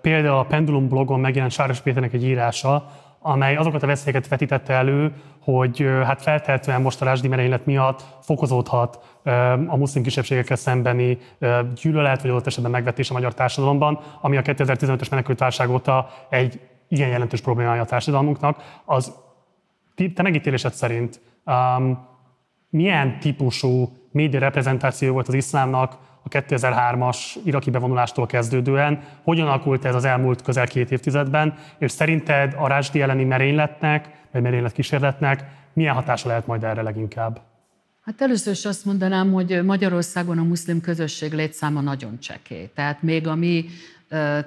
például 0.00 0.38
a 0.38 0.44
Pendulum 0.44 0.88
blogon 0.88 1.20
megjelent 1.20 1.52
Sáros 1.52 1.80
Péternek 1.80 2.12
egy 2.12 2.24
írása, 2.24 2.92
amely 3.22 3.56
azokat 3.56 3.82
a 3.82 3.86
veszélyeket 3.86 4.28
vetítette 4.28 4.72
elő, 4.72 5.12
hogy 5.40 5.86
hát 6.04 6.22
feltehetően 6.22 6.82
most 6.82 7.00
a 7.00 7.04
rásdi 7.04 7.28
merénylet 7.28 7.66
miatt 7.66 8.04
fokozódhat 8.20 9.18
a 9.66 9.76
muszlim 9.76 10.02
kisebbségekkel 10.02 10.56
szembeni 10.56 11.18
gyűlölet, 11.82 12.22
vagy 12.22 12.30
adott 12.30 12.46
esetben 12.46 12.70
megvetés 12.70 13.10
a 13.10 13.12
magyar 13.12 13.34
társadalomban, 13.34 14.00
ami 14.20 14.36
a 14.36 14.42
2015-ös 14.42 15.10
menekültválság 15.10 15.70
óta 15.70 16.10
egy 16.28 16.60
igen 16.88 17.08
jelentős 17.08 17.40
problémája 17.40 17.82
a 17.82 17.84
társadalmunknak. 17.84 18.80
Az 18.84 19.12
te 20.14 20.22
megítélésed 20.22 20.72
szerint 20.72 21.20
um, 21.44 22.08
milyen 22.70 23.18
típusú 23.20 23.96
média 24.10 24.40
reprezentáció 24.40 25.12
volt 25.12 25.28
az 25.28 25.34
iszlámnak 25.34 25.98
a 26.22 26.28
2003-as 26.28 27.16
iraki 27.44 27.70
bevonulástól 27.70 28.26
kezdődően, 28.26 29.00
hogyan 29.22 29.46
alakult 29.46 29.84
ez 29.84 29.94
az 29.94 30.04
elmúlt 30.04 30.42
közel 30.42 30.66
két 30.66 30.90
évtizedben, 30.90 31.54
és 31.78 31.90
szerinted 31.90 32.54
a 32.58 32.66
Rásdi 32.66 33.00
elleni 33.00 33.24
merényletnek, 33.24 34.08
vagy 34.30 34.42
merénylet 34.42 34.72
kísérletnek 34.72 35.44
milyen 35.72 35.94
hatása 35.94 36.28
lehet 36.28 36.46
majd 36.46 36.64
erre 36.64 36.82
leginkább? 36.82 37.40
Hát 38.04 38.20
először 38.20 38.52
is 38.52 38.64
azt 38.64 38.84
mondanám, 38.84 39.32
hogy 39.32 39.64
Magyarországon 39.64 40.38
a 40.38 40.42
muszlim 40.42 40.80
közösség 40.80 41.32
létszáma 41.32 41.80
nagyon 41.80 42.18
csekély. 42.18 42.70
Tehát 42.74 43.02
még 43.02 43.26
a 43.26 43.34
mi 43.34 43.64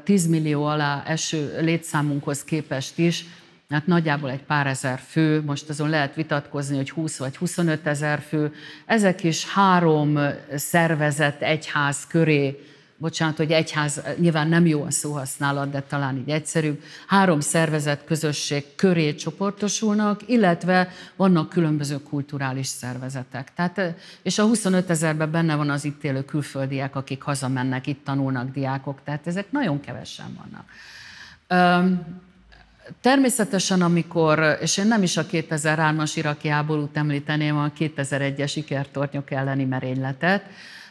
10 0.03 0.27
millió 0.27 0.65
alá 0.65 1.03
eső 1.06 1.57
létszámunkhoz 1.61 2.43
képest 2.43 2.97
is 2.97 3.26
hát 3.69 3.87
nagyjából 3.87 4.29
egy 4.29 4.43
pár 4.43 4.67
ezer 4.67 4.99
fő, 4.99 5.43
most 5.43 5.69
azon 5.69 5.89
lehet 5.89 6.15
vitatkozni, 6.15 6.75
hogy 6.75 6.89
20 6.89 7.17
vagy 7.17 7.37
25 7.37 7.87
ezer 7.87 8.19
fő, 8.19 8.53
ezek 8.85 9.23
is 9.23 9.49
három 9.49 10.19
szervezet 10.55 11.41
egyház 11.41 12.07
köré, 12.07 12.59
bocsánat, 12.97 13.37
hogy 13.37 13.51
egyház, 13.51 14.01
nyilván 14.17 14.47
nem 14.47 14.65
jó 14.65 14.83
a 14.83 14.91
szóhasználat, 14.91 15.71
de 15.71 15.81
talán 15.81 16.17
így 16.17 16.29
egyszerűbb, 16.29 16.83
három 17.07 17.39
szervezet 17.39 18.03
közösség 18.05 18.75
köré 18.75 19.15
csoportosulnak, 19.15 20.21
illetve 20.29 20.89
vannak 21.15 21.49
különböző 21.49 22.01
kulturális 22.01 22.67
szervezetek. 22.67 23.53
Tehát, 23.53 23.95
és 24.21 24.37
a 24.37 24.43
25 24.43 24.89
ezerben 24.89 25.31
benne 25.31 25.55
van 25.55 25.69
az 25.69 25.85
itt 25.85 26.03
élő 26.03 26.25
külföldiek, 26.25 26.95
akik 26.95 27.21
hazamennek, 27.21 27.87
itt 27.87 28.03
tanulnak 28.03 28.51
diákok, 28.51 28.99
tehát 29.03 29.27
ezek 29.27 29.51
nagyon 29.51 29.79
kevesen 29.79 30.37
vannak. 30.37 30.69
Természetesen, 33.01 33.81
amikor, 33.81 34.57
és 34.61 34.77
én 34.77 34.87
nem 34.87 35.03
is 35.03 35.17
a 35.17 35.25
2003-as 35.25 36.11
iraki 36.15 36.47
háborút 36.47 36.97
említeném, 36.97 37.57
a 37.57 37.71
2001-es 37.79 38.51
ikertornyok 38.55 39.31
elleni 39.31 39.63
merényletet, 39.63 40.43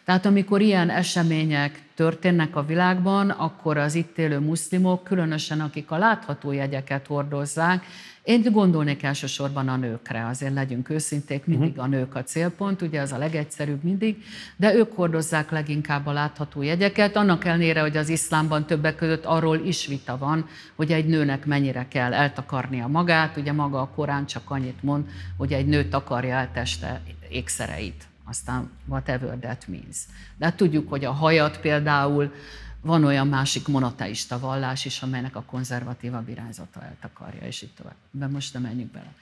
tehát 0.05 0.27
amikor 0.27 0.61
ilyen 0.61 0.91
események 0.91 1.83
történnek 1.95 2.57
a 2.57 2.65
világban, 2.65 3.31
akkor 3.31 3.77
az 3.77 3.95
itt 3.95 4.19
élő 4.19 4.39
muszlimok, 4.39 5.05
különösen 5.05 5.61
akik 5.61 5.91
a 5.91 5.99
látható 5.99 6.53
jegyeket 6.53 7.07
hordozzák, 7.07 7.85
én 8.25 8.43
gondolnék 8.51 9.03
elsősorban 9.03 9.69
a 9.69 9.77
nőkre, 9.77 10.27
azért 10.27 10.55
legyünk 10.55 10.91
őszinték, 10.91 11.47
mindig 11.47 11.79
a 11.79 11.87
nők 11.87 12.15
a 12.15 12.23
célpont, 12.23 12.83
ugye 12.83 13.01
az 13.01 13.13
a 13.13 13.19
legegyszerűbb 13.19 13.83
mindig, 13.83 14.23
de 14.57 14.75
ők 14.75 14.93
hordozzák 14.93 15.51
leginkább 15.51 16.07
a 16.07 16.13
látható 16.13 16.63
jegyeket, 16.63 17.17
annak 17.17 17.45
ellenére, 17.45 17.81
hogy 17.81 17.97
az 17.97 18.09
iszlámban 18.09 18.67
többek 18.67 18.97
között 18.97 19.25
arról 19.25 19.59
is 19.59 19.87
vita 19.87 20.19
van, 20.19 20.47
hogy 20.75 20.93
egy 20.93 21.07
nőnek 21.07 21.47
mennyire 21.47 21.89
kell 21.89 22.15
eltakarnia 22.15 22.87
magát, 22.87 23.37
ugye 23.37 23.53
maga 23.53 23.81
a 23.81 23.91
Korán 23.95 24.27
csak 24.27 24.51
annyit 24.51 24.83
mond, 24.83 25.05
hogy 25.37 25.53
egy 25.53 25.67
nő 25.67 25.89
takarja 25.89 26.35
el 26.35 26.51
teste 26.53 27.01
ékszereit 27.29 28.05
aztán 28.25 28.71
whatever 28.87 29.37
that 29.37 29.65
means. 29.69 29.97
De 30.37 30.45
hát 30.45 30.57
tudjuk, 30.57 30.89
hogy 30.89 31.05
a 31.05 31.13
hajat 31.13 31.61
például 31.61 32.33
van 32.81 33.05
olyan 33.05 33.29
másik 33.29 33.69
monoteista 33.69 34.39
vallás 34.39 34.85
is, 34.85 35.03
amelynek 35.03 35.37
a 35.37 35.43
konzervatívabb 35.47 36.29
irányzata 36.29 36.83
eltakarja, 36.83 37.47
és 37.47 37.63
így 37.63 37.73
tovább. 37.77 37.95
De 38.11 38.27
most 38.27 38.53
nem 38.53 38.63
menjünk 38.63 38.91
bele. 38.91 39.13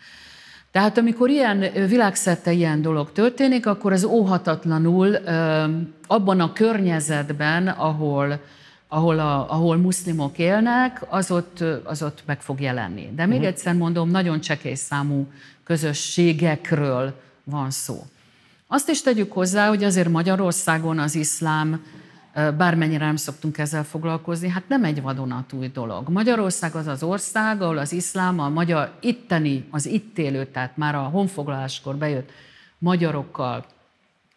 Tehát 0.71 0.99
amikor 0.99 1.31
ilyen 1.31 1.59
világszerte 1.89 2.53
ilyen 2.53 2.83
dolog 2.83 3.13
történik, 3.13 3.67
akkor 3.67 3.93
az 3.93 4.05
óhatatlanul 4.05 5.15
abban 6.07 6.41
a 6.41 6.53
környezetben, 6.53 7.69
ahol, 7.69 8.41
ahol, 8.89 9.19
a, 9.19 9.53
ahol 9.53 9.77
muszlimok 9.77 10.39
élnek, 10.39 11.05
az 11.09 11.31
ott, 11.31 11.65
az 11.85 12.03
ott 12.03 12.23
meg 12.27 12.41
fog 12.41 12.61
jelenni. 12.61 13.11
De 13.15 13.27
még 13.27 13.37
uh-huh. 13.37 13.53
egyszer 13.53 13.75
mondom, 13.75 14.11
nagyon 14.11 14.41
csekély 14.41 14.75
számú 14.75 15.27
közösségekről 15.65 17.21
van 17.45 17.71
szó. 17.71 18.05
Azt 18.73 18.89
is 18.89 19.03
tegyük 19.03 19.33
hozzá, 19.33 19.69
hogy 19.69 19.85
azért 19.85 20.09
Magyarországon 20.09 20.99
az 20.99 21.15
iszlám, 21.15 21.85
bármennyire 22.33 23.05
nem 23.05 23.17
szoktunk 23.17 23.59
ezzel 23.59 23.85
foglalkozni, 23.85 24.49
hát 24.49 24.69
nem 24.69 24.85
egy 24.85 25.03
vadonatúj 25.03 25.69
dolog. 25.69 26.09
Magyarország 26.09 26.75
az 26.75 26.87
az 26.87 27.03
ország, 27.03 27.63
ahol 27.63 27.79
az 27.79 27.93
iszlám 27.93 28.39
a 28.39 28.49
magyar 28.49 28.93
itteni, 29.01 29.67
az 29.71 29.87
itt 29.87 30.19
élő, 30.19 30.47
tehát 30.47 30.77
már 30.77 30.95
a 30.95 31.01
honfoglaláskor 31.03 31.97
bejött 31.97 32.31
magyarokkal 32.79 33.65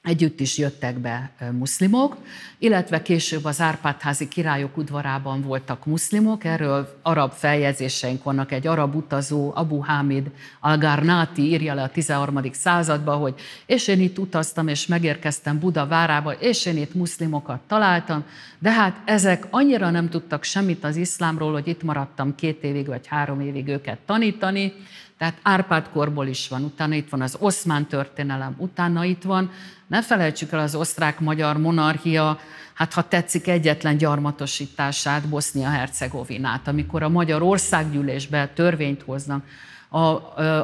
Együtt 0.06 0.40
is 0.40 0.58
jöttek 0.58 1.00
be 1.00 1.32
muszlimok, 1.52 2.18
illetve 2.58 3.02
később 3.02 3.46
az 3.46 3.62
Árpádházi 3.62 4.28
királyok 4.28 4.78
udvarában 4.78 5.42
voltak 5.42 5.86
muszlimok. 5.86 6.44
Erről 6.44 7.00
arab 7.02 7.32
feljegyzéseink 7.32 8.24
vannak. 8.24 8.52
Egy 8.52 8.68
arab 8.68 8.96
utazó, 8.96 9.52
Abu 9.56 9.78
Hamid 9.78 10.32
al-Garnati 10.60 11.42
írja 11.42 11.74
le 11.74 11.82
a 11.82 11.90
13. 11.90 12.40
században, 12.52 13.18
hogy 13.18 13.34
és 13.66 13.88
én 13.88 14.00
itt 14.00 14.20
utaztam, 14.20 14.68
és 14.68 14.88
megérkeztem 14.88 15.60
Buda 15.60 15.88
várába, 15.88 16.32
és 16.32 16.66
én 16.66 16.78
itt 16.78 16.94
muszlimokat 16.94 17.60
találtam, 17.68 18.24
de 18.60 18.72
hát 18.72 19.02
ezek 19.06 19.48
annyira 19.50 19.90
nem 19.90 20.10
tudtak 20.10 20.44
semmit 20.44 20.84
az 20.84 20.96
iszlámról, 20.96 21.52
hogy 21.52 21.68
itt 21.68 21.84
maradtam 21.84 22.36
két 22.36 22.64
évig 22.64 22.88
vagy 22.88 23.08
három 23.08 23.40
évig 23.40 23.68
őket 23.68 23.98
tanítani, 24.06 24.74
tehát 25.18 25.40
Árpád 25.42 25.90
korból 25.90 26.28
is 26.28 26.48
van, 26.48 26.64
utána 26.64 26.94
itt 26.96 27.10
van 27.10 27.22
az 27.22 27.36
oszmán 27.40 27.86
történelem, 27.86 28.56
utána 28.58 29.04
itt 29.04 29.24
van, 29.24 29.52
ne 29.88 30.02
felejtsük 30.02 30.52
el 30.52 30.60
az 30.60 30.76
osztrák-magyar 30.76 31.58
monarchia, 31.58 32.40
hát 32.74 32.94
ha 32.94 33.08
tetszik, 33.08 33.48
egyetlen 33.48 33.98
gyarmatosítását, 33.98 35.28
Bosznia-Hercegovinát, 35.28 36.68
amikor 36.68 37.04
a 37.04 37.10
magyar 37.10 37.42
országgyűlésbe 37.42 38.48
törvényt 38.48 39.02
hoznak. 39.02 39.46
A, 39.90 40.00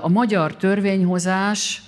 a, 0.03 0.07
magyar 0.07 0.55
törvényhozás 0.55 1.81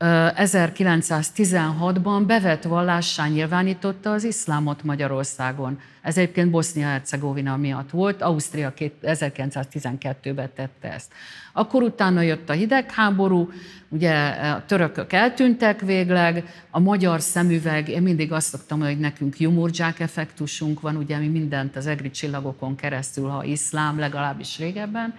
1916-ban 0.00 2.22
bevett 2.26 2.62
vallássá 2.62 3.26
nyilvánította 3.26 4.12
az 4.12 4.24
iszlámot 4.24 4.82
Magyarországon. 4.82 5.78
Ez 6.02 6.18
egyébként 6.18 6.50
Bosznia-Hercegovina 6.50 7.56
miatt 7.56 7.90
volt, 7.90 8.22
Ausztria 8.22 8.72
1912-ben 9.02 10.50
tette 10.54 10.92
ezt. 10.92 11.12
Akkor 11.52 11.82
utána 11.82 12.20
jött 12.20 12.50
a 12.50 12.52
hidegháború, 12.52 13.50
ugye 13.88 14.28
a 14.28 14.64
törökök 14.66 15.12
eltűntek 15.12 15.80
végleg, 15.80 16.64
a 16.70 16.78
magyar 16.78 17.20
szemüveg, 17.20 17.88
én 17.88 18.02
mindig 18.02 18.32
azt 18.32 18.48
szoktam, 18.48 18.80
hogy 18.80 18.98
nekünk 18.98 19.40
jumurdzsák 19.40 20.00
effektusunk 20.00 20.80
van, 20.80 20.96
ugye 20.96 21.18
mi 21.18 21.28
mindent 21.28 21.76
az 21.76 21.86
egri 21.86 22.10
csillagokon 22.10 22.76
keresztül, 22.76 23.28
ha 23.28 23.44
iszlám, 23.44 23.98
legalábbis 23.98 24.58
régebben, 24.58 25.14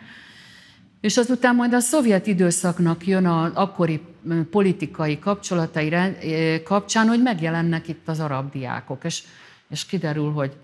és 1.01 1.17
azután 1.17 1.55
majd 1.55 1.73
a 1.73 1.80
szovjet 1.80 2.27
időszaknak 2.27 3.07
jön 3.07 3.26
az 3.26 3.51
akkori 3.53 4.01
politikai 4.49 5.19
kapcsolatai 5.19 5.93
kapcsán, 6.63 7.07
hogy 7.07 7.21
megjelennek 7.21 7.88
itt 7.88 8.07
az 8.07 8.19
arab 8.19 8.51
diákok, 8.51 9.03
és, 9.03 9.23
és 9.69 9.85
kiderül, 9.85 10.31
hogy 10.31 10.55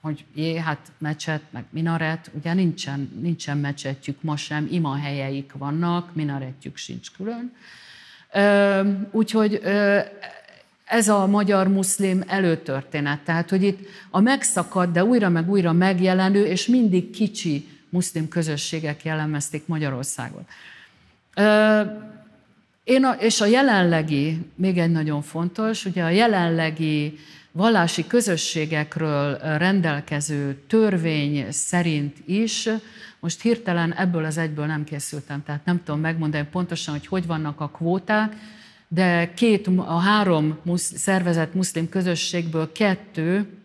hogy 0.00 0.24
jé, 0.34 0.56
hát 0.56 0.92
mecset, 0.98 1.42
meg 1.50 1.64
minaret, 1.70 2.30
ugye 2.34 2.54
nincsen, 2.54 3.18
nincsen 3.20 3.58
mecsetjük 3.58 4.22
ma 4.22 4.36
sem, 4.36 4.68
imahelyeik 4.70 5.52
vannak, 5.52 6.14
minaretjük 6.14 6.76
sincs 6.76 7.10
külön. 7.10 7.52
Úgyhogy 9.10 9.60
ez 10.84 11.08
a 11.08 11.26
magyar-muszlim 11.26 12.24
előtörténet. 12.26 13.20
Tehát, 13.20 13.50
hogy 13.50 13.62
itt 13.62 13.88
a 14.10 14.20
megszakadt, 14.20 14.92
de 14.92 15.04
újra 15.04 15.28
meg 15.28 15.50
újra 15.50 15.72
megjelenő, 15.72 16.44
és 16.44 16.66
mindig 16.66 17.10
kicsi 17.10 17.68
muszlim 17.90 18.28
közösségek 18.28 19.04
jellemezték 19.04 19.66
Magyarországot. 19.66 20.44
Én 22.84 23.04
a, 23.04 23.12
és 23.12 23.40
a 23.40 23.46
jelenlegi, 23.46 24.46
még 24.54 24.78
egy 24.78 24.90
nagyon 24.90 25.22
fontos, 25.22 25.84
ugye 25.84 26.02
a 26.02 26.08
jelenlegi 26.08 27.18
vallási 27.52 28.06
közösségekről 28.06 29.38
rendelkező 29.38 30.62
törvény 30.66 31.46
szerint 31.50 32.16
is, 32.26 32.68
most 33.20 33.40
hirtelen 33.40 33.94
ebből 33.94 34.24
az 34.24 34.38
egyből 34.38 34.66
nem 34.66 34.84
készültem, 34.84 35.42
tehát 35.42 35.64
nem 35.64 35.82
tudom 35.84 36.00
megmondani 36.00 36.46
pontosan, 36.50 36.94
hogy 36.94 37.06
hogy 37.06 37.26
vannak 37.26 37.60
a 37.60 37.68
kvóták, 37.68 38.36
de 38.88 39.34
két, 39.34 39.66
a 39.76 39.98
három 39.98 40.58
musz, 40.62 40.96
szervezett 40.96 41.54
muszlim 41.54 41.88
közösségből 41.88 42.72
kettő 42.72 43.57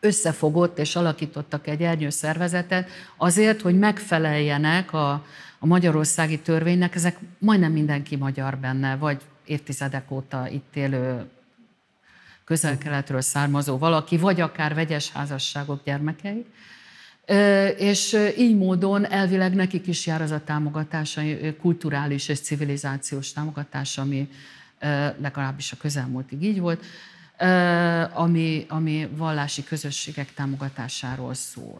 összefogott 0.00 0.78
és 0.78 0.96
alakítottak 0.96 1.66
egy 1.66 1.82
ernyőszervezetet 1.82 2.88
azért, 3.16 3.60
hogy 3.60 3.78
megfeleljenek 3.78 4.92
a, 4.92 5.10
a 5.58 5.66
magyarországi 5.66 6.38
törvénynek, 6.38 6.94
ezek 6.94 7.18
majdnem 7.38 7.72
mindenki 7.72 8.16
magyar 8.16 8.56
benne, 8.56 8.96
vagy 8.96 9.20
évtizedek 9.44 10.10
óta 10.10 10.48
itt 10.48 10.76
élő 10.76 11.28
közel-keletről 12.44 13.20
származó 13.20 13.78
valaki, 13.78 14.16
vagy 14.16 14.40
akár 14.40 14.74
vegyes 14.74 15.12
házasságok 15.12 15.84
gyermekei. 15.84 16.46
És 17.76 18.16
így 18.38 18.56
módon 18.56 19.10
elvileg 19.10 19.54
nekik 19.54 19.86
is 19.86 20.06
jár 20.06 20.22
az 20.22 20.30
a 20.30 20.44
támogatás, 20.44 21.16
a 21.16 21.22
kulturális 21.60 22.28
és 22.28 22.40
civilizációs 22.40 23.32
támogatás, 23.32 23.98
ami 23.98 24.28
legalábbis 25.20 25.72
a 25.72 25.76
közelmúltig 25.76 26.42
így 26.42 26.60
volt, 26.60 26.84
ami, 28.12 28.66
ami 28.68 29.08
vallási 29.16 29.64
közösségek 29.64 30.34
támogatásáról 30.34 31.34
szól. 31.34 31.78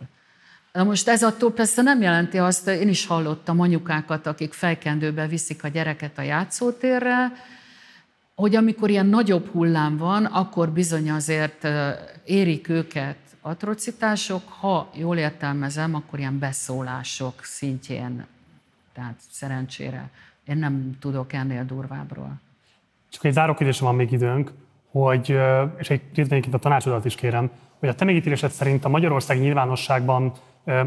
Na 0.73 0.85
most 0.85 1.09
ez 1.09 1.23
attól 1.23 1.53
persze 1.53 1.83
nem 1.83 2.01
jelenti 2.01 2.39
azt, 2.39 2.69
én 2.69 2.89
is 2.89 3.07
hallottam 3.07 3.61
anyukákat, 3.61 4.27
akik 4.27 4.53
fejkendőbe 4.53 5.27
viszik 5.27 5.65
a 5.65 5.69
gyereket 5.69 6.19
a 6.19 6.23
játszótérre, 6.23 7.33
hogy 8.35 8.57
amikor 8.57 8.91
ilyen 8.91 9.07
nagyobb 9.07 9.49
hullám 9.53 9.97
van, 9.97 10.25
akkor 10.25 10.71
bizony 10.71 11.11
azért 11.11 11.69
érik 12.25 12.69
őket 12.69 13.17
atrocitások, 13.41 14.49
ha 14.49 14.91
jól 14.95 15.17
értelmezem, 15.17 15.95
akkor 15.95 16.19
ilyen 16.19 16.39
beszólások 16.39 17.45
szintjén, 17.45 18.27
tehát 18.93 19.21
szerencsére. 19.31 20.11
Én 20.45 20.57
nem 20.57 20.97
tudok 21.01 21.33
ennél 21.33 21.65
durvábbról. 21.65 22.41
Csak 23.09 23.25
egy 23.25 23.33
záró 23.33 23.57
van 23.79 23.95
még 23.95 24.13
időnk, 24.13 24.53
hogy, 24.91 25.39
és 25.79 25.91
egy 25.91 26.01
részbenként 26.15 26.55
a 26.55 26.59
tanácsodat 26.59 27.05
is 27.05 27.15
kérem, 27.15 27.51
hogy 27.79 27.89
a 27.89 27.95
te 27.95 28.05
megítélésed 28.05 28.51
szerint 28.51 28.85
a 28.85 28.89
Magyarország 28.89 29.41
nyilvánosságban 29.41 30.33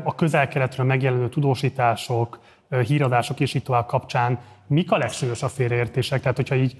a 0.03 0.15
közel-keletről 0.15 0.85
megjelenő 0.85 1.29
tudósítások, 1.29 2.39
híradások 2.87 3.39
és 3.39 3.53
így 3.53 3.63
tovább 3.63 3.85
kapcsán 3.85 4.39
mik 4.67 4.91
a 4.91 4.97
legsúlyosabb 4.97 5.49
félreértések? 5.49 6.21
Tehát, 6.21 6.35
hogyha 6.35 6.55
így 6.55 6.77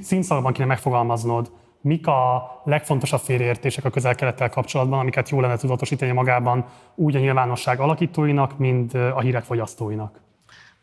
színszalban 0.00 0.52
kéne 0.52 0.66
megfogalmaznod, 0.66 1.50
mik 1.80 2.06
a 2.06 2.42
legfontosabb 2.64 3.20
félreértések 3.20 3.84
a 3.84 3.90
közel-kelettel 3.90 4.48
kapcsolatban, 4.48 4.98
amiket 4.98 5.28
jól 5.28 5.42
lenne 5.42 5.56
tudatosítani 5.56 6.12
magában 6.12 6.64
úgy 6.94 7.16
a 7.16 7.18
nyilvánosság 7.18 7.80
alakítóinak, 7.80 8.58
mint 8.58 8.94
a 8.94 9.20
hírek 9.20 9.44
fogyasztóinak? 9.44 10.21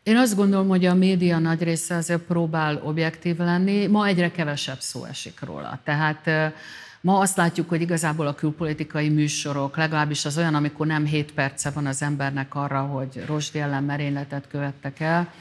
Én 0.02 0.16
azt 0.16 0.36
gondolom, 0.36 0.68
hogy 0.68 0.84
a 0.84 0.94
média 0.94 1.38
nagy 1.38 1.62
része 1.62 1.96
azért 1.96 2.20
próbál 2.20 2.80
objektív 2.84 3.38
lenni, 3.38 3.86
ma 3.86 4.06
egyre 4.06 4.30
kevesebb 4.30 4.80
szó 4.80 5.04
esik 5.04 5.40
róla. 5.40 5.78
Tehát 5.84 6.52
ma 7.00 7.18
azt 7.18 7.36
látjuk, 7.36 7.68
hogy 7.68 7.80
igazából 7.80 8.26
a 8.26 8.34
külpolitikai 8.34 9.08
műsorok, 9.08 9.76
legalábbis 9.76 10.24
az 10.24 10.38
olyan, 10.38 10.54
amikor 10.54 10.86
nem 10.86 11.04
7 11.04 11.32
perce 11.32 11.70
van 11.70 11.86
az 11.86 12.02
embernek 12.02 12.54
arra, 12.54 12.80
hogy 12.80 13.24
Rosdi 13.26 13.58
ellen 13.58 13.84
merényletet 13.84 14.48
követtek 14.48 15.00
el, 15.00 15.32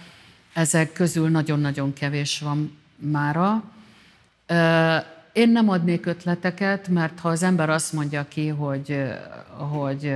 ezek 0.53 0.93
közül 0.93 1.29
nagyon-nagyon 1.29 1.93
kevés 1.93 2.39
van 2.39 2.77
mára. 2.95 3.63
Én 5.33 5.49
nem 5.49 5.69
adnék 5.69 6.05
ötleteket, 6.05 6.87
mert 6.87 7.19
ha 7.19 7.29
az 7.29 7.43
ember 7.43 7.69
azt 7.69 7.93
mondja 7.93 8.25
ki, 8.27 8.47
hogy, 8.47 9.03
hogy 9.57 10.15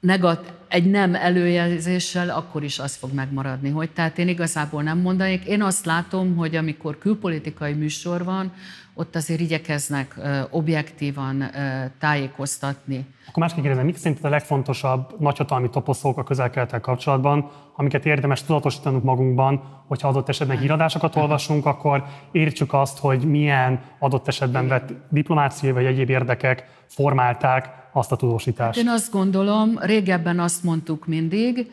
negat, 0.00 0.52
egy 0.68 0.90
nem 0.90 1.14
előjelzéssel, 1.14 2.30
akkor 2.30 2.62
is 2.62 2.78
az 2.78 2.94
fog 2.94 3.12
megmaradni. 3.14 3.70
Hogy 3.70 3.90
tehát 3.90 4.18
én 4.18 4.28
igazából 4.28 4.82
nem 4.82 4.98
mondanék. 4.98 5.44
Én 5.44 5.62
azt 5.62 5.84
látom, 5.84 6.36
hogy 6.36 6.56
amikor 6.56 6.98
külpolitikai 6.98 7.72
műsor 7.72 8.24
van, 8.24 8.52
ott 8.94 9.16
azért 9.16 9.40
igyekeznek 9.40 10.14
objektívan 10.50 11.50
tájékoztatni. 11.98 13.06
Akkor 13.28 13.42
másképp 13.42 13.60
kérdezem, 13.60 13.86
mik 13.86 13.96
szerinted 13.96 14.24
a 14.24 14.28
legfontosabb 14.28 15.20
nagyhatalmi 15.20 15.70
toposzok 15.70 16.18
a 16.18 16.24
közel 16.24 16.50
kapcsolatban, 16.80 17.50
amiket 17.76 18.06
érdemes 18.06 18.42
tudatosítanunk 18.42 19.04
magunkban, 19.04 19.82
hogyha 19.86 20.08
adott 20.08 20.28
esetben 20.28 20.58
híradásokat 20.58 21.16
olvasunk, 21.16 21.66
akkor 21.66 22.04
értsük 22.32 22.72
azt, 22.72 22.98
hogy 22.98 23.24
milyen 23.24 23.80
adott 23.98 24.28
esetben 24.28 24.68
vett 24.68 24.92
diplomáciai 25.08 25.72
vagy 25.72 25.84
egyéb 25.84 26.10
érdekek 26.10 26.68
formálták 26.86 27.79
azt 27.92 28.12
a 28.12 28.16
tudósítást. 28.16 28.78
Én 28.78 28.88
azt 28.88 29.12
gondolom, 29.12 29.78
régebben 29.78 30.40
azt 30.40 30.62
mondtuk 30.62 31.06
mindig, 31.06 31.70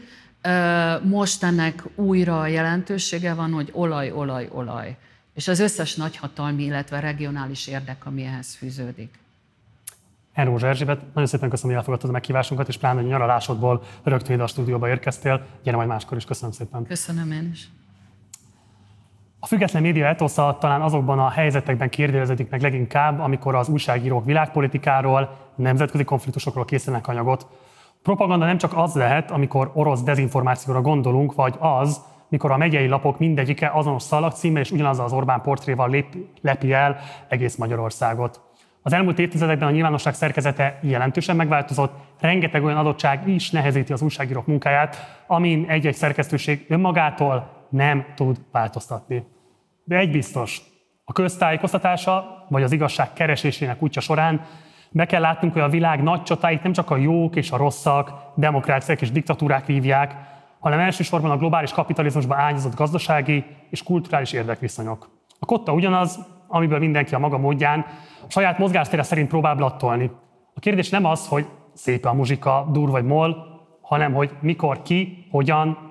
most 1.01 1.43
ennek 1.43 1.83
újra 1.95 2.47
jelentősége 2.47 3.33
van, 3.33 3.51
hogy 3.51 3.69
olaj, 3.73 4.11
olaj, 4.11 4.49
olaj 4.51 4.97
és 5.37 5.47
az 5.47 5.59
összes 5.59 5.95
nagyhatalmi, 5.95 6.63
illetve 6.63 6.99
regionális 6.99 7.67
érdek, 7.67 8.05
ami 8.05 8.23
ehhez 8.23 8.55
fűződik. 8.55 9.19
Enró 10.33 10.57
Erzsébet, 10.57 11.01
nagyon 11.13 11.25
szépen 11.25 11.49
köszönöm, 11.49 11.71
hogy 11.71 11.79
elfogadtad 11.79 12.09
a 12.09 12.13
meghívásunkat, 12.13 12.67
és 12.67 12.77
pláne, 12.77 12.99
hogy 12.99 13.09
nyaralásodból 13.09 13.83
rögtön 14.03 14.33
ide 14.33 14.43
a 14.43 14.47
stúdióba 14.47 14.89
érkeztél. 14.89 15.45
Gyere 15.63 15.77
majd 15.77 15.87
máskor 15.87 16.17
is, 16.17 16.25
köszönöm 16.25 16.51
szépen. 16.51 16.85
Köszönöm 16.85 17.31
én 17.31 17.49
is. 17.53 17.67
A 19.39 19.45
független 19.45 19.81
média 19.81 20.07
etosza 20.07 20.57
talán 20.59 20.81
azokban 20.81 21.19
a 21.19 21.29
helyzetekben 21.29 21.89
kérdeződik 21.89 22.49
meg 22.49 22.61
leginkább, 22.61 23.19
amikor 23.19 23.55
az 23.55 23.69
újságírók 23.69 24.25
világpolitikáról, 24.25 25.37
nemzetközi 25.55 26.03
konfliktusokról 26.03 26.65
készítenek 26.65 27.07
anyagot. 27.07 27.47
Propaganda 28.03 28.45
nem 28.45 28.57
csak 28.57 28.77
az 28.77 28.95
lehet, 28.95 29.31
amikor 29.31 29.71
orosz 29.73 30.03
dezinformációra 30.03 30.81
gondolunk, 30.81 31.35
vagy 31.35 31.55
az, 31.59 32.01
mikor 32.29 32.51
a 32.51 32.57
megyei 32.57 32.87
lapok 32.87 33.19
mindegyike 33.19 33.71
azonos 33.73 34.03
szalagcímmel 34.03 34.61
és 34.61 34.71
ugyanaz 34.71 34.99
az 34.99 35.13
Orbán 35.13 35.41
portréval 35.41 35.89
lép, 35.89 36.15
lepi 36.41 36.73
el 36.73 36.97
egész 37.27 37.55
Magyarországot. 37.55 38.41
Az 38.81 38.93
elmúlt 38.93 39.19
évtizedekben 39.19 39.67
a 39.67 39.71
nyilvánosság 39.71 40.13
szerkezete 40.13 40.79
jelentősen 40.81 41.35
megváltozott, 41.35 41.93
rengeteg 42.19 42.63
olyan 42.63 42.77
adottság 42.77 43.27
is 43.27 43.51
nehezíti 43.51 43.93
az 43.93 44.01
újságírók 44.01 44.45
munkáját, 44.45 45.21
amin 45.27 45.65
egy-egy 45.67 45.95
szerkesztőség 45.95 46.65
önmagától 46.69 47.56
nem 47.69 48.05
tud 48.15 48.37
változtatni. 48.51 49.27
De 49.83 49.97
egy 49.97 50.11
biztos, 50.11 50.61
a 51.05 51.11
köztájékoztatása 51.11 52.45
vagy 52.49 52.63
az 52.63 52.71
igazság 52.71 53.13
keresésének 53.13 53.81
útja 53.83 54.01
során 54.01 54.41
be 54.91 55.05
kell 55.05 55.21
látnunk, 55.21 55.53
hogy 55.53 55.61
a 55.61 55.69
világ 55.69 56.03
nagy 56.03 56.23
csatáit 56.23 56.63
nem 56.63 56.73
csak 56.73 56.89
a 56.89 56.97
jók 56.97 57.35
és 57.35 57.51
a 57.51 57.57
rosszak, 57.57 58.11
demokráciák 58.35 59.01
és 59.01 59.11
diktatúrák 59.11 59.65
vívják, 59.65 60.15
hanem 60.59 60.79
elsősorban 60.79 61.31
a 61.31 61.37
globális 61.37 61.71
kapitalizmusba 61.71 62.35
ágyazott 62.35 62.75
gazdasági 62.75 63.45
és 63.69 63.83
kulturális 63.83 64.31
érdekviszonyok. 64.31 65.09
A 65.39 65.45
kotta 65.45 65.73
ugyanaz, 65.73 66.19
amiből 66.47 66.79
mindenki 66.79 67.15
a 67.15 67.19
maga 67.19 67.37
módján 67.37 67.85
a 68.27 68.31
saját 68.31 68.57
mozgástere 68.57 69.03
szerint 69.03 69.27
próbál 69.27 69.55
blattolni. 69.55 70.11
A 70.53 70.59
kérdés 70.59 70.89
nem 70.89 71.05
az, 71.05 71.27
hogy 71.27 71.47
szép 71.73 72.05
a 72.05 72.13
muzsika, 72.13 72.67
dur 72.71 72.89
vagy 72.89 73.05
moll, 73.05 73.35
hanem 73.81 74.13
hogy 74.13 74.31
mikor, 74.41 74.81
ki, 74.81 75.27
hogyan 75.31 75.86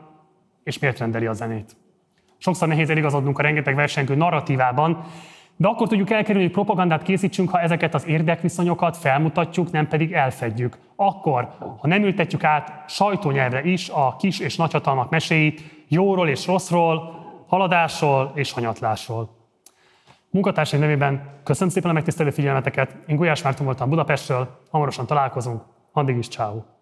és 0.66 0.78
miért 0.78 0.98
rendeli 0.98 1.26
a 1.26 1.32
zenét. 1.32 1.76
Sokszor 2.38 2.68
nehéz 2.68 2.90
eligazodnunk 2.90 3.38
a 3.38 3.42
rengeteg 3.42 3.74
versengő 3.74 4.14
narratívában, 4.14 5.04
de 5.56 5.68
akkor 5.68 5.88
tudjuk 5.88 6.10
elkerülni, 6.10 6.46
hogy 6.46 6.54
propagandát 6.54 7.02
készítsünk, 7.02 7.50
ha 7.50 7.60
ezeket 7.60 7.94
az 7.94 8.06
érdekviszonyokat 8.06 8.96
felmutatjuk, 8.96 9.70
nem 9.70 9.88
pedig 9.88 10.12
elfedjük. 10.12 10.78
Akkor, 10.96 11.48
ha 11.78 11.86
nem 11.86 12.04
ültetjük 12.04 12.44
át 12.44 12.90
sajtónyelvre 12.90 13.62
is 13.62 13.88
a 13.88 14.16
kis 14.18 14.38
és 14.38 14.56
nagyhatalmak 14.56 15.10
meséit 15.10 15.62
jóról 15.88 16.28
és 16.28 16.46
rosszról, 16.46 17.24
haladásról 17.46 18.32
és 18.34 18.52
hanyatlásról. 18.52 19.36
Munkatársaim 20.30 20.82
nevében 20.82 21.40
köszönöm 21.44 21.72
szépen 21.72 21.90
a 21.90 21.94
megtisztelő 21.94 22.30
figyelmeteket. 22.30 22.96
Én 23.06 23.16
Gulyás 23.16 23.42
Márton 23.42 23.66
voltam 23.66 23.88
Budapestről, 23.88 24.60
hamarosan 24.70 25.06
találkozunk. 25.06 25.62
Addig 25.92 26.16
is 26.16 26.28
ciao. 26.28 26.75